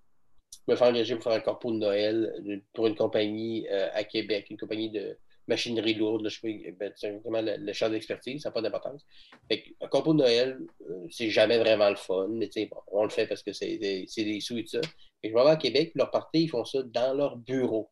[0.67, 3.91] Je me fais engager pour faire un corpo de Noël de- pour une compagnie euh,
[3.95, 5.19] à Québec, une compagnie de
[5.49, 6.23] machinerie lourde.
[6.23, 9.07] Là, je sais pas, ben, c'est vraiment le, le champ d'expertise, ça n'a pas d'importance.
[9.51, 10.59] Un corpo de Noël,
[10.91, 14.07] euh, c'est jamais vraiment le fun, mais sais, on le fait parce que c'est des,
[14.17, 14.81] des sous et tout ça.
[15.25, 17.91] Et je vais à Québec, leur partie, ils font ça dans leur bureau,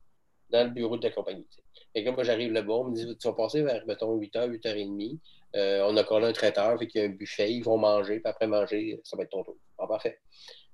[0.50, 1.46] dans le bureau de la compagnie.
[1.92, 5.18] Fait que moi, j'arrive là-bas, on me dit, tu vas passer vers, mettons, 8h, 8h30.
[5.56, 8.20] Euh, on a collé un traiteur, fait qu'il y a un buffet, ils vont manger,
[8.20, 9.56] puis après manger, ça va être ton tour.
[9.78, 10.18] Ah, parfait.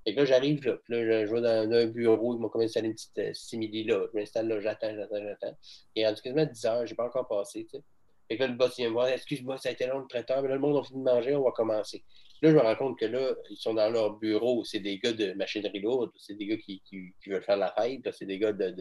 [0.04, 2.62] Fait que là, j'arrive là, puis là, je, vais dans un bureau, ils m'ont comme
[2.62, 4.06] installé une petite euh, simili là.
[4.12, 5.56] Je m'installe là, j'attends, j'attends, j'attends.
[5.94, 7.84] Il est rendu quasiment 10 heures, j'ai pas encore passé, tu sais.
[8.28, 10.42] Fait que là, le boss, vient me voir, excuse-moi, ça a été long le traiteur,
[10.42, 12.04] mais là, le monde a fini de manger, on va commencer.
[12.42, 15.12] Là, je me rends compte que là, ils sont dans leur bureau, c'est des gars
[15.12, 18.52] de machinerie lourde, c'est des gars qui, qui, veulent faire la fête, c'est des gars
[18.52, 18.74] de,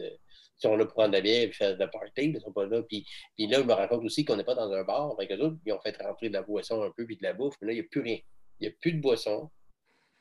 [0.58, 2.66] sont là pour prendre de la bière et faire de la party, ils sont pas
[2.66, 2.82] là.
[2.82, 3.04] Puis,
[3.36, 5.38] puis là, je me rends compte aussi qu'on n'est pas dans un bar, avec eux
[5.40, 7.68] autres, ils ont fait rentrer de la boisson un peu, puis de la bouffe, mais
[7.68, 8.18] là, il n'y a plus rien.
[8.60, 9.50] Il n'y a plus de boisson,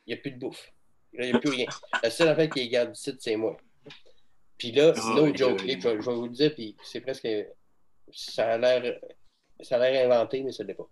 [0.06, 0.72] il n'y a plus de bouffe.
[1.14, 1.66] Là, il n'y a plus rien.
[2.04, 3.56] La seule affaire qui est garde ici, c'est moi.
[4.58, 7.28] Puis là, Oh, no joke, je, vais- je vais vous le dire, puis c'est presque.
[8.12, 9.00] Ça a l'air.
[9.62, 10.90] Ça a l'air inventé, mais ça ne l'est pas.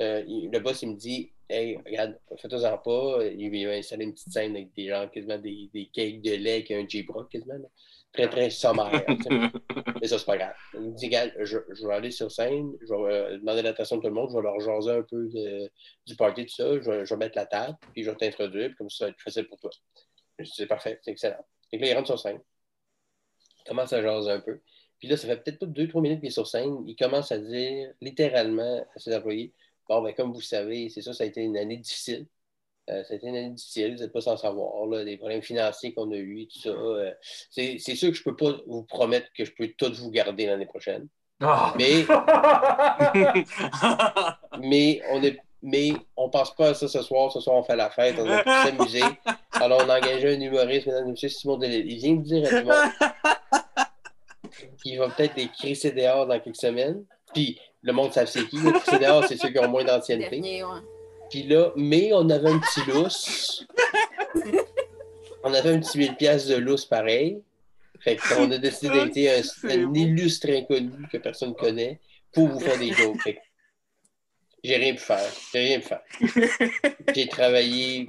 [0.00, 3.24] Euh, le boss, il me dit Hey, regarde, fais-toi-en pas.
[3.26, 6.32] Il, il va installer une petite scène avec des gens, quasiment des, des cakes de
[6.34, 7.54] lait avec un J-Brock, quasiment.
[7.54, 7.68] là.
[8.14, 9.04] Très, très sommaire.
[10.00, 10.54] Mais ça, c'est pas grave.
[10.74, 11.10] Il me dit,
[11.40, 14.30] je, je vais aller sur scène, je vais euh, demander l'attention de tout le monde,
[14.30, 15.70] je vais leur jaser un peu de-
[16.06, 18.68] du party, tout ça, je vais, je vais mettre la table, puis je vais t'introduire,
[18.68, 19.70] puis comme ça, ça va être facile pour toi.
[20.38, 21.44] Je dis, c'est parfait, c'est excellent.
[21.72, 22.40] Et là, il rentre sur scène.
[23.60, 24.60] Il commence à jaser un peu.
[24.98, 26.84] Puis là, ça fait peut-être deux, trois minutes qu'il est sur scène.
[26.86, 29.52] Il commence à dire littéralement à ses employés
[29.88, 32.26] Bon, ben, comme vous savez, c'est ça, ça a été une année difficile.
[32.90, 35.94] Euh, a été une année difficile, vous n'êtes pas sans savoir, là, des problèmes financiers
[35.94, 36.68] qu'on a eus, tout ça.
[36.68, 37.10] euh,
[37.50, 40.10] c'est c'est sûr que je ne peux pas vous promettre que je peux tout vous
[40.10, 41.08] garder l'année prochaine.
[41.40, 41.72] Ah.
[41.78, 42.04] Mais,
[44.60, 45.38] mais on est.
[45.66, 47.32] Mais on pense pas à ça ce soir.
[47.32, 49.00] Ce soir, on fait la fête, on a pu s'amuser.
[49.52, 51.90] Alors, on a engagé un humoriste, mesdames et messieurs, Simon Delille.
[51.90, 52.74] Il vient me dire à tout le monde
[54.82, 57.06] qu'il va peut-être les crisser dehors dans quelques semaines.
[57.32, 58.58] Puis, le monde savent c'est qui.
[58.58, 60.38] Les trucideurs, c'est ceux qui ont moins d'ancienneté.
[60.38, 60.80] Dernier, ouais.
[61.34, 63.66] Puis là, mais on avait un petit lousse.
[65.42, 67.42] on avait un petit 1000 pièces de lousse pareil.
[67.98, 71.98] Fait qu'on a décidé d'être un, un illustre inconnu que personne ne connaît
[72.32, 73.20] pour vous faire des jokes.
[73.20, 73.40] Fait
[74.62, 75.28] j'ai rien pu faire.
[75.52, 76.02] J'ai rien pu faire.
[77.16, 78.08] J'ai travaillé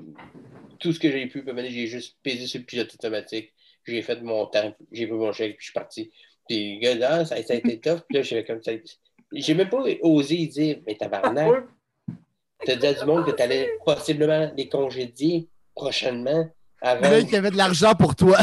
[0.79, 1.43] tout ce que j'ai pu.
[1.69, 3.53] J'ai juste pesé sur le pilote automatique.
[3.87, 4.71] J'ai fait mon temps.
[4.91, 6.11] J'ai pris mon chèque, puis je suis parti.
[6.47, 8.01] Puis, gars, ça, ça a été tough.
[8.07, 8.71] Puis là, j'ai comme ça.
[9.33, 11.65] J'ai même pas osé dire, mais tabarnak,
[12.65, 16.47] T'as dit à du monde que t'allais possiblement les congédier prochainement
[16.81, 18.37] avant, Le mec, y avait de l'argent pour toi.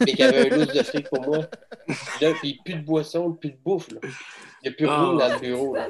[0.00, 1.38] mais qu'il y avait un lousse de fric pour moi.
[2.20, 3.90] Là, puis plus de boisson, plus de bouffe.
[3.92, 4.00] Là.
[4.62, 5.28] Il n'y a plus rien Ah.
[5.28, 5.74] dans le bureau.
[5.76, 5.88] Là.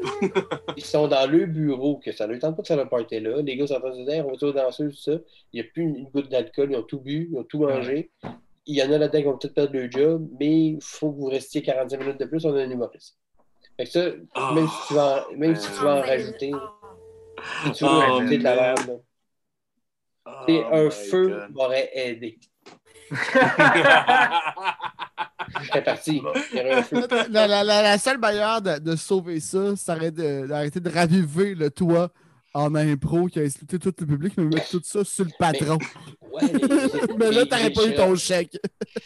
[0.76, 3.40] Ils sont dans le bureau, que ça ne tente pas de faire le party là.
[3.42, 5.12] Les gars sont en train de se dire, on va tous danser, tout ça.
[5.52, 7.60] Il n'y a plus une, une goutte d'alcool, ils ont tout bu, ils ont tout
[7.60, 8.10] mangé.
[8.66, 11.18] Il y en a là-dedans qui vont peut-être perdre leur job, mais il faut que
[11.18, 13.16] vous restiez 45 minutes de plus, on a un humoriste.
[13.78, 14.52] Fait que ça, Ah.
[14.54, 16.52] même si tu vas en, même si tu vas en rajouter, si
[17.74, 18.64] tu veux Oh, rajouter de la man.
[18.76, 18.94] merde, là.
[20.26, 21.50] Oh Et un feu God.
[21.52, 22.38] m'aurait aidé.
[25.84, 26.22] Parti.
[27.30, 30.88] La, la, la, la seule manière de, de sauver ça, ça serait de- d'arrêter de,
[30.90, 32.10] raviver le toit
[32.54, 35.78] en impro qui a insulté tout le public, mais mettre tout ça sur le patron.
[36.32, 36.60] Ouais, mais,
[37.18, 38.58] Mais là, mais- t'aurais pas je eu suis ton rentré- chèque.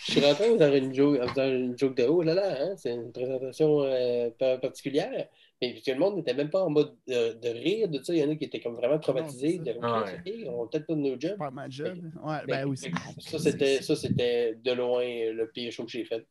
[0.07, 3.11] Je suis rentré dans une joke, une joke de haut, là, là, hein, c'est une
[3.13, 5.27] présentation euh, par- particulière.
[5.61, 8.15] Mais parce que le monde n'était même pas en mode de, de rire de ça.
[8.15, 9.59] Il y en a qui étaient comme vraiment traumatisés.
[9.59, 11.37] Non, De, ok, on peut-être pas de nos jobs.
[11.37, 11.99] Faire ma job.
[12.23, 12.77] Ouais, Mais- ben oui.
[12.85, 16.25] mais ça, c'était, ça, c'était de loin le pire show que j'ai fait.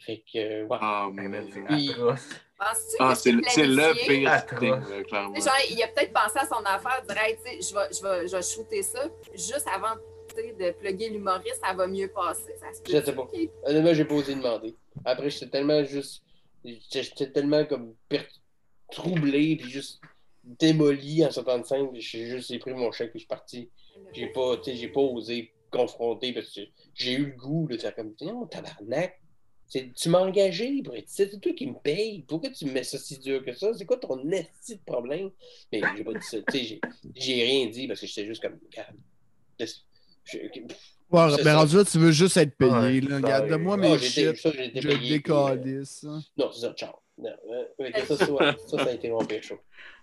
[0.00, 0.78] Fait que, euh, ouais.
[0.80, 1.44] Ah, man.
[1.52, 2.28] c'est atroce.
[2.60, 4.20] Ah, que c'est le, c'est le planifié?
[4.20, 5.34] pire thing, clairement.
[5.34, 8.02] Genre, il a peut-être pensé à son affaire, dire, hey, tu sais, je vais, je,
[8.02, 9.94] vais, je vais shooter ça, juste avant
[10.36, 12.54] de plugger l'humoriste, ça va mieux passer.
[12.60, 13.26] Ça se peut Je sais pas.
[13.64, 14.74] Honnêtement, j'ai pas osé demander.
[15.04, 16.22] Après, j'étais tellement juste.
[16.64, 18.26] J'étais j'étais tellement comme per-
[18.90, 20.00] troublé, puis juste
[20.44, 21.90] démoli en sortant de scène.
[21.92, 23.68] puis J'ai juste pris mon chèque, puis je suis parti.
[24.14, 26.60] J'ai pas, j'ai pas osé confronter parce que
[26.94, 29.20] j'ai eu le goût de faire comme, non, tabarnak.
[29.66, 32.24] c'est- Tu m'as engagé c'est toi qui me payes.
[32.26, 33.74] Pourquoi tu me mets ça si dur que ça?
[33.74, 35.30] C'est quoi ton esti de problème?
[35.70, 36.38] Mais j'ai pas dit ça.
[36.50, 36.80] Tu sais, j'ai-
[37.14, 38.96] j'ai rien dit parce que j'étais juste comme, regarde.
[41.10, 41.56] Ouais, mais ça.
[41.58, 42.70] rendu là, tu veux juste être payé.
[42.70, 43.00] Ouais.
[43.00, 43.08] là.
[43.08, 43.16] Ouais.
[43.16, 44.34] Regarde, moi Ah, mes shit.
[44.36, 46.04] Je puis, euh, décalisse.
[46.04, 46.22] hein.
[46.36, 46.92] Non, c'est ça, ciao.
[47.20, 49.56] Non, euh, ouais, ça, ça, ouais, ça, ça a été mon pire show.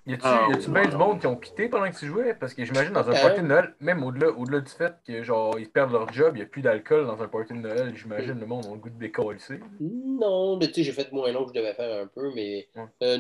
[0.08, 0.82] Y a-tu Ah, y a-tu ouais.
[0.82, 2.36] bien du monde qui ont quitté pendant que tu jouais?
[2.36, 3.22] Parce que j'imagine dans un Euh.
[3.22, 6.40] party de Noël, même au-delà au-delà du fait que genre ils perdent leur job, il
[6.40, 8.90] n'y a plus d'alcool dans un party de Noël, j'imagine le monde a le goût
[8.90, 9.40] de décoller.
[9.80, 12.68] Non, mais tu sais, j'ai fait moins long que je devais faire un peu, mais
[13.02, 13.18] euh,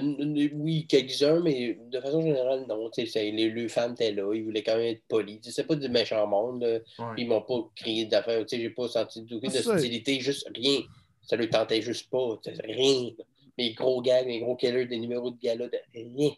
[0.53, 2.89] oui, quelques-uns, mais de façon générale, non.
[2.91, 5.39] Tu sais, les, les femmes étaient là, ils voulaient quand même être polis.
[5.41, 6.63] Tu sais, C'est pas du méchant monde.
[6.99, 7.05] Ouais.
[7.17, 10.81] Ils m'ont pas crié d'affaires, tu sais, j'ai pas senti d'aucune Ah, hostilité, juste rien.
[11.23, 13.09] Ça leur tentait juste pas, rien.
[13.57, 16.31] Mes gros gars, mes gros killers, des numéros de gala, de- rien.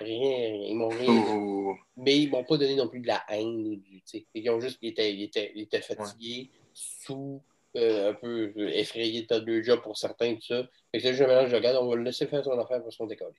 [0.00, 0.66] Rien, rien.
[0.68, 1.24] Ils m'ont rien.
[1.30, 1.74] Oh.
[1.96, 3.66] Mais ils m'ont pas donné non plus de la haine.
[3.66, 4.26] ou Du, tu sais.
[4.34, 7.40] ils ont juste ils étaient, ils étaient, ils étaient fatigués, sous,
[7.76, 10.62] euh, un peu euh, effrayés de perdre leur job pour certains, tout ça.
[10.92, 12.82] Fait que c'est juste un mélange de regarde, on va le laisser faire son affaire
[12.82, 13.32] parce qu'on décolle.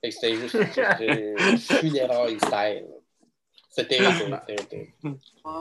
[0.00, 2.50] Fait que c'était juste c'était funérailles style.
[2.50, 2.95] C'était terrible,
[3.76, 4.42] c'était terrible.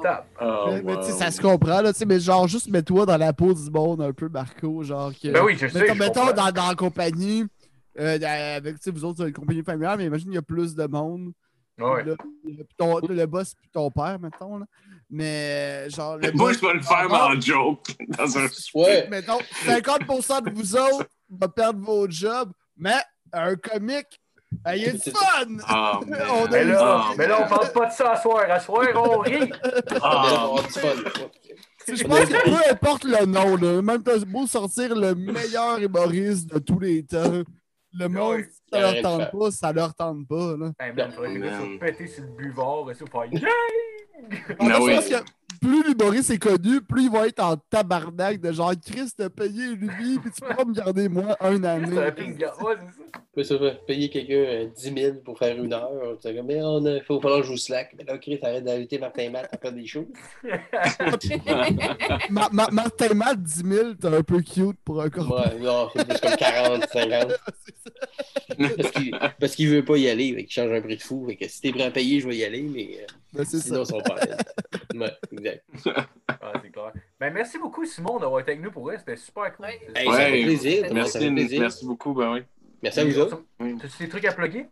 [0.01, 0.27] Tape.
[0.41, 1.17] Oh, mais mais tu sais, wow.
[1.19, 4.01] ça se comprend, là, tu sais, mais genre, juste mets-toi dans la peau du monde
[4.01, 5.29] un peu, Marco, genre que...
[5.31, 5.79] Ben oui, je sais.
[5.79, 6.33] mettons, je mettons comprends.
[6.45, 7.43] dans, dans la compagnie,
[7.99, 10.41] euh, dans- avec, tu sais, vous autres, une compagnie familiale, mais imagine, il y a
[10.41, 11.31] plus de monde.
[11.77, 12.03] Ouais.
[12.05, 14.65] Là, puis ton- le boss puis ton père, mettons, là.
[15.09, 17.85] Mais, genre, le Moi, boss- je vais le faire, mais en joke.
[18.17, 18.47] Dans un...
[18.73, 22.95] Ouais, Mettons, 50% de vous autres va perdre vos jobs, mais
[23.33, 24.19] un comique,
[24.63, 25.57] ben, il est fun!
[25.67, 25.99] Ah,
[26.31, 28.45] On Mais là, Ah, mais là, on parle pas de ça à soir.
[28.49, 29.51] À soir, on rit.
[30.01, 30.55] Ah,
[31.87, 36.51] Je pense que peu importe le nom, là, même t'as beau sortir le meilleur humoriste
[36.51, 37.43] de tous les temps,
[37.93, 38.41] le monde,
[38.71, 40.55] ça leur tente pas, ça leur tente pas.
[40.57, 40.71] Là.
[45.65, 49.67] Plus l'humoriste est connu, plus il va être en tabarnak de genre Chris t'a payé
[49.75, 51.95] lui, puis tu peux pas me garder moi un année.
[53.35, 53.55] c'est ça.
[53.55, 56.17] Ça va payer quelqu'un euh, 10 000 pour faire une heure.
[56.21, 57.93] C'est comme, mais on a, faut falloir que je joue Slack.
[57.97, 60.07] Mais là, Chris, arrête d'inviter Martin Matt à faire des shows.
[62.29, 65.31] Ma- ma- Martin Matt, 10 000, t'es un peu cute pour un corps.
[65.31, 67.33] Ouais, non, c'est plus comme 40, 50.
[68.77, 71.25] Parce qu'il parce qu'il veut pas y aller, qu'il change un prix de fou.
[71.27, 73.05] Fait que si t'es prêt à payer, je vais y aller, mais euh,
[73.35, 73.63] Ben, c'est ça.
[73.63, 74.37] sinon, ils sont pas à l'aise.
[74.95, 75.65] Ouais, exact.
[76.27, 76.93] Ah, c'est clair.
[77.19, 78.97] Ben, merci beaucoup, Simon, d'avoir été avec nous pour vrai.
[78.97, 79.65] C'était super cool.
[79.65, 79.79] Ouais.
[79.93, 80.15] Hey, Ouais.
[80.15, 80.87] ça plaisir.
[80.87, 81.59] ça Merci, plaisir.
[81.61, 82.13] merci beaucoup.
[82.13, 82.39] Ben oui.
[82.81, 83.43] Merci à vous autres.
[83.59, 84.67] T'as-tu des trucs à plugger?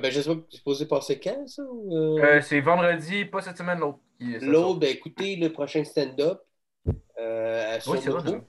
[0.00, 1.62] Ben, je sais pas, c'est supposé passer quand, ça?
[1.62, 2.20] ou, euh?
[2.20, 4.00] Euh, c'est vendredi, pas cette semaine, l'autre.
[4.20, 6.40] ça L'autre, ben, écoutez le prochain stand-up
[7.20, 8.22] euh, à Oui, c'est vrai.
[8.22, 8.44] Sournovo.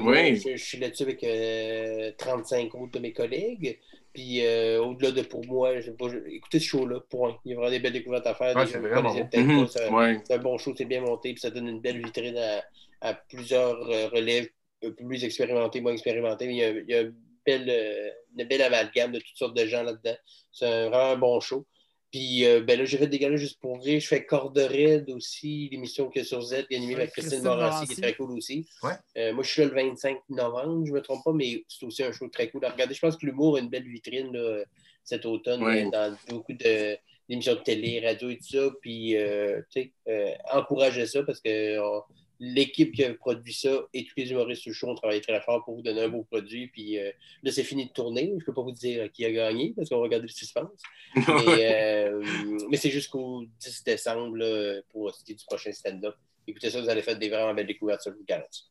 [0.00, 0.36] Moi, Oui.
[0.36, 3.80] je, je suis là-dessus avec euh, 35 autres de mes collègues.
[4.14, 5.90] Puis euh, au-delà de pour moi, je,
[6.28, 7.36] écoutez ce show-là, point.
[7.44, 8.56] Il y a vraiment des belles découvertes à faire.
[8.56, 9.28] Ouais, c'est vraiment bon.
[9.34, 9.66] Mhm.
[9.92, 10.22] Ouais.
[10.30, 12.62] Un bon show, c'est bien monté, puis ça donne une belle vitrine à,
[13.00, 14.48] à plusieurs euh, relèves
[14.84, 16.46] un peu plus expérimentés, moins expérimentés.
[16.46, 17.14] Mais il y a, il y a une,
[17.44, 20.16] belle, euh, une belle amalgame de toutes sortes de gens là-dedans.
[20.52, 21.66] C'est vraiment un bon show.
[22.14, 23.98] Puis euh, ben là, j'ai fait des galas juste pour rire.
[23.98, 27.86] Je fais Corde Raide aussi, l'émission que sur Z, qui est animée par Christine Morancy.
[27.88, 28.68] qui est très cool aussi.
[28.84, 28.92] Ouais.
[29.18, 31.84] Euh, moi, je suis là le 25 novembre, je ne me trompe pas, mais c'est
[31.84, 32.94] aussi un show très cool à regarder.
[32.94, 34.62] Je pense que l'humour a une belle vitrine là,
[35.02, 35.86] cet automne Ouais.
[35.86, 36.96] euh, dans beaucoup de
[37.28, 38.70] d'émissions de télé, radio et tout ça.
[38.80, 42.00] Puis, euh, tu sais, euh, encouragez ça parce que euh,
[42.40, 45.40] l'équipe qui a produit ça et tous les humoristes sur le show ont travaillé très
[45.40, 46.68] fort pour vous donner un beau produit.
[46.68, 47.10] Puis euh,
[47.42, 48.28] là, c'est fini de tourner.
[48.30, 50.80] Je ne peux pas vous dire qui a gagné parce qu'on va regarder le suspense.
[51.16, 52.20] Mais, euh,
[52.68, 56.16] mais c'est jusqu'au 10 décembre là, pour ce qui est du prochain stand-up.
[56.46, 58.64] Écoutez ça, vous allez faire des vraiment belles découvertes, je vous garantis.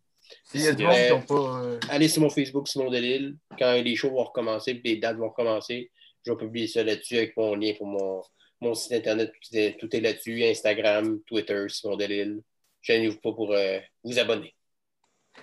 [0.74, 1.64] Monde Euh, pas.
[1.64, 3.36] euh, Allez sur mon Facebook, Simon Delille.
[3.58, 5.90] Quand les shows vont recommencer, puis les dates vont recommencer,
[6.26, 8.22] je vais publier ça là-dessus avec mon lien pour mon,
[8.62, 9.32] mon site internet.
[9.42, 10.44] Tout est, tout est là-dessus.
[10.44, 12.42] Instagram, Twitter, Simon Delille.
[12.84, 14.54] Gênez-vous pas pour euh, vous abonner.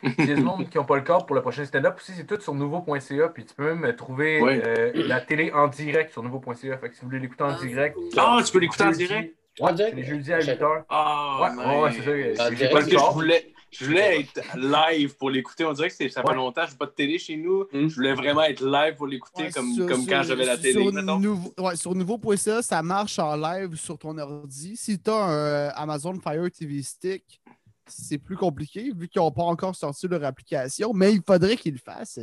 [0.02, 2.12] S'il y a du monde qui n'ont pas le corps pour le prochain stand-up aussi,
[2.12, 3.28] c'est tout sur nouveau.ca.
[3.30, 4.62] Puis tu peux même trouver Ouais.
[4.64, 6.78] euh, la télé en direct sur nouveau.ca.
[6.78, 7.98] Fait que si vous voulez l'écouter en Ah, direct.
[8.16, 9.36] Ah, tu peux l'écouter en jeudi- direct?
[9.58, 9.94] Ouais, En direct?
[9.96, 10.84] c'est les jeudis à 8h.
[10.88, 12.44] Ah, Ouais, ouais, ouais, c'est ça.
[12.44, 13.12] Parce le que je corps.
[13.14, 15.64] voulais, je voulais être live pour l'écouter.
[15.64, 16.34] On dirait que c'est- ça fait Ouais.
[16.34, 17.66] longtemps que je n'ai pas de télé chez nous.
[17.72, 17.88] Mm.
[17.88, 20.56] Je voulais vraiment être live pour l'écouter Ouais, comme, sur- comme sur- quand j'avais la
[20.58, 20.72] télé.
[20.72, 24.76] Sur, nouveau, ouais, sur nouveau.ca, ça marche en live sur ton ordi.
[24.76, 27.40] Si tu as un euh, Amazon Fire TV Stick,
[27.86, 31.72] c'est plus compliqué vu qu'ils n'ont pas encore sorti leur application, mais il faudrait qu'ils
[31.74, 32.18] le fassent.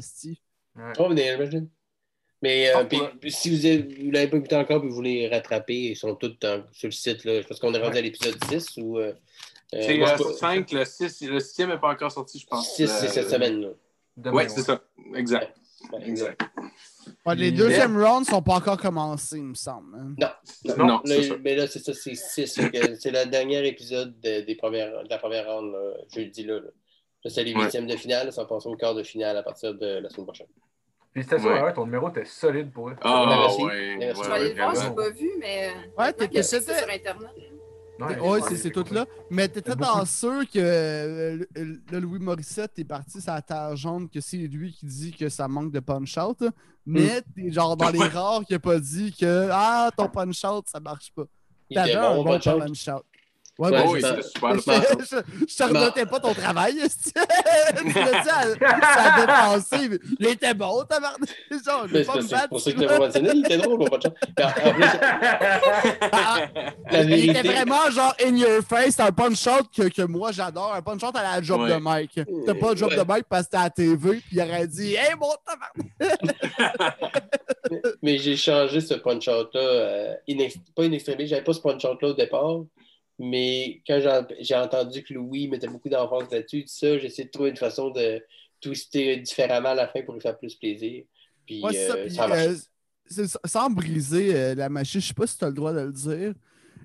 [0.75, 0.93] Ouais.
[0.99, 1.09] Oh.
[2.43, 3.09] Mais euh, Ah, puis- ouais.
[3.19, 6.37] puis si vous ne l'avez pas écouté encore et vous voulez rattraper, ils sont tous
[6.39, 7.25] dans- sur le site.
[7.25, 7.97] Là, parce qu'on est rendu Ouais.
[7.97, 8.99] à l'épisode 6 ou.
[8.99, 9.13] Euh,
[9.71, 10.33] C'est euh, sais pas.
[10.33, 12.73] 5, le 6, le 6e n'est pas encore sorti, je pense.
[12.75, 13.61] 6, c'est Euh, cette semaine.
[13.61, 13.69] Là.
[14.15, 14.81] Demain, Ouais, c'est ça.
[15.15, 15.55] Exact.
[15.93, 16.41] Ouais, exact.
[17.25, 19.95] Ouais, les deuxièmes rounds sont pas encore commencés, il me semble.
[19.95, 20.15] hein.
[20.77, 21.35] Non, c'est ça.
[21.43, 22.47] mais là, c'est ça, c'est 6.
[22.99, 26.43] c'est le dernier épisode de, des premières, de la première ronde, là, jeudi.
[26.43, 26.61] Là, là.
[27.23, 27.63] Là, c'est les Ouais.
[27.63, 28.31] huitièmes de finale.
[28.31, 30.47] Ça passe au quart de finale à partir de la semaine prochaine.
[31.13, 31.73] Félicitations, Ouais.
[31.73, 32.95] Ton numéro était solide pour eux.
[33.01, 33.63] Ah, Merci.
[33.63, 33.97] ouais.
[33.97, 35.69] Ouais, Je vais aller ouais, le voir, je n'ai pas vu, mais.
[35.97, 37.29] Ouais, c'est t'étais- sur Internet.
[37.99, 39.05] Ouais, Ouais, ouais, c'est c'est tout là.
[39.29, 43.75] Mais t'étais dans ceux que euh, le, le Louis Morissette est parti sur la terre
[43.75, 46.41] jaune que c'est lui qui dit que ça manque de punch-out.
[46.41, 46.51] Hmm.
[46.85, 50.79] Mais t'es genre dans les rares qui a pas dit que Ah, ton punch-out, ça
[50.79, 51.25] marche pas.
[51.73, 53.03] T'avais un bon, bon punch-out.
[53.57, 54.55] Ouais, Oh, oui, super.
[54.99, 55.17] je,
[55.47, 56.75] je te renotais pas ton travail.
[56.75, 60.83] tu l'as dit à, ça mais Il était bon,
[61.91, 63.29] Mais vais C'est pour ça que l'ai pas mentionné.
[63.33, 63.85] Il était drôle, mon.
[63.85, 64.87] Mais plus,
[66.11, 66.39] Ah,
[67.03, 71.15] Il était vraiment genre in your face, un punch-out que, que moi j'adore, un punch-out
[71.15, 71.73] à la job Ouais.
[71.73, 72.19] de Mike.
[72.45, 74.67] T'as pas de job de Mike parce que t'es à la TV, puis il aurait
[74.67, 75.77] dit Hey, mon tabarnak!
[78.01, 80.13] Mais j'ai changé ce punch-out-là, euh,
[80.75, 82.59] pas in extremis, j'avais pas ce punch-out-là au départ,
[83.19, 83.99] mais quand
[84.39, 87.57] j'ai- entendu que Louis mettait beaucoup d'emphase là-dessus, tout ça, j'ai essayé de trouver une
[87.57, 88.23] façon de
[88.59, 91.03] twister différemment à la fin pour lui faire plus plaisir.
[91.45, 91.95] Puis, Ouais, c'est ça.
[91.95, 95.53] euh, puis, ça euh, sans briser euh, la machine, je sais pas si t'as le
[95.53, 96.33] droit de le dire,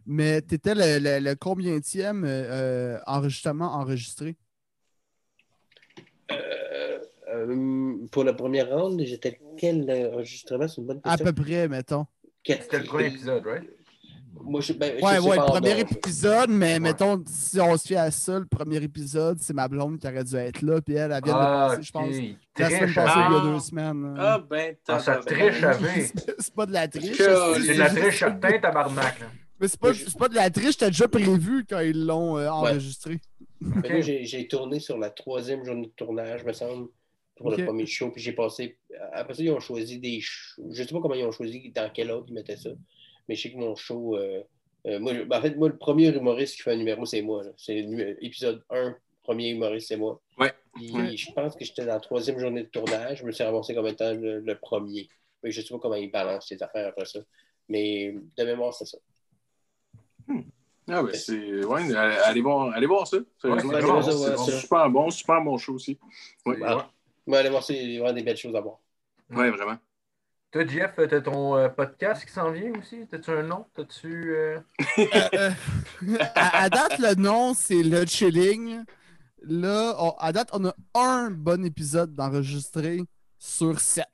[0.06, 4.36] mais t'étais le, le, le combienième euh, euh, enregistrement enregistré?
[8.10, 10.68] Pour la première round, j'étais quel enregistrement?
[10.68, 12.06] C'est une bonne À peu près, mettons.
[12.44, 13.68] C'était le premier épisode, right?
[14.40, 17.76] Moi, je, ben, je Ouais, sais ouais, pas le premier épisode, mais mettons, si on
[17.76, 20.80] se fie à ça, le premier épisode, c'est ma blonde qui aurait dû être là,
[20.80, 22.16] puis elle, elle vient de Ah, passer, je pense.
[22.58, 23.42] La semaine Triche, passée, il y a Ah.
[23.44, 24.14] deux semaines.
[24.18, 25.64] Ah, ben, Ah, ça triche
[26.38, 27.16] c'est pas de la triche.
[27.16, 29.16] C'est- de la triche certain, tabarnak.
[29.60, 32.48] Mais c'est pas, c'est pas de la triche, t'as déjà prévu quand ils l'ont euh,
[32.48, 33.20] enregistré.
[34.00, 36.88] J'ai tourné sur la troisième journée de tournage, me semble,
[37.36, 38.10] pour le premier show.
[38.10, 38.76] Puis j'ai passé.
[39.12, 40.62] Après ça, ils ont choisi des shows.
[40.72, 42.70] Je sais pas comment ils ont choisi, dans quel ordre ils mettaient ça.
[43.28, 44.16] Mais je sais que mon show.
[44.16, 44.42] euh,
[44.86, 47.42] euh, moi, ben, en fait, moi, le premier humoriste qui fait un numéro, c'est moi.
[47.56, 47.76] C'est
[48.20, 50.20] épisode 1, premier humoriste, c'est moi.
[50.38, 50.52] Ouais.
[50.74, 51.16] Puis Ouais.
[51.16, 53.18] je pense que j'étais dans la troisième journée de tournage.
[53.18, 55.08] Je me suis ramassé comme étant le, le premier.
[55.42, 57.20] Mais je sais pas comment ils balancent ces affaires après ça.
[57.68, 58.98] Mais de mémoire, c'est ça.
[60.88, 61.64] Ah, ben, c'est.
[61.64, 63.18] Ouais, allez, voir, allez voir ça.
[63.38, 64.60] C'est c'est vraiment bon, bon, c'est ouais.
[64.60, 65.96] super bon, super bon show aussi.
[66.44, 66.82] Ouais, Ouais.
[67.26, 68.78] Mais allez voir ça, il y a vraiment des belles choses à voir.
[69.30, 69.76] ouais vraiment.
[70.52, 73.06] Toi, Jeff, t'as ton euh, podcast qui s'en vient aussi?
[73.10, 73.64] T'as-tu un nom?
[73.74, 74.34] T'as-tu.
[74.34, 74.60] euh,
[74.98, 75.50] Euh,
[76.34, 78.84] à, à date, le nom, c'est Le Chilling.
[79.44, 83.00] Là, on- à date, on a un bon épisode d'enregistré
[83.38, 84.04] sur sept.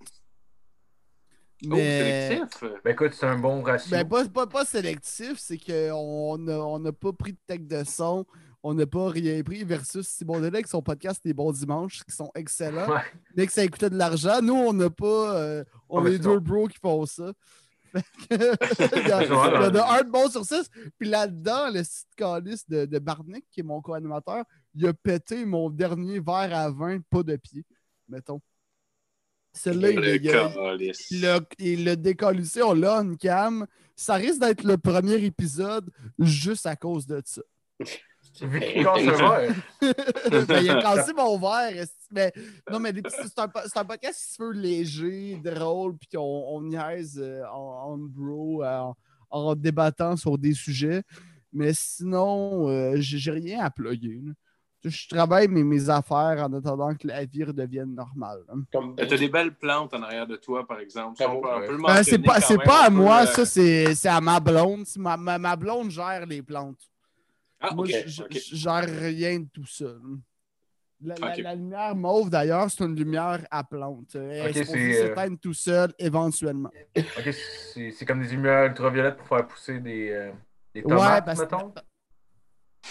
[1.68, 2.64] Oh, sélectif.
[2.84, 3.90] Ben écoute, c'est un bon ratio.
[3.90, 7.82] Ben, pas, pas, pas sélectif, c'est qu'on n'a on n'a pas pris de tech de
[7.82, 8.24] son.
[8.62, 12.14] On n'a pas rien pris versus Simon Delay avec son podcast Les Bons Dimanches qui
[12.14, 12.88] sont excellents.
[12.90, 13.00] Ouais.
[13.34, 15.36] Dès que ça coûtait de l'argent, nous, on n'a pas.
[15.36, 17.32] euh, on Ouais, est mais deux bros qui font ça.
[18.30, 20.68] Il y, a- il y en a un de bon sur six.
[20.98, 24.44] Puis là-dedans, le site calice de, de Barnick, qui est mon co-animateur,
[24.74, 27.64] il a pété mon dernier verre à vin, pas de pied,
[28.08, 28.40] mettons.
[29.54, 30.16] Celui-là, il, Le
[31.10, 33.66] il l'a- il l'a décalissé, on l'a on cam.
[33.96, 37.42] Ça risque d'être le premier épisode juste à cause de ça.
[38.42, 39.54] Vu qu'il casse un verre.
[40.46, 41.86] Ben, il a cassé mon verre.
[42.10, 42.32] Mais,
[42.70, 47.44] non, mais c'est un, podcast qui se veut léger, drôle, puis on, on niaise euh,
[47.52, 48.96] en, en bro, euh, en,
[49.30, 51.02] en débattant sur des sujets.
[51.52, 54.20] Mais sinon, euh, j'ai rien à plugger.
[54.24, 54.32] là.
[54.84, 58.44] Je travaille mes, mes affaires en attendant que la vie redevienne normale.
[58.46, 58.54] là.
[58.72, 61.18] Comme T'as des belles plantes en arrière de toi, par exemple.
[61.18, 62.18] Ben, c'est
[62.62, 64.86] pas, à moi, ça, c'est à ma blonde.
[64.86, 66.78] C'est Ma, ma, ma blonde gère les plantes.
[67.60, 68.22] Ah, Moi, ok, je,
[68.54, 69.86] gère rien de tout ça.
[71.00, 71.38] La, la- Ok.
[71.38, 74.16] la lumière mauve, d'ailleurs, c'est une lumière à plante.
[74.16, 76.70] Elle est Ok, supposée c'est, euh, s'éteindre tout seul éventuellement.
[77.16, 80.32] Ok, c'est c'est comme des lumières ultraviolettes pour faire pousser des, euh,
[80.74, 81.72] des Ouais, tomates, parce mettons?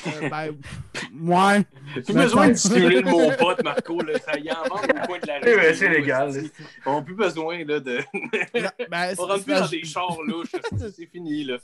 [0.05, 0.55] Euh, ben.
[1.95, 3.99] T'as plus besoin de stimuler le mon pote, Marco.
[4.01, 4.19] Là.
[4.19, 5.57] Ça y en vend au coin de la Eh rue.
[5.57, 6.34] ouais, c'est légal.
[6.35, 6.41] là.
[6.85, 7.97] On n'a plus besoin là, de.
[8.14, 10.51] Non, ben, On rentre c'est plus dans des chars louches.
[10.95, 11.43] C'est fini.
[11.45, 11.57] là.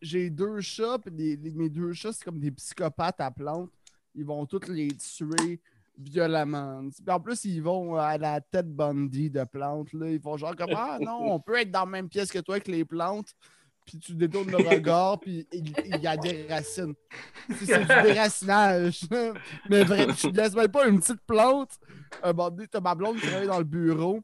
[0.00, 3.70] J'ai deux chats, puis les- les- mes deux chats, c'est comme des psychopathes à plantes.
[4.14, 5.60] Ils vont tous les tuer
[5.98, 6.88] violemment.
[6.90, 9.92] Puis en plus, ils vont à la tête Bundy de plantes.
[9.92, 10.08] Là.
[10.10, 12.54] Ils font genre comme Ah non, on peut être dans la même pièce que toi
[12.56, 13.34] avec les plantes.
[13.86, 16.94] Puis tu détournes le regard, puis il, y a des racines.
[17.56, 19.02] C'est du déracinage.
[19.70, 21.70] Mais vrai, tu laisses même pas une petite plante.
[22.20, 24.20] Un moment donné, t'as ma blonde qui travaille dans le bureau.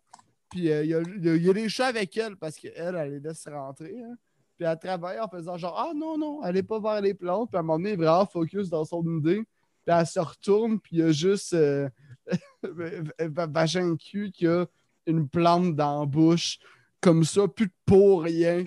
[0.50, 0.90] Puis euh, il
[1.24, 3.94] y, a, des chats avec elle parce qu'elle, elle les laisse rentrer.
[4.02, 4.16] hein.
[4.58, 7.50] Puis elle travaille en faisant genre Ah non, non, est pas vers les plantes.
[7.50, 9.44] Puis à un moment donné, elle est vraiment focus dans son idée.
[9.86, 11.88] Puis elle se retourne, puis il y a juste euh,
[12.62, 14.66] Va- Vagin cul qui a
[15.06, 16.58] une plante dans la bouche.
[17.02, 18.64] Comme ça, plus de peau, rien.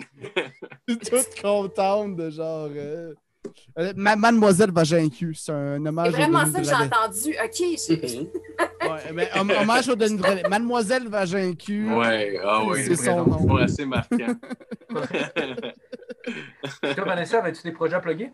[0.87, 2.69] Toute contente de genre.
[2.75, 3.13] euh,
[3.79, 7.35] euh, Ma- Mademoiselle Vagin cul, c'est un C'est hommage au vraiment ça que j'ai entendu.
[7.43, 8.29] OK, j'ai-
[8.89, 10.43] Ouais, mais hom- hommage au Denis Drolet.
[10.49, 11.93] Mademoiselle Vagin cul.
[11.93, 12.83] Ouais, ah oui.
[12.85, 13.57] C'est son nom.
[13.57, 14.35] C'est assez marquant.
[16.95, 18.31] Toi, Vanessa, avais-tu des projets à plugger?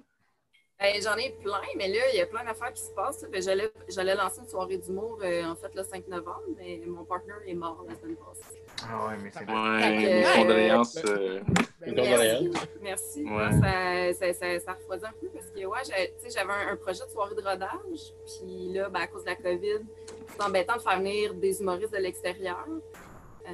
[0.81, 3.23] Ben, J'en ai plein, mais là, il y a plein d'affaires qui se passent.
[3.31, 7.03] Ben, J'allais j'allais lancer une soirée d'humour, euh, en fait, le 5 novembre, mais mon
[7.05, 8.61] partner est mort la semaine passée.
[8.89, 10.97] Ah ouais, mais c'est Ouais, Euh, condoléances.
[11.05, 11.39] euh,
[11.85, 12.67] Condoléances.
[12.81, 13.23] Merci.
[13.25, 13.51] Ouais.
[13.61, 16.73] Ça, ça, ça, ça refroidit un peu parce que ouais, j'ai- tu sais, j'avais un,
[16.73, 18.13] un projet de soirée de rodage.
[18.25, 19.81] Puis là, ben, à cause de la COVID,
[20.29, 22.65] c'est embêtant de faire venir des humoristes de l'extérieur.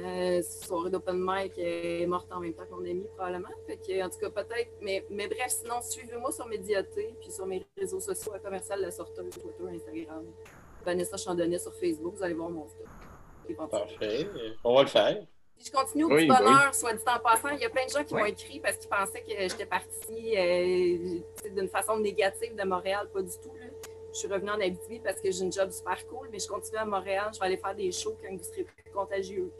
[0.04, 3.48] Euh, soirée d'open mic est morte en même temps que mon ami, probablement.
[3.66, 4.70] Fait que, en tout cas, peut-être.
[4.80, 8.90] Mais, mais bref, sinon, suivez-moi sur Médiaté, puis sur mes réseaux sociaux, à commercial La
[8.90, 10.24] Sorteuse, Twitter, Instagram.
[10.84, 12.86] Vanessa Chandonnet sur Facebook, vous allez voir mon stuff.
[13.48, 13.86] éventuellement.
[13.86, 14.28] Parfait.
[14.64, 15.26] On va le faire.
[15.56, 17.48] Puis je continue au Oui, petit bonheur, soit dit en passant.
[17.48, 18.20] Il y a plein de gens qui Oui.
[18.20, 23.08] m'ont écrit parce qu'ils pensaient que j'étais partie euh, d'une façon négative de Montréal.
[23.12, 23.52] Pas du tout.
[23.58, 23.66] Là.
[24.12, 26.78] Je suis revenue en Abitibi parce que j'ai une job super cool, mais je continue
[26.78, 27.30] à Montréal.
[27.34, 29.50] Je vais aller faire des shows quand vous serez plus contagieux.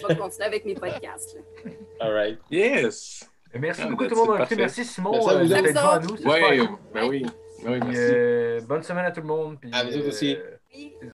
[0.00, 1.36] Je vais continuer avec mes podcasts.
[1.36, 1.70] là.
[2.00, 2.38] All right.
[2.50, 3.28] Yes!
[3.54, 4.56] Merci Ah, beaucoup ben, tout le monde parfait.
[4.56, 6.16] Merci Simon Merci à euh, vous d'être devant nous.
[6.16, 6.78] Super cool.
[6.94, 7.26] ben oui.
[7.64, 8.00] Ben oui, merci.
[8.04, 9.58] euh, bonne semaine à tout le monde.
[9.60, 10.36] Puis, À vous aussi.
[10.36, 10.94] euh, Oui.